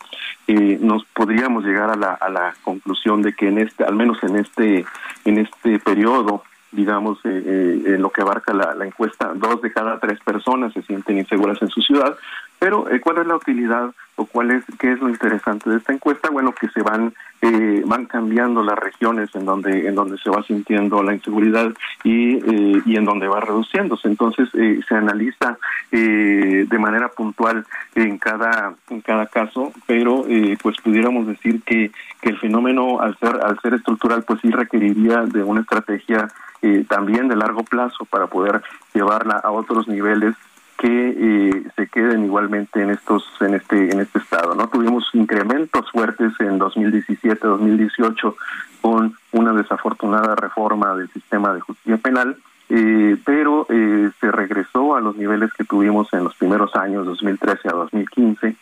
Eh, 0.48 0.78
nos 0.82 1.06
podríamos 1.06 1.64
llegar 1.64 1.90
a 1.90 1.96
la, 1.96 2.14
a 2.14 2.30
la 2.30 2.54
conclusión 2.64 3.22
de 3.22 3.34
que 3.34 3.48
en 3.48 3.60
este, 3.60 3.84
al 3.84 3.96
menos 3.96 4.22
en 4.24 4.36
este, 4.36 4.86
en 5.26 5.40
este 5.40 5.80
periodo, 5.80 6.44
digamos, 6.72 7.20
eh, 7.24 7.44
eh, 7.46 7.82
en 7.96 8.02
lo 8.02 8.12
que 8.12 8.22
abarca 8.22 8.54
la, 8.54 8.74
la, 8.76 8.86
encuesta, 8.86 9.34
dos 9.36 9.62
de 9.62 9.72
cada 9.72 10.00
tres 10.00 10.20
personas 10.20 10.74
se 10.74 10.82
sienten 10.84 11.18
inseguras 11.18 11.62
en 11.62 11.70
su 11.70 11.82
ciudad. 11.82 12.16
Pero, 12.60 12.90
eh, 12.90 13.00
¿cuál 13.00 13.20
es 13.20 13.28
la 13.28 13.36
utilidad 13.36 13.92
o 14.16 14.26
cuál 14.26 14.52
es 14.52 14.64
qué 14.78 14.92
es 14.92 15.00
lo 15.00 15.10
interesante 15.10 15.70
de 15.70 15.78
esta 15.78 15.94
encuesta? 15.94 16.30
Bueno, 16.30 16.54
que 16.54 16.68
se 16.70 16.82
van 16.82 17.14
eh, 17.42 17.84
van 17.86 18.06
cambiando 18.06 18.62
las 18.62 18.78
regiones 18.78 19.34
en 19.34 19.46
donde 19.46 19.88
en 19.88 19.96
donde 19.96 20.18
se 20.18 20.30
va 20.30 20.44
sintiendo 20.44 21.02
la 21.02 21.14
inseguridad 21.14 21.72
y 22.04 22.36
eh, 22.36 22.82
y 22.86 22.98
en 22.98 23.06
donde 23.06 23.30
va 23.30 23.40
reduciéndose. 23.40 24.10
Entonces 24.10 24.50
eh, 24.56 24.82
se 24.88 24.96
analiza 24.96 25.58
de 25.90 26.78
manera 26.78 27.08
puntual 27.08 27.66
en 27.96 28.18
cada 28.18 28.74
en 28.90 29.00
cada 29.00 29.26
caso, 29.28 29.72
pero 29.88 30.26
pues 30.62 30.76
pudiéramos 30.84 31.28
decir 31.28 31.62
que 31.64 31.92
que 32.22 32.30
el 32.30 32.38
fenómeno 32.38 33.00
al 33.00 33.18
ser 33.18 33.40
al 33.42 33.58
ser 33.62 33.76
estructural 33.76 34.24
pues 34.24 34.42
sí 34.42 34.52
requeriría 34.52 35.22
de 35.22 35.42
una 35.42 35.62
estrategia 35.62 36.28
eh, 36.62 36.86
también 36.88 37.28
de 37.28 37.36
largo 37.36 37.64
plazo 37.64 38.06
para 38.06 38.28
poder 38.28 38.62
llevarla 38.94 39.36
a 39.36 39.52
otros 39.52 39.88
niveles 39.88 40.36
que 40.78 40.88
eh, 40.88 41.64
se 41.76 41.88
queden 41.88 42.24
igualmente 42.24 42.82
en 42.82 42.90
estos 42.90 43.26
en 43.42 43.56
este 43.56 43.92
en 43.92 44.00
este 44.00 44.20
estado 44.20 44.56
no 44.56 44.70
tuvimos 44.70 45.10
incrementos 45.14 45.92
fuertes 45.92 46.32
en 46.40 46.58
2017 46.58 47.46
2018 47.46 48.36
con 48.82 49.14
una 49.34 49.54
desafortunada 49.54 50.36
reforma 50.36 50.96
del 50.96 51.10
sistema 51.12 51.54
de 51.54 51.60
justicia 51.60 51.98
penal 51.98 52.38
eh, 52.70 53.18
pero 53.26 53.66
eh, 53.70 54.12
se 54.22 54.32
regresó 54.32 54.96
a 54.96 55.02
los 55.02 55.16
niveles 55.18 55.52
que 55.54 55.64
tuvimos 55.64 56.14
en 56.14 56.24
los 56.24 56.36
primeros 56.36 56.76
años 56.76 57.04
2013 57.08 57.68
a 57.68 57.72
2015 57.72 58.56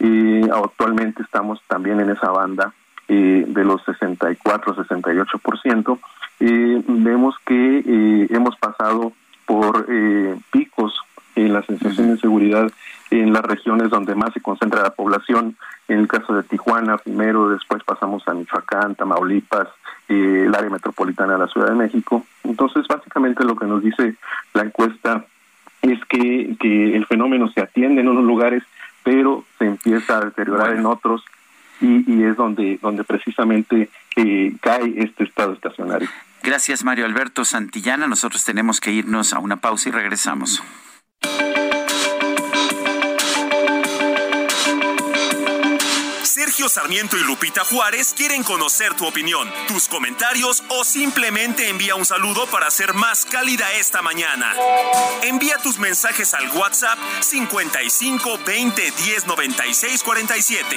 y 0.00 0.50
actualmente 0.50 1.22
estamos 1.22 1.62
también 1.66 1.98
en 1.98 2.10
esa 2.10 2.30
banda 2.30 2.74
eh, 3.08 3.44
de 3.48 3.64
los 3.64 3.82
64 3.84 4.74
68 4.74 5.38
por 5.38 5.58
ciento 5.60 5.98
eh, 6.40 6.82
vemos 6.86 7.36
que 7.46 7.78
eh, 7.78 8.26
hemos 8.30 8.56
pasado 8.56 9.12
por 9.46 9.86
eh, 9.88 10.36
picos 10.50 10.98
en 11.36 11.52
la 11.52 11.62
sensación 11.62 12.14
de 12.14 12.20
seguridad 12.20 12.70
en 13.10 13.32
las 13.32 13.42
regiones 13.44 13.90
donde 13.90 14.14
más 14.14 14.32
se 14.32 14.40
concentra 14.40 14.82
la 14.82 14.90
población. 14.90 15.56
En 15.88 15.98
el 15.98 16.08
caso 16.08 16.34
de 16.34 16.42
Tijuana, 16.42 16.96
primero, 16.98 17.50
después 17.50 17.82
pasamos 17.84 18.26
a 18.26 18.34
Michoacán, 18.34 18.94
Tamaulipas, 18.94 19.68
eh, 20.08 20.44
el 20.46 20.54
área 20.54 20.70
metropolitana 20.70 21.34
de 21.34 21.40
la 21.40 21.48
Ciudad 21.48 21.68
de 21.68 21.74
México. 21.74 22.24
Entonces, 22.42 22.86
básicamente 22.88 23.44
lo 23.44 23.56
que 23.56 23.66
nos 23.66 23.82
dice 23.82 24.16
la 24.54 24.62
encuesta 24.62 25.24
es 25.82 25.98
que, 26.06 26.56
que 26.58 26.96
el 26.96 27.06
fenómeno 27.06 27.48
se 27.50 27.60
atiende 27.60 28.00
en 28.00 28.08
unos 28.08 28.24
lugares, 28.24 28.62
pero 29.02 29.44
se 29.58 29.66
empieza 29.66 30.18
a 30.18 30.24
deteriorar 30.24 30.74
en 30.74 30.86
otros 30.86 31.24
y, 31.80 32.10
y, 32.10 32.24
es 32.24 32.36
donde, 32.36 32.78
donde 32.80 33.04
precisamente 33.04 33.90
eh, 34.16 34.52
cae 34.60 34.94
este 34.98 35.24
estado 35.24 35.52
estacionario. 35.52 36.08
Gracias, 36.42 36.84
Mario 36.84 37.06
Alberto 37.06 37.44
Santillana. 37.44 38.06
Nosotros 38.06 38.44
tenemos 38.44 38.80
que 38.80 38.92
irnos 38.92 39.32
a 39.32 39.38
una 39.38 39.56
pausa 39.56 39.88
y 39.88 39.92
regresamos. 39.92 40.62
Sergio 46.34 46.68
Sarmiento 46.68 47.16
y 47.16 47.24
Lupita 47.24 47.64
Juárez 47.64 48.12
quieren 48.16 48.42
conocer 48.42 48.94
tu 48.94 49.06
opinión, 49.06 49.48
tus 49.66 49.88
comentarios 49.88 50.62
o 50.68 50.84
simplemente 50.84 51.68
envía 51.68 51.94
un 51.94 52.04
saludo 52.04 52.46
para 52.46 52.70
ser 52.70 52.92
más 52.92 53.24
cálida 53.24 53.72
esta 53.72 54.02
mañana. 54.02 54.52
Envía 55.22 55.58
tus 55.58 55.78
mensajes 55.78 56.34
al 56.34 56.48
WhatsApp 56.50 56.98
55 57.20 58.38
20 58.44 58.82
10 58.82 59.26
96 59.26 60.02
47. 60.02 60.76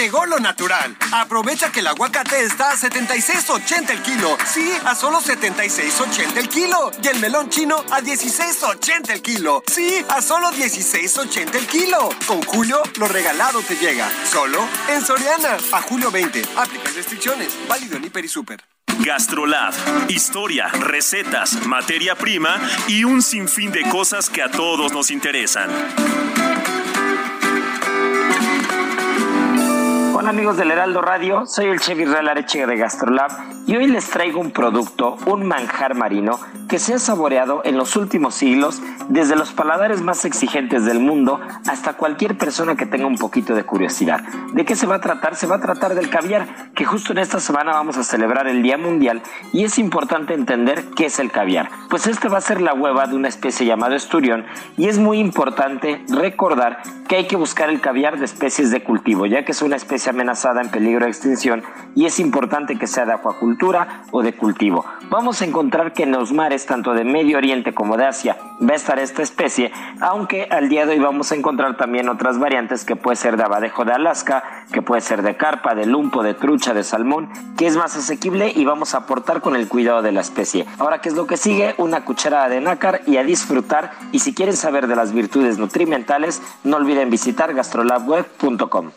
Llegó 0.00 0.24
lo 0.24 0.38
natural. 0.38 0.96
Aprovecha 1.12 1.70
que 1.70 1.80
el 1.80 1.86
aguacate 1.86 2.42
está 2.42 2.70
a 2.70 2.74
76.80 2.74 3.90
el 3.90 4.00
kilo. 4.00 4.38
Sí, 4.46 4.72
a 4.86 4.94
solo 4.94 5.20
76.80 5.20 6.38
el 6.38 6.48
kilo. 6.48 6.90
Y 7.02 7.08
el 7.08 7.20
melón 7.20 7.50
chino 7.50 7.84
a 7.90 8.00
16.80 8.00 9.10
el 9.10 9.20
kilo. 9.20 9.62
Sí, 9.66 10.02
a 10.08 10.22
solo 10.22 10.52
16.80 10.52 11.54
el 11.54 11.66
kilo. 11.66 12.08
Con 12.26 12.40
Julio, 12.40 12.82
lo 12.98 13.08
regalado 13.08 13.60
te 13.60 13.76
llega. 13.76 14.10
Solo 14.24 14.66
en 14.88 15.04
Soriana. 15.04 15.58
A 15.70 15.82
julio 15.82 16.10
20. 16.10 16.44
Aplica 16.56 16.90
restricciones. 16.96 17.52
Válido 17.68 17.98
en 17.98 18.04
Hiper 18.04 18.24
y 18.24 18.28
Super. 18.28 18.64
Gastrolab. 19.00 19.74
Historia, 20.08 20.68
recetas, 20.68 21.66
materia 21.66 22.14
prima 22.14 22.58
y 22.88 23.04
un 23.04 23.20
sinfín 23.20 23.70
de 23.70 23.82
cosas 23.90 24.30
que 24.30 24.42
a 24.42 24.50
todos 24.50 24.92
nos 24.92 25.10
interesan. 25.10 25.68
Hola 30.20 30.28
amigos 30.28 30.58
del 30.58 30.70
Heraldo 30.70 31.00
Radio, 31.00 31.46
soy 31.46 31.68
el 31.68 31.80
chef 31.80 31.98
Israel 31.98 32.28
Areche 32.28 32.66
de 32.66 32.76
Gastrolab 32.76 33.30
y 33.70 33.76
hoy 33.76 33.86
les 33.86 34.10
traigo 34.10 34.40
un 34.40 34.50
producto, 34.50 35.16
un 35.26 35.46
manjar 35.46 35.94
marino, 35.94 36.40
que 36.68 36.80
se 36.80 36.94
ha 36.94 36.98
saboreado 36.98 37.62
en 37.64 37.76
los 37.76 37.94
últimos 37.94 38.34
siglos 38.34 38.82
desde 39.08 39.36
los 39.36 39.52
paladares 39.52 40.02
más 40.02 40.24
exigentes 40.24 40.84
del 40.84 40.98
mundo 40.98 41.38
hasta 41.68 41.92
cualquier 41.92 42.36
persona 42.36 42.74
que 42.74 42.84
tenga 42.84 43.06
un 43.06 43.16
poquito 43.16 43.54
de 43.54 43.62
curiosidad. 43.62 44.22
¿De 44.54 44.64
qué 44.64 44.74
se 44.74 44.88
va 44.88 44.96
a 44.96 45.00
tratar? 45.00 45.36
Se 45.36 45.46
va 45.46 45.56
a 45.56 45.60
tratar 45.60 45.94
del 45.94 46.10
caviar, 46.10 46.72
que 46.74 46.84
justo 46.84 47.12
en 47.12 47.18
esta 47.18 47.38
semana 47.38 47.70
vamos 47.70 47.96
a 47.96 48.02
celebrar 48.02 48.48
el 48.48 48.60
Día 48.60 48.76
Mundial 48.76 49.22
y 49.52 49.62
es 49.62 49.78
importante 49.78 50.34
entender 50.34 50.86
qué 50.96 51.06
es 51.06 51.20
el 51.20 51.30
caviar. 51.30 51.70
Pues 51.90 52.08
este 52.08 52.28
va 52.28 52.38
a 52.38 52.40
ser 52.40 52.60
la 52.60 52.74
hueva 52.74 53.06
de 53.06 53.14
una 53.14 53.28
especie 53.28 53.66
llamada 53.66 53.94
esturión 53.94 54.46
y 54.76 54.88
es 54.88 54.98
muy 54.98 55.20
importante 55.20 56.04
recordar 56.08 56.82
que 57.06 57.16
hay 57.16 57.26
que 57.28 57.36
buscar 57.36 57.70
el 57.70 57.80
caviar 57.80 58.18
de 58.18 58.24
especies 58.24 58.72
de 58.72 58.82
cultivo, 58.82 59.26
ya 59.26 59.44
que 59.44 59.52
es 59.52 59.62
una 59.62 59.76
especie 59.76 60.10
amenazada 60.10 60.60
en 60.60 60.70
peligro 60.70 61.04
de 61.04 61.10
extinción 61.10 61.62
y 61.94 62.06
es 62.06 62.18
importante 62.18 62.76
que 62.76 62.88
sea 62.88 63.06
de 63.06 63.12
acuacultura 63.12 63.59
o 64.10 64.22
de 64.22 64.32
cultivo. 64.32 64.84
Vamos 65.10 65.42
a 65.42 65.44
encontrar 65.44 65.92
que 65.92 66.04
en 66.04 66.12
los 66.12 66.32
mares, 66.32 66.64
tanto 66.64 66.94
de 66.94 67.04
Medio 67.04 67.36
Oriente 67.36 67.74
como 67.74 67.96
de 67.96 68.06
Asia, 68.06 68.38
va 68.62 68.72
a 68.72 68.76
estar 68.76 68.98
esta 68.98 69.22
especie, 69.22 69.70
aunque 70.00 70.48
al 70.50 70.68
día 70.68 70.86
de 70.86 70.92
hoy 70.92 70.98
vamos 70.98 71.30
a 71.30 71.34
encontrar 71.34 71.76
también 71.76 72.08
otras 72.08 72.38
variantes 72.38 72.84
que 72.84 72.96
puede 72.96 73.16
ser 73.16 73.36
de 73.36 73.42
abadejo 73.42 73.84
de 73.84 73.92
Alaska, 73.92 74.64
que 74.72 74.80
puede 74.80 75.02
ser 75.02 75.22
de 75.22 75.36
carpa, 75.36 75.74
de 75.74 75.84
lumpo, 75.84 76.22
de 76.22 76.34
trucha, 76.34 76.72
de 76.72 76.84
salmón, 76.84 77.28
que 77.58 77.66
es 77.66 77.76
más 77.76 77.96
asequible 77.96 78.50
y 78.54 78.64
vamos 78.64 78.94
a 78.94 78.98
aportar 78.98 79.42
con 79.42 79.56
el 79.56 79.68
cuidado 79.68 80.00
de 80.00 80.12
la 80.12 80.22
especie. 80.22 80.66
Ahora, 80.78 81.00
¿qué 81.00 81.10
es 81.10 81.14
lo 81.14 81.26
que 81.26 81.36
sigue? 81.36 81.74
Una 81.76 82.04
cucharada 82.04 82.48
de 82.48 82.60
nácar 82.60 83.02
y 83.06 83.18
a 83.18 83.24
disfrutar. 83.24 83.90
Y 84.12 84.20
si 84.20 84.34
quieren 84.34 84.56
saber 84.56 84.86
de 84.86 84.96
las 84.96 85.12
virtudes 85.12 85.58
nutrimentales, 85.58 86.40
no 86.64 86.78
olviden 86.78 87.10
visitar 87.10 87.52
gastrolabweb.com. 87.52 88.90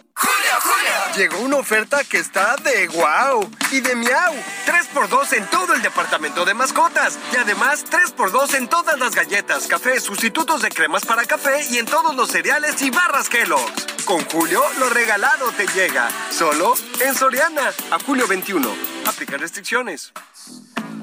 Llegó 1.16 1.42
una 1.42 1.58
oferta 1.58 2.04
que 2.04 2.18
está 2.18 2.56
de 2.56 2.88
wow 2.88 3.48
y 3.72 3.82
de 3.82 3.96
miau. 3.96 4.34
3x2 4.66 5.34
en 5.34 5.48
todo 5.48 5.76
el 5.76 5.82
departamento 5.84 6.44
de 6.44 6.56
mascotas. 6.56 7.20
Y 7.32 7.38
además 7.38 7.86
3x2 7.86 8.56
en 8.56 8.68
todas 8.68 8.98
las 9.00 9.14
galletas, 9.14 9.68
café, 9.68 10.00
sustitutos 10.00 10.64
de 10.64 10.70
cremas 10.70 11.06
para 11.06 11.24
café 11.26 11.68
y 11.70 11.78
en 11.78 11.86
todos 11.86 12.16
los 12.16 12.32
cereales 12.32 12.82
y 12.82 12.90
barras 12.90 13.30
Kellogg's. 13.30 13.86
Con 14.06 14.26
Julio, 14.26 14.64
lo 14.80 14.90
regalado 14.90 15.52
te 15.52 15.68
llega. 15.68 16.10
Solo 16.32 16.74
en 17.00 17.14
Soriana. 17.14 17.72
A 17.92 18.00
julio 18.00 18.28
21. 18.28 18.68
Aplica 19.06 19.38
restricciones. 19.38 20.12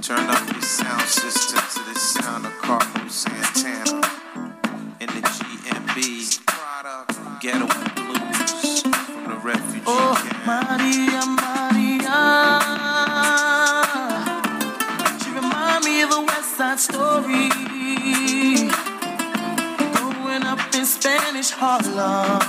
Turn 0.02 0.28
up 0.28 0.52
your 0.52 0.62
sound 0.62 1.06
system 1.06 1.60
to 1.72 1.92
the 1.92 1.98
sound 2.00 2.46
of 2.46 2.52
Carlos 2.62 3.14
Santana. 3.14 4.00
In 4.98 5.06
the 5.06 5.20
GMB. 5.20 6.40
The 7.40 8.30
refugee 9.51 9.82
Oh, 9.86 10.14
camp. 10.16 10.47
Maria, 10.47 11.22
Maria. 11.40 12.18
She 15.20 15.28
remind 15.40 15.85
me 15.85 16.02
of 16.02 16.10
a 16.18 16.20
West 16.28 16.56
Side 16.56 16.81
Story. 16.89 17.48
Growing 19.94 20.44
up 20.52 20.60
in 20.74 20.85
Spanish 20.86 21.51
Harlem. 21.51 22.40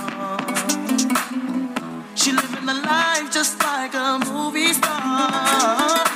She 2.14 2.30
living 2.32 2.66
the 2.66 2.74
life 2.74 3.32
just 3.32 3.58
like 3.62 3.94
a 3.94 4.18
movie 4.30 4.72
star. 4.72 6.11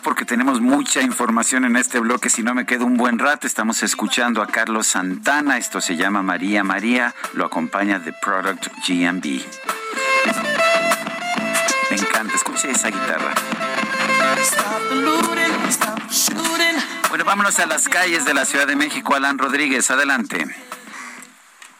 Porque 0.00 0.24
tenemos 0.24 0.60
mucha 0.60 1.02
información 1.02 1.64
en 1.64 1.76
este 1.76 2.00
bloque, 2.00 2.28
si 2.28 2.42
no 2.42 2.54
me 2.54 2.66
quedo 2.66 2.86
un 2.86 2.96
buen 2.96 3.18
rato, 3.18 3.46
estamos 3.46 3.82
escuchando 3.82 4.42
a 4.42 4.46
Carlos 4.46 4.86
Santana, 4.86 5.58
esto 5.58 5.80
se 5.80 5.96
llama 5.96 6.22
María 6.22 6.64
María, 6.64 7.14
lo 7.34 7.44
acompaña 7.44 8.02
The 8.02 8.12
Product 8.22 8.66
GMB. 8.86 9.24
Me 11.90 11.96
encanta, 11.96 12.34
escuche 12.34 12.70
esa 12.70 12.88
guitarra. 12.88 13.34
Bueno, 17.08 17.24
vámonos 17.24 17.58
a 17.58 17.66
las 17.66 17.88
calles 17.88 18.24
de 18.24 18.34
la 18.34 18.44
Ciudad 18.44 18.66
de 18.66 18.76
México. 18.76 19.14
Alan 19.14 19.38
Rodríguez, 19.38 19.90
adelante. 19.90 20.46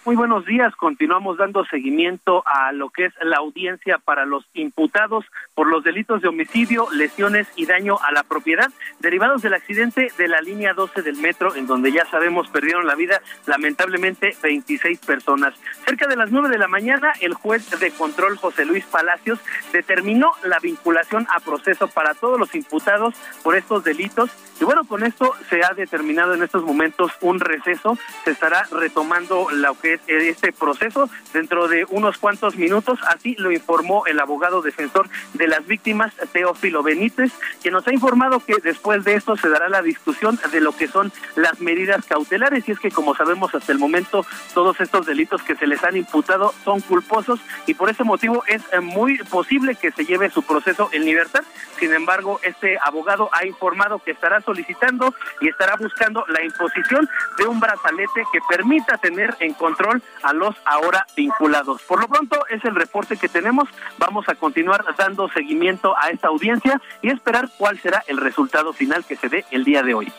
Muy 0.06 0.16
buenos 0.16 0.47
días. 0.47 0.74
Continuamos 0.77 1.36
dando 1.36 1.62
seguimiento 1.66 2.43
a 2.47 2.72
lo 2.72 2.89
que 2.89 3.05
es 3.05 3.12
la 3.20 3.36
audiencia 3.36 3.98
para 3.98 4.24
los 4.24 4.47
imputados 4.55 5.27
por 5.55 5.66
los 5.66 5.85
delitos 5.85 6.22
de 6.22 6.28
homicidio, 6.28 6.89
lesiones 6.90 7.47
y 7.55 7.66
daño 7.66 7.98
a 8.02 8.10
la 8.10 8.22
propiedad 8.22 8.70
derivados 9.01 9.43
del 9.43 9.52
accidente 9.52 10.10
de 10.16 10.28
la 10.28 10.40
línea 10.40 10.72
12 10.72 11.02
del 11.02 11.16
metro, 11.16 11.55
en 11.55 11.66
donde 11.66 11.93
ya 11.93 12.06
sabemos 12.06 12.48
perdieron 12.48 12.86
la 12.86 12.94
vida 12.94 13.20
lamentablemente 13.47 14.35
26 14.43 15.01
personas. 15.01 15.52
Cerca 15.85 16.06
de 16.06 16.16
las 16.16 16.31
9 16.31 16.48
de 16.48 16.56
la 16.56 16.68
mañana, 16.68 17.12
el 17.20 17.35
juez 17.35 17.68
de 17.78 17.90
control 17.90 18.39
José 18.39 18.64
Luis 18.64 18.86
Palacios 18.86 19.39
determinó 19.70 20.32
la 20.44 20.59
vinculación 20.60 21.27
a 21.31 21.40
proceso 21.40 21.89
para 21.89 22.14
todos 22.14 22.40
los 22.40 22.55
imputados 22.55 23.14
por 23.43 23.55
estos 23.55 23.85
delitos. 23.85 24.31
Y 24.59 24.64
bueno, 24.64 24.85
con 24.85 25.05
esto 25.05 25.35
se 25.51 25.62
ha 25.62 25.74
determinado 25.74 26.32
en 26.32 26.43
estos 26.43 26.64
momentos 26.64 27.12
un 27.20 27.39
receso. 27.39 27.98
Se 28.24 28.31
estará 28.31 28.66
retomando 28.70 29.48
lo 29.51 29.78
que 29.78 29.89
es 29.94 30.00
este 30.06 30.52
proceso 30.52 31.08
dentro 31.32 31.68
de 31.68 31.86
unos 31.88 32.18
cuantos 32.18 32.56
minutos. 32.56 32.98
Así 33.08 33.34
lo 33.38 33.52
informó 33.52 34.06
el 34.06 34.20
abogado 34.20 34.62
defensor 34.62 35.08
de 35.34 35.48
las 35.48 35.66
víctimas, 35.66 36.12
Teófilo 36.32 36.82
Benítez, 36.82 37.32
que 37.62 37.70
nos 37.70 37.86
ha 37.86 37.92
informado 37.92 38.40
que 38.40 38.56
después 38.62 39.04
de 39.04 39.14
esto 39.14 39.36
se 39.36 39.48
dará 39.48 39.68
la 39.68 39.82
discusión 39.82 40.38
de 40.50 40.60
lo 40.60 40.72
que 40.76 40.88
son 40.88 41.12
las 41.36 41.60
medidas 41.60 42.04
cautelares. 42.06 42.68
Y 42.68 42.72
es 42.72 42.80
que, 42.80 42.90
como 42.90 43.14
sabemos 43.14 43.54
hasta 43.54 43.72
el 43.72 43.78
momento, 43.78 44.24
todos 44.54 44.80
estos 44.80 45.06
delitos 45.06 45.42
que 45.42 45.56
se 45.56 45.66
les 45.66 45.82
han 45.84 45.96
imputado 45.96 46.52
son 46.64 46.80
culposos 46.80 47.40
y 47.66 47.74
por 47.74 47.90
ese 47.90 48.04
motivo 48.04 48.42
es 48.46 48.62
muy 48.82 49.18
posible 49.18 49.74
que 49.74 49.92
se 49.92 50.04
lleve 50.04 50.30
su 50.30 50.42
proceso 50.42 50.88
en 50.92 51.04
libertad. 51.04 51.42
Sin 51.78 51.92
embargo, 51.92 52.40
este 52.42 52.78
abogado 52.82 53.30
ha 53.32 53.46
informado 53.46 53.98
que 53.98 54.10
estará 54.10 54.40
solicitando 54.40 55.14
y 55.40 55.48
estará 55.48 55.76
buscando 55.76 56.24
la 56.28 56.42
imposición 56.44 57.08
de 57.38 57.46
un 57.46 57.60
brazalete 57.60 58.24
que 58.32 58.40
permita 58.48 58.98
tener 58.98 59.36
en 59.40 59.54
control 59.81 60.02
a 60.23 60.32
los 60.32 60.55
ahora 60.65 61.07
vinculados. 61.16 61.82
Por 61.82 62.01
lo 62.01 62.09
pronto 62.09 62.44
es 62.48 62.65
el 62.65 62.74
reporte 62.74 63.16
que 63.16 63.28
tenemos. 63.28 63.69
Vamos 63.98 64.28
a 64.28 64.35
continuar 64.35 64.85
dando 64.97 65.28
seguimiento 65.28 65.97
a 65.97 66.11
esta 66.11 66.28
audiencia 66.28 66.81
y 67.02 67.09
esperar 67.09 67.48
cuál 67.57 67.78
será 67.78 68.02
el 68.07 68.19
resultado 68.19 68.73
final 68.73 69.05
que 69.05 69.16
se 69.16 69.28
dé 69.28 69.44
el 69.51 69.65
día 69.65 69.82
de 69.82 69.94
hoy. 69.94 70.12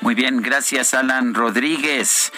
Muy 0.00 0.14
bien, 0.14 0.42
gracias 0.42 0.94
Alan 0.94 1.34
Rodríguez. 1.34 2.32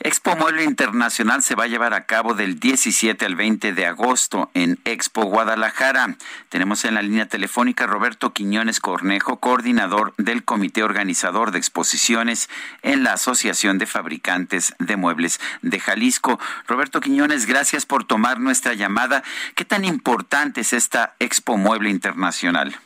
Expo 0.00 0.36
Mueble 0.36 0.64
Internacional 0.64 1.42
se 1.42 1.54
va 1.54 1.64
a 1.64 1.68
llevar 1.68 1.94
a 1.94 2.04
cabo 2.04 2.34
del 2.34 2.60
17 2.60 3.24
al 3.24 3.36
20 3.36 3.72
de 3.72 3.86
agosto 3.86 4.50
en 4.54 4.78
Expo 4.84 5.22
Guadalajara. 5.24 6.16
Tenemos 6.48 6.84
en 6.84 6.94
la 6.94 7.02
línea 7.02 7.26
telefónica 7.26 7.86
Roberto 7.86 8.32
Quiñones 8.32 8.80
Cornejo, 8.80 9.40
coordinador 9.40 10.12
del 10.18 10.44
Comité 10.44 10.82
Organizador 10.82 11.52
de 11.52 11.58
Exposiciones 11.58 12.50
en 12.82 13.02
la 13.02 13.14
Asociación 13.14 13.78
de 13.78 13.86
Fabricantes 13.86 14.74
de 14.78 14.96
Muebles 14.96 15.40
de 15.62 15.80
Jalisco. 15.80 16.38
Roberto 16.66 17.00
Quiñones, 17.00 17.46
gracias 17.46 17.86
por 17.86 18.04
tomar 18.04 18.40
nuestra 18.40 18.74
llamada. 18.74 19.22
¿Qué 19.54 19.64
tan 19.64 19.84
importante 19.84 20.60
es 20.60 20.72
esta 20.72 21.14
Expo 21.18 21.56
Mueble 21.56 21.90
Internacional? 21.90 22.76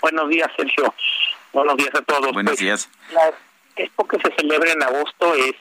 Buenos 0.00 0.28
días, 0.28 0.50
Sergio. 0.54 0.94
Buenos 1.54 1.76
días 1.76 1.94
a 1.94 2.02
todos. 2.02 2.32
Buenos 2.32 2.50
Pues, 2.52 2.60
días. 2.60 2.88
La 3.12 3.32
expo 3.76 4.06
que 4.06 4.18
se 4.18 4.34
celebra 4.34 4.70
en 4.72 4.82
agosto 4.82 5.34
es, 5.34 5.52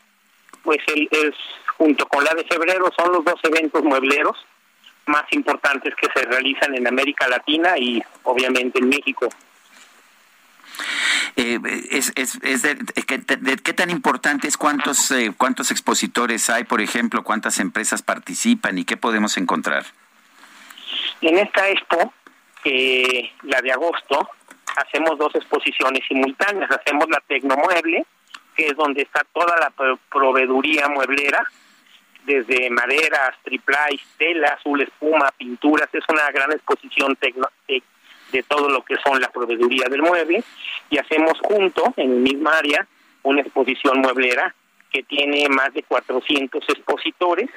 pues, 0.64 0.80
el, 0.88 1.08
es 1.12 1.34
junto 1.78 2.06
con 2.08 2.24
la 2.24 2.34
de 2.34 2.44
febrero, 2.46 2.92
son 2.98 3.14
los 3.14 3.24
dos 3.24 3.40
eventos 3.44 3.84
muebleros 3.84 4.36
más 5.06 5.24
importantes 5.32 5.94
que 5.96 6.08
se 6.14 6.26
realizan 6.26 6.76
en 6.76 6.88
América 6.88 7.28
Latina 7.28 7.78
y 7.78 8.02
obviamente 8.24 8.80
en 8.80 8.90
México. 8.90 9.30
Eh, 11.36 11.60
es, 11.92 12.12
es, 12.16 12.40
es 12.42 12.62
de, 12.64 12.76
de- 12.76 13.38
de- 13.38 13.58
¿Qué 13.58 13.74
tan 13.74 13.90
importante 13.90 14.48
es 14.48 14.58
cuántos, 14.58 15.12
eh, 15.12 15.32
cuántos 15.38 15.72
expositores 15.72 16.50
hay, 16.50 16.64
por 16.64 16.82
ejemplo, 16.82 17.24
cuántas 17.24 17.60
empresas 17.60 18.02
participan 18.02 18.78
y 18.78 18.86
qué 18.86 18.98
podemos 18.98 19.38
encontrar? 19.38 19.86
En 21.22 21.38
esta 21.38 21.70
expo, 21.70 22.14
eh, 22.66 23.32
la 23.44 23.62
de 23.62 23.72
agosto, 23.72 24.30
hacemos 24.78 25.18
dos 25.18 25.34
exposiciones 25.36 26.02
simultáneas. 26.08 26.70
Hacemos 26.72 27.10
la 27.10 27.22
Tecnomueble, 27.28 28.06
que 28.56 28.68
es 28.68 28.76
donde 28.76 29.02
está 29.04 29.24
toda 29.34 29.58
la 29.60 29.70
pro- 29.72 30.00
proveeduría 30.12 30.88
mueblera, 30.90 31.44
desde 32.26 32.70
maderas, 32.70 33.36
triplay, 33.44 34.00
tela, 34.18 34.50
azul 34.60 34.82
espuma, 34.82 35.30
pinturas. 35.38 35.90
Es 35.94 36.04
una 36.08 36.30
gran 36.32 36.52
exposición 36.54 37.16
tecno- 37.18 37.50
de, 37.68 38.44
todo 38.44 38.70
lo 38.70 38.84
que 38.84 38.96
son 39.06 39.20
la 39.22 39.30
proveeduría 39.30 39.86
del 39.90 40.02
mueble. 40.02 40.44
Y 40.90 40.98
hacemos 40.98 41.34
junto, 41.44 41.94
en 41.98 42.12
el 42.12 42.20
mismo 42.20 42.50
área, 42.50 42.88
una 43.24 43.42
exposición 43.42 44.00
mueblera 44.00 44.56
que 44.92 45.04
tiene 45.04 45.48
más 45.50 45.74
de 45.74 45.84
400 45.84 46.64
expositores 46.70 47.50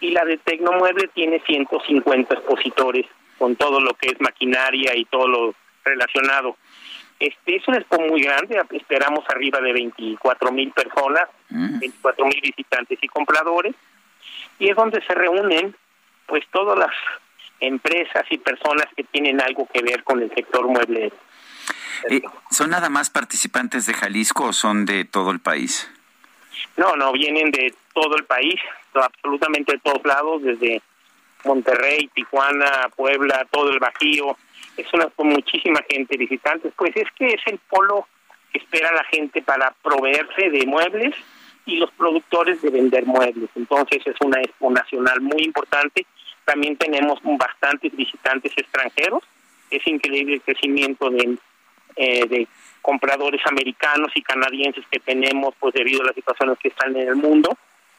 y 0.00 0.10
la 0.10 0.24
de 0.24 0.36
Tecnomueble 0.38 1.08
tiene 1.08 1.40
150 1.40 2.34
expositores 2.34 3.06
con 3.38 3.56
todo 3.56 3.80
lo 3.80 3.94
que 3.94 4.08
es 4.08 4.20
maquinaria 4.20 4.94
y 4.96 5.04
todo 5.06 5.26
lo 5.26 5.54
relacionado. 5.84 6.56
Este 7.18 7.56
es 7.56 7.68
una 7.68 7.78
expo 7.78 8.00
muy 8.00 8.22
grande, 8.22 8.60
esperamos 8.72 9.24
arriba 9.28 9.60
de 9.60 9.72
24 9.72 10.50
mil 10.50 10.72
personas, 10.72 11.28
24 11.50 12.26
mil 12.26 12.40
visitantes 12.40 12.98
y 13.00 13.08
compradores, 13.08 13.74
y 14.58 14.68
es 14.68 14.76
donde 14.76 15.00
se 15.02 15.14
reúnen 15.14 15.76
pues 16.26 16.44
todas 16.52 16.78
las 16.78 16.90
empresas 17.60 18.24
y 18.30 18.38
personas 18.38 18.86
que 18.96 19.04
tienen 19.04 19.40
algo 19.40 19.68
que 19.72 19.82
ver 19.82 20.02
con 20.02 20.20
el 20.20 20.34
sector 20.34 20.66
mueble. 20.66 21.12
Eh, 22.10 22.22
¿Son 22.50 22.70
nada 22.70 22.88
más 22.88 23.08
participantes 23.10 23.86
de 23.86 23.94
Jalisco 23.94 24.46
o 24.46 24.52
son 24.52 24.84
de 24.84 25.04
todo 25.04 25.30
el 25.30 25.38
país? 25.38 25.88
No, 26.76 26.96
no, 26.96 27.12
vienen 27.12 27.50
de 27.50 27.74
todo 27.94 28.16
el 28.16 28.24
país, 28.24 28.56
absolutamente 28.94 29.72
de 29.72 29.78
todos 29.78 30.04
lados, 30.04 30.42
desde 30.42 30.82
Monterrey, 31.44 32.10
Tijuana, 32.14 32.88
Puebla, 32.96 33.46
todo 33.50 33.70
el 33.70 33.78
Bajío, 33.78 34.36
es 34.76 34.86
una 34.92 35.06
con 35.06 35.28
muchísima 35.28 35.80
gente 35.88 36.16
visitantes, 36.16 36.72
pues 36.76 36.96
es 36.96 37.10
que 37.18 37.26
es 37.26 37.40
el 37.46 37.58
polo 37.68 38.06
que 38.52 38.58
espera 38.58 38.92
la 38.92 39.04
gente 39.04 39.42
para 39.42 39.74
proveerse 39.82 40.50
de 40.50 40.66
muebles 40.66 41.14
y 41.64 41.76
los 41.76 41.90
productores 41.92 42.60
de 42.62 42.70
vender 42.70 43.06
muebles. 43.06 43.50
Entonces 43.54 44.02
es 44.06 44.16
una 44.20 44.40
expo 44.40 44.70
nacional 44.70 45.20
muy 45.20 45.42
importante. 45.42 46.06
También 46.44 46.76
tenemos 46.76 47.20
bastantes 47.22 47.94
visitantes 47.94 48.52
extranjeros. 48.56 49.22
Es 49.70 49.86
increíble 49.86 50.34
el 50.34 50.42
crecimiento 50.42 51.08
de, 51.10 51.38
eh, 51.96 52.26
de 52.26 52.48
compradores 52.82 53.40
americanos 53.46 54.10
y 54.14 54.22
canadienses 54.22 54.84
que 54.90 54.98
tenemos, 54.98 55.54
pues 55.58 55.72
debido 55.74 56.02
a 56.02 56.06
las 56.06 56.14
situaciones 56.14 56.58
que 56.58 56.68
están 56.68 56.96
en 56.96 57.08
el 57.08 57.16
mundo. 57.16 57.56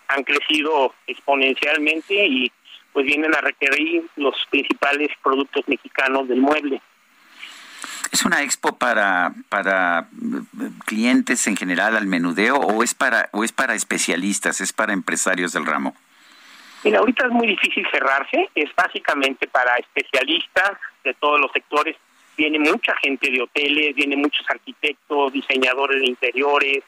Han 0.09 0.23
crecido 0.23 0.93
exponencialmente 1.07 2.13
y 2.13 2.51
pues 2.93 3.05
vienen 3.05 3.35
a 3.35 3.41
requerir 3.41 4.03
los 4.15 4.35
principales 4.49 5.09
productos 5.21 5.67
mexicanos 5.67 6.27
del 6.27 6.39
mueble. 6.39 6.81
¿Es 8.11 8.23
una 8.25 8.43
expo 8.43 8.77
para, 8.77 9.33
para 9.49 10.07
eh, 10.21 10.69
clientes 10.85 11.47
en 11.47 11.57
general 11.57 11.97
al 11.97 12.05
menudeo 12.05 12.57
o 12.57 12.83
es 12.83 12.93
para 12.93 13.27
o 13.31 13.43
es 13.43 13.51
para 13.51 13.73
especialistas, 13.73 14.61
es 14.61 14.71
para 14.71 14.93
empresarios 14.93 15.53
del 15.53 15.65
ramo? 15.65 15.95
Mira, 16.83 16.99
ahorita 16.99 17.25
es 17.25 17.31
muy 17.31 17.47
difícil 17.47 17.87
cerrarse, 17.91 18.49
es 18.53 18.69
básicamente 18.75 19.47
para 19.47 19.77
especialistas 19.77 20.77
de 21.03 21.13
todos 21.15 21.39
los 21.39 21.51
sectores. 21.51 21.95
Viene 22.37 22.59
mucha 22.59 22.95
gente 22.97 23.31
de 23.31 23.41
hoteles, 23.41 23.95
vienen 23.95 24.19
muchos 24.19 24.45
arquitectos, 24.49 25.33
diseñadores 25.33 26.01
de 26.01 26.07
interiores, 26.07 26.83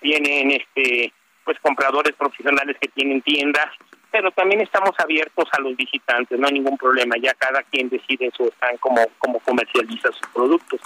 vienen 0.00 0.52
este 0.52 1.12
pues 1.44 1.58
compradores 1.60 2.14
profesionales 2.14 2.76
que 2.78 2.88
tienen 2.88 3.22
tiendas 3.22 3.70
pero 4.10 4.30
también 4.30 4.60
estamos 4.60 4.92
abiertos 4.98 5.48
a 5.52 5.60
los 5.60 5.76
visitantes, 5.76 6.38
no 6.38 6.46
hay 6.46 6.54
ningún 6.54 6.78
problema, 6.78 7.16
ya 7.20 7.34
cada 7.34 7.62
quien 7.64 7.88
decide 7.88 8.26
en 8.26 8.32
su 8.32 8.44
stand 8.44 8.78
cómo, 8.80 9.04
cómo 9.18 9.38
comercializa 9.40 10.10
sus 10.12 10.26
productos, 10.32 10.80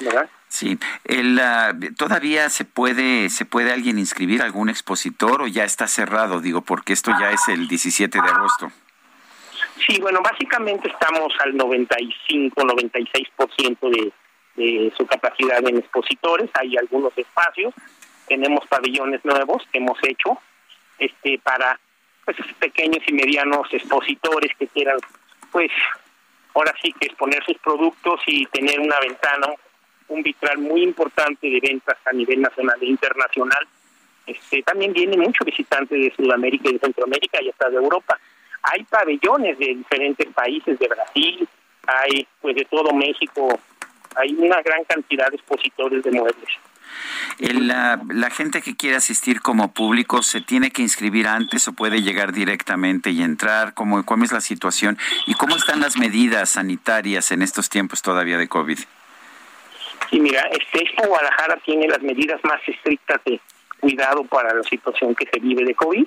¿verdad? 0.00 0.28
Sí, 0.48 0.78
el, 1.04 1.38
ah, 1.38 1.74
todavía 1.98 2.48
se 2.50 2.64
puede 2.64 3.28
se 3.30 3.44
puede 3.44 3.72
alguien 3.72 3.98
inscribir 3.98 4.42
algún 4.42 4.68
expositor 4.68 5.42
o 5.42 5.46
ya 5.48 5.64
está 5.64 5.86
cerrado, 5.86 6.40
digo, 6.40 6.62
porque 6.62 6.92
esto 6.92 7.10
ya 7.20 7.30
es 7.32 7.48
el 7.48 7.68
17 7.68 8.20
de 8.20 8.28
agosto. 8.28 8.70
Sí, 9.86 10.00
bueno, 10.00 10.20
básicamente 10.22 10.88
estamos 10.88 11.32
al 11.40 11.56
95, 11.56 12.62
96% 12.62 13.90
de, 13.90 14.12
de 14.56 14.92
su 14.96 15.06
capacidad 15.06 15.58
en 15.66 15.78
expositores, 15.78 16.48
hay 16.54 16.76
algunos 16.76 17.12
espacios, 17.18 17.74
tenemos 18.26 18.66
pabellones 18.66 19.24
nuevos 19.24 19.62
que 19.70 19.78
hemos 19.78 19.98
hecho 20.02 20.38
este 20.98 21.38
para 21.42 21.78
pues 22.26 22.36
pequeños 22.58 23.02
y 23.06 23.14
medianos 23.14 23.66
expositores 23.72 24.50
que 24.58 24.66
quieran 24.66 24.98
pues 25.50 25.70
ahora 26.54 26.74
sí 26.82 26.92
que 26.92 27.06
exponer 27.06 27.42
sus 27.44 27.56
productos 27.58 28.20
y 28.26 28.44
tener 28.46 28.78
una 28.80 29.00
ventana 29.00 29.48
un 30.08 30.22
vitral 30.22 30.58
muy 30.58 30.82
importante 30.82 31.48
de 31.48 31.60
ventas 31.60 31.96
a 32.04 32.12
nivel 32.12 32.40
nacional 32.40 32.78
e 32.80 32.86
internacional. 32.86 33.66
Este 34.26 34.62
también 34.62 34.92
viene 34.92 35.16
mucho 35.16 35.44
visitante 35.44 35.96
de 35.96 36.12
Sudamérica 36.14 36.68
y 36.68 36.74
de 36.74 36.78
Centroamérica 36.78 37.42
y 37.42 37.48
hasta 37.48 37.70
de 37.70 37.76
Europa. 37.76 38.18
Hay 38.62 38.84
pabellones 38.84 39.58
de 39.58 39.66
diferentes 39.74 40.28
países 40.34 40.78
de 40.78 40.88
Brasil 40.88 41.48
hay 41.86 42.26
pues 42.40 42.56
de 42.56 42.64
todo 42.64 42.92
México. 42.92 43.58
Hay 44.16 44.34
una 44.34 44.60
gran 44.62 44.84
cantidad 44.84 45.28
de 45.28 45.36
expositores 45.36 46.02
de 46.02 46.10
muebles 46.10 46.48
la, 47.38 48.00
la, 48.08 48.30
gente 48.30 48.62
que 48.62 48.76
quiere 48.76 48.96
asistir 48.96 49.40
como 49.40 49.72
público 49.72 50.22
se 50.22 50.40
tiene 50.40 50.70
que 50.70 50.82
inscribir 50.82 51.26
antes 51.26 51.68
o 51.68 51.72
puede 51.72 52.02
llegar 52.02 52.32
directamente 52.32 53.10
y 53.10 53.22
entrar. 53.22 53.74
¿Cómo, 53.74 54.04
es 54.24 54.32
la 54.32 54.40
situación 54.40 54.98
y 55.26 55.34
cómo 55.34 55.56
están 55.56 55.80
las 55.80 55.98
medidas 55.98 56.50
sanitarias 56.50 57.30
en 57.32 57.42
estos 57.42 57.68
tiempos 57.68 58.02
todavía 58.02 58.38
de 58.38 58.48
COVID? 58.48 58.78
Sí, 60.10 60.20
mira, 60.20 60.42
este 60.52 60.82
Expo 60.82 61.06
Guadalajara 61.06 61.56
tiene 61.64 61.88
las 61.88 62.02
medidas 62.02 62.40
más 62.44 62.60
estrictas 62.66 63.20
de 63.24 63.40
cuidado 63.80 64.24
para 64.24 64.54
la 64.54 64.62
situación 64.62 65.14
que 65.14 65.28
se 65.32 65.40
vive 65.40 65.64
de 65.64 65.74
COVID. 65.74 66.06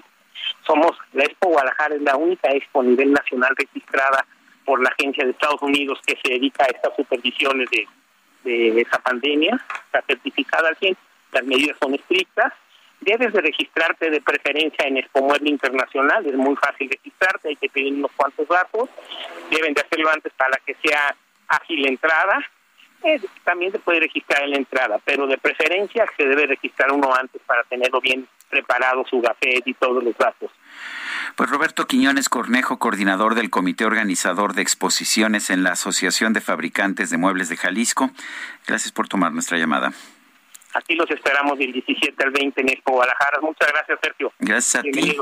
Somos, 0.65 0.97
la 1.14 1.23
Expo 1.23 1.49
Guadalajara 1.49 1.95
es 1.95 2.01
la 2.01 2.15
única 2.15 2.49
expo 2.49 2.81
a 2.81 2.84
nivel 2.84 3.11
nacional 3.11 3.53
registrada 3.56 4.26
por 4.65 4.81
la 4.81 4.89
Agencia 4.89 5.26
de 5.26 5.31
Estados 5.31 5.61
Unidos 5.61 5.99
que 6.06 6.18
se 6.23 6.34
dedica 6.34 6.64
a 6.64 6.68
estas 6.68 6.95
supervisiones 6.95 7.69
de 7.72 7.88
de 8.44 8.82
esa 8.82 8.99
pandemia, 8.99 9.60
está 9.86 10.02
certificada 10.07 10.70
al 10.70 10.78
100, 10.78 10.98
las 11.32 11.44
medidas 11.44 11.78
son 11.82 11.94
estrictas, 11.94 12.53
debes 13.02 13.32
de 13.34 13.41
registrarte 13.41 14.10
de 14.10 14.22
preferencia 14.22 14.86
en 14.86 14.98
Expo 14.98 15.22
Mueble 15.22 15.49
Internacional, 15.49 16.26
es 16.26 16.36
muy 16.36 16.56
fácil 16.56 16.90
registrarte, 16.90 17.49
hay 17.49 17.56
que 17.56 17.70
pedir 17.70 17.94
unos 17.94 18.11
cuantos 18.11 18.48
datos, 18.48 18.90
deben 19.49 19.74
de 19.74 19.82
hacerlo 19.82 20.10
antes 20.11 20.34
para 20.34 20.57
que 20.66 20.76
sea 20.84 21.16
ágil 21.48 21.84
la 21.84 21.90
entrada, 21.90 22.45
eh, 23.04 23.22
también 23.44 23.72
se 23.72 23.80
puede 23.80 24.02
registrar 24.02 24.44
en 24.44 24.52
la 24.52 24.58
entrada, 24.58 25.00
pero 25.04 25.28
de 25.28 25.38
preferencia 25.38 26.06
se 26.18 26.26
debe 26.26 26.48
registrar 26.48 26.92
uno 26.92 27.14
antes 27.14 27.42
para 27.46 27.64
tenerlo 27.64 28.02
bien 28.02 28.28
preparado 28.50 29.06
su 29.10 29.22
gafet 29.22 29.66
y 29.66 29.74
todos 29.74 30.04
los 30.04 30.18
datos. 30.18 30.52
Pues 31.36 31.50
Roberto 31.50 31.86
Quiñones 31.86 32.30
Cornejo, 32.30 32.80
coordinador 32.80 33.36
del 33.36 33.50
Comité 33.50 33.86
Organizador 33.86 34.54
de 34.54 34.62
Exposiciones 34.62 35.50
en 35.50 35.64
la 35.64 35.72
Asociación 35.72 36.34
de 36.34 36.42
Fabricantes 36.42 37.10
de 37.10 37.18
Muebles 37.18 37.50
de 37.50 37.58
Jalisco, 37.58 38.10
gracias 38.68 38.92
por 38.92 39.08
tomar 39.08 39.32
nuestra 39.32 39.58
llamada. 39.58 39.92
Aquí 40.74 40.96
los 40.96 41.10
esperamos 41.10 41.58
del 41.58 41.72
17 41.72 42.24
al 42.24 42.32
20 42.32 42.62
en 42.62 42.70
Expo 42.70 42.94
Guadalajara. 42.94 43.40
Muchas 43.42 43.72
gracias, 43.72 44.00
Sergio. 44.02 44.32
Gracias 44.40 44.76
a 44.76 44.82
ti. 44.84 45.18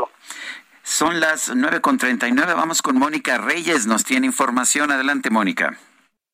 Son 0.84 1.20
las 1.20 1.54
9.39. 1.54 2.56
Vamos 2.56 2.82
con 2.82 2.98
Mónica 2.98 3.38
Reyes. 3.38 3.88
Nos 3.88 4.04
tiene 4.04 4.26
información. 4.26 4.91
Adelante, 4.91 5.30
Mónica. 5.30 5.78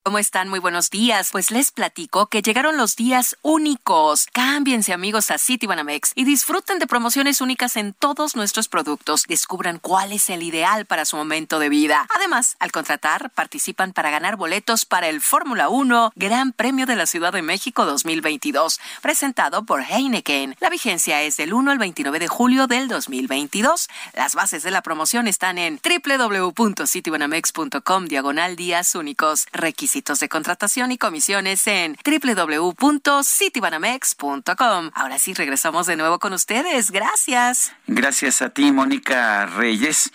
¿Cómo 0.06 0.20
están? 0.20 0.50
Muy 0.50 0.60
buenos 0.60 0.90
días. 0.90 1.30
Pues 1.32 1.50
les 1.50 1.72
platico 1.72 2.28
que 2.28 2.42
llegaron 2.42 2.76
los 2.76 2.98
días 2.98 3.38
únicos. 3.42 4.28
Cámbiense 4.34 4.92
amigos 4.92 5.32
a 5.32 5.38
Citibanamex 5.38 6.12
y 6.14 6.26
disfruten 6.26 6.78
de 6.78 6.88
promociones 6.88 7.40
únicas 7.40 7.78
en 7.78 7.94
todos 7.94 8.36
nuestros 8.36 8.68
productos. 8.68 9.24
Descubran 9.30 9.80
cuál 9.80 10.12
es 10.12 10.30
el 10.30 10.44
ideal 10.44 10.86
para 10.86 11.06
su 11.06 11.16
momento 11.16 11.58
de 11.58 11.70
vida. 11.70 12.06
Además, 12.14 12.58
al 12.60 12.74
contratar, 12.74 13.30
participan 13.30 13.94
para 13.94 14.12
ganar 14.12 14.36
boletos 14.36 14.84
para 14.84 15.08
el 15.08 15.22
Fórmula 15.22 15.70
1 15.70 16.12
Gran 16.18 16.52
Premio 16.52 16.86
de 16.86 16.98
la 16.98 17.06
Ciudad 17.06 17.32
de 17.32 17.42
México 17.42 17.86
2022, 17.86 18.82
presentado 19.02 19.64
por 19.64 19.84
Heineken. 19.84 20.58
La 20.60 20.70
vigencia 20.70 21.22
es 21.22 21.38
del 21.38 21.54
1 21.54 21.72
al 21.72 21.78
29 21.78 22.20
de 22.20 22.28
julio 22.28 22.68
del 22.68 22.90
2022. 22.90 23.88
Las 24.16 24.36
bases 24.36 24.64
de 24.64 24.72
la 24.72 24.82
promoción 24.82 25.30
están 25.30 25.58
en 25.58 25.80
www.citibanamex.com 25.82 28.08
diagonal 28.08 28.58
días 28.58 28.96
únicos 28.96 29.46
de 29.94 30.28
contratación 30.28 30.92
y 30.92 30.98
comisiones 30.98 31.68
en 31.68 31.96
www.citibanamex.com. 32.04 34.90
Ahora 34.96 35.20
sí, 35.20 35.36
regresamos 35.36 35.86
de 35.86 35.98
nuevo 35.98 36.18
con 36.18 36.34
ustedes. 36.34 36.90
Gracias. 36.90 37.74
Gracias 37.86 38.42
a 38.42 38.50
ti, 38.50 38.72
Mónica 38.72 39.46
Reyes. 39.46 40.12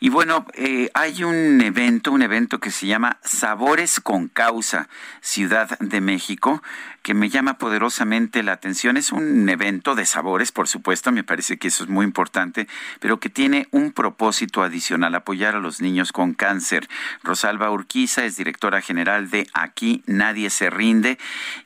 Y 0.00 0.08
bueno, 0.08 0.46
eh, 0.54 0.90
hay 0.94 1.24
un 1.24 1.60
evento, 1.60 2.10
un 2.10 2.22
evento 2.22 2.58
que 2.58 2.70
se 2.70 2.86
llama 2.86 3.18
Sabores 3.22 4.00
con 4.00 4.28
Causa, 4.28 4.88
Ciudad 5.20 5.78
de 5.78 6.00
México 6.00 6.62
que 7.08 7.14
me 7.14 7.30
llama 7.30 7.56
poderosamente 7.56 8.42
la 8.42 8.52
atención. 8.52 8.98
Es 8.98 9.12
un 9.12 9.48
evento 9.48 9.94
de 9.94 10.04
sabores, 10.04 10.52
por 10.52 10.68
supuesto, 10.68 11.10
me 11.10 11.24
parece 11.24 11.56
que 11.56 11.68
eso 11.68 11.84
es 11.84 11.88
muy 11.88 12.04
importante, 12.04 12.68
pero 13.00 13.18
que 13.18 13.30
tiene 13.30 13.66
un 13.70 13.92
propósito 13.92 14.62
adicional, 14.62 15.14
apoyar 15.14 15.54
a 15.54 15.58
los 15.58 15.80
niños 15.80 16.12
con 16.12 16.34
cáncer. 16.34 16.86
Rosalba 17.22 17.70
Urquiza 17.70 18.26
es 18.26 18.36
directora 18.36 18.82
general 18.82 19.30
de 19.30 19.48
Aquí 19.54 20.02
Nadie 20.04 20.50
se 20.50 20.68
rinde 20.68 21.16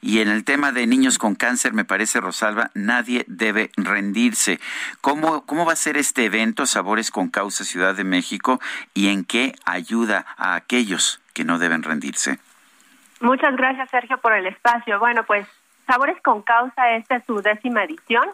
y 0.01 0.21
en 0.21 0.29
el 0.29 0.45
tema 0.45 0.71
de 0.71 0.87
niños 0.87 1.19
con 1.19 1.35
cáncer, 1.35 1.73
me 1.73 1.85
parece, 1.85 2.21
Rosalba, 2.21 2.71
nadie 2.75 3.25
debe 3.27 3.73
rendirse. 3.77 4.61
¿Cómo, 5.01 5.45
cómo 5.45 5.67
va 5.67 5.73
a 5.73 5.75
ser 5.75 5.97
este 5.97 6.25
evento, 6.25 6.67
Sabores 6.67 7.11
con 7.11 7.31
Causa 7.31 7.65
Ciudad 7.65 7.97
de 7.97 8.05
México, 8.05 8.61
y 8.95 9.09
en 9.09 9.25
qué 9.25 9.57
ayuda 9.65 10.25
a 10.37 10.55
aquellos 10.55 11.21
que 11.33 11.45
no 11.45 11.59
deben 11.59 11.83
rendirse? 11.83 12.39
Muchas 13.23 13.57
gracias, 13.57 13.89
Sergio, 13.91 14.19
por 14.19 14.35
el 14.35 14.47
espacio. 14.47 14.99
Bueno, 14.99 15.25
pues 15.25 15.47
Sabores 15.87 16.21
con 16.23 16.43
Causa, 16.43 16.93
esta 16.93 17.17
es 17.17 17.25
su 17.25 17.41
décima 17.41 17.85
edición. 17.85 18.29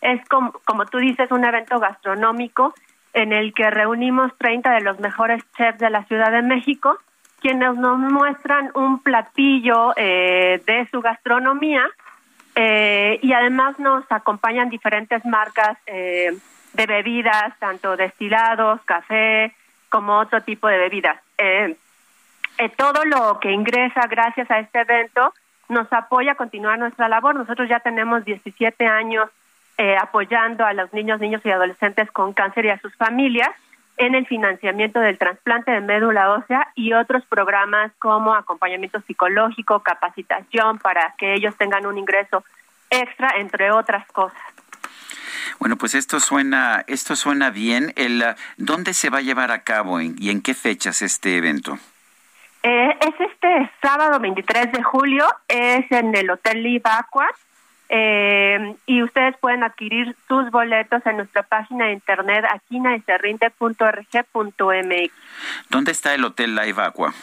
Es, 0.00 0.26
como, 0.28 0.52
como 0.64 0.86
tú 0.86 0.98
dices, 0.98 1.30
un 1.30 1.44
evento 1.44 1.78
gastronómico 1.78 2.74
en 3.12 3.32
el 3.32 3.54
que 3.54 3.70
reunimos 3.70 4.36
30 4.38 4.72
de 4.72 4.80
los 4.80 4.98
mejores 4.98 5.42
chefs 5.56 5.78
de 5.78 5.90
la 5.90 6.04
Ciudad 6.04 6.32
de 6.32 6.42
México 6.42 6.98
quienes 7.40 7.74
nos 7.76 7.98
muestran 7.98 8.70
un 8.74 9.02
platillo 9.02 9.92
eh, 9.96 10.62
de 10.66 10.86
su 10.90 11.00
gastronomía 11.00 11.82
eh, 12.54 13.18
y 13.22 13.32
además 13.32 13.78
nos 13.78 14.04
acompañan 14.10 14.68
diferentes 14.68 15.24
marcas 15.24 15.78
eh, 15.86 16.36
de 16.74 16.86
bebidas, 16.86 17.58
tanto 17.58 17.96
destilados, 17.96 18.80
café, 18.84 19.54
como 19.88 20.18
otro 20.18 20.42
tipo 20.42 20.68
de 20.68 20.78
bebidas. 20.78 21.18
Eh, 22.60 22.68
todo 22.76 23.06
lo 23.06 23.40
que 23.40 23.50
ingresa 23.52 24.02
gracias 24.06 24.50
a 24.50 24.58
este 24.58 24.80
evento 24.80 25.32
nos 25.70 25.90
apoya 25.90 26.32
a 26.32 26.34
continuar 26.34 26.78
nuestra 26.78 27.08
labor. 27.08 27.34
Nosotros 27.34 27.70
ya 27.70 27.80
tenemos 27.80 28.22
17 28.26 28.86
años 28.86 29.30
eh, 29.78 29.96
apoyando 29.96 30.66
a 30.66 30.74
los 30.74 30.92
niños, 30.92 31.20
niños 31.20 31.40
y 31.42 31.50
adolescentes 31.50 32.10
con 32.10 32.34
cáncer 32.34 32.66
y 32.66 32.68
a 32.68 32.78
sus 32.80 32.94
familias 32.96 33.48
en 33.96 34.14
el 34.14 34.26
financiamiento 34.26 35.00
del 35.00 35.16
trasplante 35.16 35.70
de 35.70 35.80
médula 35.80 36.32
ósea 36.32 36.68
y 36.74 36.92
otros 36.92 37.24
programas 37.24 37.92
como 37.98 38.34
acompañamiento 38.34 39.00
psicológico, 39.06 39.80
capacitación 39.80 40.78
para 40.80 41.14
que 41.16 41.32
ellos 41.32 41.56
tengan 41.56 41.86
un 41.86 41.96
ingreso 41.96 42.44
extra, 42.90 43.36
entre 43.38 43.70
otras 43.70 44.06
cosas. 44.08 44.38
Bueno, 45.60 45.76
pues 45.76 45.94
esto 45.94 46.20
suena, 46.20 46.84
esto 46.88 47.16
suena 47.16 47.48
bien. 47.48 47.94
El, 47.96 48.22
¿Dónde 48.58 48.92
se 48.92 49.08
va 49.08 49.18
a 49.18 49.22
llevar 49.22 49.50
a 49.50 49.62
cabo 49.62 49.98
y 50.02 50.28
en 50.28 50.42
qué 50.42 50.52
fechas 50.52 51.00
este 51.00 51.38
evento? 51.38 51.78
Eh, 52.62 52.94
es 53.00 53.14
este 53.20 53.70
sábado 53.80 54.20
23 54.20 54.72
de 54.72 54.82
julio, 54.82 55.26
es 55.48 55.90
en 55.90 56.14
el 56.14 56.28
Hotel 56.30 56.62
Livacua, 56.62 57.26
eh, 57.88 58.76
y 58.86 59.02
ustedes 59.02 59.34
pueden 59.38 59.64
adquirir 59.64 60.14
sus 60.28 60.50
boletos 60.50 61.00
en 61.06 61.16
nuestra 61.16 61.42
página 61.42 61.86
de 61.86 61.94
internet 61.94 62.44
aquinaeserrinde.org.mx. 62.52 65.12
¿Dónde 65.70 65.90
está 65.90 66.14
el 66.14 66.22
Hotel 66.24 66.54
Live 66.54 66.82
Aqua? 66.82 67.14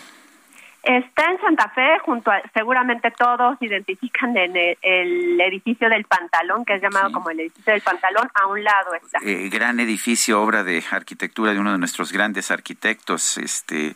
Está 0.87 1.31
en 1.31 1.41
Santa 1.41 1.67
Fe, 1.75 1.99
junto 2.05 2.31
a, 2.31 2.41
seguramente 2.53 3.11
todos 3.11 3.57
identifican 3.61 4.37
en 4.37 4.55
el, 4.55 4.77
el 4.81 5.41
edificio 5.41 5.89
del 5.89 6.05
Pantalón, 6.05 6.63
que 6.63 6.75
es 6.75 6.81
llamado 6.81 7.11
como 7.11 7.29
el 7.29 7.41
edificio 7.41 7.73
del 7.73 7.81
Pantalón, 7.81 8.29
a 8.33 8.47
un 8.47 8.63
lado 8.63 8.93
está. 8.93 9.19
Eh, 9.21 9.49
gran 9.49 9.81
edificio, 9.81 10.41
obra 10.41 10.63
de 10.63 10.81
arquitectura 10.89 11.53
de 11.53 11.59
uno 11.59 11.73
de 11.73 11.77
nuestros 11.77 12.13
grandes 12.13 12.51
arquitectos, 12.51 13.37
este 13.37 13.95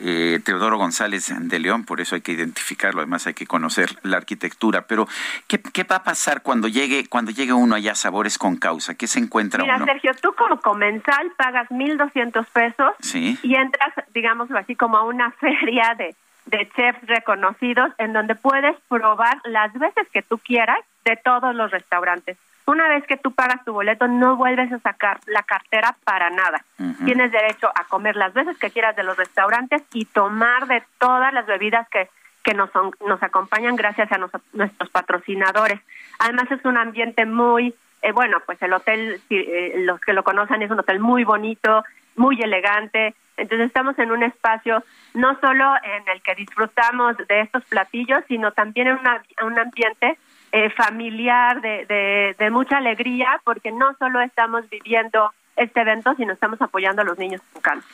eh, 0.00 0.40
Teodoro 0.42 0.78
González 0.78 1.30
de 1.38 1.58
León, 1.58 1.84
por 1.84 2.00
eso 2.00 2.14
hay 2.14 2.22
que 2.22 2.32
identificarlo, 2.32 3.00
además 3.00 3.26
hay 3.26 3.34
que 3.34 3.46
conocer 3.46 3.90
la 4.02 4.16
arquitectura. 4.16 4.86
Pero, 4.86 5.06
¿qué, 5.46 5.60
qué 5.60 5.84
va 5.84 5.96
a 5.96 6.04
pasar 6.04 6.42
cuando 6.42 6.68
llegue, 6.68 7.06
cuando 7.06 7.32
llegue 7.32 7.52
uno 7.52 7.74
allá 7.74 7.92
a 7.92 7.96
Sabores 7.96 8.38
con 8.38 8.56
Causa? 8.56 8.94
¿Qué 8.94 9.06
se 9.06 9.18
encuentra 9.18 9.62
Mira, 9.62 9.76
uno? 9.76 9.84
Sergio, 9.84 10.12
tú 10.22 10.32
como 10.32 10.58
comensal 10.60 11.32
pagas 11.36 11.68
1.200 11.68 12.46
pesos 12.46 12.92
Sí. 13.00 13.38
y 13.42 13.56
entras, 13.56 13.92
digámoslo 14.14 14.58
así, 14.58 14.74
como 14.74 14.96
a 14.96 15.04
una 15.04 15.30
feria 15.40 15.94
de, 15.98 16.14
de 16.50 16.68
chefs 16.76 17.00
reconocidos 17.06 17.90
en 17.98 18.12
donde 18.12 18.34
puedes 18.34 18.76
probar 18.88 19.38
las 19.44 19.72
veces 19.74 20.08
que 20.12 20.22
tú 20.22 20.38
quieras 20.38 20.78
de 21.04 21.16
todos 21.16 21.54
los 21.54 21.70
restaurantes. 21.70 22.36
Una 22.66 22.88
vez 22.88 23.04
que 23.06 23.16
tú 23.16 23.32
pagas 23.32 23.64
tu 23.64 23.72
boleto, 23.72 24.06
no 24.06 24.36
vuelves 24.36 24.70
a 24.72 24.78
sacar 24.80 25.18
la 25.26 25.42
cartera 25.42 25.96
para 26.04 26.30
nada. 26.30 26.62
Tienes 27.04 27.32
derecho 27.32 27.68
a 27.74 27.84
comer 27.84 28.14
las 28.16 28.32
veces 28.34 28.56
que 28.58 28.70
quieras 28.70 28.94
de 28.96 29.02
los 29.02 29.16
restaurantes 29.16 29.82
y 29.92 30.04
tomar 30.04 30.66
de 30.66 30.82
todas 30.98 31.32
las 31.32 31.46
bebidas 31.46 31.88
que, 31.88 32.08
que 32.44 32.54
nos, 32.54 32.70
son- 32.70 32.92
nos 33.06 33.20
acompañan 33.22 33.74
gracias 33.76 34.10
a 34.12 34.18
nos- 34.18 34.30
nuestros 34.52 34.88
patrocinadores. 34.90 35.80
Además 36.20 36.50
es 36.50 36.64
un 36.64 36.76
ambiente 36.76 37.26
muy, 37.26 37.74
eh, 38.02 38.12
bueno, 38.12 38.38
pues 38.46 38.60
el 38.62 38.72
hotel, 38.72 39.20
si, 39.28 39.36
eh, 39.36 39.74
los 39.78 40.00
que 40.00 40.12
lo 40.12 40.22
conocen, 40.22 40.62
es 40.62 40.70
un 40.70 40.78
hotel 40.80 41.00
muy 41.00 41.24
bonito, 41.24 41.84
muy 42.16 42.40
elegante. 42.40 43.14
Entonces 43.40 43.66
estamos 43.68 43.98
en 43.98 44.10
un 44.12 44.22
espacio 44.22 44.84
no 45.14 45.38
solo 45.40 45.74
en 45.82 46.08
el 46.08 46.22
que 46.22 46.34
disfrutamos 46.34 47.16
de 47.28 47.40
estos 47.40 47.64
platillos, 47.64 48.22
sino 48.28 48.52
también 48.52 48.86
en 48.88 48.98
una- 48.98 49.22
un 49.42 49.58
ambiente 49.58 50.18
eh, 50.52 50.68
familiar, 50.70 51.60
de, 51.60 51.86
de, 51.86 52.34
de 52.38 52.50
mucha 52.50 52.78
alegría, 52.78 53.40
porque 53.44 53.70
no 53.70 53.94
solo 54.00 54.20
estamos 54.20 54.68
viviendo 54.68 55.32
este 55.56 55.80
evento, 55.82 56.14
sino 56.16 56.32
estamos 56.32 56.60
apoyando 56.60 57.02
a 57.02 57.04
los 57.04 57.18
niños 57.18 57.40
con 57.52 57.62
cáncer. 57.62 57.88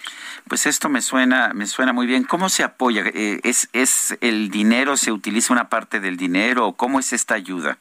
Pues 0.49 0.65
esto 0.66 0.89
me 0.89 1.00
suena, 1.02 1.50
me 1.52 1.66
suena 1.66 1.92
muy 1.92 2.07
bien. 2.07 2.25
¿Cómo 2.25 2.49
se 2.49 2.62
apoya? 2.65 3.02
Eh, 3.12 3.41
¿Es, 3.44 3.68
¿Es 3.75 4.16
el 4.23 4.50
dinero? 4.50 4.97
¿Se 4.97 5.12
utiliza 5.12 5.52
una 5.52 5.68
parte 5.68 6.00
del 6.00 6.16
dinero? 6.16 6.73
¿Cómo 6.73 6.99
es 6.99 7.12
esta 7.12 7.34
ayuda? 7.34 7.76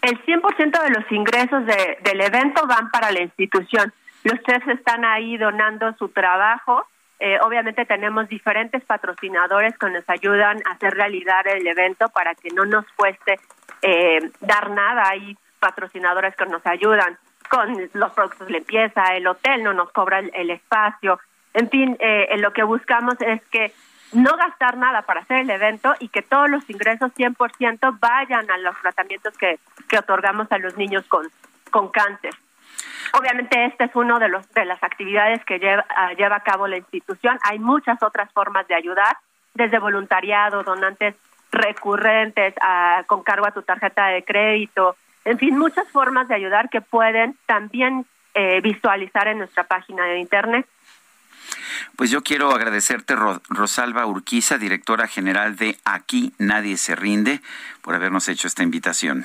El 0.00 0.18
100% 0.24 0.82
de 0.82 0.90
los 0.90 1.10
ingresos 1.12 1.66
de- 1.66 1.98
del 2.04 2.20
evento 2.20 2.66
van 2.66 2.90
para 2.90 3.10
la 3.10 3.20
institución. 3.22 3.92
Los 4.24 4.40
chefs 4.42 4.66
están 4.68 5.04
ahí 5.04 5.36
donando 5.36 5.92
su 5.94 6.08
trabajo. 6.08 6.86
Eh, 7.20 7.38
obviamente 7.42 7.84
tenemos 7.84 8.26
diferentes 8.28 8.82
patrocinadores 8.84 9.78
que 9.78 9.90
nos 9.90 10.08
ayudan 10.08 10.60
a 10.66 10.72
hacer 10.72 10.94
realidad 10.94 11.46
el 11.46 11.66
evento 11.66 12.08
para 12.08 12.34
que 12.34 12.48
no 12.50 12.64
nos 12.64 12.86
cueste 12.96 13.38
eh, 13.82 14.30
dar 14.40 14.70
nada. 14.70 15.10
Hay 15.10 15.36
patrocinadores 15.60 16.34
que 16.36 16.46
nos 16.46 16.66
ayudan 16.66 17.18
con 17.50 17.90
los 17.92 18.12
productos 18.12 18.46
de 18.46 18.54
limpieza, 18.54 19.14
el 19.14 19.26
hotel 19.26 19.62
no 19.62 19.74
nos 19.74 19.92
cobra 19.92 20.18
el, 20.20 20.50
espacio. 20.50 21.20
En 21.52 21.68
fin, 21.68 21.96
eh, 22.00 22.34
lo 22.38 22.52
que 22.52 22.62
buscamos 22.62 23.20
es 23.20 23.44
que 23.46 23.72
no 24.12 24.36
gastar 24.36 24.78
nada 24.78 25.02
para 25.02 25.20
hacer 25.20 25.38
el 25.40 25.50
evento 25.50 25.94
y 26.00 26.08
que 26.08 26.22
todos 26.22 26.48
los 26.48 26.68
ingresos 26.70 27.12
100% 27.14 27.98
vayan 28.00 28.50
a 28.50 28.56
los 28.58 28.74
tratamientos 28.80 29.36
que, 29.36 29.58
que 29.88 29.98
otorgamos 29.98 30.50
a 30.50 30.58
los 30.58 30.76
niños 30.78 31.04
con, 31.08 31.28
con 31.70 31.88
cáncer. 31.88 32.34
Obviamente 33.12 33.66
este 33.66 33.84
es 33.84 33.90
uno 33.94 34.18
de 34.18 34.28
los 34.28 34.48
de 34.54 34.64
las 34.64 34.82
actividades 34.82 35.44
que 35.44 35.58
lleva, 35.58 35.84
ah, 35.96 36.12
lleva 36.14 36.36
a 36.36 36.40
cabo 36.42 36.66
la 36.66 36.76
institución. 36.76 37.38
Hay 37.42 37.58
muchas 37.58 38.02
otras 38.02 38.32
formas 38.32 38.66
de 38.68 38.74
ayudar, 38.74 39.16
desde 39.54 39.78
voluntariado, 39.78 40.62
donantes 40.64 41.14
recurrentes, 41.52 42.54
ah, 42.60 43.04
con 43.06 43.22
cargo 43.22 43.46
a 43.46 43.52
tu 43.52 43.62
tarjeta 43.62 44.06
de 44.06 44.24
crédito, 44.24 44.96
en 45.24 45.38
fin, 45.38 45.56
muchas 45.56 45.88
formas 45.90 46.28
de 46.28 46.34
ayudar 46.34 46.68
que 46.68 46.80
pueden 46.80 47.36
también 47.46 48.04
eh, 48.34 48.60
visualizar 48.60 49.28
en 49.28 49.38
nuestra 49.38 49.64
página 49.64 50.04
de 50.06 50.18
internet. 50.18 50.66
Pues 51.96 52.10
yo 52.10 52.22
quiero 52.22 52.50
agradecerte, 52.50 53.14
Ro- 53.14 53.40
Rosalba 53.48 54.06
Urquiza, 54.06 54.58
directora 54.58 55.06
general 55.06 55.56
de 55.56 55.78
Aquí 55.84 56.32
Nadie 56.38 56.76
Se 56.76 56.96
Rinde, 56.96 57.40
por 57.82 57.94
habernos 57.94 58.28
hecho 58.28 58.48
esta 58.48 58.62
invitación. 58.64 59.24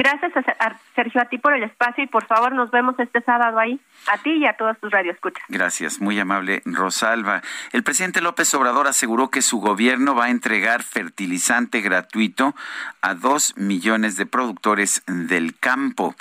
Gracias, 0.00 0.32
a 0.34 0.78
Sergio, 0.94 1.20
a 1.20 1.26
ti 1.26 1.36
por 1.36 1.52
el 1.52 1.62
espacio 1.62 2.02
y 2.02 2.06
por 2.06 2.24
favor 2.24 2.54
nos 2.54 2.70
vemos 2.70 2.98
este 2.98 3.20
sábado 3.20 3.58
ahí, 3.58 3.78
a 4.10 4.16
ti 4.16 4.30
y 4.30 4.46
a 4.46 4.54
todos 4.54 4.78
tus 4.78 4.90
radioescuchas. 4.90 5.44
Gracias, 5.50 6.00
muy 6.00 6.18
amable 6.18 6.62
Rosalba. 6.64 7.42
El 7.72 7.82
presidente 7.82 8.22
López 8.22 8.54
Obrador 8.54 8.86
aseguró 8.86 9.28
que 9.28 9.42
su 9.42 9.60
gobierno 9.60 10.14
va 10.14 10.24
a 10.24 10.30
entregar 10.30 10.82
fertilizante 10.82 11.82
gratuito 11.82 12.54
a 13.02 13.12
dos 13.12 13.54
millones 13.58 14.16
de 14.16 14.24
productores 14.24 15.02
del 15.06 15.58
campo. 15.58 16.14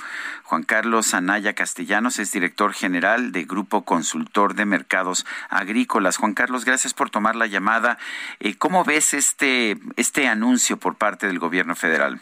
Juan 0.44 0.64
Carlos 0.64 1.14
Anaya 1.14 1.54
Castellanos 1.54 2.20
es 2.20 2.34
director 2.34 2.74
general 2.74 3.32
de 3.32 3.46
Grupo 3.46 3.86
Consultor 3.86 4.56
de 4.56 4.66
Mercados 4.66 5.26
Agrícolas. 5.50 6.18
Juan 6.18 6.34
Carlos, 6.34 6.66
gracias 6.66 6.94
por 6.94 7.12
tomar 7.12 7.38
la 7.38 7.48
llamada. 7.48 7.98
Eh, 8.42 8.58
¿Cómo 8.58 8.84
ves 8.84 9.14
este, 9.14 9.78
este 9.96 10.28
anuncio 10.28 10.76
por 10.76 10.96
parte 10.96 11.28
del 11.28 11.40
gobierno 11.40 11.78
federal? 11.78 12.20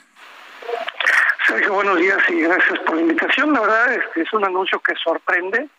Buenos 1.48 1.98
días 1.98 2.18
y 2.28 2.42
gracias 2.42 2.78
por 2.80 2.96
la 2.96 3.02
invitación. 3.04 3.54
La 3.54 3.62
verdad 3.62 3.94
es 3.94 4.04
que 4.14 4.22
es 4.22 4.34
un 4.34 4.44
anuncio 4.44 4.82
que 4.82 4.94
sorprende, 4.96 5.70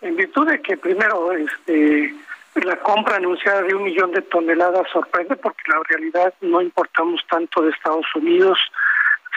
en 0.00 0.16
virtud 0.16 0.48
de 0.48 0.62
que 0.62 0.78
primero 0.78 1.32
este, 1.32 2.14
la 2.54 2.76
compra 2.76 3.16
anunciada 3.16 3.60
de 3.60 3.74
un 3.74 3.84
millón 3.84 4.12
de 4.12 4.22
toneladas 4.22 4.88
sorprende 4.90 5.36
porque 5.36 5.62
la 5.68 5.82
realidad 5.86 6.32
no 6.40 6.62
importamos 6.62 7.20
tanto 7.28 7.60
de 7.60 7.72
Estados 7.72 8.06
Unidos, 8.14 8.58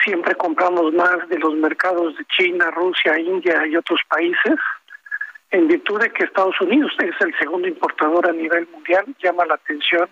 siempre 0.02 0.34
compramos 0.34 0.94
más 0.94 1.28
de 1.28 1.38
los 1.38 1.54
mercados 1.54 2.16
de 2.16 2.24
China, 2.24 2.70
Rusia, 2.70 3.18
India 3.18 3.66
y 3.66 3.76
otros 3.76 4.00
países. 4.08 4.54
En 5.50 5.68
virtud 5.68 6.00
de 6.00 6.10
que 6.10 6.24
Estados 6.24 6.58
Unidos 6.58 6.92
es 7.00 7.14
el 7.20 7.38
segundo 7.38 7.68
importador 7.68 8.26
a 8.26 8.32
nivel 8.32 8.66
mundial, 8.68 9.04
llama 9.22 9.44
la 9.44 9.54
atención 9.54 10.08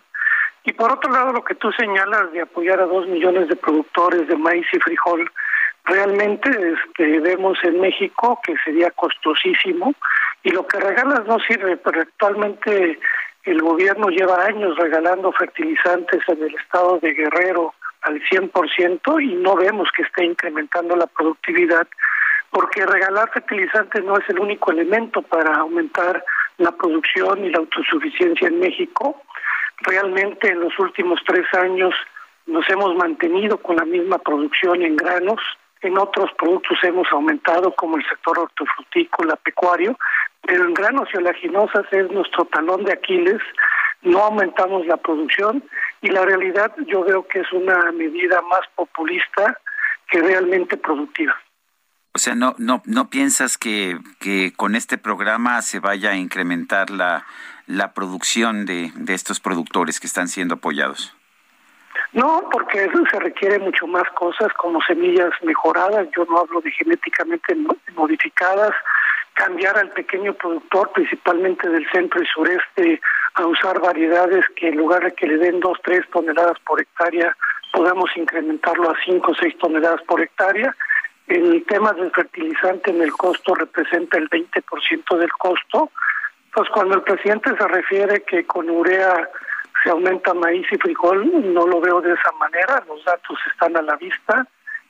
y 0.64 0.72
por 0.72 0.92
otro 0.92 1.12
lado, 1.12 1.32
lo 1.32 1.44
que 1.44 1.54
tú 1.54 1.70
señalas 1.72 2.32
de 2.32 2.40
apoyar 2.40 2.80
a 2.80 2.86
dos 2.86 3.06
millones 3.06 3.48
de 3.48 3.56
productores 3.56 4.26
de 4.28 4.36
maíz 4.36 4.66
y 4.72 4.78
frijol, 4.78 5.30
realmente 5.84 6.48
este, 6.50 7.20
vemos 7.20 7.58
en 7.62 7.80
México 7.80 8.40
que 8.42 8.54
sería 8.64 8.90
costosísimo 8.90 9.94
y 10.42 10.50
lo 10.50 10.66
que 10.66 10.80
regalas 10.80 11.26
no 11.26 11.38
sirve, 11.40 11.76
pero 11.76 12.00
actualmente 12.00 12.98
el 13.44 13.60
gobierno 13.60 14.08
lleva 14.08 14.44
años 14.44 14.76
regalando 14.78 15.32
fertilizantes 15.32 16.22
en 16.28 16.42
el 16.42 16.54
estado 16.54 16.98
de 16.98 17.12
Guerrero 17.12 17.74
al 18.02 18.20
100% 18.22 19.22
y 19.22 19.34
no 19.34 19.56
vemos 19.56 19.88
que 19.94 20.02
esté 20.02 20.24
incrementando 20.24 20.96
la 20.96 21.06
productividad 21.06 21.86
porque 22.50 22.86
regalar 22.86 23.30
fertilizantes 23.32 24.04
no 24.04 24.16
es 24.16 24.28
el 24.28 24.38
único 24.38 24.70
elemento 24.70 25.22
para 25.22 25.56
aumentar 25.56 26.24
la 26.58 26.70
producción 26.70 27.44
y 27.44 27.50
la 27.50 27.58
autosuficiencia 27.58 28.46
en 28.48 28.60
México. 28.60 29.20
Realmente 29.78 30.48
en 30.48 30.60
los 30.60 30.78
últimos 30.78 31.20
tres 31.26 31.46
años 31.54 31.94
nos 32.46 32.68
hemos 32.68 32.94
mantenido 32.96 33.58
con 33.58 33.76
la 33.76 33.84
misma 33.84 34.18
producción 34.18 34.82
en 34.82 34.96
granos, 34.96 35.40
en 35.80 35.98
otros 35.98 36.30
productos 36.38 36.78
hemos 36.82 37.06
aumentado 37.12 37.74
como 37.74 37.96
el 37.96 38.08
sector 38.08 38.38
hortofrutícola, 38.38 39.36
pecuario, 39.36 39.98
pero 40.42 40.64
en 40.64 40.74
granos 40.74 41.08
y 41.12 41.18
oleaginosas 41.18 41.86
es 41.90 42.10
nuestro 42.10 42.44
talón 42.46 42.84
de 42.84 42.92
Aquiles 42.92 43.40
no 44.04 44.20
aumentamos 44.20 44.86
la 44.86 44.96
producción 44.98 45.64
y 46.02 46.08
la 46.08 46.24
realidad 46.24 46.72
yo 46.86 47.04
veo 47.04 47.26
que 47.26 47.40
es 47.40 47.52
una 47.52 47.90
medida 47.92 48.40
más 48.42 48.60
populista 48.74 49.58
que 50.10 50.20
realmente 50.20 50.76
productiva. 50.76 51.34
O 52.12 52.18
sea, 52.18 52.34
no, 52.34 52.54
no, 52.58 52.82
no 52.84 53.10
piensas 53.10 53.58
que, 53.58 53.98
que 54.20 54.52
con 54.54 54.76
este 54.76 54.98
programa 54.98 55.60
se 55.62 55.80
vaya 55.80 56.10
a 56.10 56.16
incrementar 56.16 56.90
la, 56.90 57.26
la 57.66 57.92
producción 57.92 58.66
de, 58.66 58.92
de 58.94 59.14
estos 59.14 59.40
productores 59.40 60.00
que 60.00 60.06
están 60.06 60.28
siendo 60.28 60.54
apoyados. 60.54 61.14
No, 62.12 62.48
porque 62.52 62.84
eso 62.84 63.02
se 63.10 63.18
requiere 63.18 63.58
mucho 63.58 63.86
más 63.86 64.04
cosas 64.14 64.52
como 64.54 64.80
semillas 64.82 65.30
mejoradas, 65.42 66.06
yo 66.16 66.24
no 66.26 66.38
hablo 66.38 66.60
de 66.60 66.70
genéticamente 66.70 67.56
modificadas, 67.96 68.72
cambiar 69.34 69.76
al 69.76 69.90
pequeño 69.90 70.32
productor, 70.34 70.92
principalmente 70.92 71.68
del 71.68 71.88
centro 71.90 72.22
y 72.22 72.26
sureste, 72.26 73.00
a 73.34 73.46
usar 73.46 73.80
variedades 73.80 74.44
que 74.56 74.68
en 74.68 74.76
lugar 74.76 75.02
de 75.02 75.12
que 75.12 75.26
le 75.26 75.38
den 75.38 75.60
dos, 75.60 75.78
tres 75.82 76.08
toneladas 76.12 76.58
por 76.60 76.80
hectárea, 76.80 77.36
podamos 77.72 78.08
incrementarlo 78.16 78.90
a 78.90 78.96
cinco 79.04 79.32
o 79.32 79.34
seis 79.34 79.56
toneladas 79.58 80.02
por 80.02 80.20
hectárea. 80.20 80.74
El 81.26 81.64
tema 81.66 81.92
del 81.94 82.12
fertilizante 82.12 82.90
en 82.90 83.02
el 83.02 83.10
costo 83.12 83.54
representa 83.56 84.18
el 84.18 84.30
20% 84.30 85.18
del 85.18 85.32
costo. 85.32 85.90
Pues 86.54 86.68
cuando 86.68 86.94
el 86.94 87.02
presidente 87.02 87.50
se 87.56 87.66
refiere 87.66 88.22
que 88.22 88.46
con 88.46 88.70
urea 88.70 89.28
se 89.82 89.90
aumenta 89.90 90.32
maíz 90.34 90.66
y 90.70 90.76
frijol, 90.76 91.28
no 91.52 91.66
lo 91.66 91.80
veo 91.80 92.00
de 92.00 92.12
esa 92.12 92.30
manera, 92.32 92.82
los 92.86 93.04
datos 93.04 93.36
están 93.50 93.76
a 93.76 93.82
la 93.82 93.96
vista. 93.96 94.46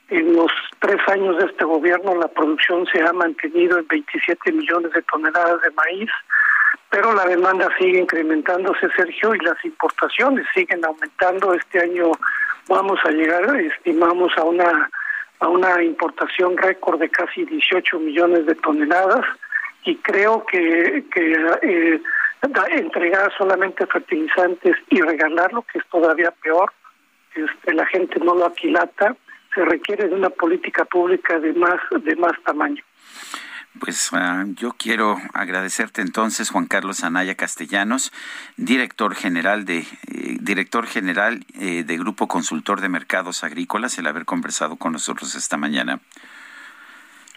En 0.09 0.35
los 0.35 0.51
tres 0.77 1.01
años 1.07 1.37
de 1.39 1.45
este 1.45 1.65
gobierno 1.65 2.13
la 2.15 2.27
producción 2.27 2.85
se 2.85 3.01
ha 3.01 3.11
mantenido 3.11 3.79
en 3.79 3.87
27 3.87 4.51
millones 4.51 4.91
de 4.91 5.01
toneladas 5.01 5.59
de 5.61 5.71
maíz, 5.71 6.11
pero 6.91 7.13
la 7.13 7.25
demanda 7.25 7.67
sigue 7.79 7.99
incrementándose, 7.99 8.87
Sergio, 8.95 9.33
y 9.33 9.39
las 9.39 9.57
importaciones 9.65 10.45
siguen 10.53 10.85
aumentando. 10.85 11.55
Este 11.55 11.81
año 11.81 12.11
vamos 12.67 12.99
a 13.03 13.09
llegar, 13.09 13.55
estimamos, 13.55 14.31
a 14.37 14.43
una 14.43 14.89
a 15.39 15.49
una 15.49 15.83
importación 15.83 16.55
récord 16.57 16.99
de 16.99 17.09
casi 17.09 17.43
18 17.43 17.99
millones 17.99 18.45
de 18.45 18.55
toneladas 18.55 19.25
y 19.85 19.95
creo 19.97 20.45
que, 20.45 21.05
eh, 21.61 22.01
entregar 22.71 23.31
solamente 23.37 23.85
fertilizantes 23.87 24.75
y 24.89 25.01
regalarlo, 25.01 25.63
que 25.63 25.79
es 25.79 25.85
todavía 25.89 26.31
peor, 26.31 26.71
este, 27.33 27.73
la 27.73 27.85
gente 27.87 28.19
no 28.19 28.35
lo 28.35 28.45
aquilata, 28.45 29.15
se 29.53 29.63
requiere 29.63 30.07
de 30.07 30.15
una 30.15 30.29
política 30.29 30.85
pública 30.85 31.39
de 31.39 31.53
más, 31.53 31.79
de 32.03 32.15
más 32.15 32.33
tamaño. 32.43 32.83
Pues 33.79 34.11
uh, 34.13 34.53
yo 34.55 34.71
quiero 34.77 35.17
agradecerte 35.33 36.01
entonces, 36.01 36.49
Juan 36.49 36.65
Carlos 36.65 37.03
Anaya 37.03 37.35
Castellanos, 37.35 38.13
director 38.55 39.15
general 39.15 39.65
de 39.65 39.79
eh, 39.79 40.37
director 40.39 40.87
general 40.87 41.45
eh, 41.59 41.83
de 41.83 41.97
Grupo 41.97 42.27
Consultor 42.27 42.79
de 42.79 42.87
Mercados 42.87 43.43
Agrícolas, 43.43 43.97
el 43.97 44.07
haber 44.07 44.23
conversado 44.23 44.77
con 44.77 44.93
nosotros 44.93 45.35
esta 45.35 45.57
mañana. 45.57 45.99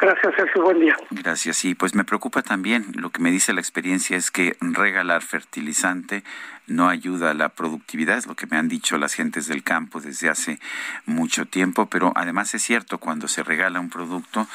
Gracias, 0.01 0.35
Sergio. 0.37 0.63
Buen 0.63 0.81
día. 0.81 0.97
Gracias. 1.11 1.65
Y 1.65 1.75
pues 1.75 1.95
me 1.95 2.05
preocupa 2.05 2.43
también, 2.43 2.87
lo 2.95 3.11
que 3.11 3.21
me 3.21 3.31
dice 3.31 3.53
la 3.53 3.61
experiencia 3.61 4.17
es 4.17 4.31
que 4.31 4.57
regalar 4.61 5.23
fertilizante 5.23 6.23
no 6.69 6.89
ayuda 6.89 7.31
a 7.31 7.35
la 7.35 7.49
productividad, 7.49 8.19
es 8.19 8.27
lo 8.27 8.37
que 8.37 8.47
me 8.47 8.59
han 8.59 8.69
dicho 8.69 8.99
las 8.99 9.15
gentes 9.15 9.47
del 9.47 9.65
campo 9.65 10.01
desde 10.01 10.29
hace 10.29 10.61
mucho 11.07 11.47
tiempo, 11.47 11.87
pero 11.87 12.13
además 12.15 12.55
es 12.55 12.63
cierto, 12.63 12.99
cuando 12.99 13.27
se 13.27 13.43
regala 13.43 13.81
un 13.81 13.91
producto, 13.91 14.47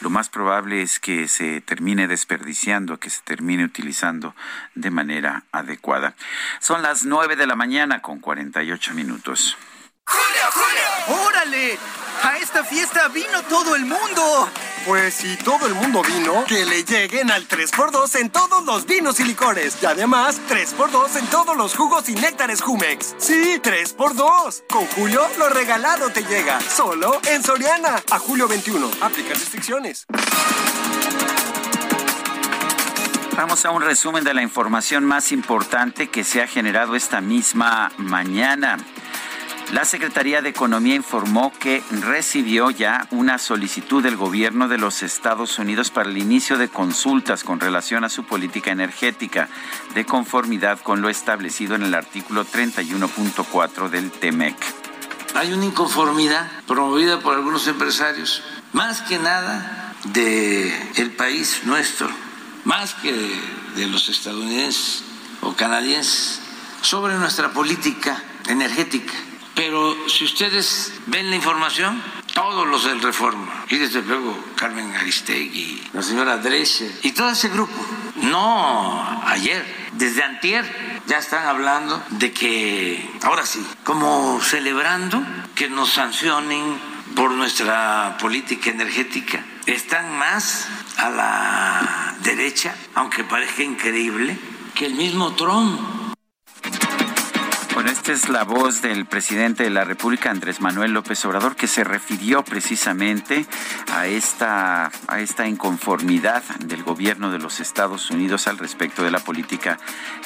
lo 0.00 0.10
más 0.10 0.28
probable 0.28 0.82
es 0.82 0.98
que 0.98 1.28
se 1.28 1.60
termine 1.60 2.08
desperdiciando, 2.08 2.98
que 2.98 3.08
se 3.08 3.22
termine 3.22 3.64
utilizando 3.64 4.34
de 4.74 4.90
manera 4.90 5.44
adecuada. 5.52 6.14
Son 6.58 6.82
las 6.82 7.04
nueve 7.04 7.36
de 7.36 7.46
la 7.46 7.54
mañana 7.54 8.02
con 8.02 8.18
48 8.18 8.94
minutos. 8.94 9.56
¡Julio, 10.04 10.42
Julio! 10.52 10.89
¡Órale! 11.50 11.78
A 12.22 12.36
esta 12.38 12.62
fiesta 12.62 13.08
vino 13.08 13.42
todo 13.48 13.74
el 13.74 13.84
mundo. 13.84 14.48
Pues 14.86 15.14
si 15.14 15.36
todo 15.36 15.66
el 15.66 15.74
mundo 15.74 16.02
vino, 16.02 16.44
que 16.44 16.64
le 16.64 16.84
lleguen 16.84 17.30
al 17.30 17.48
3x2 17.48 18.20
en 18.20 18.30
todos 18.30 18.64
los 18.64 18.86
vinos 18.86 19.18
y 19.18 19.24
licores. 19.24 19.76
Y 19.82 19.86
además, 19.86 20.40
3x2 20.48 21.16
en 21.16 21.26
todos 21.26 21.56
los 21.56 21.74
jugos 21.74 22.08
y 22.08 22.14
néctares 22.14 22.62
Jumex. 22.62 23.16
Sí, 23.18 23.60
3x2. 23.60 24.62
Con 24.70 24.86
Julio, 24.86 25.26
lo 25.38 25.48
regalado 25.48 26.10
te 26.10 26.22
llega. 26.22 26.60
Solo 26.60 27.20
en 27.26 27.42
Soriana. 27.42 28.00
A 28.10 28.18
julio 28.20 28.46
21. 28.46 28.88
Aplica 29.00 29.34
restricciones. 29.34 30.06
Vamos 33.36 33.64
a 33.64 33.70
un 33.70 33.82
resumen 33.82 34.22
de 34.22 34.34
la 34.34 34.42
información 34.42 35.04
más 35.04 35.32
importante 35.32 36.10
que 36.10 36.22
se 36.22 36.42
ha 36.42 36.46
generado 36.46 36.94
esta 36.94 37.20
misma 37.20 37.90
mañana. 37.96 38.76
La 39.72 39.84
Secretaría 39.84 40.42
de 40.42 40.48
Economía 40.48 40.96
informó 40.96 41.52
que 41.52 41.80
recibió 42.02 42.72
ya 42.72 43.06
una 43.12 43.38
solicitud 43.38 44.02
del 44.02 44.16
gobierno 44.16 44.66
de 44.66 44.78
los 44.78 45.04
Estados 45.04 45.60
Unidos 45.60 45.90
para 45.90 46.10
el 46.10 46.18
inicio 46.18 46.58
de 46.58 46.68
consultas 46.68 47.44
con 47.44 47.60
relación 47.60 48.02
a 48.02 48.08
su 48.08 48.24
política 48.24 48.72
energética, 48.72 49.48
de 49.94 50.04
conformidad 50.04 50.80
con 50.80 51.02
lo 51.02 51.08
establecido 51.08 51.76
en 51.76 51.84
el 51.84 51.94
artículo 51.94 52.44
31.4 52.44 53.88
del 53.90 54.10
TEMEC. 54.10 54.56
Hay 55.36 55.52
una 55.52 55.66
inconformidad 55.66 56.50
promovida 56.66 57.20
por 57.20 57.36
algunos 57.36 57.68
empresarios, 57.68 58.42
más 58.72 59.02
que 59.02 59.20
nada 59.20 59.94
de 60.12 60.72
país 61.16 61.60
nuestro, 61.64 62.10
más 62.64 62.94
que 62.94 63.12
de 63.76 63.86
los 63.86 64.08
estadounidenses 64.08 65.04
o 65.42 65.54
canadienses, 65.54 66.40
sobre 66.82 67.14
nuestra 67.14 67.52
política 67.52 68.20
energética 68.48 69.12
pero 69.60 69.94
si 70.08 70.24
ustedes 70.24 70.90
ven 71.04 71.28
la 71.28 71.36
información, 71.36 72.02
todos 72.32 72.66
los 72.66 72.84
del 72.84 73.02
Reforma, 73.02 73.66
y 73.68 73.76
desde 73.76 74.00
luego 74.00 74.34
Carmen 74.56 74.96
Aristegui, 74.96 75.82
la 75.92 76.00
señora 76.00 76.38
Drescher, 76.38 76.90
y 77.02 77.12
todo 77.12 77.28
ese 77.28 77.50
grupo, 77.50 77.74
no 78.22 79.22
ayer, 79.26 79.62
desde 79.92 80.22
antier, 80.22 80.64
ya 81.06 81.18
están 81.18 81.46
hablando 81.46 82.02
de 82.08 82.32
que, 82.32 83.06
ahora 83.22 83.44
sí, 83.44 83.62
como 83.84 84.40
celebrando 84.40 85.22
que 85.54 85.68
nos 85.68 85.90
sancionen 85.90 86.80
por 87.14 87.30
nuestra 87.32 88.16
política 88.18 88.70
energética, 88.70 89.44
están 89.66 90.16
más 90.16 90.68
a 90.96 91.10
la 91.10 92.14
derecha, 92.22 92.74
aunque 92.94 93.24
parezca 93.24 93.62
increíble, 93.62 94.38
que 94.74 94.86
el 94.86 94.94
mismo 94.94 95.34
Trump 95.34 95.99
bueno, 97.74 97.90
esta 97.90 98.12
es 98.12 98.28
la 98.28 98.44
voz 98.44 98.82
del 98.82 99.06
presidente 99.06 99.62
de 99.62 99.70
la 99.70 99.84
República, 99.84 100.30
Andrés 100.30 100.60
Manuel 100.60 100.92
López 100.92 101.24
Obrador, 101.24 101.56
que 101.56 101.66
se 101.66 101.84
refirió 101.84 102.42
precisamente 102.42 103.46
a 103.92 104.06
esta, 104.06 104.90
a 105.06 105.20
esta 105.20 105.46
inconformidad 105.46 106.42
del 106.64 106.82
gobierno 106.82 107.30
de 107.30 107.38
los 107.38 107.60
Estados 107.60 108.10
Unidos 108.10 108.48
al 108.48 108.58
respecto 108.58 109.02
de 109.02 109.10
la 109.10 109.20
política 109.20 109.78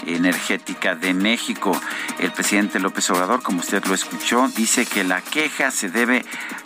energética 0.06 0.94
de 0.94 1.12
México. 1.12 1.78
El 2.18 2.32
presidente 2.32 2.80
López 2.80 3.08
Obrador, 3.10 3.42
como 3.42 3.60
usted 3.60 3.84
lo 3.84 3.94
escuchó, 3.94 4.48
dice 4.48 4.86
que 4.86 5.04
la 5.04 5.20
queja 5.20 5.70
se 5.70 5.90
debe 5.90 6.24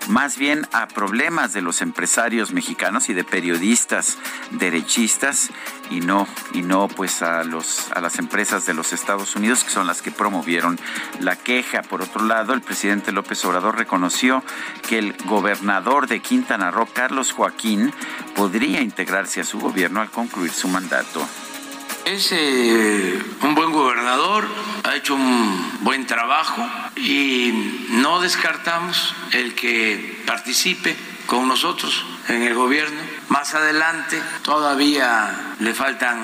más 0.09 0.39
bien 0.39 0.67
a 0.73 0.89
problemas 0.89 1.53
de 1.53 1.63
los 1.63 1.83
empresarios 1.83 2.53
mexicanos 2.53 3.09
y 3.09 3.15
de 3.15 3.25
periodistas 3.25 4.19
derechistas 4.53 5.51
y 5.91 6.01
no 6.01 6.27
y 6.53 6.63
no 6.63 6.89
pues 6.89 7.23
a 7.23 7.45
los 7.45 7.91
a 7.93 8.01
las 8.01 8.19
empresas 8.19 8.67
de 8.67 8.75
los 8.75 8.93
Estados 8.93 9.37
Unidos 9.37 9.65
que 9.65 9.71
son 9.71 9.87
las 9.87 10.03
que 10.03 10.11
promovieron 10.11 10.68
la 11.21 11.37
queja. 11.37 11.83
Por 11.83 12.03
otro 12.03 12.25
lado, 12.25 12.53
el 12.53 12.61
presidente 12.61 13.13
López 13.13 13.45
Obrador 13.45 13.77
reconoció 13.77 14.43
que 14.89 14.99
el 14.99 15.15
gobernador 15.25 16.07
de 16.07 16.21
Quintana 16.21 16.71
Roo, 16.71 16.89
Carlos 16.93 17.33
Joaquín, 17.33 17.93
podría 18.35 18.81
integrarse 18.81 19.41
a 19.41 19.45
su 19.45 19.59
gobierno 19.59 20.01
al 20.01 20.11
concluir 20.11 20.53
su 20.53 20.69
mandato. 20.69 21.27
Es 22.05 22.33
eh, 22.33 23.23
un 23.43 23.55
buen 23.55 23.71
gobernador, 23.71 24.47
ha 24.85 24.97
hecho 24.97 25.15
un 25.15 25.79
buen 25.81 26.07
trabajo 26.07 26.67
y 26.97 27.85
no 27.91 28.21
descartamos 28.21 29.15
el 29.33 29.55
que 29.55 30.23
participe 30.27 30.97
con 31.27 31.47
nosotros 31.47 32.07
en 32.29 32.43
el 32.43 32.55
gobierno. 32.55 33.18
Más 33.29 33.55
adelante 33.55 34.21
todavía 34.43 35.55
le 35.61 35.75
faltan 35.75 36.19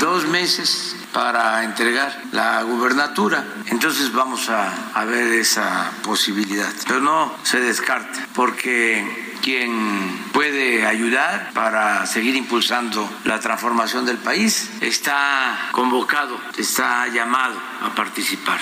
dos 0.00 0.26
meses 0.26 0.96
para 1.12 1.64
entregar 1.64 2.22
la 2.32 2.62
gubernatura. 2.62 3.44
Entonces 3.66 4.12
vamos 4.12 4.48
a, 4.48 5.04
ver 5.04 5.32
esa 5.34 5.90
posibilidad. 6.02 6.68
Pero 6.86 7.00
no 7.00 7.34
se 7.42 7.60
descarta, 7.60 8.26
porque 8.34 9.36
quien 9.42 10.28
puede 10.32 10.86
ayudar 10.86 11.50
para 11.54 12.06
seguir 12.06 12.36
impulsando 12.36 13.08
la 13.24 13.40
transformación 13.40 14.04
del 14.04 14.18
país 14.18 14.70
está 14.80 15.68
convocado, 15.72 16.38
está 16.58 17.06
llamado 17.08 17.54
a 17.82 17.94
participar 17.94 18.60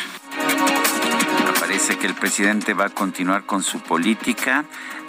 Parece 1.69 1.99
que 1.99 2.07
el 2.07 2.15
presidente 2.15 2.73
va 2.73 2.87
a 2.87 2.89
continuar 2.89 3.45
con 3.45 3.63
su 3.63 3.81
política 3.81 4.65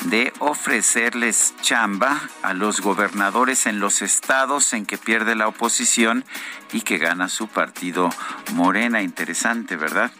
de 0.07 0.33
ofrecerles 0.39 1.53
chamba 1.61 2.19
a 2.41 2.53
los 2.53 2.81
gobernadores 2.81 3.65
en 3.65 3.79
los 3.79 4.01
estados 4.01 4.73
en 4.73 4.85
que 4.85 4.97
pierde 4.97 5.35
la 5.35 5.47
oposición 5.47 6.25
y 6.73 6.81
que 6.81 6.97
gana 6.97 7.29
su 7.29 7.47
partido 7.47 8.09
Morena. 8.55 9.01
Interesante, 9.01 9.77
¿verdad? 9.77 10.11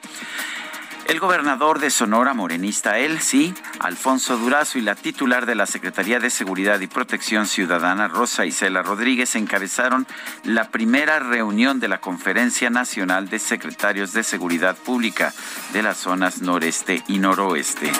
El 1.09 1.19
gobernador 1.19 1.79
de 1.79 1.89
Sonora, 1.89 2.35
morenista 2.35 2.99
él, 2.99 3.19
sí, 3.19 3.55
Alfonso 3.79 4.37
Durazo, 4.37 4.77
y 4.77 4.81
la 4.81 4.93
titular 4.93 5.47
de 5.47 5.55
la 5.55 5.65
Secretaría 5.65 6.19
de 6.19 6.29
Seguridad 6.29 6.79
y 6.81 6.85
Protección 6.85 7.47
Ciudadana, 7.47 8.07
Rosa 8.07 8.45
Isela 8.45 8.83
Rodríguez, 8.83 9.35
encabezaron 9.35 10.05
la 10.43 10.69
primera 10.69 11.17
reunión 11.17 11.79
de 11.79 11.87
la 11.87 11.99
Conferencia 11.99 12.69
Nacional 12.69 13.27
de 13.27 13.39
Secretarios 13.39 14.13
de 14.13 14.21
Seguridad 14.21 14.77
Pública 14.77 15.33
de 15.73 15.81
las 15.81 15.97
zonas 15.97 16.43
noreste 16.43 17.01
y 17.07 17.17
noroeste. 17.17 17.91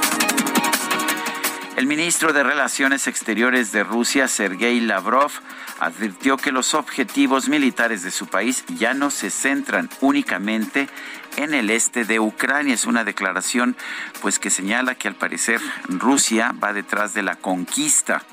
El 1.80 1.88
ministro 1.88 2.33
de 2.33 2.43
Relaciones 2.43 3.08
Exteriores 3.08 3.72
de 3.72 3.85
Rusia, 3.85 4.27
Sergei 4.27 4.82
Lavrov, 4.82 5.32
advirtió 5.80 6.35
que 6.35 6.51
los 6.51 6.74
objetivos 6.74 7.48
militares 7.48 8.03
de 8.03 8.11
su 8.11 8.27
país 8.27 8.66
ya 8.67 8.93
no 8.93 9.09
se 9.09 9.30
centran 9.30 9.90
únicamente 10.01 10.90
en 11.38 11.53
el 11.53 11.69
este 11.69 12.03
de 12.03 12.19
Ucrania. 12.19 12.74
Es 12.74 12.83
una 12.83 13.06
declaración 13.06 13.77
pues 14.22 14.40
que 14.40 14.49
señala 14.49 14.95
que 14.95 15.08
al 15.08 15.16
parecer 15.16 15.61
Rusia 15.88 16.53
va 16.61 16.74
detrás 16.74 17.14
de 17.14 17.24
la 17.24 17.38
conquista 17.38 18.24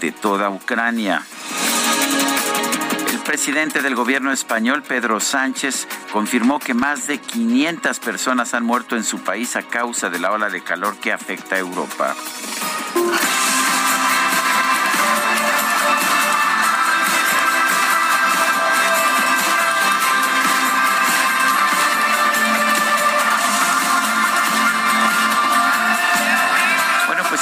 de 0.00 0.10
toda 0.10 0.48
Ucrania. 0.48 1.22
El 3.10 3.18
presidente 3.20 3.82
del 3.82 3.94
gobierno 3.94 4.32
español, 4.32 4.82
Pedro 4.82 5.20
Sánchez, 5.20 5.86
confirmó 6.12 6.58
que 6.58 6.74
más 6.74 7.06
de 7.06 7.18
500 7.18 7.98
personas 8.00 8.54
han 8.54 8.64
muerto 8.64 8.96
en 8.96 9.04
su 9.04 9.20
país 9.20 9.56
a 9.56 9.62
causa 9.62 10.10
de 10.10 10.18
la 10.18 10.32
ola 10.32 10.48
de 10.50 10.62
calor 10.62 10.96
que 10.98 11.12
afecta 11.12 11.56
a 11.56 11.58
Europa. 11.58 12.14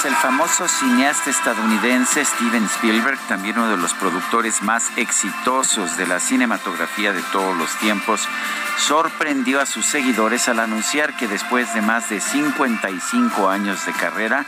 El 0.04 0.14
famoso 0.16 0.68
cineasta 0.68 1.30
estadounidense 1.30 2.22
Steven 2.22 2.64
Spielberg, 2.66 3.18
también 3.26 3.56
uno 3.56 3.70
de 3.70 3.78
los 3.78 3.94
productores 3.94 4.60
más 4.60 4.90
exitosos 4.96 5.96
de 5.96 6.06
la 6.06 6.20
cinematografía 6.20 7.14
de 7.14 7.22
todos 7.32 7.56
los 7.56 7.74
tiempos, 7.78 8.20
sorprendió 8.76 9.62
a 9.62 9.66
sus 9.66 9.86
seguidores 9.86 10.46
al 10.48 10.60
anunciar 10.60 11.16
que 11.16 11.26
después 11.26 11.72
de 11.72 11.80
más 11.80 12.10
de 12.10 12.20
55 12.20 13.48
años 13.48 13.86
de 13.86 13.92
carrera, 13.92 14.44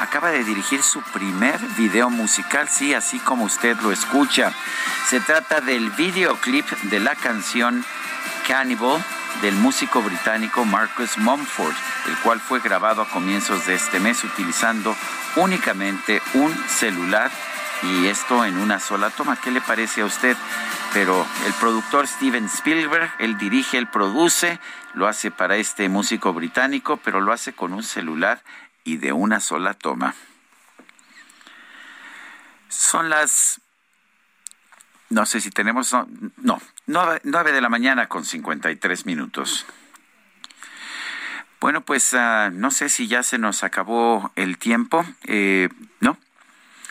acaba 0.00 0.30
de 0.30 0.44
dirigir 0.44 0.82
su 0.82 1.00
primer 1.00 1.58
video 1.78 2.10
musical, 2.10 2.68
sí, 2.68 2.92
así 2.92 3.18
como 3.18 3.44
usted 3.44 3.78
lo 3.80 3.90
escucha. 3.90 4.52
Se 5.08 5.18
trata 5.20 5.62
del 5.62 5.92
videoclip 5.92 6.68
de 6.82 7.00
la 7.00 7.14
canción 7.14 7.82
Cannibal 8.46 9.02
del 9.42 9.54
músico 9.54 10.02
británico 10.02 10.64
Marcus 10.64 11.18
Mumford, 11.18 11.74
el 12.06 12.16
cual 12.18 12.40
fue 12.40 12.60
grabado 12.60 13.02
a 13.02 13.08
comienzos 13.08 13.66
de 13.66 13.74
este 13.74 14.00
mes 14.00 14.24
utilizando 14.24 14.96
únicamente 15.36 16.22
un 16.34 16.54
celular 16.68 17.30
y 17.82 18.06
esto 18.06 18.44
en 18.44 18.56
una 18.56 18.80
sola 18.80 19.10
toma. 19.10 19.36
¿Qué 19.36 19.50
le 19.50 19.60
parece 19.60 20.00
a 20.00 20.06
usted? 20.06 20.36
Pero 20.92 21.26
el 21.46 21.52
productor 21.54 22.06
Steven 22.06 22.46
Spielberg, 22.46 23.12
él 23.18 23.36
dirige, 23.36 23.78
él 23.78 23.88
produce, 23.88 24.58
lo 24.94 25.06
hace 25.08 25.30
para 25.30 25.56
este 25.56 25.88
músico 25.88 26.32
británico, 26.32 26.98
pero 26.98 27.20
lo 27.20 27.32
hace 27.32 27.52
con 27.52 27.72
un 27.72 27.82
celular 27.82 28.42
y 28.84 28.96
de 28.96 29.12
una 29.12 29.40
sola 29.40 29.74
toma. 29.74 30.14
Son 32.68 33.10
las 33.10 33.60
no 35.14 35.26
sé 35.26 35.40
si 35.40 35.50
tenemos, 35.50 35.94
no, 36.38 36.60
nueve, 36.86 37.52
de 37.52 37.60
la 37.60 37.68
mañana 37.68 38.08
con 38.08 38.24
53 38.24 39.06
minutos. 39.06 39.66
Bueno, 41.60 41.82
pues 41.82 42.12
ah, 42.14 42.50
no 42.52 42.70
sé 42.70 42.88
si 42.88 43.08
ya 43.08 43.22
se 43.22 43.38
nos 43.38 43.64
acabó 43.64 44.32
el 44.36 44.58
tiempo, 44.58 45.04
eh. 45.26 45.68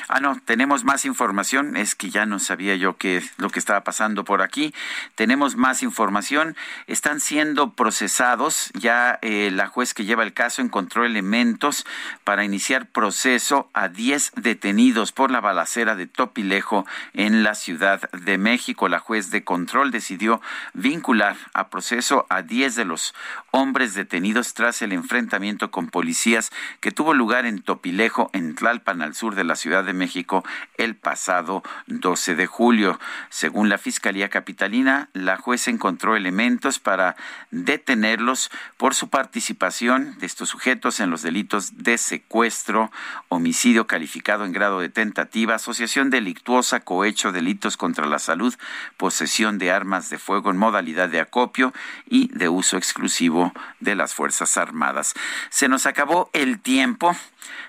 Ah, 0.07 0.19
no, 0.19 0.39
tenemos 0.45 0.83
más 0.83 1.05
información. 1.05 1.77
Es 1.77 1.95
que 1.95 2.09
ya 2.09 2.25
no 2.25 2.39
sabía 2.39 2.75
yo 2.75 2.97
qué 2.97 3.23
lo 3.37 3.49
que 3.49 3.59
estaba 3.59 3.83
pasando 3.83 4.23
por 4.23 4.41
aquí. 4.41 4.73
Tenemos 5.15 5.55
más 5.55 5.83
información. 5.83 6.55
Están 6.87 7.19
siendo 7.19 7.73
procesados. 7.73 8.71
Ya 8.73 9.19
eh, 9.21 9.51
la 9.51 9.67
juez 9.67 9.93
que 9.93 10.05
lleva 10.05 10.23
el 10.23 10.33
caso 10.33 10.61
encontró 10.61 11.05
elementos 11.05 11.85
para 12.23 12.43
iniciar 12.43 12.87
proceso 12.87 13.69
a 13.73 13.87
10 13.87 14.33
detenidos 14.35 15.11
por 15.11 15.31
la 15.31 15.41
balacera 15.41 15.95
de 15.95 16.07
Topilejo 16.07 16.85
en 17.13 17.43
la 17.43 17.55
Ciudad 17.55 18.09
de 18.11 18.37
México. 18.37 18.89
La 18.89 18.99
juez 18.99 19.31
de 19.31 19.43
control 19.43 19.91
decidió 19.91 20.41
vincular 20.73 21.35
a 21.53 21.69
proceso 21.69 22.25
a 22.29 22.41
10 22.41 22.75
de 22.75 22.85
los 22.85 23.13
hombres 23.51 23.93
detenidos 23.93 24.53
tras 24.53 24.81
el 24.81 24.93
enfrentamiento 24.93 25.71
con 25.71 25.87
policías 25.87 26.51
que 26.79 26.91
tuvo 26.91 27.13
lugar 27.13 27.45
en 27.45 27.61
Topilejo, 27.61 28.29
en 28.33 28.55
Tlalpan, 28.55 29.01
al 29.01 29.15
sur 29.15 29.35
de 29.35 29.43
la 29.43 29.55
Ciudad 29.55 29.83
de 29.83 29.92
México 29.93 30.43
el 30.77 30.95
pasado 30.95 31.63
12 31.87 32.35
de 32.35 32.47
julio. 32.47 32.99
Según 33.29 33.69
la 33.69 33.77
Fiscalía 33.77 34.29
Capitalina, 34.29 35.09
la 35.13 35.37
jueza 35.37 35.71
encontró 35.71 36.15
elementos 36.15 36.79
para 36.79 37.15
detenerlos 37.51 38.51
por 38.77 38.95
su 38.95 39.09
participación 39.09 40.17
de 40.19 40.25
estos 40.25 40.49
sujetos 40.49 40.99
en 40.99 41.09
los 41.09 41.21
delitos 41.21 41.83
de 41.83 41.97
secuestro, 41.97 42.91
homicidio 43.29 43.87
calificado 43.87 44.45
en 44.45 44.51
grado 44.51 44.79
de 44.79 44.89
tentativa, 44.89 45.55
asociación 45.55 46.09
delictuosa, 46.09 46.81
cohecho, 46.81 47.31
delitos 47.31 47.77
contra 47.77 48.05
la 48.05 48.19
salud, 48.19 48.53
posesión 48.97 49.57
de 49.57 49.71
armas 49.71 50.09
de 50.09 50.17
fuego 50.17 50.51
en 50.51 50.57
modalidad 50.57 51.09
de 51.09 51.19
acopio 51.19 51.73
y 52.07 52.29
de 52.33 52.49
uso 52.49 52.77
exclusivo 52.77 53.53
de 53.79 53.95
las 53.95 54.13
Fuerzas 54.13 54.57
Armadas. 54.57 55.13
Se 55.49 55.67
nos 55.67 55.85
acabó 55.85 56.29
el 56.33 56.59
tiempo. 56.59 57.15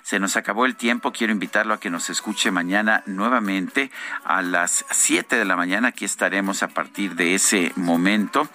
Se 0.03 0.19
nos 0.19 0.37
acabó 0.37 0.67
el 0.67 0.77
tiempo. 0.77 1.13
Quiero 1.13 1.33
invitarlo 1.33 1.75
a 1.75 1.81
que 1.81 1.91
nos 1.91 2.11
escuche 2.11 2.51
mañana 2.51 3.03
nuevamente 3.07 3.91
a 4.25 4.43
las 4.43 4.85
7 4.91 5.37
de 5.37 5.45
la 5.45 5.57
mañana. 5.57 5.89
Aquí 5.89 6.05
estaremos 6.05 6.63
a 6.63 6.69
partir 6.69 7.15
de 7.15 7.35
ese 7.35 7.73
momento. 7.77 8.49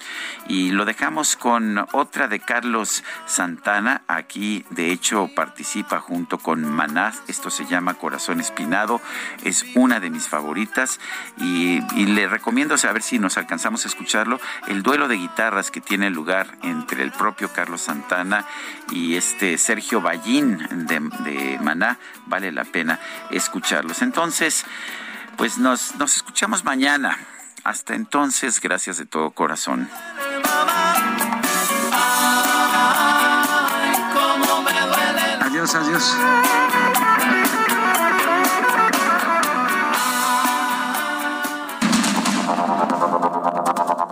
Y 0.48 0.72
lo 0.72 0.85
dejamos 0.85 1.35
con 1.35 1.85
otra 1.91 2.27
de 2.27 2.39
Carlos 2.39 3.03
Santana. 3.25 4.03
Aquí, 4.07 4.65
de 4.69 4.91
hecho, 4.91 5.30
participa 5.35 5.99
junto 5.99 6.38
con 6.38 6.64
Maná. 6.64 7.14
Esto 7.27 7.49
se 7.49 7.65
llama 7.65 7.95
Corazón 7.95 8.39
Espinado. 8.39 9.01
Es 9.43 9.65
una 9.75 9.99
de 9.99 10.09
mis 10.09 10.27
favoritas. 10.27 10.99
Y, 11.38 11.80
le 12.09 12.27
recomiendo 12.27 12.77
saber 12.77 13.01
si 13.03 13.19
nos 13.19 13.38
alcanzamos 13.38 13.85
a 13.85 13.88
escucharlo. 13.88 14.39
El 14.67 14.83
duelo 14.83 15.07
de 15.07 15.15
guitarras 15.15 15.72
que 15.72 15.81
tiene 15.81 16.09
lugar 16.09 16.57
entre 16.64 17.03
el 17.03 17.11
propio 17.11 17.49
Carlos 17.53 17.81
Santana 17.81 18.45
y 18.91 19.15
este 19.15 19.57
Sergio 19.57 20.01
Ballín 20.01 20.59
de 20.88 21.09
de 21.20 21.58
Maná, 21.62 21.98
vale 22.26 22.52
la 22.52 22.64
pena 22.64 23.00
escucharlos. 23.32 24.02
Entonces, 24.02 24.66
pues 25.38 25.58
nos, 25.58 25.96
nos 25.96 26.16
escuchamos 26.16 26.64
mañana. 26.64 27.18
Hasta 27.64 27.94
entonces, 27.94 28.60
gracias 28.62 28.98
de 28.98 29.06
todo 29.06 29.32
corazón. 29.32 29.90
Adiós, 35.42 35.76
adiós. 35.76 36.16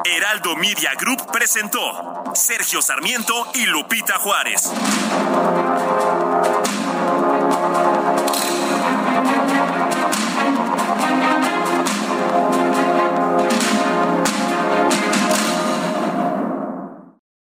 Heraldo 0.06 0.56
Media 0.56 0.92
Group 1.00 1.32
presentó 1.32 2.24
Sergio 2.34 2.82
Sarmiento 2.82 3.34
y 3.54 3.66
Lupita 3.66 4.18
Juárez. 4.18 4.72